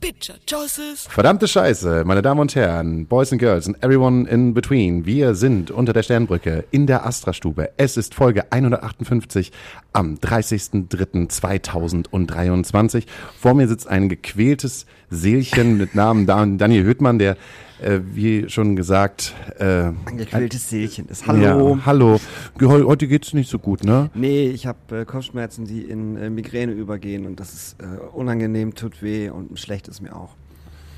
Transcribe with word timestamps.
Bitcher, 0.00 0.34
Choices. 0.46 1.06
Verdammte 1.08 1.46
Scheiße, 1.46 2.04
meine 2.06 2.22
Damen 2.22 2.40
und 2.40 2.54
Herren, 2.54 3.04
Boys 3.06 3.32
and 3.32 3.38
Girls 3.40 3.66
and 3.66 3.76
everyone 3.84 4.26
in 4.28 4.54
between. 4.54 5.04
Wir 5.04 5.34
sind 5.34 5.70
unter 5.70 5.92
der 5.92 6.02
Sternbrücke 6.02 6.64
in 6.70 6.86
der 6.86 7.04
Astra-Stube. 7.04 7.68
Es 7.76 7.98
ist 7.98 8.14
Folge 8.14 8.50
158 8.50 9.52
am 9.92 10.14
30.03.2023. 10.14 13.04
Vor 13.38 13.52
mir 13.54 13.68
sitzt 13.68 13.88
ein 13.88 14.08
gequältes 14.08 14.86
Seelchen 15.10 15.76
mit 15.76 15.94
Namen 15.94 16.24
Dan- 16.26 16.56
Daniel 16.56 16.84
Hüttmann, 16.86 17.18
der, 17.18 17.36
äh, 17.82 18.00
wie 18.12 18.48
schon 18.48 18.76
gesagt, 18.76 19.34
äh, 19.58 19.64
Ein 19.64 19.96
gequältes 20.16 20.70
Seelchen 20.70 21.08
ist. 21.08 21.26
Hallo. 21.26 21.76
Ja, 21.76 21.86
hallo. 21.86 22.20
Heute 22.60 23.08
geht's 23.08 23.32
nicht 23.32 23.50
so 23.50 23.58
gut, 23.58 23.84
ne? 23.84 24.10
Nee, 24.14 24.48
ich 24.48 24.66
habe 24.66 25.00
äh, 25.00 25.04
Kopfschmerzen, 25.04 25.64
die 25.64 25.82
in 25.82 26.16
äh, 26.16 26.30
Migräne 26.30 26.72
übergehen 26.72 27.26
und 27.26 27.40
das 27.40 27.52
ist 27.52 27.76
äh, 27.80 27.86
unangenehm, 28.12 28.74
tut 28.74 29.02
weh 29.02 29.30
und 29.30 29.58
schlecht 29.58 29.88
ist 29.88 30.00
mir 30.00 30.14
auch. 30.14 30.34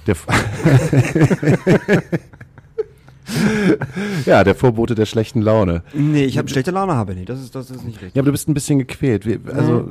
Der 0.06 0.16
ja, 4.26 4.42
der 4.42 4.54
Vorbote 4.54 4.94
der 4.96 5.06
schlechten 5.06 5.42
Laune. 5.42 5.82
Nee, 5.94 6.24
ich 6.24 6.38
habe 6.38 6.48
schlechte 6.48 6.72
Laune, 6.72 6.94
habe 6.94 7.12
ich 7.12 7.18
nicht. 7.18 7.28
Das 7.28 7.40
ist, 7.40 7.54
das 7.54 7.70
ist 7.70 7.84
nicht 7.84 8.00
richtig. 8.00 8.14
Ja, 8.14 8.20
aber 8.20 8.26
du 8.26 8.32
bist 8.32 8.48
ein 8.48 8.54
bisschen 8.54 8.80
gequält. 8.80 9.24
Also, 9.46 9.88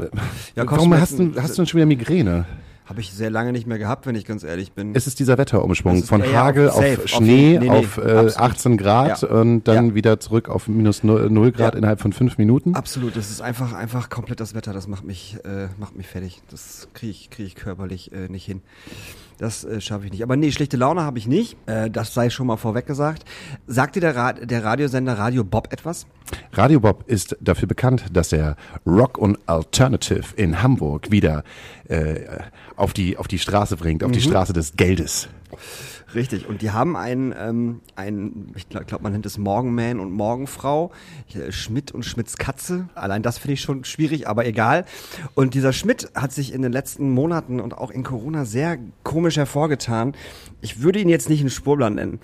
Ja, 0.56 0.70
warum 0.70 0.94
hast 0.94 1.18
du, 1.18 1.32
hast 1.38 1.52
du 1.52 1.62
denn 1.62 1.68
schon 1.68 1.78
wieder 1.78 1.86
Migräne? 1.86 2.46
Habe 2.86 3.00
ich 3.00 3.14
sehr 3.14 3.30
lange 3.30 3.52
nicht 3.54 3.68
mehr 3.68 3.78
gehabt, 3.78 4.06
wenn 4.06 4.16
ich 4.16 4.26
ganz 4.26 4.44
ehrlich 4.44 4.74
bin. 4.74 4.94
Es 4.96 5.08
ist 5.08 5.20
dieser 5.20 5.38
Wetterumschwung 5.38 5.98
ist- 6.00 6.10
von 6.10 6.22
ja, 6.22 6.32
Hagel 6.34 6.70
auf- 6.70 6.78
auf, 6.78 7.08
Schnee, 7.08 7.58
nee, 7.58 7.60
nee, 7.60 7.70
auf 7.70 7.98
äh, 7.98 8.02
absolut. 8.02 8.38
18 8.38 8.78
Grad 8.78 9.22
Ja. 9.22 9.28
und 9.30 9.64
dann 9.64 9.90
Ja. 9.90 9.96
wieder 9.96 10.20
zurück 10.20 10.50
auf 10.50 10.68
minus 10.68 11.04
0, 11.04 11.30
0 11.30 11.52
Grad 11.52 11.74
Ja. 11.74 11.78
innerhalb 11.78 12.02
von 12.02 12.12
fünf 12.12 12.38
Minuten. 12.38 12.76
Absolut, 12.76 13.16
das 13.16 13.30
ist 13.32 13.40
einfach, 13.42 13.74
einfach 13.74 14.10
komplett 14.10 14.40
das 14.42 14.56
Wetter, 14.56 14.74
das 14.74 14.88
macht 14.88 15.06
mich, 15.06 15.38
äh, 15.46 15.68
macht 15.80 15.96
mich 15.96 16.08
fertig. 16.08 16.42
Das 16.50 16.90
kriege 16.94 17.12
ich, 17.12 17.30
krieg 17.30 17.46
ich 17.46 17.56
körperlich 17.56 18.12
äh, 18.12 18.28
nicht 18.28 18.46
hin. 18.46 18.62
Das 19.42 19.64
äh, 19.64 19.82
schaffe 19.82 20.06
ich 20.06 20.12
nicht. 20.12 20.22
Aber 20.22 20.36
nee, 20.36 20.52
schlechte 20.52 20.78
Laune 20.78 21.02
habe 21.02 21.18
ich 21.18 21.26
nicht. 21.26 21.58
Äh, 21.66 21.90
das 21.90 22.14
sei 22.14 22.30
schon 22.30 22.46
mal 22.46 22.58
vorweg 22.58 22.86
gesagt. 22.86 23.26
Sagt 23.66 23.96
dir 23.96 24.00
der, 24.00 24.16
Ra 24.16 24.34
der 24.34 24.64
Radiosender 24.64 25.18
Radio 25.18 25.44
Bob 25.44 25.74
etwas? 25.74 26.06
Radio 26.54 26.80
Bob 26.80 27.04
ist 27.08 27.36
dafür 27.42 27.68
bekannt, 27.68 28.06
dass 28.14 28.32
er 28.34 28.56
Rock 28.86 29.18
und 29.18 29.40
Alternative 29.48 30.36
in 30.36 30.62
Hamburg 30.62 31.10
wieder 31.10 31.44
äh, 31.88 32.20
auf, 32.76 32.94
die, 32.94 33.18
auf 33.18 33.28
die 33.28 33.40
Straße 33.40 33.78
bringt, 33.78 34.04
auf 34.04 34.12
die 34.12 34.20
Mhm. 34.20 34.26
Straße 34.30 34.54
des 34.54 34.74
Geldes. 34.78 35.28
Richtig. 36.14 36.48
Und 36.48 36.62
die 36.62 36.72
haben 36.72 36.96
einen, 36.96 37.34
ähm, 37.38 37.82
einen 37.96 38.52
ich 38.56 38.68
glaube, 38.70 38.86
glaub, 38.86 39.02
man 39.02 39.14
nennt 39.14 39.26
es 39.26 39.38
Morgenman 39.38 40.00
und 40.00 40.12
Morgenfrau, 40.12 40.92
äh, 41.34 41.52
Schmidt 41.52 41.92
und 41.92 42.04
Schmidts 42.04 42.38
Katze. 42.38 42.90
Allein 42.96 43.24
das 43.24 43.38
finde 43.38 43.54
ich 43.54 43.62
schon 43.62 43.84
schwierig, 43.84 44.28
aber 44.28 44.46
egal. 44.46 44.86
Und 45.36 45.54
dieser 45.54 45.74
Schmidt 45.74 46.10
hat 46.16 46.32
sich 46.32 46.54
in 46.54 46.62
den 46.62 46.72
letzten 46.72 47.12
Monaten 47.12 47.60
und 47.60 47.78
auch 47.78 47.92
in 47.92 48.04
Corona 48.04 48.46
sehr 48.46 48.78
komisch 49.04 49.38
hervorgetan. 49.38 50.14
Ich 50.62 50.82
würde 50.82 51.00
ihn 51.00 51.10
jetzt 51.10 51.30
nicht 51.30 51.42
einen 51.42 51.50
Spurbler 51.50 51.90
nennen, 51.90 52.20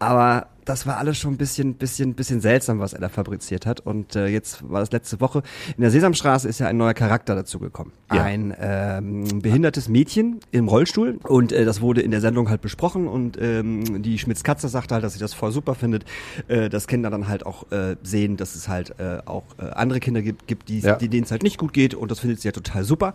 aber 0.00 0.48
das 0.64 0.86
war 0.86 0.98
alles 0.98 1.18
schon 1.18 1.32
ein 1.32 1.36
bisschen, 1.36 1.74
bisschen, 1.74 2.14
bisschen 2.14 2.40
seltsam, 2.40 2.78
was 2.78 2.92
er 2.92 3.00
da 3.00 3.08
fabriziert 3.08 3.66
hat. 3.66 3.80
Und 3.80 4.14
äh, 4.14 4.28
jetzt 4.28 4.68
war 4.70 4.78
das 4.80 4.92
letzte 4.92 5.20
Woche. 5.20 5.42
In 5.76 5.80
der 5.80 5.90
Sesamstraße 5.90 6.48
ist 6.48 6.60
ja 6.60 6.68
ein 6.68 6.76
neuer 6.76 6.94
Charakter 6.94 7.34
dazu 7.34 7.58
gekommen. 7.58 7.92
Ja. 8.12 8.22
Ein 8.22 8.54
ähm, 8.60 9.40
behindertes 9.40 9.88
Mädchen 9.88 10.38
im 10.52 10.68
Rollstuhl. 10.68 11.18
Und 11.26 11.50
äh, 11.52 11.64
das 11.64 11.80
wurde 11.80 12.02
in 12.02 12.12
der 12.12 12.20
Sendung 12.20 12.48
halt 12.50 12.60
besprochen. 12.60 13.08
Und 13.08 13.36
ähm, 13.40 14.02
die 14.02 14.18
Schmitz 14.18 14.44
Katze 14.44 14.68
sagte 14.68 14.94
halt, 14.94 15.02
dass 15.02 15.14
sie 15.14 15.18
das 15.18 15.34
voll 15.34 15.50
super 15.50 15.74
findet, 15.74 16.04
äh, 16.46 16.68
dass 16.68 16.86
Kinder 16.86 17.10
dann 17.10 17.26
halt 17.26 17.44
auch 17.46 17.70
äh, 17.72 17.96
sehen, 18.02 18.36
dass 18.36 18.54
es 18.54 18.68
halt 18.68 18.94
äh, 19.00 19.18
auch 19.26 19.44
äh, 19.58 19.70
andere 19.70 19.98
Kinder 19.98 20.22
gibt, 20.22 20.46
gibt 20.46 20.68
die, 20.68 20.80
Ja. 20.80 20.94
die 20.96 21.08
denen 21.08 21.24
es 21.24 21.30
halt 21.32 21.42
nicht 21.42 21.58
gut 21.58 21.72
geht. 21.72 21.94
Und 21.94 22.10
das 22.10 22.20
findet 22.20 22.40
sie 22.40 22.48
ja 22.48 22.52
total 22.52 22.84
super. 22.84 23.14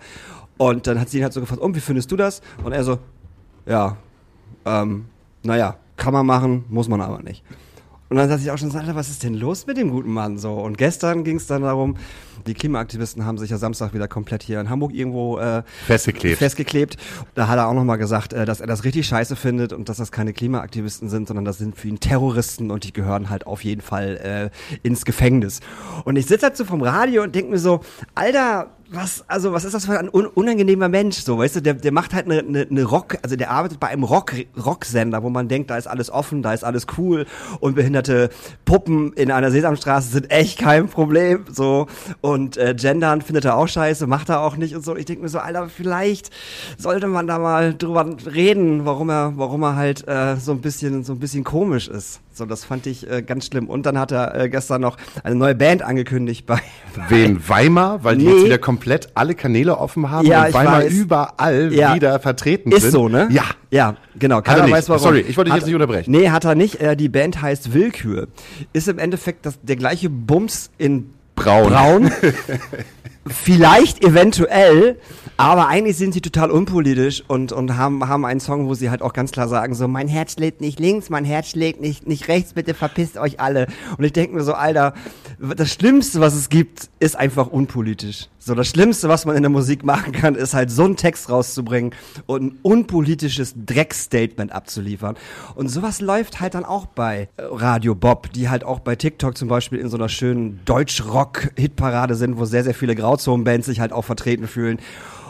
Und 0.58 0.88
dann 0.88 1.00
hat 1.00 1.10
sie 1.10 1.18
ihn 1.20 1.24
halt 1.24 1.34
so 1.34 1.40
gefragt, 1.40 1.62
um, 1.62 1.74
wie 1.74 1.80
findest 1.80 2.12
du 2.12 2.18
das? 2.18 2.42
Und 2.64 2.74
er 2.74 2.84
so, 2.84 3.00
ja, 3.66 3.98
ähm, 4.66 5.06
naja, 5.44 5.78
kann 5.98 6.14
man 6.14 6.26
machen, 6.26 6.66
muss 6.70 6.88
man 6.88 7.02
aber 7.02 7.22
nicht. 7.22 7.44
Und 8.10 8.18
dann 8.18 8.30
dachte 8.30 8.44
ich 8.44 8.52
auch 8.52 8.58
schon, 8.58 8.70
so, 8.70 8.78
Alter, 8.78 8.96
was 8.96 9.10
ist 9.10 9.24
denn 9.24 9.34
los 9.34 9.66
mit 9.66 9.78
dem 9.78 9.90
guten 9.90 10.12
Mann 10.12 10.38
so? 10.38 10.54
Und 10.54 10.78
gestern 10.78 11.24
ging 11.24 11.38
es 11.38 11.48
dann 11.48 11.64
darum, 11.64 11.96
die 12.46 12.54
Klimaaktivisten 12.54 13.26
haben 13.26 13.38
sich 13.38 13.50
ja 13.50 13.58
Samstag 13.58 13.94
wieder 13.94 14.08
komplett 14.08 14.44
hier 14.44 14.60
in 14.60 14.70
Hamburg 14.70 14.94
irgendwo 14.94 15.38
äh, 15.38 15.64
Festgeklebt. 15.88 16.38
festgeklebt. 16.38 16.98
Da 17.34 17.48
hat 17.48 17.58
er 17.58 17.68
auch 17.68 17.74
nochmal 17.74 17.98
gesagt, 17.98 18.34
äh, 18.34 18.46
dass 18.46 18.62
er 18.62 18.68
das 18.68 18.84
richtig 18.84 19.08
scheiße 19.08 19.36
findet 19.36 19.74
und 19.74 19.90
dass 19.90 19.98
das 19.98 20.12
keine 20.12 20.34
Klimaaktivisten 20.34 21.10
sind, 21.10 21.28
sondern 21.28 21.46
das 21.46 21.58
sind 21.58 21.76
für 21.76 21.88
ihn 21.88 22.00
Terroristen 22.00 22.72
und 22.72 22.84
die 22.84 22.94
gehören 22.94 23.30
halt 23.30 23.48
auf 23.48 23.64
jeden 23.64 23.82
Fall 23.82 24.52
äh, 24.54 24.78
ins 24.88 25.06
Gefängnis. 25.06 25.60
Und 26.04 26.16
ich 26.16 26.26
sitze 26.26 26.48
halt 26.48 26.58
so 26.58 26.66
vom 26.66 26.82
Radio 26.82 27.24
und 27.24 27.36
denke 27.36 27.52
mir 27.52 27.60
so, 27.60 27.82
Alter, 28.14 28.72
was, 28.90 29.24
also 29.28 29.52
was 29.52 29.66
ist 29.66 29.74
das 29.74 29.86
für 29.86 30.00
ein 30.00 30.10
un 30.10 30.28
unangenehmer 30.28 30.90
Mensch, 30.90 31.18
so, 31.18 31.38
weißt 31.38 31.58
du, 31.58 31.62
der, 31.62 31.74
der 31.74 31.92
macht 31.92 32.14
halt 32.14 32.26
eine, 32.26 32.40
eine, 32.40 32.68
eine 32.70 32.84
Rock, 32.84 33.18
also 33.22 33.36
der 33.36 33.52
arbeitet 33.52 33.80
bei 33.80 33.88
einem 33.88 34.04
Rock, 34.04 34.34
Rocksender, 34.64 35.24
wo 35.24 35.30
man 35.30 35.48
denkt, 35.48 35.70
da 35.70 35.78
ist 35.78 35.88
alles 35.88 36.10
offen, 36.10 36.42
da 36.42 36.54
ist 36.54 36.64
alles 36.64 36.86
cool 36.98 37.26
und 37.60 37.76
behinderte 37.76 38.30
Puppen 38.64 39.14
in 39.14 39.32
einer 39.32 39.52
Sesamstraße 39.52 40.10
sind 40.10 40.32
echt 40.32 40.60
kein 40.60 40.88
Problem, 40.88 41.46
so, 41.52 41.88
und 42.26 42.58
äh, 42.58 42.74
Gendern 42.78 43.22
findet 43.22 43.46
er 43.46 43.56
auch 43.58 43.68
scheiße, 43.68 44.08
macht 44.08 44.30
er 44.30 44.42
auch 44.42 44.58
nicht 44.58 44.76
und 44.76 44.84
so, 44.84 44.96
ich 44.96 45.06
denke 45.06 45.22
mir 45.24 45.30
so, 45.30 45.40
Alter, 45.40 45.70
vielleicht 45.70 46.30
sollte 46.78 47.08
man 47.08 47.28
da 47.28 47.38
mal 47.40 47.74
drüber 47.74 48.16
reden, 48.34 48.86
warum 48.86 49.10
er, 49.10 49.34
warum 49.36 49.64
er 49.64 49.76
halt 49.76 50.08
äh, 50.08 50.36
so 50.38 50.52
ein 50.52 50.62
bisschen, 50.62 51.04
so 51.04 51.14
ein 51.14 51.20
bisschen 51.20 51.44
komisch 51.44 51.88
ist, 51.88 52.20
so, 52.34 52.46
das 52.46 52.66
fand 52.66 52.88
ich 52.88 53.10
äh, 53.10 53.22
ganz 53.22 53.46
schlimm 53.46 53.70
und 53.70 53.86
dann 53.86 53.98
hat 54.00 54.12
er 54.12 54.36
äh, 54.36 54.50
gestern 54.50 54.82
noch 54.82 54.98
eine 55.24 55.36
neue 55.36 55.56
Band 55.56 55.82
angekündigt 55.84 56.46
bei, 56.46 56.60
Wen 57.10 57.48
Weimar, 57.48 58.04
weil 58.04 58.18
die 58.18 58.26
Nee. 58.26 58.32
jetzt 58.34 58.46
wieder 58.46 58.58
komplett 58.58 59.10
alle 59.16 59.36
Kanäle 59.36 59.78
offen 59.78 60.10
haben 60.10 60.26
Ja, 60.26 60.46
und 60.46 60.54
Weimar 60.54 60.80
weiß. 60.84 60.94
überall 60.94 61.74
Ja. 61.74 61.94
wieder 61.96 62.20
vertreten 62.20 62.72
Ist 62.72 62.82
sind. 62.84 62.92
so, 62.92 63.08
ne? 63.10 63.28
Ja. 63.32 63.44
Ja, 63.72 63.96
genau. 64.18 64.38
er 64.38 64.42
Keiner 64.42 64.64
nicht. 64.64 64.72
weiß 64.74 64.88
warum. 64.90 65.02
Sorry, 65.04 65.20
ich 65.20 65.36
wollte 65.36 65.50
dich 65.50 65.54
Hat- 65.54 65.60
jetzt 65.60 65.66
nicht 65.66 65.76
unterbrechen. 65.76 66.10
Nee, 66.12 66.30
hat 66.30 66.46
er 66.46 66.56
nicht. 66.56 66.80
Äh, 66.80 66.96
die 66.96 67.10
Band 67.10 67.42
heißt 67.42 67.74
Willkür. 67.74 68.28
Ist 68.72 68.88
im 68.88 69.00
Endeffekt 69.00 69.46
das, 69.46 69.60
der 69.62 69.76
gleiche 69.76 70.10
Bums 70.10 70.70
in 70.78 71.10
Braun. 71.36 71.70
Braun. 71.70 72.12
Vielleicht 73.28 74.04
eventuell, 74.04 75.00
aber 75.36 75.68
eigentlich 75.68 75.98
sind 75.98 76.14
sie 76.14 76.22
total 76.22 76.52
unpolitisch 76.52 77.24
und, 77.28 77.52
und 77.52 77.76
haben, 77.76 78.08
haben 78.08 78.24
einen 78.24 78.40
Song, 78.40 78.68
wo 78.68 78.76
sie 78.76 78.92
halt 78.92 79.02
auch 79.02 79.14
ganz 79.14 79.32
klar 79.32 79.48
sagen, 79.48 79.74
so, 79.74 79.88
mein 79.88 80.08
Herz 80.08 80.34
schlägt 80.34 80.62
nicht 80.62 80.80
links, 80.80 81.10
mein 81.10 81.26
Herz 81.26 81.50
schlägt 81.50 81.82
nicht, 81.82 82.08
nicht 82.08 82.28
rechts, 82.28 82.54
bitte 82.54 82.76
verpisst 82.76 83.18
euch 83.18 83.40
alle. 83.40 83.66
Und 83.98 84.04
ich 84.04 84.14
denke 84.14 84.36
mir 84.36 84.44
so, 84.44 84.54
Alter, 84.54 84.94
das 85.40 85.74
Schlimmste, 85.74 86.20
was 86.20 86.36
es 86.36 86.50
gibt, 86.50 86.90
ist 87.00 87.16
einfach 87.16 87.48
unpolitisch. 87.48 88.30
So, 88.48 88.54
das 88.54 88.68
Schlimmste, 88.68 89.10
was 89.10 89.26
man 89.26 89.36
in 89.36 89.42
der 89.42 89.50
Musik 89.50 89.84
machen 89.84 90.12
kann, 90.12 90.36
ist 90.36 90.54
halt 90.54 90.70
so 90.70 90.84
einen 90.84 90.98
Text 90.98 91.32
rauszubringen 91.32 91.96
und 92.28 92.44
ein 92.44 92.60
unpolitisches 92.62 93.56
Dreckstatement 93.66 94.52
abzuliefern. 94.52 95.16
Und 95.56 95.70
sowas 95.70 96.00
läuft 96.00 96.42
halt 96.42 96.54
dann 96.54 96.64
auch 96.64 96.86
bei 96.86 97.28
äh, 97.38 97.42
Radio 97.42 97.96
Bob, 97.96 98.32
die 98.34 98.48
halt 98.48 98.64
auch 98.64 98.82
bei 98.82 98.96
TikTok 98.96 99.36
zum 99.36 99.48
Beispiel 99.48 99.80
in 99.80 99.90
so 99.90 99.98
einer 99.98 100.10
schönen 100.10 100.60
Deutsch-Rock-Hitparade 100.66 102.14
sind, 102.14 102.38
wo 102.38 102.46
sehr, 102.46 102.64
sehr 102.64 102.76
viele 102.76 102.94
Grauzonenbands 102.94 103.66
sich 103.66 103.80
halt 103.80 103.92
auch 103.92 104.06
vertreten 104.06 104.48
fühlen. 104.48 104.78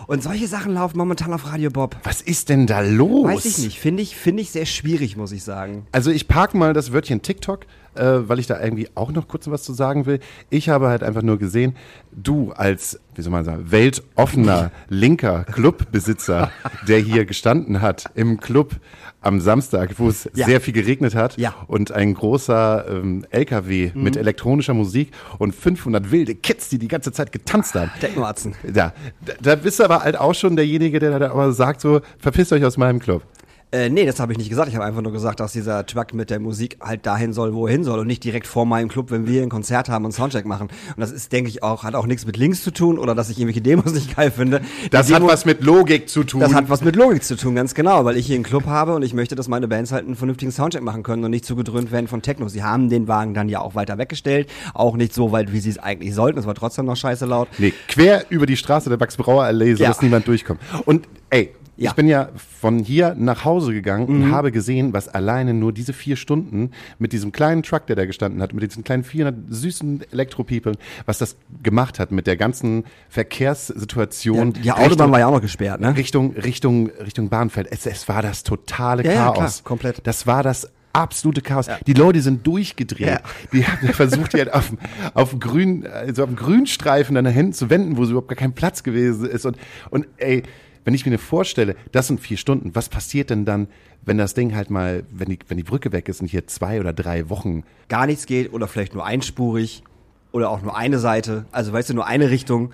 Und 0.07 0.21
solche 0.21 0.47
Sachen 0.47 0.73
laufen 0.73 0.97
momentan 0.97 1.31
auf 1.31 1.51
Radio 1.51 1.69
Bob. 1.69 1.95
Was 2.03 2.21
ist 2.21 2.49
denn 2.49 2.67
da 2.67 2.81
los? 2.81 3.27
Weiß 3.27 3.45
ich 3.45 3.59
nicht. 3.59 3.79
Finde 3.79 4.03
ich, 4.03 4.17
finde 4.17 4.41
ich 4.41 4.51
sehr 4.51 4.65
schwierig, 4.65 5.15
muss 5.15 5.31
ich 5.31 5.43
sagen. 5.43 5.87
Also 5.93 6.11
ich 6.11 6.27
parke 6.27 6.57
mal 6.57 6.73
das 6.73 6.91
Wörtchen 6.91 7.21
TikTok, 7.21 7.61
äh, 7.95 8.27
weil 8.29 8.39
ich 8.39 8.47
da 8.47 8.61
irgendwie 8.61 8.87
auch 8.95 9.11
noch 9.11 9.27
kurz 9.27 9.47
was 9.49 9.63
zu 9.63 9.73
sagen 9.73 10.05
will. 10.05 10.19
Ich 10.49 10.69
habe 10.69 10.87
halt 10.89 11.03
einfach 11.03 11.21
nur 11.21 11.37
gesehen, 11.37 11.75
du 12.11 12.51
als, 12.51 12.99
wie 13.15 13.21
soll 13.21 13.31
man 13.31 13.43
sagen, 13.45 13.71
weltoffener 13.71 14.71
linker 14.89 15.43
Clubbesitzer, 15.45 16.51
der 16.87 16.99
hier 16.99 17.25
gestanden 17.25 17.81
hat 17.81 18.05
im 18.15 18.39
Club 18.39 18.75
am 19.21 19.39
Samstag, 19.41 19.95
wo 19.97 20.07
es 20.07 20.29
Ja. 20.35 20.45
sehr 20.45 20.61
viel 20.61 20.73
geregnet 20.73 21.15
hat 21.15 21.37
Ja. 21.37 21.53
und 21.67 21.91
ein 21.91 22.13
großer 22.13 22.85
ähm, 22.89 23.25
LKW 23.31 23.91
mit 23.95 24.15
elektronischer 24.17 24.73
Musik 24.75 25.11
und 25.39 25.53
500 25.55 26.11
wilde 26.11 26.35
Kids, 26.35 26.69
die 26.69 26.77
die 26.77 26.87
ganze 26.87 27.11
Zeit 27.11 27.31
getanzt 27.31 27.73
haben. 27.75 27.89
Technoarzen. 27.99 28.53
Ja, 28.73 28.93
da, 29.25 29.33
da 29.41 29.55
bist 29.55 29.79
du 29.79 29.83
aber 29.83 30.01
halt 30.01 30.17
auch 30.19 30.35
schon 30.35 30.55
derjenige, 30.55 30.99
der 30.99 31.17
da 31.17 31.31
aber 31.31 31.51
sagt 31.53 31.81
so, 31.81 32.01
verpisst 32.19 32.53
euch 32.53 32.63
aus 32.63 32.77
meinem 32.77 32.99
Club. 32.99 33.23
Äh, 33.71 33.89
nee, 33.89 34.05
das 34.05 34.19
habe 34.21 34.31
ich 34.31 34.37
nicht 34.37 34.47
gesagt. 34.49 34.69
Ich 34.69 34.75
habe 34.75 34.85
einfach 34.85 35.01
nur 35.01 35.11
gesagt, 35.11 35.39
dass 35.41 35.51
dieser 35.51 35.85
Truck 35.85 36.13
mit 36.13 36.29
der 36.29 36.39
Musik 36.39 36.77
halt 36.81 37.05
dahin 37.05 37.33
soll, 37.33 37.53
wo 37.53 37.65
er 37.67 37.71
hin 37.73 37.83
soll 37.83 37.99
und 37.99 38.07
nicht 38.07 38.23
direkt 38.23 38.47
vor 38.47 38.65
meinem 38.65 38.87
Club, 38.87 39.11
wenn 39.11 39.27
wir 39.27 39.41
ein 39.41 39.49
Konzert 39.49 39.89
haben 39.89 40.05
und 40.05 40.13
Soundcheck 40.13 40.45
machen. 40.45 40.67
Und 40.95 40.99
das 41.01 41.11
ist, 41.11 41.31
denke 41.33 41.49
ich, 41.49 41.61
auch, 41.61 41.83
hat 41.83 41.93
auch 41.95 42.05
nichts 42.05 42.25
mit 42.25 42.37
Links 42.37 42.63
zu 42.63 42.71
tun 42.71 42.97
oder 42.97 43.15
dass 43.15 43.29
ich 43.29 43.37
irgendwelche 43.37 43.61
Demos 43.61 43.93
nicht 43.93 44.15
geil 44.15 44.31
finde. 44.31 44.61
Die 44.85 44.89
Das 44.91 45.11
hat 45.11 45.19
Demo- 45.21 45.27
was 45.27 45.45
mit 45.45 45.61
Logik 45.61 46.07
zu 46.07 46.23
tun. 46.23 46.39
das 46.39 46.53
hat 46.53 46.69
was 46.69 46.83
mit 46.83 46.95
Logik 46.95 47.23
zu 47.23 47.35
tun, 47.35 47.55
ganz 47.55 47.73
genau, 47.73 48.05
weil 48.05 48.15
ich 48.15 48.27
hier 48.27 48.35
einen 48.35 48.43
Club 48.45 48.65
habe 48.67 48.95
und 48.95 49.01
ich 49.01 49.13
möchte, 49.13 49.35
dass 49.35 49.47
meine 49.49 49.67
Bands 49.67 49.91
halt 49.91 50.05
einen 50.05 50.15
vernünftigen 50.15 50.51
Soundcheck 50.53 50.83
machen 50.83 51.03
können 51.03 51.23
und 51.25 51.31
nicht 51.31 51.43
zugedröhnt 51.45 51.91
werden 51.91 52.07
von 52.07 52.21
Techno. 52.21 52.47
Sie 52.47 52.63
haben 52.63 52.87
den 52.89 53.09
Wagen 53.09 53.33
dann 53.33 53.49
ja 53.49 53.59
auch 53.59 53.75
weiter 53.75 53.97
weggestellt, 53.97 54.47
auch 54.73 54.95
nicht 54.95 55.13
so 55.13 55.31
weit, 55.33 55.51
wie 55.51 55.59
sie 55.59 55.71
es 55.71 55.79
eigentlich 55.79 56.13
sollten. 56.13 56.39
Es 56.39 56.45
war 56.45 56.55
trotzdem 56.55 56.85
noch 56.85 56.95
scheiße 56.95 57.25
laut. 57.25 57.49
Nee, 57.57 57.73
quer 57.89 58.25
über 58.29 58.45
die 58.45 58.55
Straße 58.57 58.87
der 58.89 58.97
Max-Brauer 58.99 59.43
Allee, 59.43 59.73
so 59.73 59.83
Ja. 59.83 59.89
dass 59.89 60.01
niemand 60.01 60.27
durchkommt. 60.27 60.61
Und 60.85 61.07
ey, 61.29 61.49
Ja. 61.77 61.89
Mhm. 61.89 61.91
ich 61.91 61.93
bin 61.95 62.07
ja 62.07 62.29
von 62.61 62.79
hier 62.79 63.15
nach 63.17 63.43
Hause 63.45 63.73
gegangen 63.73 64.05
und 64.07 64.31
habe 64.31 64.51
gesehen, 64.51 64.93
was 64.93 65.07
alleine 65.09 65.53
nur 65.53 65.73
diese 65.73 65.91
vier 65.93 66.15
Stunden 66.15 66.71
mit 66.99 67.11
diesem 67.13 67.31
kleinen 67.31 67.63
Truck, 67.63 67.85
der 67.87 67.95
da 67.95 68.05
gestanden 68.05 68.41
hat, 68.41 68.53
mit 68.53 68.63
diesen 68.63 68.83
kleinen 68.83 69.03
400 69.03 69.35
süßen 69.49 70.03
Elektro-People, 70.11 70.73
was 71.05 71.17
das 71.17 71.35
gemacht 71.63 71.99
hat 71.99 72.11
mit 72.11 72.27
der 72.27 72.37
ganzen 72.37 72.85
Verkehrssituation. 73.09 74.53
die 74.53 74.71
Autobahn 74.71 75.11
war 75.11 75.19
ja 75.19 75.27
auch 75.27 75.31
noch 75.33 75.41
gesperrt, 75.41 75.81
ne? 75.81 75.95
Richtung, 75.95 76.33
Richtung, 76.33 76.89
Richtung 77.03 77.29
Bahnfeld. 77.29 77.67
Es, 77.71 77.85
es 77.85 78.07
war 78.07 78.21
das 78.21 78.43
totale 78.43 79.03
Ja, 79.03 79.11
ja, 79.11 79.23
Chaos. 79.25 79.35
klar, 79.35 79.51
komplett. 79.63 80.01
Das 80.07 80.27
war 80.27 80.43
das 80.43 80.69
absolute 80.93 81.41
Chaos. 81.41 81.67
Die 81.87 81.93
Leute 81.93 82.21
sind 82.21 82.47
durchgedreht. 82.47 83.07
Ja. 83.07 83.19
Die 83.51 83.65
haben 83.67 83.89
versucht, 83.89 84.33
die 84.33 84.37
halt 84.37 84.53
auf, 84.53 84.69
dem- 84.69 84.77
auf 85.13 85.37
Grün, 85.39 85.85
also 85.87 86.23
auf 86.23 86.29
dem 86.29 86.37
Grünstreifen 86.37 87.15
deine 87.15 87.31
Hände 87.31 87.51
zu 87.51 87.69
wenden, 87.69 87.97
wo 87.97 88.05
so 88.05 88.11
überhaupt 88.11 88.29
gar 88.29 88.37
kein 88.37 88.53
Platz 88.53 88.81
gewesen 88.83 89.25
ist. 89.29 89.45
Und, 89.45 89.57
und 89.89 90.07
ey, 90.17 90.43
wenn 90.85 90.93
ich 90.93 91.05
mir 91.05 91.17
vorstelle, 91.19 91.75
das 91.91 92.07
sind 92.07 92.19
vier 92.21 92.37
Stunden, 92.37 92.73
was 92.75 92.87
passiert 92.89 93.29
denn 93.31 93.43
dann, 93.43 93.67
wenn 94.05 94.17
das 94.17 94.33
Ding 94.35 94.55
halt 94.55 94.69
mal, 94.69 95.03
wenn 95.11 95.29
die, 95.29 95.39
wenn 95.47 95.57
die 95.57 95.63
Brücke 95.63 95.91
weg 95.91 96.07
ist 96.07 96.21
und 96.21 96.27
hier 96.27 96.47
zwei 96.47 96.79
oder 96.79 96.93
drei 96.93 97.29
Wochen 97.29 97.63
Gar 97.89 98.05
nichts 98.05 98.25
geht 98.27 98.53
oder 98.53 98.67
vielleicht 98.67 98.93
nur 98.93 99.03
einspurig 99.05 99.83
oder 100.31 100.49
auch 100.49 100.61
nur 100.61 100.77
eine 100.77 100.99
Seite. 100.99 101.45
Also 101.51 101.73
weißt 101.73 101.89
du, 101.89 101.95
nur 101.95 102.05
eine 102.07 102.29
Richtung, 102.29 102.71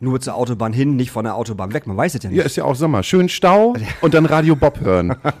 nur 0.00 0.20
zur 0.20 0.34
Autobahn 0.34 0.72
hin, 0.74 0.96
nicht 0.96 1.10
von 1.10 1.24
der 1.24 1.34
Autobahn 1.36 1.72
weg. 1.72 1.86
Man 1.86 1.96
weiß 1.96 2.14
es 2.14 2.22
ja 2.22 2.28
nicht. 2.28 2.38
Ja, 2.38 2.44
ist 2.44 2.56
ja 2.56 2.64
auch 2.64 2.74
Sommer. 2.74 3.02
Schön 3.02 3.28
Stau 3.30 3.74
und 4.02 4.12
dann 4.12 4.26
Radio 4.26 4.56
Bob 4.56 4.80
hören. 4.80 5.14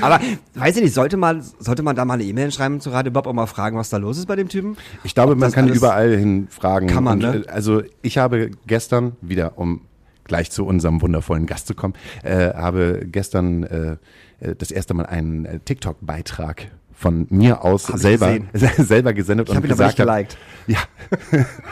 Aber 0.00 0.20
weiß 0.54 0.76
ich 0.76 0.82
nicht, 0.82 0.94
sollte 0.94 1.16
man, 1.16 1.42
sollte 1.60 1.82
man 1.82 1.94
da 1.96 2.04
mal 2.04 2.14
eine 2.14 2.24
E-Mail 2.24 2.50
schreiben 2.50 2.80
zu 2.80 2.90
Radio 2.90 3.12
Bob 3.12 3.26
und 3.26 3.36
mal 3.36 3.46
fragen, 3.46 3.76
was 3.76 3.90
da 3.90 3.96
los 3.98 4.18
ist 4.18 4.26
bei 4.26 4.36
dem 4.36 4.48
Typen? 4.48 4.76
ich 5.04 5.14
glaube, 5.14 5.32
Ob 5.32 5.38
man 5.38 5.52
kann 5.52 5.68
überall 5.68 6.16
hin 6.16 6.48
fragen. 6.50 6.86
Kann 6.88 7.04
man, 7.04 7.22
und, 7.24 7.30
ne? 7.30 7.44
äh, 7.46 7.48
Also 7.48 7.82
ich 8.02 8.18
habe 8.18 8.50
gestern 8.66 9.12
wieder, 9.20 9.58
um 9.58 9.82
gleich 10.24 10.50
zu 10.50 10.66
unserem 10.66 11.02
wundervollen 11.02 11.46
Gast 11.46 11.66
zu 11.66 11.74
kommen, 11.74 11.94
äh, 12.22 12.52
habe 12.54 13.02
gestern 13.06 13.62
äh, 13.64 13.96
äh, 14.40 14.54
das 14.56 14.70
erste 14.70 14.94
Mal 14.94 15.06
einen 15.06 15.44
äh, 15.44 15.58
TikTok-Beitrag 15.60 16.70
von 16.92 17.26
mir 17.30 17.64
aus 17.64 17.88
Hab 17.88 17.98
selber, 17.98 18.38
selber 18.78 19.12
gesendet 19.12 19.48
Ich 19.48 19.56
und 19.56 19.64
ihn 19.64 19.72
aber 19.72 19.84
nicht 19.84 19.96
gesagt 19.96 20.00
habe, 20.00 20.10
geliked. 20.10 20.38
ja, 20.66 20.78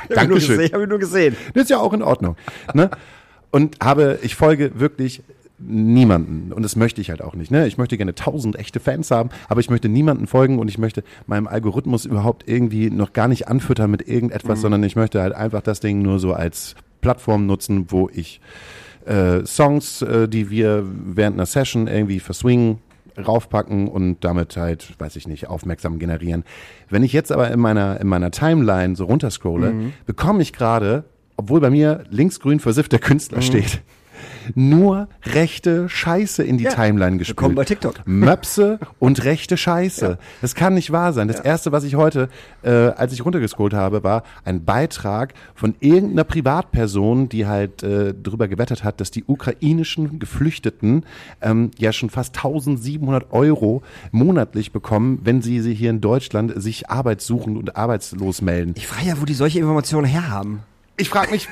Dankeschön. 0.14 0.60
Ich 0.60 0.72
habe 0.72 0.82
ihn 0.82 0.88
nur 0.88 0.98
gesehen. 0.98 1.36
Das 1.54 1.64
ist 1.64 1.70
ja 1.70 1.78
auch 1.78 1.92
in 1.92 2.02
Ordnung. 2.02 2.36
Ne? 2.74 2.90
Und 3.50 3.76
habe, 3.80 4.18
ich 4.22 4.34
folge 4.34 4.78
wirklich 4.80 5.22
niemanden 5.64 6.52
und 6.52 6.62
das 6.64 6.74
möchte 6.74 7.00
ich 7.00 7.10
halt 7.10 7.22
auch 7.22 7.34
nicht. 7.34 7.50
Ne? 7.50 7.68
Ich 7.68 7.78
möchte 7.78 7.96
gerne 7.96 8.14
tausend 8.16 8.58
echte 8.58 8.80
Fans 8.80 9.12
haben, 9.12 9.30
aber 9.48 9.60
ich 9.60 9.70
möchte 9.70 9.88
niemanden 9.88 10.26
folgen 10.26 10.58
und 10.58 10.68
ich 10.68 10.76
möchte 10.76 11.04
meinem 11.26 11.46
Algorithmus 11.46 12.04
überhaupt 12.04 12.48
irgendwie 12.48 12.90
noch 12.90 13.12
gar 13.12 13.28
nicht 13.28 13.46
anfüttern 13.46 13.90
mit 13.90 14.08
irgendetwas, 14.08 14.60
sondern 14.60 14.82
ich 14.82 14.96
möchte 14.96 15.22
halt 15.22 15.34
einfach 15.34 15.62
das 15.62 15.78
Ding 15.78 16.02
nur 16.02 16.18
so 16.18 16.32
als 16.32 16.74
Plattform 17.02 17.44
nutzen, 17.44 17.86
wo 17.88 18.08
ich 18.10 18.40
äh, 19.04 19.44
Songs, 19.44 20.00
äh, 20.00 20.28
die 20.28 20.48
wir 20.48 20.86
während 20.86 21.36
einer 21.36 21.46
Session 21.46 21.86
irgendwie 21.86 22.20
verswingen, 22.20 22.78
raufpacken 23.18 23.88
und 23.88 24.24
damit 24.24 24.56
halt, 24.56 24.94
weiß 24.98 25.16
ich 25.16 25.28
nicht, 25.28 25.48
aufmerksam 25.48 25.98
generieren. 25.98 26.44
Wenn 26.88 27.02
ich 27.02 27.12
jetzt 27.12 27.30
aber 27.30 27.50
in 27.50 27.60
meiner, 27.60 28.00
in 28.00 28.06
meiner 28.06 28.30
Timeline 28.30 28.96
so 28.96 29.04
runterscrolle, 29.04 29.74
bekomme 30.06 30.40
ich 30.40 30.54
gerade, 30.54 31.04
obwohl 31.36 31.60
bei 31.60 31.68
mir 31.68 32.04
linksgrün 32.08 32.58
versiffter 32.58 32.98
Künstler 32.98 33.42
steht, 33.42 33.82
nur 34.54 35.08
rechte 35.24 35.88
Scheiße 35.88 36.42
in 36.42 36.58
die 36.58 36.64
Timeline 36.64 37.18
gespielt. 37.18 37.36
Willkommen 37.36 37.54
bei 37.54 37.64
TikTok. 37.64 38.00
Möpse 38.04 38.78
und 38.98 39.24
rechte 39.24 39.56
Scheiße. 39.56 40.18
Das 40.40 40.54
kann 40.54 40.74
nicht 40.74 40.92
wahr 40.92 41.12
sein. 41.12 41.28
Das 41.28 41.40
erste, 41.40 41.72
was 41.72 41.84
ich 41.84 41.94
heute, 41.94 42.28
äh, 42.62 42.70
als 42.70 43.12
ich 43.12 43.24
runtergescrollt 43.24 43.74
habe, 43.74 44.02
war 44.02 44.22
ein 44.44 44.64
Beitrag 44.64 45.34
von 45.54 45.74
irgendeiner 45.80 46.24
Privatperson, 46.24 47.28
die 47.28 47.46
halt 47.46 47.82
äh, 47.82 48.14
darüber 48.20 48.48
gewettet 48.48 48.84
hat, 48.84 49.00
dass 49.00 49.10
die 49.10 49.24
ukrainischen 49.24 50.18
Geflüchteten 50.18 51.04
ähm, 51.40 51.70
ja 51.78 51.92
schon 51.92 52.10
fast 52.10 52.36
1700 52.36 53.32
Euro 53.32 53.82
monatlich 54.10 54.72
bekommen, 54.72 55.20
wenn 55.24 55.42
sie, 55.42 55.60
sie 55.60 55.74
hier 55.74 55.90
in 55.90 56.00
Deutschland 56.00 56.52
sich 56.56 56.90
arbeitssuchend 56.90 57.56
und 57.58 57.76
arbeitslos 57.76 58.42
melden. 58.42 58.74
Ich 58.76 58.86
frage 58.86 59.08
ja, 59.08 59.20
wo 59.20 59.24
die 59.24 59.34
solche 59.34 59.58
Informationen 59.58 60.06
herhaben. 60.06 60.60
Ich 60.96 61.08
frage 61.08 61.30
mich, 61.30 61.48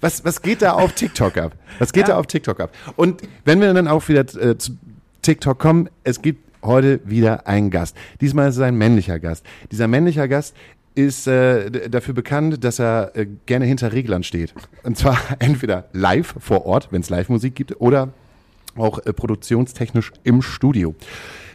was, 0.00 0.24
was 0.24 0.42
geht 0.42 0.62
da 0.62 0.72
auf 0.72 0.92
TikTok 0.92 1.36
ab? 1.36 1.52
Was 1.78 1.92
geht 1.92 2.08
da 2.08 2.16
auf 2.16 2.26
TikTok 2.26 2.60
ab? 2.60 2.72
Und 2.96 3.22
wenn 3.44 3.60
wir 3.60 3.72
dann 3.74 3.88
auch 3.88 4.08
wieder 4.08 4.20
äh, 4.20 4.56
zu 4.58 4.76
TikTok 5.22 5.58
kommen, 5.58 5.88
es 6.04 6.22
gibt 6.22 6.52
heute 6.62 7.00
wieder 7.04 7.46
einen 7.46 7.70
Gast. 7.70 7.96
Diesmal 8.20 8.48
ist 8.48 8.56
es 8.56 8.62
ein 8.62 8.76
männlicher 8.76 9.18
Gast. 9.18 9.44
Dieser 9.70 9.88
männliche 9.88 10.28
Gast 10.28 10.54
ist 10.94 11.26
äh, 11.26 11.88
dafür 11.88 12.14
bekannt, 12.14 12.62
dass 12.64 12.78
er 12.78 13.12
äh, 13.14 13.26
gerne 13.46 13.64
hinter 13.64 13.92
Reglern 13.92 14.22
steht. 14.22 14.54
Und 14.82 14.98
zwar 14.98 15.18
entweder 15.38 15.88
live 15.92 16.34
vor 16.38 16.66
Ort, 16.66 16.88
wenn 16.90 17.00
es 17.00 17.10
Live-Musik 17.10 17.54
gibt, 17.54 17.80
oder 17.80 18.10
auch 18.76 18.98
äh, 18.98 19.12
produktionstechnisch 19.12 20.12
im 20.24 20.42
Studio. 20.42 20.94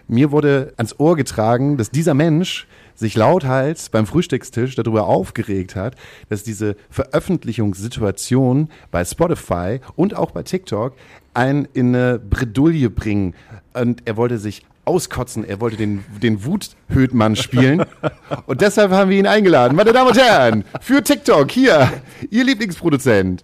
Mir 0.07 0.31
wurde 0.31 0.73
ans 0.77 0.99
Ohr 0.99 1.15
getragen, 1.15 1.77
dass 1.77 1.91
dieser 1.91 2.13
Mensch 2.13 2.67
sich 2.97 3.15
lauthals 3.15 3.89
beim 3.89 4.07
Frühstückstisch 4.07 4.75
darüber 4.75 5.07
aufgeregt 5.07 5.75
hat, 5.75 5.95
dass 6.29 6.43
diese 6.43 6.75
Veröffentlichungssituation 6.89 8.69
bei 8.91 9.05
Spotify 9.05 9.79
und 9.95 10.15
auch 10.15 10.31
bei 10.31 10.43
TikTok 10.43 10.93
einen 11.33 11.67
in 11.73 11.95
eine 11.95 12.19
Bredouille 12.19 12.89
bringen. 12.89 13.35
Und 13.73 14.01
er 14.05 14.17
wollte 14.17 14.39
sich 14.39 14.65
auskotzen, 14.85 15.43
er 15.43 15.61
wollte 15.61 15.77
den, 15.77 16.03
den 16.21 16.43
Wuthödmann 16.43 17.35
spielen. 17.35 17.85
Und 18.45 18.61
deshalb 18.61 18.91
haben 18.91 19.09
wir 19.09 19.19
ihn 19.19 19.27
eingeladen. 19.27 19.75
Meine 19.75 19.91
Damen 19.91 20.11
und 20.11 20.17
Herren, 20.17 20.63
für 20.79 21.03
TikTok 21.03 21.51
hier, 21.51 21.91
Ihr 22.31 22.45
Lieblingsproduzent. 22.45 23.43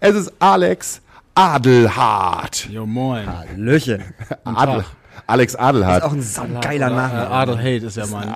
Es 0.00 0.14
ist 0.14 0.32
Alex 0.38 1.00
Adelhard. 1.34 2.68
Jo, 2.70 2.84
moin. 2.84 3.26
Löchen. 3.56 4.02
Adel, 4.44 4.84
Alex 5.26 5.54
Ist 5.54 5.60
Adelhard. 5.60 6.02
auch 6.02 6.12
ein 6.12 6.22
saugeiler 6.22 6.86
Äh, 6.88 6.90
Name. 6.94 7.30
Adel 7.30 7.58
Hate 7.58 7.86
ist 7.86 7.96
ja 7.96 8.04
mein. 8.10 8.34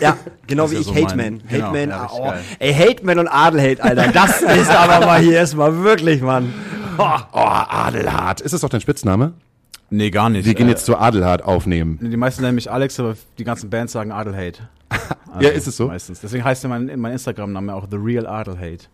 Ja, 0.00 0.16
genau 0.46 0.70
wie 0.70 0.76
ist 0.76 0.82
ich 0.82 0.86
ja 0.88 0.94
so 0.94 1.06
Hate 1.06 1.16
Man. 1.16 1.42
genau, 1.48 1.66
Hate 1.68 1.78
Man, 1.78 1.88
ja, 1.90 2.08
oh. 2.12 2.24
geil. 2.24 2.40
Ey, 2.58 2.74
Hate 2.74 3.04
Man 3.04 3.18
und 3.18 3.28
Adel 3.28 3.60
Hate, 3.60 3.82
Alter. 3.82 4.08
Das 4.12 4.40
ist 4.42 4.70
aber 4.70 5.04
mal 5.06 5.20
hier 5.20 5.32
erstmal 5.32 5.82
wirklich, 5.82 6.22
Mann. 6.22 6.52
Oh, 6.98 7.04
Adelhard. 7.32 8.40
Ist 8.40 8.52
das 8.52 8.60
doch 8.60 8.68
dein 8.68 8.80
Spitzname? 8.80 9.32
Nee, 9.90 10.10
gar 10.10 10.30
nicht. 10.30 10.46
Wir 10.46 10.54
gehen 10.54 10.68
Äh, 10.68 10.70
jetzt 10.70 10.86
zu 10.86 10.96
Adelhard 10.96 11.42
aufnehmen. 11.42 11.98
Die 12.00 12.16
meisten 12.16 12.42
nennen 12.42 12.54
mich 12.54 12.70
Alex, 12.70 12.98
aber 13.00 13.14
die 13.38 13.44
ganzen 13.44 13.68
Bands 13.68 13.92
sagen 13.92 14.12
Adel 14.12 14.34
Hate. 14.36 14.60
Ja, 15.40 15.48
ist 15.48 15.66
es 15.66 15.78
so? 15.78 15.86
Meistens. 15.86 16.20
Deswegen 16.20 16.44
heißt 16.44 16.62
ja 16.62 16.68
mein, 16.68 16.92
mein 17.00 17.12
Instagram-Name 17.12 17.74
auch 17.74 17.86
The 17.90 17.96
Real 17.96 18.26
Adel 18.26 18.54
Hate. 18.58 18.84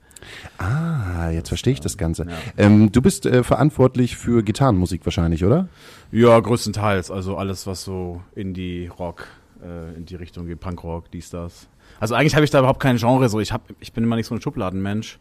Ah, 0.58 1.30
jetzt 1.30 1.48
verstehe 1.48 1.72
ich 1.72 1.80
das 1.80 1.96
Ganze. 1.96 2.26
Ähm, 2.56 2.92
du 2.92 3.02
bist 3.02 3.26
äh, 3.26 3.42
verantwortlich 3.42 4.16
für 4.16 4.42
Gitarrenmusik 4.42 5.04
wahrscheinlich, 5.04 5.44
oder? 5.44 5.68
Ja, 6.12 6.38
größtenteils. 6.38 7.10
Also 7.10 7.36
alles, 7.36 7.66
was 7.66 7.84
so 7.84 8.22
Indie-Rock 8.34 9.26
äh, 9.62 9.96
in 9.96 10.06
die 10.06 10.16
Richtung 10.16 10.46
geht, 10.46 10.60
Punkrock, 10.60 11.10
dies, 11.10 11.30
das. 11.30 11.68
Also 12.00 12.14
eigentlich 12.14 12.34
habe 12.34 12.44
ich 12.44 12.50
da 12.50 12.58
überhaupt 12.60 12.80
kein 12.80 12.96
Genre. 12.96 13.28
So, 13.28 13.40
ich, 13.40 13.52
hab, 13.52 13.62
ich 13.80 13.92
bin 13.92 14.04
immer 14.04 14.16
nicht 14.16 14.26
so 14.26 14.34
ein 14.34 14.40
Schubladenmensch. 14.40 15.18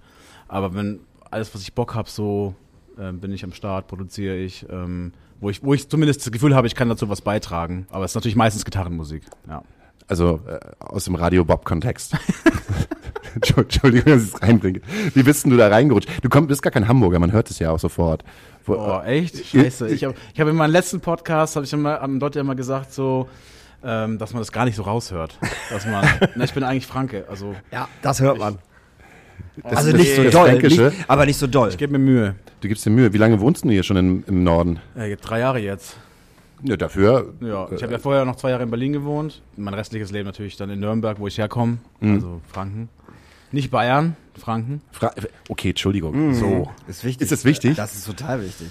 Aber 0.47 0.73
wenn 0.73 0.99
alles, 1.31 1.53
was 1.53 1.61
ich 1.61 1.73
Bock 1.73 1.95
habe, 1.95 2.09
so 2.09 2.55
äh, 2.97 3.11
bin 3.11 3.31
ich 3.31 3.43
am 3.43 3.53
Start, 3.53 3.87
produziere 3.87 4.35
ich. 4.37 4.65
Ähm, 4.69 5.13
wo 5.39 5.49
ich, 5.49 5.63
wo 5.63 5.73
ich 5.73 5.87
zumindest 5.87 6.25
das 6.25 6.31
Gefühl 6.31 6.55
habe, 6.55 6.67
ich 6.67 6.75
kann 6.75 6.89
dazu 6.89 7.09
was 7.09 7.21
beitragen. 7.21 7.87
Aber 7.89 8.05
es 8.05 8.11
ist 8.11 8.15
natürlich 8.15 8.35
meistens 8.35 8.65
Gitarrenmusik. 8.65 9.23
Ja. 9.47 9.63
Also 10.07 10.39
äh, 10.47 10.59
aus 10.79 11.05
dem 11.05 11.15
Radio 11.15 11.43
Bob-Kontext. 11.45 12.15
Entschuldigung, 13.35 14.13
dass 14.13 14.23
ich 14.23 14.33
es 14.33 14.41
reinbringe. 14.41 14.81
Wie 15.13 15.23
bist 15.23 15.43
denn 15.43 15.51
du 15.51 15.57
da 15.57 15.67
reingerutscht? 15.67 16.09
Du 16.23 16.29
komm, 16.29 16.47
bist 16.47 16.61
gar 16.61 16.71
kein 16.71 16.87
Hamburger, 16.87 17.19
man 17.19 17.31
hört 17.31 17.49
es 17.51 17.59
ja 17.59 17.71
auch 17.71 17.79
sofort. 17.79 18.23
Wo, 18.65 18.73
Oh, 18.73 19.01
echt? 19.05 19.45
Scheiße. 19.45 19.89
Ich 19.89 20.03
habe 20.03 20.15
ich 20.33 20.39
hab 20.39 20.47
in 20.47 20.55
meinem 20.55 20.71
letzten 20.71 20.99
Podcast, 21.01 21.55
habe 21.55 21.65
ich 21.65 21.73
immer, 21.73 21.99
haben 22.01 22.19
dort 22.19 22.35
ja 22.35 22.41
immer 22.41 22.55
gesagt, 22.55 22.93
so, 22.93 23.27
ähm, 23.83 24.17
dass 24.17 24.33
man 24.33 24.41
das 24.41 24.51
gar 24.51 24.65
nicht 24.65 24.75
so 24.75 24.83
raushört. 24.83 25.37
Dass 25.69 25.85
man, 25.85 26.05
na, 26.35 26.43
ich 26.43 26.53
bin 26.53 26.63
eigentlich 26.63 26.87
Franke, 26.87 27.25
also 27.29 27.53
Ja, 27.71 27.87
das 28.01 28.19
hört 28.21 28.39
man. 28.39 28.57
das- 29.63 29.75
Also 29.77 29.95
nicht 29.95 30.15
so 30.15 30.23
doll, 30.29 30.53
nicht, 30.59 30.81
aber 31.07 31.25
nicht 31.25 31.37
so 31.37 31.47
doll. 31.47 31.69
ich 31.69 31.77
gebe 31.77 31.97
mir 31.97 31.99
Mühe. 32.03 32.35
Du 32.61 32.67
gibst 32.67 32.85
dir 32.85 32.89
Mühe. 32.89 33.13
Wie 33.13 33.17
lange 33.17 33.39
wohnst 33.39 33.63
du 33.65 33.69
hier 33.69 33.83
schon 33.83 33.97
im, 33.97 34.23
im 34.27 34.43
Norden? 34.43 34.79
Äh, 34.95 35.15
drei 35.17 35.39
Jahre 35.39 35.59
jetzt. 35.59 35.95
Ja, 36.63 36.77
dafür. 36.77 37.33
Ja, 37.39 37.67
ich 37.71 37.83
habe 37.83 37.93
ja 37.93 37.99
vorher 37.99 38.25
noch 38.25 38.35
zwei 38.35 38.49
Jahre 38.49 38.63
in 38.63 38.69
Berlin 38.69 38.93
gewohnt. 38.93 39.41
Mein 39.55 39.73
restliches 39.73 40.11
Leben 40.11 40.25
natürlich 40.25 40.57
dann 40.57 40.69
in 40.69 40.79
Nürnberg, 40.79 41.19
wo 41.19 41.27
ich 41.27 41.37
herkomme. 41.37 41.77
Also 42.01 42.41
Franken. 42.51 42.89
Nicht 43.51 43.71
Bayern, 43.71 44.17
Franken. 44.37 44.81
Fra 44.91 45.13
okay, 45.47 45.69
Entschuldigung. 45.69 46.33
So. 46.33 46.69
Ist 46.87 47.03
wichtig. 47.03 47.23
Ist 47.23 47.31
das 47.31 47.45
wichtig? 47.45 47.75
Das 47.75 47.95
ist 47.95 48.05
total 48.05 48.43
wichtig. 48.43 48.67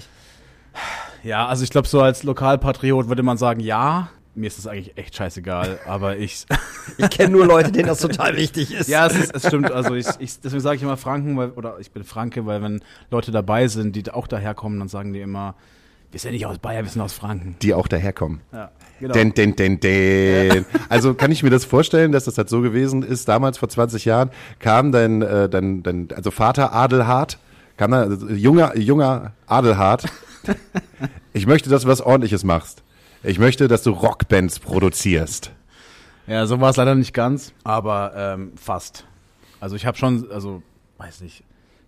Ja, 1.23 1.47
also 1.47 1.63
ich 1.63 1.71
glaube, 1.71 1.87
so 1.87 2.01
als 2.01 2.23
Lokalpatriot 2.23 3.07
würde 3.07 3.23
man 3.23 3.37
sagen, 3.37 3.59
ja. 3.59 4.09
Mir 4.35 4.45
ist 4.45 4.59
das 4.59 4.67
eigentlich 4.67 4.95
echt 4.97 5.15
scheißegal, 5.15 5.79
aber 5.87 6.17
ich. 6.17 6.45
Ich 6.99 7.09
kenne 7.09 7.31
nur 7.31 7.47
Leute, 7.47 7.71
denen 7.71 7.87
das 7.87 7.99
total 7.99 8.37
wichtig 8.37 8.71
ist. 8.71 8.87
ja, 8.87 9.07
es, 9.07 9.15
ist, 9.15 9.35
es 9.35 9.47
stimmt. 9.47 9.71
Also 9.71 9.95
ich, 9.95 10.05
ich 10.19 10.39
deswegen 10.39 10.61
sage 10.61 10.75
ich 10.75 10.83
immer 10.83 10.95
Franken, 10.95 11.35
weil, 11.37 11.49
oder 11.51 11.79
ich 11.79 11.89
bin 11.89 12.03
Franke, 12.03 12.45
weil 12.45 12.61
wenn 12.61 12.83
Leute 13.09 13.31
dabei 13.31 13.67
sind, 13.67 13.95
die 13.95 14.11
auch 14.11 14.27
daherkommen, 14.27 14.77
dann 14.77 14.89
sagen 14.89 15.11
die 15.11 15.21
immer, 15.21 15.55
wir 16.11 16.19
sind 16.19 16.31
nicht 16.31 16.45
aus 16.45 16.57
Bayern, 16.57 16.85
wir 16.85 16.91
sind 16.91 17.01
aus 17.01 17.13
Franken. 17.13 17.55
Die 17.61 17.73
auch 17.73 17.87
daherkommen. 17.87 18.41
Ja, 18.51 18.71
genau. 18.99 19.13
Den, 19.13 19.33
den, 19.33 19.55
den, 19.55 19.79
den. 19.79 20.65
Also 20.89 21.13
kann 21.13 21.31
ich 21.31 21.43
mir 21.43 21.49
das 21.49 21.65
vorstellen, 21.65 22.11
dass 22.11 22.25
das 22.25 22.37
halt 22.37 22.49
so 22.49 22.61
gewesen 22.61 23.03
ist, 23.03 23.27
damals 23.27 23.57
vor 23.57 23.69
20 23.69 24.05
Jahren 24.05 24.31
kam 24.59 24.91
dein, 24.91 25.21
äh, 25.21 25.49
dein, 25.49 25.83
dein 25.83 26.07
also 26.15 26.31
Vater 26.31 26.73
Adelhard, 26.73 27.39
kam 27.75 27.91
da, 27.91 28.01
also 28.03 28.27
junger, 28.29 28.77
junger 28.77 29.33
Adelhard. 29.45 30.05
Ich 31.33 31.45
möchte, 31.45 31.69
dass 31.69 31.83
du 31.83 31.87
was 31.87 32.01
ordentliches 32.01 32.43
machst. 32.43 32.83
Ich 33.21 33.37
möchte, 33.37 33.67
dass 33.67 33.83
du 33.83 33.91
Rockbands 33.91 34.59
produzierst. 34.59 35.51
Ja, 36.25 36.45
so 36.45 36.59
war 36.59 36.69
es 36.69 36.77
leider 36.77 36.95
nicht 36.95 37.13
ganz, 37.13 37.53
aber 37.63 38.13
ähm, 38.15 38.53
fast. 38.55 39.05
Also 39.59 39.75
ich 39.75 39.85
habe 39.85 39.97
schon, 39.97 40.31
also 40.31 40.63
weiß 40.97 41.21
nicht, 41.21 41.43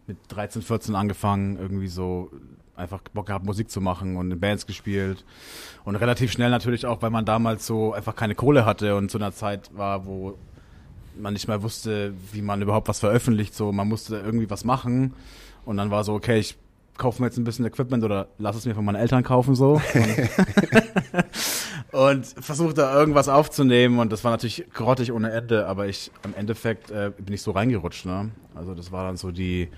mit 0.07 0.17
13, 0.29 0.61
14 0.61 0.95
angefangen, 0.95 1.57
irgendwie 1.57 1.87
so 1.87 2.31
einfach 2.79 3.01
Bock 3.13 3.27
gehabt, 3.27 3.45
Musik 3.45 3.69
zu 3.69 3.81
machen 3.81 4.17
und 4.17 4.31
in 4.31 4.39
Bands 4.39 4.65
gespielt. 4.65 5.23
Und 5.85 5.95
relativ 5.95 6.31
schnell 6.31 6.49
natürlich 6.49 6.85
auch, 6.85 7.01
weil 7.01 7.09
man 7.09 7.25
damals 7.25 7.65
so 7.65 7.93
einfach 7.93 8.15
keine 8.15 8.35
Kohle 8.35 8.65
hatte 8.65 8.95
und 8.95 9.11
zu 9.11 9.17
einer 9.17 9.31
Zeit 9.31 9.69
war, 9.75 10.05
wo 10.05 10.37
man 11.17 11.33
nicht 11.33 11.47
mehr 11.47 11.61
wusste, 11.61 12.13
wie 12.31 12.41
man 12.41 12.61
überhaupt 12.61 12.87
was 12.87 12.99
veröffentlicht. 12.99 13.53
So, 13.53 13.71
man 13.71 13.87
musste 13.87 14.17
irgendwie 14.17 14.49
was 14.49 14.63
machen. 14.63 15.13
Und 15.65 15.77
dann 15.77 15.91
war 15.91 16.03
so, 16.03 16.13
okay, 16.13 16.39
ich 16.39 16.57
kaufe 16.97 17.21
mir 17.21 17.27
jetzt 17.27 17.37
ein 17.37 17.43
bisschen 17.43 17.65
Equipment 17.65 18.03
oder 18.03 18.27
lass 18.37 18.55
es 18.55 18.65
mir 18.65 18.75
von 18.75 18.85
meinen 18.85 18.95
Eltern 18.95 19.23
kaufen 19.23 19.55
so. 19.55 19.81
Und, 21.91 21.91
und 21.91 22.25
versuche 22.25 22.73
da 22.73 22.93
irgendwas 22.93 23.29
aufzunehmen. 23.29 23.99
Und 23.99 24.11
das 24.11 24.23
war 24.23 24.31
natürlich 24.31 24.65
grottig 24.73 25.11
ohne 25.11 25.31
Ende, 25.31 25.65
aber 25.65 25.87
ich 25.87 26.11
am 26.23 26.33
Endeffekt 26.35 26.91
äh, 26.91 27.11
bin 27.17 27.33
ich 27.33 27.41
so 27.41 27.51
reingerutscht. 27.51 28.05
Ne? 28.05 28.31
Also 28.53 28.75
das 28.75 28.91
war 28.91 29.05
dann 29.05 29.17
so 29.17 29.31
die 29.31 29.69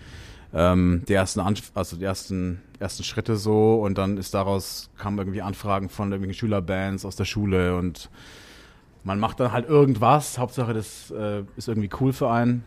ähm, 0.53 1.03
die 1.07 1.13
ersten 1.13 1.39
Anf 1.39 1.71
also 1.73 1.95
die 1.95 2.03
ersten 2.03 2.61
ersten 2.79 3.03
Schritte 3.03 3.37
so 3.37 3.81
und 3.81 3.97
dann 3.97 4.17
ist 4.17 4.33
daraus 4.33 4.89
kamen 4.97 5.17
irgendwie 5.17 5.41
Anfragen 5.41 5.89
von 5.89 6.11
irgendwelchen 6.11 6.39
Schülerbands 6.39 7.05
aus 7.05 7.15
der 7.15 7.25
Schule 7.25 7.77
und 7.77 8.09
man 9.03 9.19
macht 9.19 9.39
dann 9.39 9.51
halt 9.51 9.67
irgendwas. 9.67 10.37
Hauptsache 10.37 10.73
das 10.73 11.11
äh, 11.11 11.43
ist 11.55 11.67
irgendwie 11.67 11.89
cool 11.99 12.13
für 12.13 12.29
einen 12.29 12.63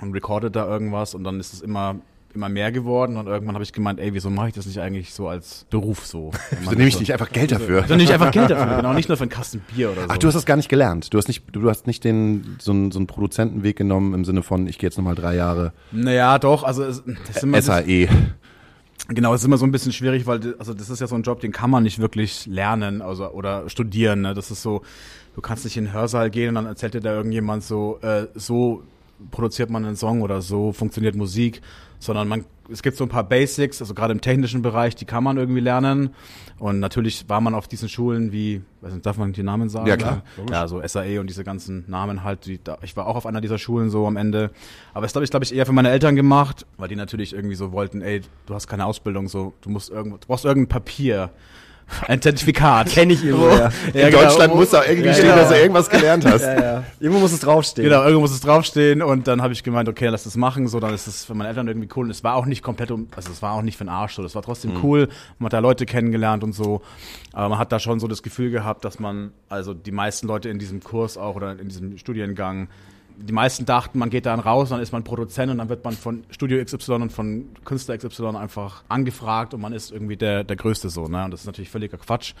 und 0.00 0.12
recordet 0.12 0.54
da 0.54 0.66
irgendwas 0.66 1.14
und 1.14 1.24
dann 1.24 1.40
ist 1.40 1.52
es 1.52 1.60
immer 1.60 1.96
immer 2.36 2.48
mehr 2.48 2.70
geworden 2.70 3.16
und 3.16 3.26
irgendwann 3.26 3.54
habe 3.54 3.64
ich 3.64 3.72
gemeint, 3.72 3.98
ey, 3.98 4.14
wieso 4.14 4.30
mache 4.30 4.48
ich 4.48 4.54
das 4.54 4.66
nicht 4.66 4.78
eigentlich 4.78 5.12
so 5.12 5.28
als 5.28 5.66
Beruf 5.70 6.06
so? 6.06 6.30
Wieso 6.60 6.70
nehme 6.72 6.88
ich 6.88 7.00
nicht 7.00 7.12
einfach 7.12 7.30
Geld 7.30 7.50
dafür? 7.50 7.82
Wieso 7.82 7.96
nicht 7.96 8.12
einfach 8.12 8.30
Geld 8.30 8.50
dafür? 8.50 8.76
Genau, 8.76 8.92
nicht 8.92 9.08
nur 9.08 9.16
für 9.16 9.24
einen 9.24 9.30
Kasten 9.30 9.60
Bier 9.74 9.90
oder 9.90 10.02
so. 10.02 10.06
Ach, 10.10 10.18
du 10.18 10.26
hast 10.28 10.34
das 10.34 10.46
gar 10.46 10.56
nicht 10.56 10.68
gelernt. 10.68 11.12
Du 11.12 11.18
hast 11.18 11.28
nicht, 11.28 11.44
du 11.52 11.68
hast 11.68 11.86
nicht 11.86 12.04
den, 12.04 12.56
so 12.60 12.72
einen, 12.72 12.92
so 12.92 12.98
einen 12.98 13.06
Produzentenweg 13.06 13.76
genommen 13.76 14.14
im 14.14 14.24
Sinne 14.24 14.42
von, 14.42 14.66
ich 14.66 14.78
gehe 14.78 14.88
jetzt 14.88 14.96
nochmal 14.96 15.14
drei 15.14 15.34
Jahre 15.34 15.72
naja, 15.92 16.38
doch, 16.38 16.62
also 16.62 16.84
es, 16.84 17.02
das 17.26 17.42
immer 17.42 17.60
SAE. 17.60 18.08
Genau, 19.08 19.34
es 19.34 19.42
ist 19.42 19.46
immer 19.46 19.58
so 19.58 19.66
ein 19.66 19.72
bisschen 19.72 19.92
schwierig, 19.92 20.26
weil 20.26 20.56
also 20.58 20.74
das 20.74 20.90
ist 20.90 21.00
ja 21.00 21.06
so 21.06 21.14
ein 21.14 21.22
Job, 21.22 21.40
den 21.40 21.52
kann 21.52 21.70
man 21.70 21.84
nicht 21.84 21.98
wirklich 21.98 22.46
lernen, 22.46 23.02
also 23.02 23.28
oder 23.30 23.68
studieren. 23.68 24.22
Ne? 24.22 24.34
Das 24.34 24.50
ist 24.50 24.62
so, 24.62 24.82
du 25.34 25.40
kannst 25.40 25.64
nicht 25.64 25.76
in 25.76 25.84
den 25.84 25.92
Hörsaal 25.92 26.30
gehen 26.30 26.50
und 26.50 26.54
dann 26.56 26.66
erzählt 26.66 26.94
dir 26.94 27.00
da 27.00 27.14
irgendjemand 27.14 27.62
so, 27.62 27.98
äh, 28.02 28.26
so 28.34 28.82
produziert 29.30 29.70
man 29.70 29.84
einen 29.84 29.96
Song 29.96 30.22
oder 30.22 30.42
so 30.42 30.72
funktioniert 30.72 31.14
Musik, 31.14 31.62
sondern 31.98 32.28
man 32.28 32.44
es 32.70 32.82
gibt 32.82 32.96
so 32.96 33.04
ein 33.04 33.08
paar 33.08 33.24
Basics, 33.24 33.80
also 33.80 33.94
gerade 33.94 34.12
im 34.12 34.20
technischen 34.20 34.62
Bereich, 34.62 34.94
die 34.96 35.04
kann 35.04 35.24
man 35.24 35.36
irgendwie 35.36 35.60
lernen. 35.60 36.10
Und 36.58 36.80
natürlich 36.80 37.28
war 37.28 37.40
man 37.40 37.54
auf 37.54 37.68
diesen 37.68 37.88
Schulen 37.88 38.32
wie, 38.32 38.62
weiß 38.80 38.94
nicht, 38.94 39.04
darf 39.04 39.18
man 39.18 39.32
die 39.32 39.42
Namen 39.42 39.68
sagen? 39.68 39.86
Ja, 39.86 39.96
klar. 39.96 40.22
Ja, 40.50 40.66
so 40.68 40.80
SAE 40.86 41.20
und 41.20 41.28
diese 41.28 41.44
ganzen 41.44 41.84
Namen 41.86 42.24
halt. 42.24 42.46
Die, 42.46 42.62
da, 42.62 42.78
ich 42.82 42.96
war 42.96 43.06
auch 43.06 43.16
auf 43.16 43.26
einer 43.26 43.40
dieser 43.40 43.58
Schulen 43.58 43.90
so 43.90 44.06
am 44.06 44.16
Ende. 44.16 44.50
Aber 44.94 45.02
das 45.02 45.14
habe 45.14 45.24
ich, 45.24 45.30
glaube 45.30 45.44
ich, 45.44 45.54
eher 45.54 45.66
für 45.66 45.72
meine 45.72 45.90
Eltern 45.90 46.16
gemacht, 46.16 46.66
weil 46.78 46.88
die 46.88 46.96
natürlich 46.96 47.34
irgendwie 47.34 47.56
so 47.56 47.72
wollten, 47.72 48.00
ey, 48.00 48.22
du 48.46 48.54
hast 48.54 48.66
keine 48.66 48.86
Ausbildung, 48.86 49.28
so, 49.28 49.54
du 49.60 49.70
musst 49.70 49.90
irgendwo, 49.90 50.16
du 50.16 50.26
brauchst 50.26 50.44
irgendein 50.44 50.68
Papier. 50.68 51.30
Ein 52.08 52.20
Zertifikat. 52.20 52.88
Kenn 52.88 53.10
ich 53.10 53.24
irgendwo, 53.24 53.48
ja. 53.50 53.70
In 53.92 54.10
Deutschland 54.12 54.54
muss 54.54 54.70
da 54.70 54.84
irgendwie 54.84 55.08
Ja, 55.08 55.14
stehen, 55.14 55.26
ja. 55.28 55.36
dass 55.36 55.48
du 55.50 55.54
irgendwas 55.56 55.88
gelernt 55.88 56.24
hast. 56.24 56.42
Ja, 56.42 56.60
ja. 56.60 56.84
Irgendwo 56.98 57.20
muss 57.20 57.32
es 57.32 57.40
draufstehen. 57.40 57.88
Genau, 57.88 58.02
irgendwo 58.02 58.22
muss 58.22 58.32
es 58.32 58.40
draufstehen 58.40 59.02
und 59.02 59.28
dann 59.28 59.40
habe 59.40 59.52
ich 59.52 59.62
gemeint, 59.62 59.88
okay, 59.88 60.08
lass 60.08 60.24
das 60.24 60.36
machen, 60.36 60.66
so 60.68 60.80
dann 60.80 60.92
ist 60.92 61.06
es 61.06 61.24
für 61.24 61.34
meine 61.34 61.48
Eltern 61.48 61.68
irgendwie 61.68 61.88
cool 61.96 62.06
und 62.06 62.10
es 62.10 62.24
war 62.24 62.34
auch 62.34 62.46
nicht 62.46 62.62
komplett 62.62 62.90
um, 62.90 63.08
also 63.14 63.30
es 63.30 63.40
war 63.40 63.52
auch 63.52 63.62
nicht 63.62 63.76
für 63.76 63.84
den 63.84 63.90
Arsch 63.90 64.14
so, 64.14 64.22
das 64.22 64.34
war 64.34 64.42
trotzdem 64.42 64.72
cool, 64.82 65.08
man 65.38 65.46
hat 65.46 65.52
da 65.52 65.58
Leute 65.60 65.86
kennengelernt 65.86 66.42
und 66.42 66.52
so, 66.52 66.82
aber 67.32 67.48
man 67.50 67.58
hat 67.58 67.70
da 67.72 67.78
schon 67.78 68.00
so 68.00 68.08
das 68.08 68.22
Gefühl 68.22 68.50
gehabt, 68.50 68.84
dass 68.84 68.98
man, 68.98 69.32
also 69.48 69.72
die 69.72 69.92
meisten 69.92 70.26
Leute 70.26 70.48
in 70.48 70.58
diesem 70.58 70.82
Kurs 70.82 71.16
auch 71.16 71.36
oder 71.36 71.52
in 71.58 71.68
diesem 71.68 71.98
Studiengang, 71.98 72.68
die 73.18 73.32
meisten 73.32 73.64
dachten, 73.64 73.98
man 73.98 74.10
geht 74.10 74.26
dann 74.26 74.40
raus, 74.40 74.68
dann 74.68 74.80
ist 74.80 74.92
man 74.92 75.02
Produzent 75.04 75.50
und 75.50 75.58
dann 75.58 75.68
wird 75.68 75.84
man 75.84 75.94
von 75.94 76.24
Studio 76.30 76.62
XY 76.62 76.92
und 76.94 77.12
von 77.12 77.46
Künstler 77.64 77.96
XY 77.98 78.36
einfach 78.36 78.84
angefragt 78.88 79.54
und 79.54 79.60
man 79.60 79.72
ist 79.72 79.90
irgendwie 79.90 80.16
der, 80.16 80.44
der 80.44 80.56
Größte 80.56 80.90
so, 80.90 81.06
ne? 81.06 81.24
Und 81.24 81.30
das 81.30 81.40
ist 81.40 81.46
natürlich 81.46 81.70
völliger 81.70 81.98
Quatsch. 81.98 82.34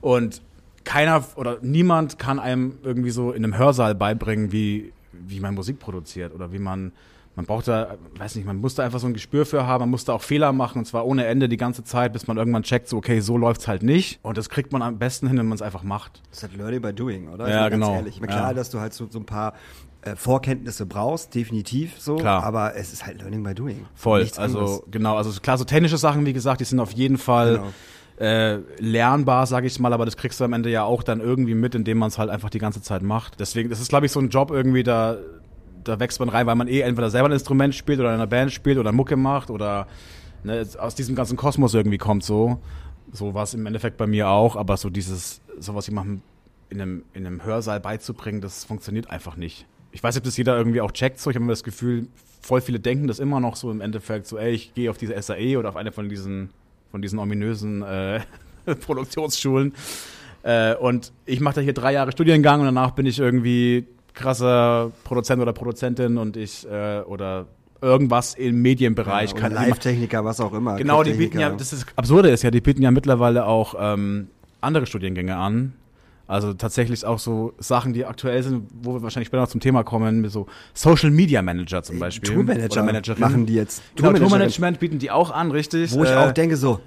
Und 0.00 0.40
keiner 0.84 1.24
oder 1.36 1.58
niemand 1.62 2.18
kann 2.18 2.38
einem 2.38 2.78
irgendwie 2.82 3.10
so 3.10 3.32
in 3.32 3.44
einem 3.44 3.56
Hörsaal 3.56 3.94
beibringen, 3.94 4.52
wie, 4.52 4.92
wie 5.12 5.40
man 5.40 5.54
Musik 5.54 5.78
produziert 5.78 6.34
oder 6.34 6.52
wie 6.52 6.58
man, 6.58 6.92
man 7.36 7.46
braucht 7.46 7.66
da, 7.68 7.96
weiß 8.18 8.36
nicht, 8.36 8.44
man 8.44 8.58
muss 8.58 8.74
da 8.76 8.84
einfach 8.84 9.00
so 9.00 9.06
ein 9.06 9.12
Gespür 9.14 9.44
für 9.46 9.66
haben, 9.66 9.80
man 9.82 9.90
muss 9.90 10.04
da 10.04 10.12
auch 10.12 10.22
Fehler 10.22 10.52
machen 10.52 10.78
und 10.78 10.84
zwar 10.84 11.06
ohne 11.06 11.24
Ende 11.26 11.48
die 11.48 11.56
ganze 11.56 11.84
Zeit, 11.84 12.12
bis 12.12 12.26
man 12.26 12.36
irgendwann 12.36 12.62
checkt, 12.64 12.88
so 12.88 12.98
okay, 12.98 13.20
so 13.20 13.36
läuft's 13.38 13.66
halt 13.66 13.82
nicht 13.82 14.20
und 14.22 14.36
das 14.38 14.48
kriegt 14.50 14.72
man 14.72 14.82
am 14.82 14.98
besten 14.98 15.26
hin, 15.26 15.38
wenn 15.38 15.46
man 15.48 15.56
es 15.56 15.62
einfach 15.62 15.82
macht. 15.82 16.20
Das 16.30 16.38
ist 16.38 16.42
halt 16.44 16.56
Learning 16.56 16.80
by 16.82 16.92
Doing, 16.92 17.28
oder? 17.28 17.48
Ja, 17.48 17.64
bin 17.68 17.80
genau. 17.80 17.94
Ehrlich. 17.94 18.16
Ich 18.16 18.20
meine, 18.20 18.32
klar, 18.32 18.48
Ja. 18.48 18.54
dass 18.54 18.70
du 18.70 18.78
halt 18.80 18.92
so, 18.92 19.06
so 19.10 19.18
ein 19.18 19.26
paar 19.26 19.54
äh, 20.04 20.16
Vorkenntnisse 20.16 20.86
brauchst, 20.86 21.34
definitiv 21.34 22.00
so. 22.00 22.16
Klar. 22.16 22.42
Aber 22.44 22.76
es 22.76 22.92
ist 22.92 23.06
halt 23.06 23.20
Learning 23.20 23.42
by 23.42 23.54
Doing. 23.54 23.86
Voll, 23.94 24.22
Nichts 24.22 24.38
also 24.38 24.58
anderes. 24.58 24.82
genau, 24.90 25.16
also 25.16 25.40
klar, 25.40 25.58
so 25.58 25.64
technische 25.64 25.96
Sachen, 25.98 26.26
wie 26.26 26.32
gesagt, 26.32 26.60
die 26.60 26.64
sind 26.64 26.80
auf 26.80 26.92
jeden 26.92 27.18
Fall 27.18 27.54
Genau. 28.18 28.30
äh, 28.30 28.58
lernbar, 28.78 29.46
sage 29.46 29.66
ich 29.66 29.78
mal, 29.80 29.92
aber 29.92 30.04
das 30.04 30.16
kriegst 30.16 30.38
du 30.40 30.44
am 30.44 30.52
Ende 30.52 30.70
ja 30.70 30.84
auch 30.84 31.02
dann 31.02 31.20
irgendwie 31.20 31.54
mit, 31.54 31.74
indem 31.74 31.98
man 31.98 32.08
es 32.08 32.18
halt 32.18 32.30
einfach 32.30 32.50
die 32.50 32.58
ganze 32.58 32.82
Zeit 32.82 33.02
macht. 33.02 33.40
Deswegen, 33.40 33.70
das 33.70 33.80
ist, 33.80 33.88
glaube 33.88 34.06
ich, 34.06 34.12
so 34.12 34.20
ein 34.20 34.28
Job 34.28 34.50
irgendwie, 34.50 34.82
da, 34.82 35.16
da 35.82 35.98
wächst 36.00 36.20
man 36.20 36.28
rein, 36.28 36.46
weil 36.46 36.54
man 36.54 36.68
eh 36.68 36.80
entweder 36.80 37.10
selber 37.10 37.28
ein 37.28 37.32
Instrument 37.32 37.74
spielt 37.74 37.98
oder 38.00 38.08
in 38.10 38.14
einer 38.14 38.26
Band 38.26 38.52
spielt 38.52 38.78
oder 38.78 38.92
Mucke 38.92 39.16
macht 39.16 39.50
oder 39.50 39.86
ne, 40.44 40.66
aus 40.78 40.94
diesem 40.94 41.14
ganzen 41.14 41.36
Kosmos 41.36 41.74
irgendwie 41.74 41.98
kommt 41.98 42.24
so. 42.24 42.58
So 43.12 43.34
war 43.34 43.44
es 43.44 43.54
im 43.54 43.66
Endeffekt 43.66 43.96
bei 43.96 44.06
mir 44.06 44.28
auch, 44.28 44.56
aber 44.56 44.76
so 44.76 44.90
dieses, 44.90 45.40
sowas 45.58 45.86
jemandem 45.86 46.22
in 46.70 46.80
einem, 46.80 47.02
in 47.12 47.26
einem 47.26 47.44
Hörsaal 47.44 47.80
beizubringen, 47.80 48.40
das 48.40 48.64
funktioniert 48.64 49.10
einfach 49.10 49.36
nicht. 49.36 49.66
Ich 49.94 50.02
weiß 50.02 50.14
nicht, 50.14 50.22
ob 50.22 50.24
das 50.24 50.36
jeder 50.36 50.58
irgendwie 50.58 50.80
auch 50.80 50.92
checkt, 50.92 51.20
so. 51.20 51.30
Ich 51.30 51.36
habe 51.36 51.44
immer 51.44 51.52
das 51.52 51.64
Gefühl, 51.64 52.08
voll 52.42 52.60
viele 52.60 52.80
denken 52.80 53.06
das 53.06 53.20
immer 53.20 53.40
noch 53.40 53.56
so 53.56 53.70
im 53.70 53.80
Endeffekt, 53.80 54.26
so, 54.26 54.36
ey, 54.36 54.52
ich 54.52 54.74
gehe 54.74 54.90
auf 54.90 54.98
diese 54.98 55.20
SAE 55.20 55.56
oder 55.56 55.70
auf 55.70 55.76
eine 55.76 55.92
von 55.92 56.08
diesen, 56.08 56.50
von 56.90 57.00
diesen 57.00 57.18
ominösen 57.18 57.82
äh, 57.82 58.20
Produktionsschulen. 58.86 59.72
Äh, 60.42 60.74
und 60.74 61.12
ich 61.24 61.40
mache 61.40 61.56
da 61.56 61.60
hier 61.62 61.72
drei 61.72 61.92
Jahre 61.92 62.12
Studiengang 62.12 62.60
und 62.60 62.66
danach 62.66 62.90
bin 62.90 63.06
ich 63.06 63.18
irgendwie 63.18 63.86
krasser 64.12 64.92
Produzent 65.04 65.40
oder 65.40 65.52
Produzentin 65.52 66.18
und 66.18 66.36
ich 66.36 66.68
äh, 66.68 67.00
oder 67.00 67.46
irgendwas 67.80 68.34
im 68.34 68.62
Medienbereich. 68.62 69.32
Oder 69.32 69.40
kann 69.40 69.52
Live-Techniker, 69.52 70.24
was 70.24 70.40
auch 70.40 70.52
immer. 70.52 70.76
Genau, 70.76 71.02
die 71.02 71.12
bieten 71.12 71.38
ja, 71.38 71.50
das 71.50 71.72
ist 71.72 71.86
Absurde 71.96 72.30
ist 72.30 72.42
ja, 72.42 72.50
die 72.50 72.60
bieten 72.60 72.82
ja 72.82 72.90
mittlerweile 72.90 73.46
auch 73.46 73.74
ähm, 73.78 74.28
andere 74.60 74.86
Studiengänge 74.86 75.36
an. 75.36 75.74
Also 76.26 76.54
tatsächlich 76.54 77.04
auch 77.04 77.18
so 77.18 77.52
Sachen, 77.58 77.92
die 77.92 78.06
aktuell 78.06 78.42
sind, 78.42 78.66
wo 78.72 78.94
wir 78.94 79.02
wahrscheinlich 79.02 79.26
später 79.26 79.42
noch 79.42 79.48
zum 79.48 79.60
Thema 79.60 79.82
kommen, 79.84 80.22
mit 80.22 80.30
so 80.32 80.46
Social 80.72 81.10
Media 81.10 81.42
Manager 81.42 81.82
zum 81.82 81.98
Beispiel. 81.98 82.32
Tourmanager 82.32 82.72
Oder 82.72 82.82
Managerin. 82.84 83.20
machen 83.20 83.44
die 83.46 83.54
jetzt. 83.54 83.82
Genau, 83.94 84.08
Tourmanagerin. 84.08 84.28
Tourmanagement 84.30 84.80
bieten 84.80 84.98
die 84.98 85.10
auch 85.10 85.30
an, 85.30 85.50
richtig. 85.50 85.92
Wo 85.92 86.02
ich 86.02 86.10
Äh, 86.10 86.14
auch 86.16 86.32
denke 86.32 86.56
so, 86.56 86.80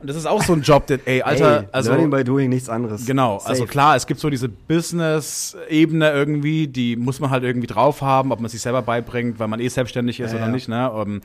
und 0.00 0.06
das 0.08 0.16
ist 0.16 0.26
auch 0.26 0.42
so 0.42 0.52
ein 0.52 0.60
Job, 0.62 0.86
der, 0.86 1.00
ey, 1.06 1.22
Alter, 1.22 1.60
ey, 1.62 1.68
also 1.72 1.90
Learning 1.90 2.10
by 2.10 2.22
Doing, 2.24 2.50
nichts 2.50 2.68
anderes. 2.68 3.06
Genau, 3.06 3.36
also 3.38 3.54
Safe. 3.62 3.66
klar, 3.66 3.96
es 3.96 4.06
gibt 4.06 4.20
so 4.20 4.28
diese 4.30 4.48
Business-Ebene 4.48 6.10
irgendwie, 6.12 6.68
die 6.68 6.96
muss 6.96 7.20
man 7.20 7.30
halt 7.30 7.44
irgendwie 7.44 7.66
drauf 7.66 8.02
haben, 8.02 8.32
ob 8.32 8.40
man 8.40 8.50
sich 8.50 8.60
selber 8.60 8.82
beibringt, 8.82 9.38
weil 9.38 9.48
man 9.48 9.60
eh 9.60 9.68
selbstständig 9.68 10.20
ist 10.20 10.32
Ja, 10.32 10.36
oder 10.38 10.46
ja. 10.46 10.52
nicht, 10.52 10.68
ne? 10.68 10.90
Ähm, 10.94 11.20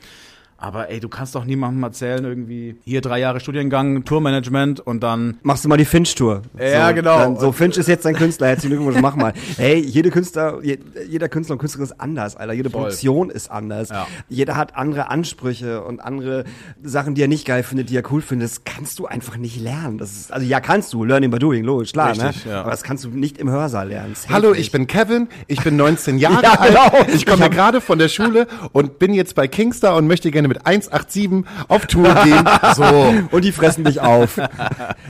aber 0.56 0.88
ey, 0.90 1.00
du 1.00 1.08
kannst 1.08 1.34
doch 1.34 1.44
niemandem 1.44 1.82
erzählen, 1.82 2.24
irgendwie, 2.24 2.76
hier 2.84 3.00
drei 3.00 3.18
Jahre 3.20 3.40
Studiengang, 3.40 4.04
Tourmanagement 4.04 4.80
und 4.80 5.02
dann 5.02 5.38
Machst 5.42 5.64
du 5.64 5.68
mal 5.68 5.76
die 5.76 5.84
Finch-Tour. 5.84 6.42
Ja, 6.58 6.88
so, 6.88 6.94
genau. 6.94 7.18
Dann, 7.18 7.38
so, 7.38 7.52
Finch 7.52 7.76
ist 7.76 7.88
jetzt 7.88 8.04
dein 8.04 8.14
Künstler, 8.14 8.46
herzlichen 8.48 8.76
Glückwunsch, 8.76 9.00
mach 9.00 9.16
mal. 9.16 9.32
Hey, 9.56 9.78
jede 9.80 10.10
Künstler, 10.10 10.60
je, 10.62 10.78
jeder 11.08 11.28
Künstler 11.28 11.54
und 11.54 11.58
Künstlerin 11.58 11.84
ist 11.84 12.00
anders, 12.00 12.36
Alter. 12.36 12.52
Jede 12.54 12.70
Voll. 12.70 12.82
Produktion 12.82 13.30
ist 13.30 13.50
anders. 13.50 13.88
Ja. 13.90 14.06
Jeder 14.28 14.56
hat 14.56 14.76
andere 14.76 15.10
Ansprüche 15.10 15.82
und 15.82 16.00
andere 16.00 16.44
Sachen, 16.82 17.14
die 17.14 17.22
er 17.22 17.28
nicht 17.28 17.46
geil 17.46 17.62
findet, 17.62 17.90
die 17.90 17.96
er 17.96 18.02
cool 18.10 18.22
findet. 18.22 18.48
Das 18.50 18.64
kannst 18.64 18.98
du 18.98 19.06
einfach 19.06 19.36
nicht 19.36 19.60
lernen. 19.60 19.98
Das 19.98 20.12
ist, 20.12 20.32
also 20.32 20.46
ja, 20.46 20.60
kannst 20.60 20.92
du, 20.92 21.04
Learning 21.04 21.30
by 21.30 21.38
Doing, 21.38 21.64
logisch, 21.64 21.92
klar, 21.92 22.10
Richtig, 22.10 22.46
ne? 22.46 22.52
ja. 22.52 22.60
Aber 22.62 22.70
das 22.70 22.82
kannst 22.82 23.04
du 23.04 23.08
nicht 23.08 23.38
im 23.38 23.50
Hörsaal 23.50 23.88
lernen. 23.88 24.14
Hallo, 24.30 24.50
nicht. 24.50 24.60
ich 24.60 24.70
bin 24.72 24.86
Kevin, 24.86 25.28
ich 25.46 25.62
bin 25.62 25.76
19 25.76 26.18
Jahre 26.18 26.42
Ja, 26.42 26.52
alt, 26.58 26.68
genau. 26.70 27.14
ich 27.14 27.26
komme 27.26 27.38
Ich 27.38 27.42
hab- 27.44 27.52
gerade 27.52 27.80
von 27.80 27.98
der 27.98 28.08
Schule 28.08 28.46
und 28.72 28.98
bin 28.98 29.12
jetzt 29.14 29.34
bei 29.34 29.48
Kingstar 29.48 29.96
und 29.96 30.06
möchte 30.06 30.30
gerne 30.30 30.43
gerne 30.44 30.54
mit 30.54 30.66
187 30.66 31.44
auf 31.68 31.86
Tour 31.86 32.14
gehen. 32.24 32.44
So. 32.74 32.84
Und 33.30 33.44
die 33.44 33.52
fressen 33.52 33.84
dich 33.84 34.00
auf. 34.00 34.38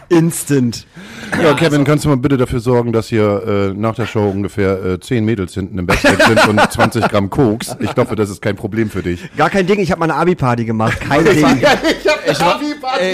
Instant. 0.08 0.86
Ja, 1.42 1.54
Kevin, 1.54 1.84
kannst 1.84 2.04
du 2.04 2.08
mal 2.08 2.16
bitte 2.16 2.36
dafür 2.36 2.60
sorgen, 2.60 2.92
dass 2.92 3.08
hier 3.08 3.70
äh, 3.72 3.78
nach 3.78 3.94
der 3.94 4.06
Show 4.06 4.28
ungefähr 4.28 4.84
äh, 4.84 5.00
10 5.00 5.24
Mädels 5.24 5.54
hinten 5.54 5.78
im 5.78 5.86
Backstage 5.86 6.24
sind 6.26 6.48
und 6.48 6.60
20 6.70 7.08
Gramm 7.08 7.30
Koks? 7.30 7.76
Ich 7.80 7.94
hoffe, 7.96 8.16
das 8.16 8.28
ist 8.30 8.42
kein 8.42 8.56
Problem 8.56 8.90
für 8.90 9.02
dich. 9.02 9.20
Gar 9.36 9.50
kein 9.50 9.66
Ding, 9.66 9.78
ich 9.80 9.90
habe 9.90 10.00
meine 10.00 10.14
Abi-Party 10.14 10.64
gemacht. 10.64 11.00
Kein 11.00 11.24
Ding. 11.24 11.44
Ich, 12.26 12.40
wa- 12.40 12.58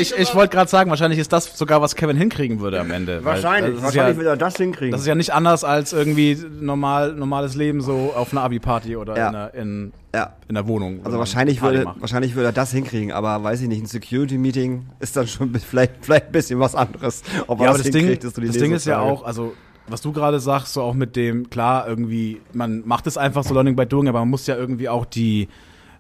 ich, 0.01 0.17
ich 0.17 0.35
wollte 0.37 0.55
gerade 0.55 0.71
sagen, 0.71 0.89
wahrscheinlich 0.89 1.19
ist 1.19 1.33
das 1.33 1.59
sogar, 1.59 1.83
was 1.83 1.97
Kevin 1.97 2.17
hinkriegen 2.17 2.61
würde 2.61 2.79
am 2.79 2.93
Ende. 2.93 3.25
Wahrscheinlich, 3.25 3.73
das 3.73 3.79
ist 3.81 3.85
wahrscheinlich 3.85 4.15
ja, 4.17 4.21
will 4.21 4.27
er 4.29 4.37
das 4.37 4.57
hinkriegen. 4.57 4.93
Das 4.93 5.01
ist 5.01 5.07
ja 5.09 5.17
nicht 5.17 5.33
anders 5.35 5.65
als 5.65 5.93
irgendwie 5.93 6.39
normal, 6.61 7.15
normales 7.15 7.57
Leben 7.57 7.81
so 7.81 8.13
auf 8.15 8.31
einer 8.31 8.43
Abi-Party 8.43 8.95
oder 8.97 9.17
Ja. 9.17 9.29
in, 9.29 9.35
einer, 9.35 9.55
in, 9.55 9.93
ja. 10.15 10.35
in 10.49 10.55
der 10.55 10.67
Wohnung. 10.67 11.01
wo 11.01 11.07
Also 11.07 11.19
wahrscheinlich 11.19 11.63
würde, 11.63 11.85
macht. 11.85 12.01
wahrscheinlich 12.01 12.35
würde 12.35 12.49
er 12.49 12.53
das 12.53 12.73
hinkriegen, 12.73 13.13
aber 13.13 13.43
weiß 13.43 13.61
ich 13.63 13.69
nicht, 13.69 13.83
ein 13.83 13.87
Security-Meeting 13.87 14.87
ist 14.99 15.17
dann 15.17 15.27
schon 15.27 15.53
vielleicht, 15.55 15.93
vielleicht 16.03 16.27
ein 16.27 16.33
bisschen 16.33 16.61
was 16.61 16.75
anderes. 16.75 17.23
Ob 17.47 17.61
Ja, 17.61 17.71
aber 17.71 17.79
das 17.79 17.91
Ding, 17.91 18.07
so 18.21 18.41
die 18.41 18.47
das 18.47 18.57
Ding 18.57 18.73
ist 18.73 18.87
ja 18.87 19.01
auch, 19.01 19.25
also 19.25 19.55
was 19.89 20.03
du 20.03 20.13
gerade 20.13 20.41
sagst, 20.41 20.75
so 20.75 20.83
auch 20.83 20.95
mit 20.95 21.17
dem, 21.17 21.51
klar, 21.51 21.89
irgendwie, 21.89 22.41
man 22.53 22.87
macht 22.87 23.07
es 23.07 23.17
einfach 23.17 23.43
so 23.43 23.55
Learning 23.55 23.77
by 23.77 23.87
Doing, 23.87 24.09
aber 24.09 24.21
man 24.21 24.31
muss 24.31 24.47
ja 24.47 24.57
irgendwie 24.57 24.89
auch 24.89 25.05
die 25.05 25.49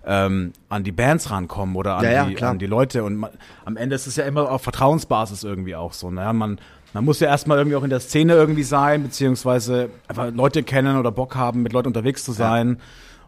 ähm, 0.06 0.52
an 0.68 0.82
die 0.82 0.92
Bands 0.92 1.30
rankommen 1.30 1.76
oder 1.76 1.96
an, 1.96 2.04
Ja, 2.04 2.10
ja, 2.10 2.24
die, 2.24 2.42
an 2.42 2.58
die 2.58 2.66
Leute 2.66 3.04
und 3.04 3.16
man, 3.16 3.30
am 3.64 3.76
Ende 3.76 3.94
ist 3.94 4.06
es 4.06 4.16
ja 4.16 4.24
immer 4.24 4.50
auf 4.50 4.62
Vertrauensbasis 4.62 5.44
irgendwie 5.44 5.76
auch 5.76 5.92
so. 5.92 6.10
Ne? 6.10 6.32
Man, 6.32 6.58
man 6.94 7.04
muss 7.04 7.20
ja 7.20 7.28
erstmal 7.28 7.58
irgendwie 7.58 7.76
auch 7.76 7.82
in 7.82 7.90
der 7.90 8.00
Szene 8.00 8.32
irgendwie 8.32 8.62
sein, 8.62 9.02
beziehungsweise 9.02 9.90
einfach 10.08 10.32
Leute 10.32 10.62
kennen 10.62 10.96
oder 10.96 11.12
Bock 11.12 11.36
haben, 11.36 11.62
mit 11.62 11.72
Leuten 11.72 11.88
unterwegs 11.88 12.24
zu 12.24 12.32
sein. 12.32 12.78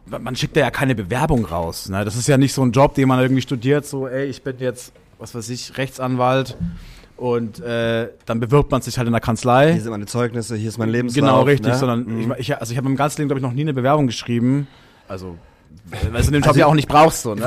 Man 0.05 0.35
schickt 0.35 0.55
ja 0.57 0.69
keine 0.69 0.95
Bewerbung 0.95 1.45
raus. 1.45 1.89
Ne? 1.89 2.03
Das 2.03 2.15
ist 2.15 2.27
ja 2.27 2.37
nicht 2.37 2.53
so 2.53 2.61
ein 2.61 2.71
Job, 2.71 2.93
den 2.95 3.07
man 3.07 3.19
irgendwie 3.19 3.41
studiert, 3.41 3.85
so, 3.85 4.07
ey, 4.07 4.25
ich 4.25 4.43
bin 4.43 4.57
jetzt, 4.59 4.93
was 5.17 5.33
weiß 5.33 5.49
ich, 5.49 5.77
Rechtsanwalt 5.77 6.57
und 7.15 7.59
äh, 7.61 8.09
dann 8.25 8.39
bewirbt 8.39 8.71
man 8.71 8.81
sich 8.81 8.97
halt 8.97 9.07
in 9.07 9.13
der 9.13 9.21
Kanzlei. 9.21 9.73
Hier 9.73 9.81
sind 9.81 9.91
meine 9.91 10.05
Zeugnisse, 10.05 10.55
hier 10.55 10.69
ist 10.69 10.77
mein 10.77 10.89
Lebenslauf. 10.89 11.25
Genau, 11.25 11.41
richtig, 11.43 11.71
ne? 11.71 11.77
sondern 11.77 12.19
ich, 12.19 12.49
ich, 12.49 12.57
also 12.57 12.71
ich 12.71 12.77
habe 12.77 12.89
im 12.89 12.95
ganzen 12.95 13.21
Leben, 13.21 13.29
glaube 13.29 13.39
ich, 13.39 13.43
noch 13.43 13.53
nie 13.53 13.61
eine 13.61 13.73
Bewerbung 13.73 14.07
geschrieben. 14.07 14.67
Also, 15.07 15.37
weil 16.11 16.21
du 16.23 16.31
den 16.31 16.41
Job 16.41 16.47
Also- 16.49 16.59
ja 16.59 16.65
auch 16.67 16.73
nicht 16.73 16.87
brauchst, 16.87 17.21
so, 17.23 17.35
ne? 17.35 17.45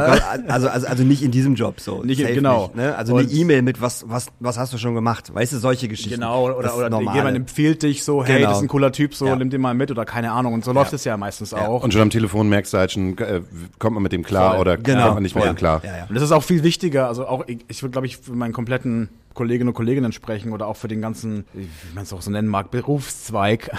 Also, 0.49 0.68
also, 0.68 0.87
also 0.87 1.02
nicht 1.04 1.23
in 1.23 1.30
diesem 1.30 1.54
Job 1.54 1.80
so. 1.80 2.02
Nicht- 2.02 2.21
Safe 2.21 2.35
genau. 2.35 2.64
Nicht, 2.66 2.76
ne? 2.76 2.97
Also 2.97 3.16
eine 3.16 3.26
Und- 3.26 3.35
E-Mail 3.35 3.62
mit 3.62 3.80
was, 3.80 4.04
was, 4.09 4.26
was 4.40 4.59
hast 4.59 4.73
du 4.73 4.78
schon 4.78 4.95
gemacht? 4.95 5.35
Weißt 5.35 5.52
du, 5.52 5.59
solche 5.59 5.88
Geschichten. 5.88 6.14
Genau, 6.14 6.45
oder, 6.56 6.76
oder 6.76 6.90
normal. 6.90 7.16
jemand 7.16 7.37
empfiehlt 7.37 7.83
dich 7.83 8.04
so, 8.04 8.25
hey, 8.25 8.37
Genau. 8.38 8.49
das 8.50 8.59
ist 8.59 8.62
ein 8.64 8.68
cooler 8.68 8.92
Typ, 8.92 9.14
so, 9.14 9.26
Ja. 9.26 9.37
nimm 9.37 9.50
den 9.50 9.61
mal 9.61 9.75
mit 9.75 9.90
oder 9.90 10.04
keine 10.04 10.33
Ahnung. 10.33 10.54
Und 10.54 10.64
so 10.64 10.73
läuft 10.73 10.92
es 10.92 11.04
ja 11.04 11.16
meistens 11.16 11.52
auch. 11.54 11.83
Und 11.83 11.92
schon 11.92 12.02
am 12.02 12.11
Telefon 12.11 12.49
merkst 12.49 12.73
du 12.75 12.78
halt 12.78 12.92
schon, 12.92 13.18
äh, 13.18 13.40
kommt 13.78 13.95
man 13.95 14.02
mit 14.02 14.12
dem 14.12 14.23
klar 14.23 14.52
Voll. 14.52 14.61
oder 14.61 14.76
Genau. 14.76 15.02
kommt 15.02 15.14
man 15.14 15.23
nicht 15.23 15.35
mit 15.35 15.45
Ja. 15.45 15.52
dem 15.52 15.56
klar. 15.56 15.80
Ja, 15.85 15.97
ja. 15.99 16.04
Und 16.09 16.14
das 16.14 16.23
ist 16.23 16.33
auch 16.33 16.42
viel 16.45 16.62
wichtiger, 16.62 17.09
also 17.09 17.26
auch, 17.26 17.45
ich, 17.49 17.59
ich 17.68 17.83
würde, 17.83 17.92
glaube 17.92 18.06
ich, 18.06 18.18
für 18.18 18.33
meinen 18.33 18.52
kompletten 18.52 19.09
Kolleginnen 19.35 19.68
und 19.68 19.75
Kolleginnen 19.75 20.12
sprechen 20.12 20.52
oder 20.52 20.66
auch 20.66 20.76
für 20.76 20.88
den 20.88 21.02
ganzen, 21.02 21.45
wie 21.52 21.68
man 21.95 22.04
es 22.04 22.12
auch 22.12 22.23
so 22.23 22.30
nennen 22.30 22.49
mag, 22.49 22.71
Berufszweig, 22.71 23.71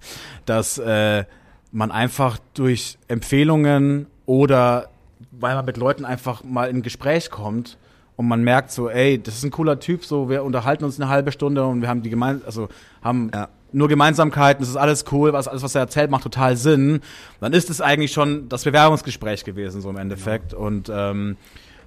dass 0.46 0.78
äh, 0.78 1.24
man 1.72 1.90
einfach 1.90 2.38
durch 2.54 2.98
Empfehlungen 3.08 4.06
oder 4.24 4.88
weil 5.30 5.54
man 5.54 5.64
mit 5.64 5.76
Leuten 5.76 6.04
einfach 6.04 6.44
mal 6.44 6.68
in 6.70 6.82
Gespräch 6.82 7.30
kommt 7.30 7.76
und 8.16 8.26
man 8.28 8.42
merkt 8.42 8.70
so, 8.70 8.88
ey, 8.88 9.22
das 9.22 9.36
ist 9.36 9.44
ein 9.44 9.50
cooler 9.50 9.78
Typ, 9.78 10.04
so 10.04 10.28
wir 10.30 10.42
unterhalten 10.44 10.84
uns 10.84 10.98
eine 11.00 11.08
halbe 11.10 11.32
Stunde 11.32 11.64
und 11.66 11.82
wir 11.82 11.88
haben 11.88 12.02
die 12.02 12.10
gemein, 12.10 12.40
also 12.46 12.68
haben 13.02 13.30
Ja. 13.34 13.48
nur 13.72 13.88
Gemeinsamkeiten, 13.88 14.60
das 14.62 14.70
ist 14.70 14.76
alles 14.76 15.04
cool, 15.12 15.32
was 15.32 15.48
alles 15.48 15.62
was 15.62 15.74
er 15.74 15.82
erzählt 15.82 16.10
macht 16.10 16.22
total 16.22 16.56
Sinn, 16.56 17.00
dann 17.40 17.52
ist 17.52 17.68
es 17.70 17.80
eigentlich 17.80 18.12
schon 18.12 18.48
das 18.48 18.64
Bewerbungsgespräch 18.64 19.44
gewesen 19.44 19.80
so 19.82 19.90
im 19.90 19.96
Endeffekt 19.98 20.54
und 20.54 20.90
ähm, 20.92 21.36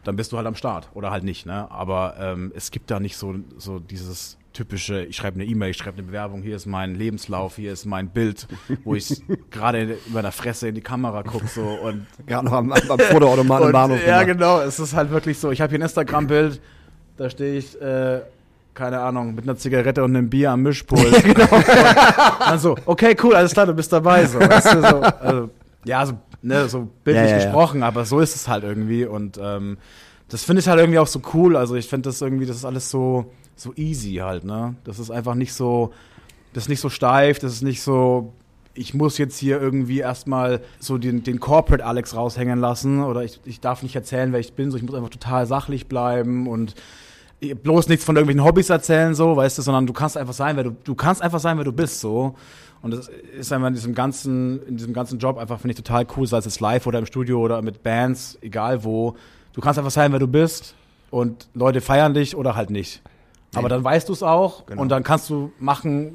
dann 0.03 0.15
bist 0.15 0.31
du 0.31 0.37
halt 0.37 0.47
am 0.47 0.55
Start 0.55 0.89
oder 0.93 1.11
halt 1.11 1.23
nicht, 1.23 1.45
ne? 1.45 1.69
Aber 1.71 2.15
ähm, 2.19 2.51
es 2.55 2.71
gibt 2.71 2.89
da 2.89 2.99
nicht 2.99 3.17
so 3.17 3.35
so 3.57 3.79
dieses 3.79 4.37
typische, 4.53 5.03
ich 5.03 5.15
schreibe 5.15 5.35
eine 5.35 5.45
E-Mail, 5.45 5.71
ich 5.71 5.77
schreibe 5.77 5.97
eine 5.97 6.07
Bewerbung, 6.07 6.41
hier 6.41 6.55
ist 6.55 6.65
mein 6.65 6.95
Lebenslauf, 6.95 7.55
hier 7.55 7.71
ist 7.71 7.85
mein 7.85 8.09
Bild, 8.09 8.47
wo 8.83 8.95
ich 8.95 9.21
gerade 9.51 9.97
über 10.07 10.21
der 10.21 10.31
Fresse 10.31 10.67
in 10.67 10.75
die 10.75 10.81
Kamera 10.81 11.23
gucke 11.23 11.47
so 11.47 11.61
und 11.61 12.05
Gerade 12.25 12.45
noch 12.45 12.53
am, 12.53 12.71
am, 12.71 12.91
am 12.91 12.99
Fotoautomaten 12.99 13.67
im 13.67 13.71
Bahnhof. 13.73 13.99
ja, 14.05 14.23
gemacht. 14.23 14.37
genau. 14.39 14.61
Es 14.61 14.79
ist 14.79 14.93
halt 14.95 15.11
wirklich 15.11 15.37
so. 15.37 15.51
Ich 15.51 15.61
habe 15.61 15.69
hier 15.69 15.79
ein 15.79 15.83
Instagram-Bild, 15.83 16.59
da 17.17 17.29
stehe 17.29 17.57
ich, 17.57 17.79
äh, 17.81 18.21
keine 18.73 18.99
Ahnung, 19.01 19.35
mit 19.35 19.43
einer 19.43 19.57
Zigarette 19.57 20.03
und 20.03 20.15
einem 20.15 20.29
Bier 20.29 20.51
am 20.51 20.61
Mischpult. 20.63 21.23
genau. 21.23 21.47
Und 21.55 21.67
dann 22.47 22.59
so, 22.59 22.75
okay, 22.85 23.15
cool, 23.23 23.35
alles 23.35 23.53
klar, 23.53 23.65
du 23.65 23.73
bist 23.73 23.91
dabei. 23.91 24.25
So, 24.25 24.39
weißt 24.39 24.73
du, 24.73 24.81
so, 24.81 25.01
also, 25.01 25.49
ja, 25.85 26.05
so, 26.05 26.13
ne, 26.41 26.69
so 26.69 26.87
bildlich 27.03 27.25
Ja, 27.25 27.31
ja, 27.31 27.37
ja. 27.39 27.45
gesprochen, 27.45 27.83
aber 27.83 28.05
so 28.05 28.19
ist 28.19 28.35
es 28.35 28.47
halt 28.47 28.63
irgendwie. 28.63 29.05
Und 29.05 29.37
ähm, 29.41 29.77
das 30.29 30.43
finde 30.43 30.61
ich 30.61 30.67
halt 30.67 30.79
irgendwie 30.79 30.99
auch 30.99 31.07
so 31.07 31.21
cool. 31.33 31.57
Also 31.57 31.75
ich 31.75 31.87
finde 31.87 32.09
das 32.09 32.21
irgendwie, 32.21 32.45
das 32.45 32.55
ist 32.55 32.65
alles 32.65 32.89
so, 32.89 33.31
so 33.59 33.73
easy 33.75 34.15
halt, 34.15 34.43
ne? 34.43 34.75
Das 34.83 34.99
ist 34.99 35.11
einfach 35.11 35.35
nicht 35.35 35.53
so, 35.53 35.91
das 36.53 36.63
ist 36.65 36.69
nicht 36.69 36.79
so 36.79 36.89
steif, 36.89 37.39
das 37.39 37.53
ist 37.53 37.61
nicht 37.61 37.81
so, 37.81 38.33
ich 38.73 38.93
muss 38.93 39.17
jetzt 39.17 39.37
hier 39.37 39.59
irgendwie 39.61 39.99
erstmal 39.99 40.61
so 40.79 40.97
den, 40.97 41.23
den 41.23 41.39
Corporate 41.39 41.85
Alex 41.85 42.15
raushängen 42.15 42.59
lassen 42.59 43.03
oder 43.03 43.23
ich, 43.23 43.39
ich 43.45 43.59
darf 43.59 43.83
nicht 43.83 43.95
erzählen, 43.95 44.31
wer 44.31 44.39
ich 44.39 44.53
bin, 44.53 44.71
so 44.71 44.77
ich 44.77 44.83
muss 44.83 44.95
einfach 44.95 45.09
total 45.09 45.45
sachlich 45.45 45.87
bleiben 45.87 46.47
und 46.47 46.75
bloß 47.39 47.87
nichts 47.87 48.05
von 48.05 48.15
irgendwelchen 48.15 48.43
Hobbys 48.43 48.69
erzählen, 48.69 49.15
so, 49.15 49.35
weißt 49.35 49.57
du, 49.57 49.61
sondern 49.61 49.87
du 49.87 49.93
kannst 49.93 50.17
einfach 50.17 50.33
sein, 50.33 50.55
wer 50.55 50.63
du, 50.63 50.75
du 50.83 50.95
kannst 50.95 51.21
einfach 51.21 51.39
sein, 51.39 51.57
wer 51.57 51.65
du 51.65 51.71
bist, 51.71 51.99
so. 51.99 52.35
Und 52.81 52.91
das 52.91 53.09
ist 53.37 53.51
einfach 53.51 53.67
in 53.67 53.73
diesem 53.73 53.93
ganzen, 53.93 54.65
in 54.65 54.77
diesem 54.77 54.93
ganzen 54.93 55.19
Job 55.19 55.37
einfach, 55.37 55.59
finde 55.59 55.71
ich, 55.73 55.77
total 55.77 56.05
cool, 56.15 56.27
sei 56.27 56.37
es 56.37 56.45
jetzt 56.45 56.61
live 56.61 56.87
oder 56.87 56.99
im 56.99 57.05
Studio 57.05 57.39
oder 57.41 57.61
mit 57.61 57.83
Bands, 57.83 58.37
egal 58.41 58.83
wo. 58.83 59.15
Du 59.53 59.61
kannst 59.61 59.77
einfach 59.77 59.91
sein, 59.91 60.11
wer 60.11 60.19
du 60.19 60.27
bist 60.27 60.75
und 61.11 61.49
Leute 61.53 61.81
feiern 61.81 62.13
dich 62.13 62.35
oder 62.35 62.55
halt 62.55 62.69
nicht. 62.69 63.01
Aber 63.55 63.69
dann 63.69 63.83
weißt 63.83 64.07
du 64.09 64.13
es 64.13 64.23
auch 64.23 64.65
Genau. 64.67 64.81
und 64.81 64.89
dann 64.89 65.03
kannst 65.03 65.29
du 65.29 65.51
machen, 65.59 66.13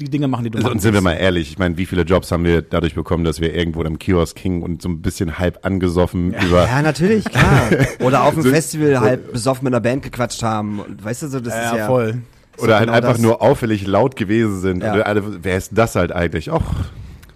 die 0.00 0.08
Dinge 0.10 0.26
machen, 0.28 0.44
die 0.44 0.50
du 0.50 0.58
Also, 0.58 0.70
und 0.70 0.80
sind 0.80 0.94
wir 0.94 1.00
mal 1.02 1.12
ehrlich, 1.12 1.50
ich 1.50 1.58
meine, 1.58 1.76
wie 1.76 1.86
viele 1.86 2.02
Jobs 2.02 2.32
haben 2.32 2.44
wir 2.44 2.62
dadurch 2.62 2.94
bekommen, 2.94 3.22
dass 3.24 3.40
wir 3.40 3.54
irgendwo 3.54 3.82
im 3.82 3.98
Kiosk 3.98 4.38
hingen 4.38 4.62
und 4.62 4.82
so 4.82 4.88
ein 4.88 5.02
bisschen 5.02 5.38
halb 5.38 5.64
angesoffen 5.64 6.32
über. 6.34 6.66
Ja, 6.66 6.82
natürlich, 6.82 7.24
klar. 7.26 7.68
Oder 8.00 8.24
auf 8.24 8.34
dem 8.34 8.42
Festival 8.44 8.98
halb 9.00 9.32
besoffen 9.32 9.64
mit 9.64 9.72
einer 9.74 9.80
Band 9.80 10.02
gequatscht 10.02 10.42
haben. 10.42 10.80
Und 10.80 11.04
weißt 11.04 11.22
du, 11.22 11.28
so, 11.28 11.40
das 11.40 11.54
Ja, 11.54 11.70
ist 11.70 11.76
ja. 11.78 11.86
voll. 11.86 12.22
Oder 12.58 12.76
halt 12.76 12.86
genau 12.86 12.96
einfach 12.96 13.12
das. 13.12 13.20
nur 13.20 13.42
auffällig 13.42 13.86
laut 13.86 14.16
gewesen 14.16 14.60
sind. 14.60 14.82
Ja. 14.82 14.94
Und 14.94 15.02
alle, 15.02 15.44
wer 15.44 15.56
ist 15.58 15.70
das 15.74 15.94
halt 15.96 16.12
eigentlich? 16.12 16.50
Och, 16.50 16.62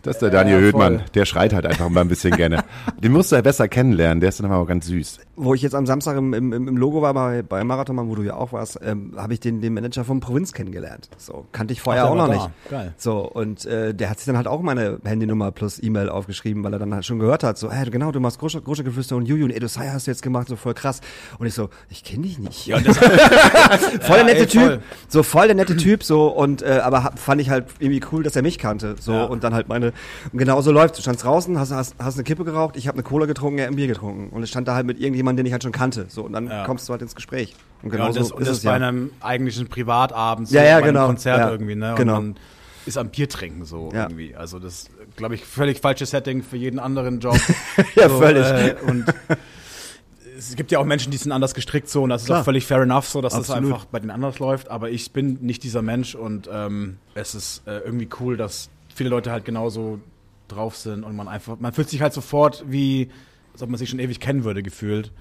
das 0.08 0.16
ist 0.16 0.22
der 0.22 0.30
Daniel 0.30 0.56
Ja, 0.56 0.62
Hödmann. 0.62 1.02
Der 1.14 1.24
schreit 1.24 1.52
halt 1.52 1.66
einfach 1.66 1.88
mal 1.88 2.00
ein 2.00 2.08
bisschen 2.08 2.34
gerne. 2.36 2.64
Den 3.02 3.12
musst 3.12 3.30
du 3.32 3.36
ja 3.36 3.42
besser 3.42 3.68
kennenlernen. 3.68 4.20
Der 4.20 4.28
ist 4.30 4.40
dann 4.40 4.50
aber 4.50 4.60
auch 4.62 4.66
ganz 4.66 4.86
süß. 4.86 5.20
Wo 5.36 5.54
ich 5.54 5.62
jetzt 5.62 5.74
am 5.74 5.86
Samstag 5.86 6.16
im, 6.16 6.34
im, 6.34 6.52
im 6.52 6.76
Logo 6.76 7.00
war 7.02 7.14
bei, 7.14 7.42
bei 7.42 7.62
Marathon, 7.62 7.96
wo 8.08 8.14
du 8.14 8.22
ja 8.22 8.34
auch 8.34 8.52
warst, 8.52 8.80
ähm, 8.82 9.12
habe 9.16 9.32
ich 9.34 9.40
den, 9.40 9.60
den 9.60 9.74
Manager 9.74 10.04
vom 10.04 10.20
Provinz 10.20 10.52
kennengelernt. 10.52 11.08
So, 11.16 11.46
kannte 11.52 11.72
ich 11.72 11.80
vorher 11.80 12.04
Ach, 12.04 12.08
auch 12.10 12.16
noch 12.16 12.28
war 12.28 12.34
nicht. 12.34 12.50
da. 12.70 12.76
Geil. 12.76 12.94
So, 12.96 13.20
und 13.20 13.64
äh, 13.66 13.94
der 13.94 14.10
hat 14.10 14.18
sich 14.18 14.26
dann 14.26 14.36
halt 14.36 14.46
auch 14.48 14.60
meine 14.62 14.98
Handynummer 15.04 15.52
plus 15.52 15.80
E-Mail 15.82 16.08
aufgeschrieben, 16.08 16.64
weil 16.64 16.72
er 16.72 16.78
dann 16.78 16.92
halt 16.94 17.04
schon 17.04 17.18
gehört 17.18 17.44
hat, 17.44 17.58
so, 17.58 17.70
hey, 17.70 17.88
genau, 17.90 18.10
du 18.12 18.20
machst 18.20 18.38
große, 18.40 18.60
große 18.62 18.82
Geflüster 18.84 19.14
und 19.16 19.26
Juju 19.26 19.44
und 19.44 19.50
Edosai 19.52 19.88
hast 19.88 20.06
du 20.06 20.10
jetzt 20.10 20.22
gemacht, 20.22 20.48
so 20.48 20.56
voll 20.56 20.74
krass. 20.74 21.00
Und 21.38 21.46
ich 21.46 21.54
so, 21.54 21.68
ich 21.88 22.02
kenne 22.02 22.22
dich 22.22 22.38
nicht. 22.38 22.66
Ja, 22.66 22.80
das, 22.80 22.98
voll 22.98 23.08
der 24.08 24.18
Ja, 24.18 24.24
nette 24.24 24.40
ey, 24.40 24.46
Typ, 24.46 24.62
voll. 24.62 24.80
so 25.08 25.22
voll 25.22 25.46
der 25.46 25.54
nette 25.56 25.76
Typ, 25.76 26.02
so 26.02 26.26
und 26.28 26.62
äh, 26.62 26.80
aber 26.82 27.04
hab, 27.04 27.18
fand 27.18 27.40
ich 27.40 27.50
halt 27.50 27.66
irgendwie 27.78 28.00
cool, 28.12 28.22
dass 28.22 28.34
er 28.36 28.42
mich 28.42 28.58
kannte, 28.58 28.96
so 28.98 29.12
Ja. 29.12 29.24
und 29.24 29.44
dann 29.44 29.54
halt 29.54 29.68
meine 29.68 29.92
und 30.32 30.38
genau 30.38 30.60
so 30.60 30.72
läuft. 30.72 30.96
Du 30.96 31.02
standst 31.02 31.24
draußen, 31.24 31.58
hast, 31.58 31.72
hast, 31.72 31.94
hast 31.98 32.14
eine 32.16 32.24
Kippe 32.24 32.44
geraucht, 32.44 32.76
ich 32.76 32.88
habe 32.88 32.96
eine 32.96 33.02
Cola 33.02 33.26
getrunken, 33.26 33.58
er 33.58 33.64
hat 33.66 33.72
ein 33.72 33.76
Bier 33.76 33.86
getrunken 33.86 34.28
und 34.30 34.42
ich 34.42 34.50
stand 34.50 34.68
da 34.68 34.74
halt 34.74 34.86
mit 34.86 34.98
irgendjemandem, 35.00 35.44
den 35.44 35.46
ich 35.46 35.52
halt 35.52 35.62
schon 35.62 35.72
kannte, 35.72 36.06
so 36.08 36.22
und 36.22 36.32
dann 36.32 36.46
Ja. 36.48 36.64
kommst 36.64 36.88
du 36.88 36.92
halt 36.92 37.02
ins 37.02 37.14
Gespräch. 37.14 37.54
Und 37.82 37.90
ja, 37.90 37.96
genau 37.96 38.06
und 38.08 38.16
das, 38.16 38.28
so 38.28 38.34
und 38.34 38.42
ist 38.42 38.48
das 38.48 38.56
es 38.58 38.64
bei 38.64 38.70
ja. 38.70 38.76
einem 38.76 39.10
eigentlichen 39.20 39.68
Privatabend, 39.68 40.48
so 40.48 40.56
Ja, 40.56 40.64
ja, 40.64 40.70
bei 40.76 40.84
einem 40.84 40.94
genau. 40.94 41.06
Konzert 41.06 41.38
Ja, 41.38 41.50
irgendwie, 41.50 41.74
ne? 41.74 41.94
genau. 41.96 42.16
Und 42.18 42.24
man 42.26 42.36
ist 42.86 42.96
am 42.98 43.10
Bier 43.10 43.28
trinken 43.28 43.64
so 43.64 43.90
Ja. 43.92 44.04
irgendwie. 44.04 44.34
Also 44.34 44.58
das, 44.58 44.88
glaube 45.16 45.34
ich, 45.34 45.44
völlig 45.44 45.80
falsches 45.80 46.10
Setting 46.10 46.42
für 46.42 46.56
jeden 46.56 46.78
anderen 46.78 47.20
Job. 47.20 47.38
Ja, 47.94 48.08
so, 48.08 48.18
völlig. 48.18 48.46
Äh, 48.46 48.76
und 48.86 49.04
es 50.38 50.54
gibt 50.56 50.70
ja 50.70 50.78
auch 50.78 50.84
Menschen, 50.84 51.10
die 51.10 51.18
sind 51.18 51.32
anders 51.32 51.54
gestrickt 51.54 51.88
so 51.88 52.02
und 52.02 52.10
das 52.10 52.22
ist 52.22 52.26
Klar. 52.26 52.40
auch 52.40 52.44
völlig 52.44 52.66
fair 52.66 52.80
enough 52.82 53.06
so, 53.08 53.20
dass 53.20 53.34
Absolut. 53.34 53.62
das 53.64 53.70
einfach 53.72 53.84
bei 53.86 53.98
den 54.00 54.10
anders 54.10 54.38
läuft. 54.38 54.70
Aber 54.70 54.88
ich 54.90 55.12
bin 55.12 55.38
nicht 55.42 55.62
dieser 55.64 55.82
Mensch 55.82 56.14
und 56.14 56.48
ähm, 56.52 56.98
es 57.14 57.34
ist 57.34 57.62
äh, 57.66 57.78
irgendwie 57.80 58.08
cool, 58.20 58.36
dass 58.36 58.70
viele 58.98 59.10
Leute 59.10 59.30
halt 59.30 59.44
genauso 59.44 60.00
drauf 60.48 60.76
sind 60.76 61.04
und 61.04 61.16
man 61.16 61.28
einfach, 61.28 61.58
man 61.58 61.72
fühlt 61.72 61.88
sich 61.88 62.02
halt 62.02 62.12
sofort 62.12 62.64
wie, 62.68 63.08
als 63.52 63.62
ob 63.62 63.70
man 63.70 63.78
sich 63.78 63.88
schon 63.88 64.00
ewig 64.00 64.20
kennen 64.20 64.44
würde, 64.44 64.62
gefühlt. 64.62 65.12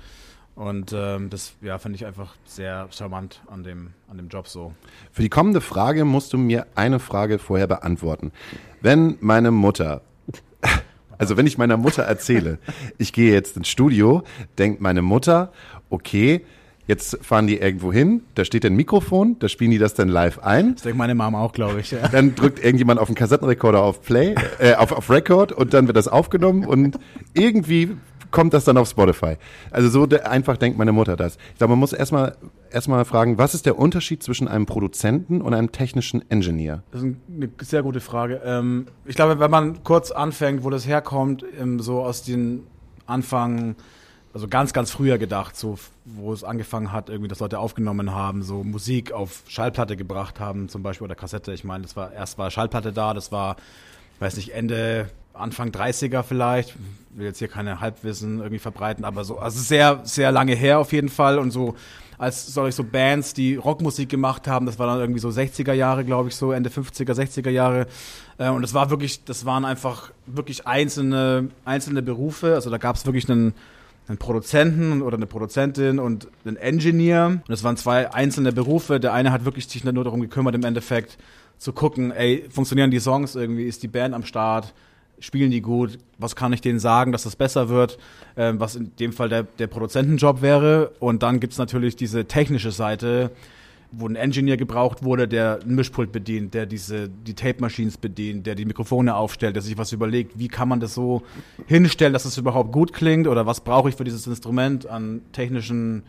Und 0.56 0.92
ähm, 0.92 1.30
das 1.30 1.54
ja, 1.62 1.78
finde 1.78 1.98
ich 1.98 2.06
einfach 2.08 2.36
sehr 2.46 2.88
charmant 2.90 3.42
an 3.46 3.64
dem, 3.64 3.94
an 4.10 4.18
dem 4.18 4.28
Job 4.28 4.48
so. 4.48 4.74
Für 5.12 5.22
die 5.22 5.30
kommende 5.30 5.62
Frage 5.62 6.04
musst 6.04 6.34
du 6.34 6.40
mir 6.40 6.66
eine 6.74 7.00
Frage 7.00 7.38
vorher 7.38 7.68
beantworten. 7.68 8.32
Wenn 8.82 9.18
meine 9.20 9.52
Mutter, 9.52 10.02
also 11.20 11.38
wenn 11.38 11.46
ich 11.46 11.60
meiner 11.60 11.78
Mutter 11.78 12.04
erzähle, 12.04 12.58
ich 12.98 13.14
gehe 13.14 13.32
jetzt 13.32 13.56
ins 13.56 13.68
Studio, 13.68 14.24
denkt 14.58 14.82
meine 14.82 15.04
Mutter, 15.04 15.52
okay, 15.92 16.44
jetzt 16.88 17.24
fahren 17.24 17.48
die 17.48 17.58
irgendwo 17.58 17.94
hin, 17.94 18.22
da 18.36 18.46
steht 18.46 18.66
ein 18.66 18.76
Mikrofon, 18.76 19.38
da 19.40 19.50
spielen 19.50 19.72
die 19.72 19.78
das 19.78 19.94
dann 19.94 20.10
live 20.10 20.40
ein. 20.40 20.76
Das 20.76 20.84
denkt 20.84 20.98
meine 20.98 21.16
Mama 21.16 21.42
auch, 21.42 21.52
glaube 21.52 21.80
ich. 21.82 21.92
Ja. 21.92 22.08
Dann 22.08 22.36
drückt 22.36 22.64
irgendjemand 22.64 23.00
auf 23.00 23.08
den 23.08 23.16
Kassettenrekorder 23.16 23.82
auf 23.82 24.02
Play, 24.02 24.36
äh, 24.60 24.76
auf, 24.76 24.92
auf 24.92 25.10
Record 25.10 25.52
und 25.52 25.74
dann 25.74 25.88
wird 25.88 25.98
das 25.98 26.08
aufgenommen 26.08 26.66
und 26.66 26.98
irgendwie 27.34 27.92
kommt 28.32 28.54
das 28.54 28.66
dann 28.66 28.78
auf 28.78 28.90
Spotify. 28.90 29.38
Also 29.72 29.90
so 29.90 30.06
de 30.06 30.22
einfach 30.22 30.58
denkt 30.58 30.78
meine 30.78 30.92
Mutter 30.92 31.16
das. 31.16 31.38
Ich 31.54 31.58
glaube, 31.58 31.72
man 31.72 31.80
muss 31.80 31.94
erstmal 31.94 32.36
erstmal 32.70 33.06
fragen, 33.06 33.38
was 33.38 33.54
ist 33.54 33.66
der 33.66 33.80
Unterschied 33.80 34.22
zwischen 34.24 34.48
einem 34.48 34.66
Produzenten 34.66 35.42
und 35.42 35.54
einem 35.54 35.72
technischen 35.72 36.30
Engineer? 36.30 36.84
Das 36.92 37.02
ist 37.02 37.16
eine 37.34 37.50
sehr 37.62 37.84
gute 37.84 38.00
Frage. 38.00 38.42
Ähm, 38.44 38.88
ich 39.06 39.16
glaube, 39.16 39.40
wenn 39.40 39.52
man 39.52 39.84
kurz 39.84 40.12
anfängt, 40.12 40.64
wo 40.64 40.70
das 40.70 40.88
herkommt, 40.88 41.46
ähm, 41.60 41.80
so 41.80 42.02
aus 42.02 42.24
den 42.24 42.64
Anfang, 43.06 43.76
also 44.38 44.48
ganz, 44.48 44.72
ganz 44.72 44.92
früher 44.92 45.18
gedacht, 45.18 45.58
so 45.58 45.80
wo 46.06 46.32
es 46.32 46.44
angefangen 46.44 46.92
hat, 46.92 47.10
irgendwie, 47.10 47.28
dass 47.28 47.40
Leute 47.40 47.58
aufgenommen 47.58 48.12
haben, 48.14 48.44
so 48.44 48.64
Musik 48.64 49.12
auf 49.12 49.42
Schallplatte 49.48 49.98
gebracht 49.98 50.40
haben, 50.40 50.70
zum 50.70 50.84
Beispiel 50.84 51.06
oder 51.06 51.16
Kassette. 51.16 51.54
Ich 51.54 51.64
meine, 51.64 51.82
das 51.82 51.96
war 51.96 52.14
erst 52.14 52.38
war 52.38 52.52
Schallplatte 52.52 52.94
da, 52.94 53.16
das 53.16 53.32
war, 53.32 53.56
weiß 54.20 54.38
nicht, 54.38 54.54
Ende 54.54 55.10
Anfang 55.34 55.70
30er 55.70 56.22
vielleicht, 56.22 56.76
will 57.16 57.26
jetzt 57.26 57.40
hier 57.40 57.48
keine 57.48 57.80
Halbwissen 57.80 58.38
irgendwie 58.38 58.60
verbreiten, 58.60 59.06
aber 59.06 59.24
so, 59.24 59.40
also 59.40 59.60
sehr, 59.60 60.02
sehr 60.04 60.32
lange 60.32 60.54
her 60.54 60.78
auf 60.78 60.94
jeden 60.94 61.10
Fall 61.10 61.40
und 61.40 61.50
so 61.50 61.74
als 62.20 62.48
soll 62.48 62.70
ich 62.70 62.76
so 62.76 62.84
Bands, 62.84 63.34
die 63.34 63.56
Rockmusik 63.56 64.10
gemacht 64.10 64.48
haben, 64.48 64.66
das 64.66 64.80
war 64.80 64.88
dann 64.88 65.00
irgendwie 65.00 65.20
so 65.20 65.30
60er 65.30 65.74
Jahre, 65.74 66.04
glaube 66.04 66.30
ich, 66.30 66.36
so 66.36 66.52
Ende 66.52 66.70
50er, 66.70 67.14
60er 67.14 67.50
Jahre. 67.50 67.86
Äh, 68.40 68.50
und 68.50 68.64
das 68.64 68.74
war 68.74 68.90
wirklich, 68.90 69.24
das 69.24 69.46
waren 69.46 69.66
einfach 69.66 70.12
wirklich 70.26 70.66
einzelne, 70.66 71.50
einzelne 71.64 72.02
Berufe. 72.02 72.56
Also 72.56 72.72
da 72.72 72.78
gab 72.78 72.96
es 72.96 73.06
wirklich 73.06 73.30
einen, 73.30 73.54
einen 74.08 74.18
Produzenten 74.18 75.02
oder 75.02 75.18
eine 75.18 75.26
Produzentin 75.26 76.00
und 76.00 76.28
einen 76.46 76.58
Engineer. 76.58 77.26
Und 77.28 77.50
das 77.50 77.64
waren 77.64 77.78
zwei 77.78 78.14
einzelne 78.14 78.52
Berufe. 78.54 79.00
Der 79.00 79.14
eine 79.14 79.32
hat 79.32 79.46
wirklich 79.46 79.68
sich 79.68 79.84
nur 79.84 80.04
darum 80.04 80.22
gekümmert, 80.22 80.56
im 80.56 80.64
Endeffekt 80.64 81.18
zu 81.58 81.74
gucken, 81.74 82.12
ey, 82.12 82.46
funktionieren 82.50 82.92
die 82.92 83.00
Songs 83.00 83.36
irgendwie, 83.36 83.66
ist 83.66 83.84
die 83.84 83.88
Band 83.88 84.14
am 84.14 84.24
Start, 84.24 84.74
spielen 85.20 85.52
die 85.52 85.62
gut, 85.62 85.98
was 86.18 86.36
kann 86.36 86.54
ich 86.54 86.62
denen 86.62 86.80
sagen, 86.80 87.12
dass 87.12 87.24
das 87.24 87.36
besser 87.36 87.70
wird, 87.70 87.98
äh, 88.36 88.54
was 88.56 88.76
in 88.76 88.96
dem 88.98 89.12
Fall 89.12 89.30
der, 89.30 89.44
der 89.44 89.68
Produzentenjob 89.68 90.42
wäre. 90.42 90.92
Und 91.00 91.24
dann 91.24 91.40
gibt's 91.40 91.58
natürlich 91.58 91.96
diese 91.96 92.26
technische 92.26 92.72
Seite, 92.72 93.32
wo 93.92 94.08
ein 94.08 94.16
Engineer 94.16 94.58
gebraucht 94.58 95.04
wurde, 95.04 95.28
der 95.28 95.60
ein 95.64 95.76
Mischpult 95.76 96.12
bedient, 96.12 96.54
der 96.54 96.66
diese 96.66 97.10
die 97.10 97.34
Tape 97.34 97.62
Machines 97.62 97.98
bedient, 97.98 98.46
der 98.46 98.56
die 98.56 98.66
Mikrofone 98.66 99.16
aufstellt, 99.16 99.56
der 99.56 99.64
sich 99.64 99.78
was 99.78 99.92
überlegt, 99.92 100.38
wie 100.38 100.48
kann 100.48 100.68
man 100.68 100.80
das 100.80 100.94
so 100.94 101.24
hinstellen, 101.68 102.14
dass 102.14 102.26
es 102.26 102.38
überhaupt 102.38 102.72
gut 102.72 102.94
klingt 102.94 103.28
oder 103.28 103.46
was 103.46 103.62
brauche 103.62 103.90
ich 103.90 103.96
für 103.96 104.04
dieses 104.04 104.28
Instrument 104.28 104.88
an 104.88 105.22
technischen 105.32 106.04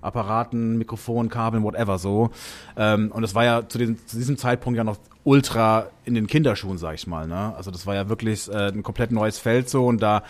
Apparaten, 0.00 0.78
Mikrofon, 0.78 1.28
Kabeln, 1.28 1.64
whatever 1.64 1.98
so. 1.98 2.30
Ähm, 2.76 3.10
und 3.10 3.24
es 3.24 3.34
war 3.34 3.44
ja 3.44 3.68
zu, 3.68 3.78
den, 3.78 3.98
zu, 4.06 4.16
diesem 4.16 4.36
Zeitpunkt 4.36 4.76
ja 4.76 4.84
noch 4.84 4.98
ultra 5.24 5.88
in 6.04 6.14
den 6.14 6.28
Kinderschuhen, 6.28 6.78
sag 6.78 6.94
ich 6.94 7.06
mal. 7.06 7.26
Ne? 7.26 7.54
Also 7.56 7.70
das 7.70 7.86
war 7.86 7.94
ja 7.94 8.08
wirklich 8.08 8.48
äh, 8.48 8.68
ein 8.68 8.82
komplett 8.82 9.10
neues 9.10 9.38
Feld 9.38 9.68
so 9.68 9.86
und 9.86 10.00
da 10.00 10.22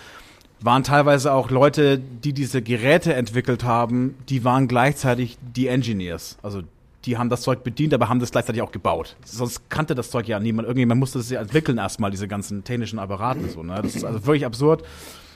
waren 0.61 0.83
teilweise 0.83 1.33
auch 1.33 1.51
Leute, 1.51 1.99
die 1.99 2.33
diese 2.33 2.63
Geräte 2.63 3.15
entwickelt 3.15 3.63
haben, 3.63 4.17
die 4.29 4.43
waren 4.45 4.67
gleichzeitig 4.67 5.39
die 5.41 5.69
Engineers. 5.69 6.37
Also 6.43 6.63
die 7.05 7.17
haben 7.17 7.29
das 7.29 7.43
Zeug 7.43 7.63
bedient, 7.63 7.95
aber 7.95 8.09
haben 8.09 8.21
das 8.21 8.31
gleichzeitig 8.31 8.63
auch 8.63 8.73
gebaut. 8.73 9.17
Sonst 9.25 9.71
kannte 9.71 9.95
das 9.95 10.11
Zeug 10.11 10.27
ja 10.27 10.41
niemand. 10.41 10.67
Irgendjemand 10.67 10.99
musste 10.99 11.19
das 11.19 11.31
ja 11.31 11.41
entwickeln 11.41 11.79
erstmal, 11.79 12.11
diese 12.11 12.29
ganzen 12.29 12.65
technischen 12.65 12.99
Apparaten 12.99 13.49
so. 13.49 13.63
Ne? 13.63 13.81
Das 13.83 13.95
ist 13.95 14.05
also 14.05 14.27
wirklich 14.27 14.45
absurd. 14.45 14.83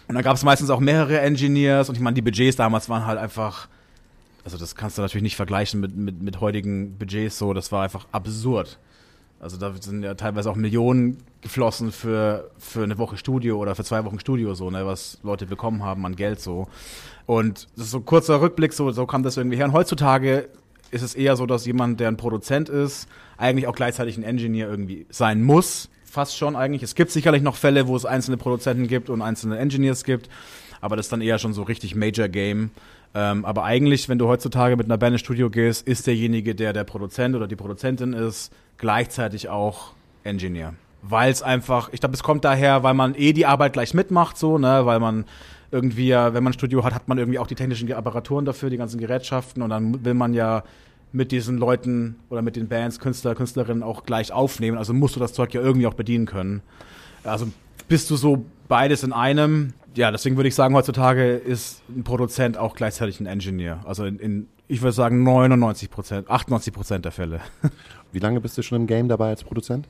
Und 0.08 0.16
da 0.16 0.22
gab 0.22 0.36
es 0.36 0.44
meistens 0.44 0.70
auch 0.70 0.80
mehrere 0.80 1.20
Engineers 1.20 1.88
und 1.88 1.94
ich 1.94 2.00
meine, 2.00 2.14
die 2.14 2.22
Budgets 2.22 2.56
damals 2.56 2.88
waren 2.88 3.06
halt 3.06 3.18
einfach 3.18 3.68
also 4.44 4.58
das 4.58 4.74
kannst 4.74 4.98
du 4.98 5.02
natürlich 5.02 5.22
nicht 5.22 5.36
vergleichen 5.36 5.80
mit, 5.80 5.96
mit, 5.96 6.22
mit 6.22 6.40
heutigen 6.40 6.96
Budgets 6.98 7.38
so, 7.38 7.52
das 7.52 7.70
war 7.72 7.84
einfach 7.84 8.06
absurd. 8.12 8.78
Also 9.40 9.56
da 9.56 9.72
sind 9.80 10.04
ja 10.04 10.14
teilweise 10.14 10.50
auch 10.50 10.54
Millionen 10.54 11.18
geflossen 11.40 11.90
für, 11.90 12.50
für 12.58 12.84
eine 12.84 12.98
Woche 12.98 13.16
Studio 13.16 13.58
oder 13.58 13.74
für 13.74 13.82
zwei 13.82 14.04
Wochen 14.04 14.20
Studio 14.20 14.54
so, 14.54 14.70
ne, 14.70 14.86
was 14.86 15.18
Leute 15.24 15.46
bekommen 15.46 15.82
haben 15.82 16.06
an 16.06 16.14
Geld 16.14 16.40
so. 16.40 16.68
Und 17.26 17.68
das 17.74 17.86
ist 17.86 17.90
so 17.90 17.98
ein 17.98 18.04
kurzer 18.04 18.40
Rückblick, 18.40 18.72
so, 18.72 18.90
so 18.92 19.04
kam 19.06 19.24
das 19.24 19.36
irgendwie 19.36 19.56
her. 19.56 19.66
Und 19.66 19.72
heutzutage 19.72 20.48
ist 20.92 21.02
es 21.02 21.14
eher 21.14 21.36
so, 21.36 21.46
dass 21.46 21.66
jemand, 21.66 21.98
der 21.98 22.08
ein 22.08 22.16
Produzent 22.16 22.68
ist, 22.68 23.08
eigentlich 23.36 23.66
auch 23.66 23.74
gleichzeitig 23.74 24.16
ein 24.16 24.22
Engineer 24.22 24.68
irgendwie 24.68 25.06
sein 25.10 25.42
muss. 25.42 25.88
Fast 26.04 26.36
schon 26.36 26.54
eigentlich. 26.54 26.82
Es 26.82 26.94
gibt 26.94 27.10
sicherlich 27.10 27.42
noch 27.42 27.56
Fälle, 27.56 27.88
wo 27.88 27.96
es 27.96 28.04
einzelne 28.04 28.36
Produzenten 28.36 28.86
gibt 28.86 29.08
und 29.10 29.22
einzelne 29.22 29.58
Engineers 29.58 30.04
gibt, 30.04 30.28
aber 30.80 30.96
das 30.96 31.06
ist 31.06 31.12
dann 31.12 31.22
eher 31.22 31.38
schon 31.38 31.54
so 31.54 31.62
richtig 31.62 31.94
Major 31.94 32.28
Game. 32.28 32.70
Ähm, 33.14 33.44
aber 33.44 33.64
eigentlich, 33.64 34.08
wenn 34.08 34.18
du 34.18 34.28
heutzutage 34.28 34.76
mit 34.76 34.86
einer 34.86 34.98
Band 34.98 35.14
ins 35.14 35.20
Studio 35.20 35.50
gehst, 35.50 35.86
ist 35.86 36.06
derjenige, 36.06 36.54
der 36.54 36.72
der 36.72 36.84
Produzent 36.84 37.34
oder 37.34 37.46
die 37.46 37.56
Produzentin 37.56 38.12
ist, 38.12 38.52
gleichzeitig 38.76 39.48
auch 39.48 39.92
Engineer. 40.24 40.74
Weil 41.02 41.32
es 41.32 41.42
einfach, 41.42 41.90
ich 41.92 42.00
glaube, 42.00 42.14
es 42.14 42.22
kommt 42.22 42.44
daher, 42.44 42.82
weil 42.82 42.94
man 42.94 43.14
eh 43.14 43.32
die 43.32 43.46
Arbeit 43.46 43.72
gleich 43.72 43.92
mitmacht, 43.94 44.38
so, 44.38 44.58
ne, 44.58 44.86
weil 44.86 45.00
man 45.00 45.24
irgendwie, 45.72 46.10
wenn 46.10 46.34
man 46.34 46.48
ein 46.48 46.52
Studio 46.52 46.84
hat, 46.84 46.94
hat 46.94 47.08
man 47.08 47.18
irgendwie 47.18 47.38
auch 47.38 47.46
die 47.46 47.54
technischen 47.54 47.90
Apparaturen 47.92 48.44
dafür, 48.44 48.70
die 48.70 48.76
ganzen 48.76 49.00
Gerätschaften 49.00 49.62
und 49.62 49.70
dann 49.70 50.04
will 50.04 50.14
man 50.14 50.34
ja 50.34 50.62
mit 51.12 51.32
diesen 51.32 51.58
Leuten 51.58 52.16
oder 52.30 52.42
mit 52.42 52.56
den 52.56 52.68
Bands, 52.68 52.98
Künstler, 52.98 53.34
Künstlerinnen 53.34 53.82
auch 53.82 54.04
gleich 54.04 54.32
aufnehmen. 54.32 54.78
Also 54.78 54.94
musst 54.94 55.16
du 55.16 55.20
das 55.20 55.32
Zeug 55.32 55.52
ja 55.54 55.60
irgendwie 55.60 55.86
auch 55.86 55.94
bedienen 55.94 56.26
können. 56.26 56.62
Also 57.24 57.46
bist 57.88 58.10
du 58.10 58.16
so 58.16 58.44
beides 58.68 59.02
in 59.02 59.12
einem, 59.12 59.74
ja, 59.94 60.10
deswegen 60.10 60.36
würde 60.36 60.48
ich 60.48 60.54
sagen, 60.54 60.74
heutzutage 60.74 61.34
ist 61.34 61.82
ein 61.88 62.04
Produzent 62.04 62.56
auch 62.56 62.74
gleichzeitig 62.74 63.20
ein 63.20 63.26
Engineer. 63.26 63.80
Also 63.84 64.04
in, 64.04 64.18
in 64.18 64.48
ich 64.68 64.80
würde 64.80 64.92
sagen 64.92 65.22
99 65.22 65.90
Prozent, 65.90 66.30
98 66.30 66.72
Prozent 66.72 67.04
der 67.04 67.12
Fälle. 67.12 67.40
Wie 68.12 68.18
lange 68.18 68.40
bist 68.40 68.56
du 68.56 68.62
schon 68.62 68.80
im 68.80 68.86
Game 68.86 69.08
dabei 69.08 69.28
als 69.28 69.44
Produzent? 69.44 69.86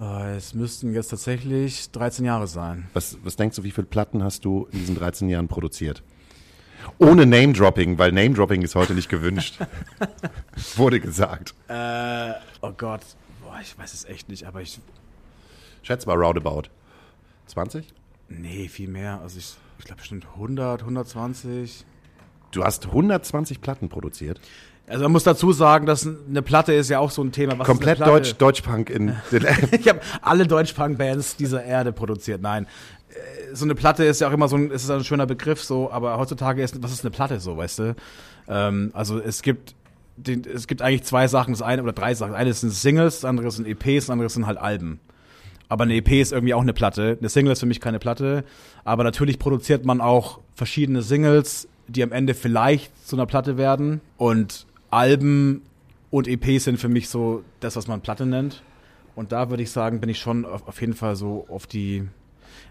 Äh, 0.00 0.36
es 0.36 0.54
müssten 0.54 0.94
jetzt 0.94 1.08
tatsächlich 1.08 1.90
13 1.90 2.24
Jahre 2.24 2.46
sein. 2.46 2.88
Was, 2.92 3.18
was 3.22 3.36
denkst 3.36 3.56
du, 3.56 3.64
wie 3.64 3.70
viele 3.70 3.86
Platten 3.86 4.22
hast 4.22 4.44
du 4.44 4.68
in 4.72 4.78
diesen 4.80 4.94
13 4.94 5.28
Jahren 5.28 5.48
produziert? 5.48 6.02
Ohne 6.98 7.26
Name-Dropping, 7.26 7.98
weil 7.98 8.12
Name-Dropping 8.12 8.62
ist 8.62 8.74
heute 8.74 8.94
nicht 8.94 9.08
gewünscht. 9.08 9.58
Wurde 10.76 11.00
gesagt. 11.00 11.54
Äh, 11.68 12.32
oh 12.62 12.72
Gott, 12.76 13.02
Boah, 13.48 13.60
ich 13.62 13.78
weiß 13.78 13.94
es 13.94 14.04
echt 14.04 14.28
nicht, 14.28 14.44
aber 14.44 14.60
ich. 14.60 14.78
Schätz 15.82 16.04
mal 16.04 16.16
roundabout. 16.16 16.64
20? 17.46 17.86
Nee, 18.28 18.68
viel 18.68 18.88
mehr. 18.88 19.20
Also 19.22 19.38
ich, 19.38 19.56
ich 19.78 19.86
glaube 19.86 20.00
bestimmt 20.00 20.26
100, 20.34 20.82
120. 20.82 21.86
Du 22.50 22.62
hast 22.62 22.86
120 22.86 23.62
Platten 23.62 23.88
produziert? 23.88 24.38
Also 24.88 25.02
man 25.04 25.12
muss 25.12 25.24
dazu 25.24 25.52
sagen, 25.52 25.86
dass 25.86 26.06
eine 26.06 26.42
Platte 26.42 26.72
ist 26.72 26.88
ja 26.88 26.98
auch 26.98 27.10
so 27.10 27.22
ein 27.22 27.32
Thema. 27.32 27.58
Was 27.58 27.66
Komplett 27.66 28.00
Deutsch, 28.00 28.34
Deutschpunk 28.36 28.90
in. 28.90 29.14
ich 29.70 29.88
habe 29.88 30.00
alle 30.22 30.46
Deutschpunk-Bands 30.46 31.36
dieser 31.36 31.62
Erde 31.64 31.92
produziert. 31.92 32.40
Nein, 32.40 32.66
äh, 33.10 33.54
so 33.54 33.64
eine 33.64 33.74
Platte 33.74 34.04
ist 34.04 34.20
ja 34.20 34.28
auch 34.28 34.32
immer 34.32 34.48
so 34.48 34.56
ein, 34.56 34.70
ist 34.70 34.90
ein 34.90 35.04
schöner 35.04 35.26
Begriff 35.26 35.62
so, 35.62 35.90
aber 35.90 36.18
heutzutage 36.18 36.62
ist, 36.62 36.82
was 36.82 36.92
ist 36.92 37.04
eine 37.04 37.10
Platte 37.10 37.40
so, 37.40 37.56
weißt 37.56 37.78
du? 37.80 37.96
Ähm, 38.48 38.90
also 38.94 39.18
es 39.18 39.42
gibt, 39.42 39.74
den, 40.16 40.44
es 40.44 40.66
gibt 40.66 40.80
eigentlich 40.80 41.04
zwei 41.04 41.28
Sachen, 41.28 41.52
das 41.52 41.62
eine 41.62 41.82
oder 41.82 41.92
drei 41.92 42.14
Sachen. 42.14 42.32
Das 42.32 42.40
eine 42.40 42.52
sind 42.54 42.70
Singles, 42.70 43.16
das 43.16 43.24
andere 43.24 43.50
sind 43.50 43.66
EPs, 43.66 44.06
das 44.06 44.10
andere 44.10 44.30
sind 44.30 44.46
halt 44.46 44.58
Alben. 44.58 45.00
Aber 45.68 45.84
eine 45.84 45.94
EP 45.96 46.12
ist 46.12 46.32
irgendwie 46.32 46.54
auch 46.54 46.62
eine 46.62 46.72
Platte. 46.72 47.16
Eine 47.18 47.28
Single 47.28 47.52
ist 47.52 47.60
für 47.60 47.66
mich 47.66 47.80
keine 47.80 47.98
Platte. 47.98 48.44
Aber 48.84 49.04
natürlich 49.04 49.38
produziert 49.38 49.84
man 49.84 50.00
auch 50.00 50.40
verschiedene 50.54 51.02
Singles, 51.02 51.68
die 51.88 52.02
am 52.02 52.12
Ende 52.12 52.34
vielleicht 52.34 53.06
zu 53.06 53.16
einer 53.16 53.26
Platte 53.26 53.58
werden. 53.58 54.00
Und 54.16 54.66
Alben 54.90 55.62
und 56.10 56.28
EPs 56.28 56.64
sind 56.64 56.78
für 56.78 56.88
mich 56.88 57.08
so 57.08 57.42
das, 57.60 57.76
was 57.76 57.86
man 57.86 58.00
Platte 58.00 58.26
nennt. 58.26 58.62
Und 59.14 59.32
da 59.32 59.50
würde 59.50 59.62
ich 59.62 59.70
sagen, 59.70 60.00
bin 60.00 60.08
ich 60.08 60.18
schon 60.18 60.44
auf, 60.44 60.66
auf 60.66 60.80
jeden 60.80 60.94
Fall 60.94 61.16
so 61.16 61.46
auf 61.48 61.66
die. 61.66 62.08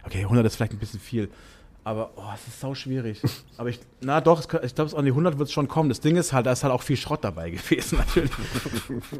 Okay, 0.03 0.21
100 0.21 0.45
ist 0.45 0.55
vielleicht 0.55 0.73
ein 0.73 0.79
bisschen 0.79 0.99
viel. 0.99 1.29
Aber 1.83 2.11
oh, 2.15 2.23
es 2.33 2.47
ist 2.47 2.59
sau 2.59 2.75
schwierig. 2.75 3.21
Aber 3.57 3.69
ich, 3.69 3.79
na 4.01 4.21
doch, 4.21 4.41
ich 4.63 4.75
glaube, 4.75 4.97
an 4.97 5.05
die 5.05 5.11
100 5.11 5.37
wird 5.37 5.47
es 5.47 5.53
schon 5.53 5.67
kommen. 5.67 5.89
Das 5.89 5.99
Ding 5.99 6.15
ist 6.15 6.33
halt, 6.33 6.45
da 6.45 6.51
ist 6.51 6.63
halt 6.63 6.73
auch 6.73 6.83
viel 6.83 6.97
Schrott 6.97 7.23
dabei 7.23 7.49
gewesen, 7.51 7.97
natürlich. 7.97 8.31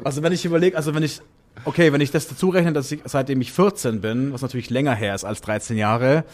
Also 0.04 0.22
wenn 0.22 0.32
ich 0.32 0.44
überlege, 0.44 0.76
also 0.76 0.94
wenn 0.94 1.02
ich 1.02 1.20
Okay, 1.64 1.92
wenn 1.92 2.00
ich 2.00 2.10
das 2.10 2.28
dazu 2.28 2.50
rechne, 2.50 2.72
dass 2.72 2.90
ich 2.92 3.00
seitdem 3.04 3.40
ich 3.40 3.52
14 3.52 4.00
bin, 4.00 4.32
was 4.32 4.42
natürlich 4.42 4.70
länger 4.70 4.94
her 4.94 5.14
ist 5.14 5.24
als 5.24 5.40
13 5.40 5.76
Jahre, 5.76 6.24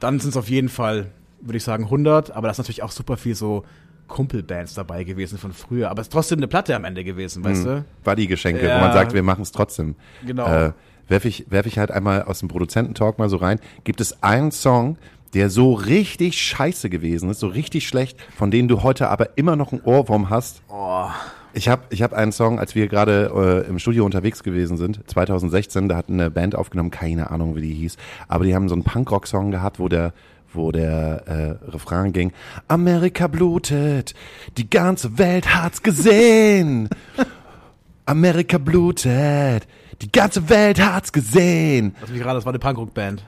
dann 0.00 0.18
sind 0.18 0.30
es 0.30 0.36
auf 0.36 0.48
jeden 0.48 0.68
Fall, 0.68 1.12
würde 1.40 1.58
ich 1.58 1.64
sagen, 1.64 1.84
100. 1.84 2.32
Aber 2.32 2.48
da 2.48 2.50
ist 2.50 2.58
natürlich 2.58 2.82
auch 2.82 2.90
super 2.90 3.16
viel 3.16 3.34
so 3.34 3.64
Kumpelbands 4.12 4.74
dabei 4.74 5.04
gewesen 5.04 5.38
von 5.38 5.52
früher. 5.52 5.90
Aber 5.90 6.02
es 6.02 6.08
ist 6.08 6.12
trotzdem 6.12 6.38
eine 6.38 6.46
Platte 6.46 6.76
am 6.76 6.84
Ende 6.84 7.02
gewesen, 7.02 7.42
weißt 7.42 7.64
hm. 7.64 7.70
du? 7.76 7.84
Buddy-Geschenke, 8.04 8.66
ja. 8.66 8.76
wo 8.76 8.80
man 8.80 8.92
sagt, 8.92 9.14
wir 9.14 9.22
machen 9.22 9.42
es 9.42 9.52
trotzdem. 9.52 9.94
Genau. 10.26 10.46
Äh, 10.46 10.72
werfe 11.08 11.28
ich, 11.28 11.46
werf 11.50 11.66
ich 11.66 11.78
halt 11.78 11.90
einmal 11.90 12.22
aus 12.22 12.40
dem 12.40 12.48
Produzententalk 12.48 13.18
mal 13.18 13.30
so 13.30 13.38
rein. 13.38 13.58
Gibt 13.84 14.02
es 14.02 14.22
einen 14.22 14.52
Song, 14.52 14.98
der 15.32 15.48
so 15.48 15.72
richtig 15.72 16.38
scheiße 16.38 16.90
gewesen 16.90 17.30
ist, 17.30 17.40
so 17.40 17.46
richtig 17.46 17.88
schlecht, 17.88 18.20
von 18.36 18.50
denen 18.50 18.68
du 18.68 18.82
heute 18.82 19.08
aber 19.08 19.30
immer 19.36 19.56
noch 19.56 19.72
einen 19.72 19.80
Ohrwurm 19.80 20.28
hast? 20.28 20.62
Oh. 20.68 21.06
Ich 21.54 21.68
habe 21.68 21.82
ich 21.88 22.02
hab 22.02 22.12
einen 22.12 22.32
Song, 22.32 22.58
als 22.58 22.74
wir 22.74 22.88
gerade 22.88 23.64
äh, 23.66 23.68
im 23.68 23.78
Studio 23.78 24.04
unterwegs 24.04 24.42
gewesen 24.42 24.76
sind, 24.76 25.00
2016, 25.08 25.88
da 25.88 25.96
hat 25.96 26.10
eine 26.10 26.30
Band 26.30 26.54
aufgenommen, 26.54 26.90
keine 26.90 27.30
Ahnung, 27.30 27.56
wie 27.56 27.62
die 27.62 27.74
hieß, 27.74 27.96
aber 28.28 28.44
die 28.44 28.54
haben 28.54 28.68
so 28.68 28.74
einen 28.74 28.84
Punkrock-Song 28.84 29.50
gehabt, 29.50 29.78
wo 29.78 29.88
der 29.88 30.12
wo 30.54 30.72
der 30.72 31.58
äh, 31.64 31.70
Refrain 31.70 32.12
ging, 32.12 32.32
Amerika 32.68 33.26
blutet, 33.26 34.14
die 34.56 34.68
ganze 34.68 35.18
Welt 35.18 35.54
hat's 35.54 35.82
gesehen. 35.82 36.88
Amerika 38.06 38.58
blutet, 38.58 39.66
die 40.00 40.10
ganze 40.10 40.48
Welt 40.48 40.80
hat's 40.80 41.12
gesehen. 41.12 41.94
Das, 42.00 42.10
gerade, 42.10 42.34
das 42.34 42.44
war 42.44 42.52
eine 42.52 42.58
Punkrock-Band. 42.58 43.24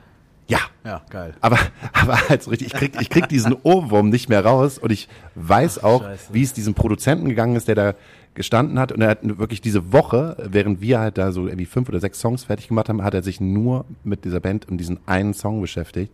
Ja. 0.47 0.59
Ja, 0.83 1.01
geil. 1.09 1.33
Aber, 1.41 1.57
aber 1.93 2.17
halt 2.29 2.43
so 2.43 2.51
richtig, 2.51 2.67
ich 2.67 2.73
krieg, 2.73 3.01
ich 3.01 3.09
krieg 3.09 3.27
diesen 3.27 3.55
Ohrwurm 3.63 4.09
nicht 4.09 4.29
mehr 4.29 4.45
raus 4.45 4.77
und 4.77 4.91
ich 4.91 5.07
weiß 5.33 5.83
auch, 5.83 6.03
Scheiße. 6.03 6.33
wie 6.33 6.43
es 6.43 6.53
diesem 6.53 6.75
Produzenten 6.75 7.27
gegangen 7.27 7.55
ist, 7.55 7.67
der 7.67 7.75
da 7.75 7.93
gestanden 8.35 8.77
hat 8.77 8.91
und 8.91 9.01
er 9.01 9.09
hat 9.09 9.19
wirklich 9.23 9.61
diese 9.61 9.91
Woche, 9.91 10.37
während 10.49 10.81
wir 10.81 10.99
halt 10.99 11.17
da 11.17 11.31
so 11.31 11.47
irgendwie 11.47 11.65
fünf 11.65 11.89
oder 11.89 11.99
sechs 11.99 12.19
Songs 12.19 12.43
fertig 12.43 12.67
gemacht 12.67 12.89
haben, 12.89 13.03
hat 13.03 13.13
er 13.13 13.23
sich 13.23 13.41
nur 13.41 13.85
mit 14.03 14.25
dieser 14.25 14.39
Band 14.39 14.67
und 14.67 14.77
diesen 14.77 14.99
einen 15.07 15.33
Song 15.33 15.61
beschäftigt. 15.61 16.13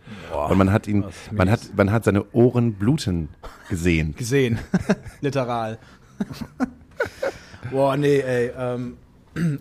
und 0.49 0.57
man 0.57 0.71
hat 0.71 0.87
ihn, 0.87 1.03
man 1.31 1.49
hat, 1.49 1.59
man 1.75 1.91
hat 1.91 2.03
seine 2.03 2.23
Ohren 2.33 2.73
bluten 2.73 3.29
gesehen. 3.69 4.15
Gesehen. 4.21 4.59
Literal. 5.21 5.79
Boah, 7.71 7.97
nee, 7.97 8.19
ey. 8.19 8.51
Ähm, 8.57 8.97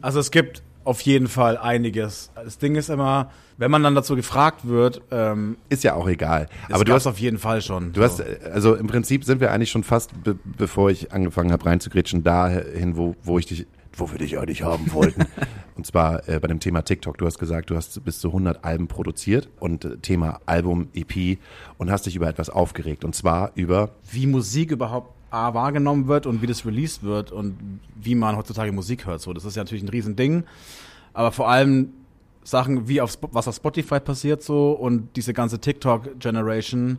also 0.03 0.21
es 0.21 0.31
gibt 0.31 0.63
auf 0.85 1.01
jeden 1.03 1.29
Fall 1.29 1.57
einiges. 1.57 2.31
Das 2.35 2.59
Ding 2.59 2.75
ist 2.77 2.89
immer, 2.89 3.31
wenn 3.59 3.71
man 3.71 3.83
dann 3.83 3.95
dazu 3.95 4.17
gefragt 4.17 4.67
wird, 4.67 5.03
ähm, 5.11 5.59
Ist 5.69 5.85
ja 5.85 5.95
auch 5.95 6.09
egal. 6.09 6.49
Aber 6.71 6.85
du 6.85 6.93
hast, 6.93 7.07
auf 7.07 7.19
jeden 7.19 7.39
Fall 7.39 7.61
schon. 7.61 7.93
du 7.93 8.03
hast, 8.03 8.21
äh, 8.21 8.39
also 8.53 8.75
im 8.75 8.87
Prinzip 8.87 9.25
sind 9.25 9.41
wir 9.41 9.53
eigentlich 9.53 9.71
schon 9.71 9.85
fast, 9.85 10.23
be 10.23 10.39
bevor 10.57 10.91
ich 10.91 11.13
angefangen 11.13 11.53
habe 11.53 11.67
reinzugrätschen, 11.67 12.23
dahin, 12.23 12.97
wo, 12.97 13.15
wo 13.23 13.39
ich 13.39 13.47
dich, 13.47 13.67
wo 13.93 14.11
wir 14.11 14.19
dich 14.19 14.39
eigentlich 14.39 14.63
haben 14.63 14.93
wollten. 14.93 15.27
und 15.77 15.87
zwar 15.87 16.27
äh, 16.29 16.41
bei 16.41 16.49
dem 16.49 16.61
Thema 16.61 16.83
TikTok. 16.83 17.19
Du 17.19 17.27
hast 17.27 17.39
gesagt, 17.39 17.69
du 17.69 17.77
hast 17.77 18.03
bis 18.03 18.19
zu 18.21 18.29
100 18.29 18.65
Alben 18.65 18.89
produziert 18.89 19.51
und 19.61 19.85
äh, 19.85 19.99
Thema 19.99 20.41
Album, 20.47 20.89
EP 20.95 21.39
und 21.77 21.91
hast 21.91 22.07
dich 22.07 22.17
über 22.17 22.29
etwas 22.29 22.49
aufgeregt. 22.49 23.05
Und 23.05 23.15
zwar 23.15 23.53
über, 23.55 23.91
wie 24.11 24.27
Musik 24.27 24.71
überhaupt 24.71 25.20
A, 25.31 25.55
wahrgenommen 25.55 26.09
wird 26.09 26.27
und 26.27 26.43
wie 26.43 26.47
das 26.47 26.67
released 26.67 27.03
wird 27.03 27.33
und 27.33 27.81
wie 27.95 28.15
man 28.15 28.37
heutzutage 28.37 28.73
Musik 28.73 29.07
hört. 29.07 29.21
So, 29.21 29.33
das 29.33 29.45
ist 29.45 29.57
ja 29.57 29.63
natürlich 29.63 29.83
ein 29.83 29.89
Riesending. 29.89 30.45
Aber 31.13 31.33
vor 31.33 31.49
allem 31.49 31.93
Sachen 32.43 32.89
wie 32.89 33.01
auf 33.01 33.19
was 33.33 33.47
auf 33.49 33.57
Spotify 33.57 34.01
passiert 34.01 34.43
so 34.43 34.73
und 34.73 35.09
diese 35.17 35.33
ganze 35.33 35.59
TikTok-Generation. 35.61 36.99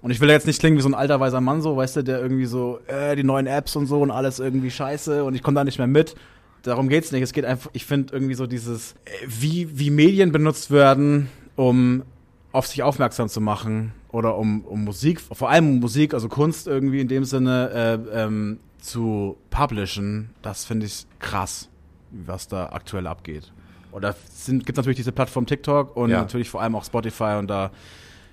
Und 0.00 0.10
ich 0.10 0.20
will 0.20 0.28
jetzt 0.28 0.46
nicht 0.46 0.58
klingen 0.58 0.76
wie 0.76 0.82
so 0.82 0.88
ein 0.88 0.94
alter 0.94 1.20
weißer 1.20 1.40
Mann, 1.40 1.62
so, 1.62 1.76
weißt 1.76 1.96
du, 1.96 2.02
der 2.02 2.20
irgendwie 2.20 2.46
so, 2.46 2.80
äh, 2.88 3.14
die 3.14 3.22
neuen 3.22 3.46
Apps 3.46 3.76
und 3.76 3.86
so 3.86 4.00
und 4.00 4.10
alles 4.10 4.40
irgendwie 4.40 4.70
scheiße 4.70 5.22
und 5.22 5.34
ich 5.34 5.42
komme 5.42 5.54
da 5.54 5.64
nicht 5.64 5.78
mehr 5.78 5.86
mit. 5.86 6.16
Darum 6.62 6.88
geht's 6.88 7.12
nicht. 7.12 7.22
Es 7.22 7.32
geht 7.32 7.44
einfach, 7.44 7.70
ich 7.72 7.86
finde 7.86 8.12
irgendwie 8.12 8.34
so 8.34 8.46
dieses, 8.46 8.92
äh, 9.04 9.10
wie, 9.26 9.78
wie 9.78 9.90
Medien 9.90 10.32
benutzt 10.32 10.70
werden, 10.72 11.28
um 11.54 12.02
auf 12.50 12.66
sich 12.66 12.82
aufmerksam 12.82 13.28
zu 13.28 13.40
machen 13.40 13.92
oder 14.12 14.36
um, 14.36 14.60
um 14.62 14.84
Musik, 14.84 15.20
vor 15.20 15.50
allem 15.50 15.68
um 15.70 15.80
Musik, 15.80 16.14
also 16.14 16.28
Kunst 16.28 16.66
irgendwie 16.66 17.00
in 17.00 17.08
dem 17.08 17.24
Sinne 17.24 17.70
äh, 18.12 18.22
ähm, 18.24 18.60
zu 18.78 19.36
publishen, 19.50 20.30
das 20.42 20.64
finde 20.64 20.86
ich 20.86 21.06
krass, 21.18 21.68
was 22.10 22.46
da 22.46 22.66
aktuell 22.66 23.06
abgeht. 23.06 23.52
Und 23.90 24.02
da 24.02 24.14
gibt 24.48 24.70
es 24.70 24.76
natürlich 24.76 24.96
diese 24.96 25.12
Plattform 25.12 25.46
TikTok 25.46 25.96
und 25.96 26.10
Ja. 26.10 26.20
natürlich 26.20 26.48
vor 26.50 26.62
allem 26.62 26.74
auch 26.74 26.84
Spotify 26.84 27.36
und 27.38 27.48
da, 27.48 27.70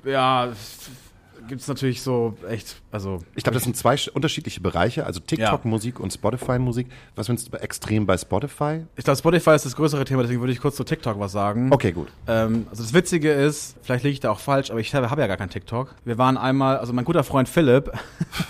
ja, 0.05 0.49
gibt 1.49 1.59
es 1.61 1.67
natürlich 1.67 2.01
so 2.01 2.37
echt, 2.49 2.81
also 2.91 3.19
ich 3.35 3.43
glaube, 3.43 3.55
das 3.55 3.63
sind 3.63 3.75
zwei 3.75 3.95
sch- 3.95 4.09
unterschiedliche 4.09 4.61
Bereiche, 4.61 5.05
also 5.05 5.19
TikTok-Musik 5.19 5.99
und 5.99 6.13
Spotify-Musik. 6.13 6.87
Was 7.15 7.25
findest 7.25 7.51
du 7.53 7.57
extrem 7.57 8.05
bei 8.05 8.17
Spotify? 8.17 8.85
ich 8.95 9.03
glaube, 9.03 9.17
Spotify 9.17 9.51
ist 9.55 9.65
das 9.65 9.75
größere 9.75 10.05
Thema, 10.05 10.21
deswegen 10.21 10.39
würde 10.39 10.53
ich 10.53 10.61
kurz 10.61 10.77
zu 10.77 10.85
TikTok 10.85 11.19
was 11.19 11.33
sagen. 11.33 11.73
Okay, 11.73 11.91
gut. 11.91 12.07
Ähm, 12.27 12.65
also 12.69 12.81
das 12.83 12.93
Witzige 12.93 13.31
ist, 13.33 13.75
vielleicht 13.81 14.05
liege 14.05 14.13
ich 14.13 14.19
da 14.21 14.31
auch 14.31 14.39
falsch, 14.39 14.71
aber 14.71 14.79
ich 14.79 14.95
habe 14.95 15.09
hab 15.09 15.19
ja 15.19 15.27
gar 15.27 15.37
kein 15.37 15.49
TikTok. 15.49 15.93
Wir 16.05 16.17
waren 16.17 16.37
einmal, 16.37 16.77
also 16.77 16.93
mein 16.93 17.03
guter 17.05 17.23
Freund 17.25 17.49
Philipp, 17.49 17.91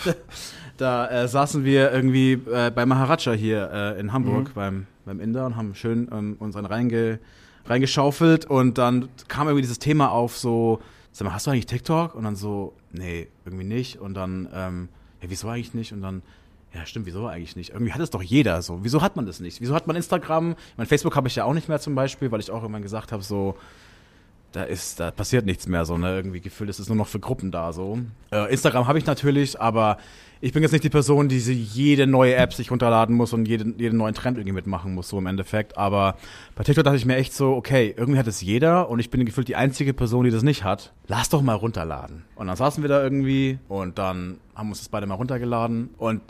da 0.77 1.07
äh, 1.09 1.27
saßen 1.27 1.63
wir 1.65 1.91
irgendwie 1.91 2.33
äh, 2.33 2.71
bei 2.73 2.85
Maharaja 2.85 3.31
hier 3.33 3.69
äh, 3.71 3.99
in 3.99 4.13
Hamburg 4.13 4.53
beim, 4.53 4.85
beim 5.05 5.19
Inder 5.19 5.45
und 5.45 5.55
haben 5.55 5.75
schön 5.75 6.07
ähm, 6.11 6.35
uns 6.39 6.55
dann 6.55 6.65
reinge, 6.65 7.19
reingeschaufelt 7.65 8.45
und 8.45 8.77
dann 8.77 9.09
kam 9.27 9.47
irgendwie 9.47 9.61
dieses 9.61 9.79
Thema 9.79 10.11
auf 10.11 10.37
so, 10.37 10.79
sag 11.11 11.25
mal, 11.25 11.33
hast 11.33 11.47
du 11.47 11.51
eigentlich 11.51 11.65
TikTok? 11.65 12.15
Und 12.15 12.23
dann 12.23 12.35
so, 12.35 12.73
nee, 12.91 13.27
irgendwie 13.45 13.65
nicht. 13.65 13.97
Und 13.99 14.13
dann, 14.13 14.47
ähm, 14.53 14.89
ja, 15.21 15.29
wieso 15.29 15.47
eigentlich 15.49 15.73
nicht? 15.73 15.93
Und 15.93 16.01
dann, 16.01 16.21
ja, 16.73 16.85
stimmt, 16.85 17.05
wieso 17.05 17.27
eigentlich 17.27 17.55
nicht? 17.55 17.71
Irgendwie 17.71 17.93
hat 17.93 18.01
es 18.01 18.09
doch 18.09 18.21
jeder 18.21 18.61
so. 18.61 18.83
Wieso 18.83 19.01
hat 19.01 19.15
man 19.15 19.25
das 19.25 19.39
nicht? 19.39 19.61
Wieso 19.61 19.73
hat 19.73 19.87
man 19.87 19.95
Instagram? 19.95 20.55
Mein 20.77 20.87
Facebook 20.87 21.15
habe 21.15 21.27
ich 21.27 21.35
ja 21.35 21.43
auch 21.45 21.53
nicht 21.53 21.67
mehr 21.67 21.79
zum 21.79 21.95
Beispiel, 21.95 22.31
weil 22.31 22.39
ich 22.39 22.51
auch 22.51 22.61
irgendwann 22.61 22.83
gesagt 22.83 23.11
habe, 23.11 23.23
so, 23.23 23.57
da 24.51 24.63
ist, 24.63 24.99
da 24.99 25.11
passiert 25.11 25.45
nichts 25.45 25.67
mehr 25.67 25.85
so, 25.85 25.97
ne? 25.97 26.15
Irgendwie 26.15 26.41
gefühlt 26.41 26.69
ist 26.69 26.79
es 26.79 26.87
nur 26.87 26.97
noch 26.97 27.07
für 27.07 27.19
Gruppen 27.19 27.51
da 27.51 27.71
so. 27.73 27.99
Äh, 28.31 28.51
Instagram 28.51 28.87
habe 28.87 28.97
ich 28.97 29.05
natürlich, 29.05 29.59
aber 29.59 29.97
ich 30.41 30.53
bin 30.53 30.63
jetzt 30.63 30.71
nicht 30.71 30.83
die 30.83 30.89
Person, 30.89 31.27
die 31.27 31.37
jede 31.37 32.07
neue 32.07 32.35
App 32.35 32.53
sich 32.53 32.71
runterladen 32.71 33.15
muss 33.15 33.33
und 33.33 33.47
jeden, 33.47 33.77
jeden 33.77 33.97
neuen 33.97 34.13
Trend 34.13 34.37
irgendwie 34.37 34.53
mitmachen 34.53 34.93
muss, 34.95 35.09
so 35.09 35.17
im 35.17 35.27
Endeffekt. 35.27 35.77
Aber 35.77 36.15
bei 36.55 36.63
TikTok 36.63 36.85
dachte 36.85 36.97
ich 36.97 37.05
mir 37.05 37.17
echt 37.17 37.33
so, 37.33 37.53
okay, 37.55 37.93
irgendwie 37.95 38.19
hat 38.19 38.27
es 38.27 38.41
jeder 38.41 38.89
und 38.89 38.99
ich 38.99 39.09
bin 39.09 39.25
gefühlt 39.25 39.49
die 39.49 39.55
einzige 39.55 39.93
Person, 39.93 40.23
die 40.23 40.31
das 40.31 40.43
nicht 40.43 40.63
hat. 40.63 40.93
Lass 41.07 41.29
doch 41.29 41.41
mal 41.41 41.55
runterladen. 41.55 42.23
Und 42.35 42.47
dann 42.47 42.55
saßen 42.55 42.83
wir 42.83 42.87
da 42.87 43.03
irgendwie 43.03 43.59
und 43.67 43.97
dann 43.97 44.39
haben 44.55 44.69
uns 44.69 44.79
das 44.79 44.89
beide 44.89 45.07
mal 45.07 45.15
runtergeladen 45.15 45.89
und 45.97 46.21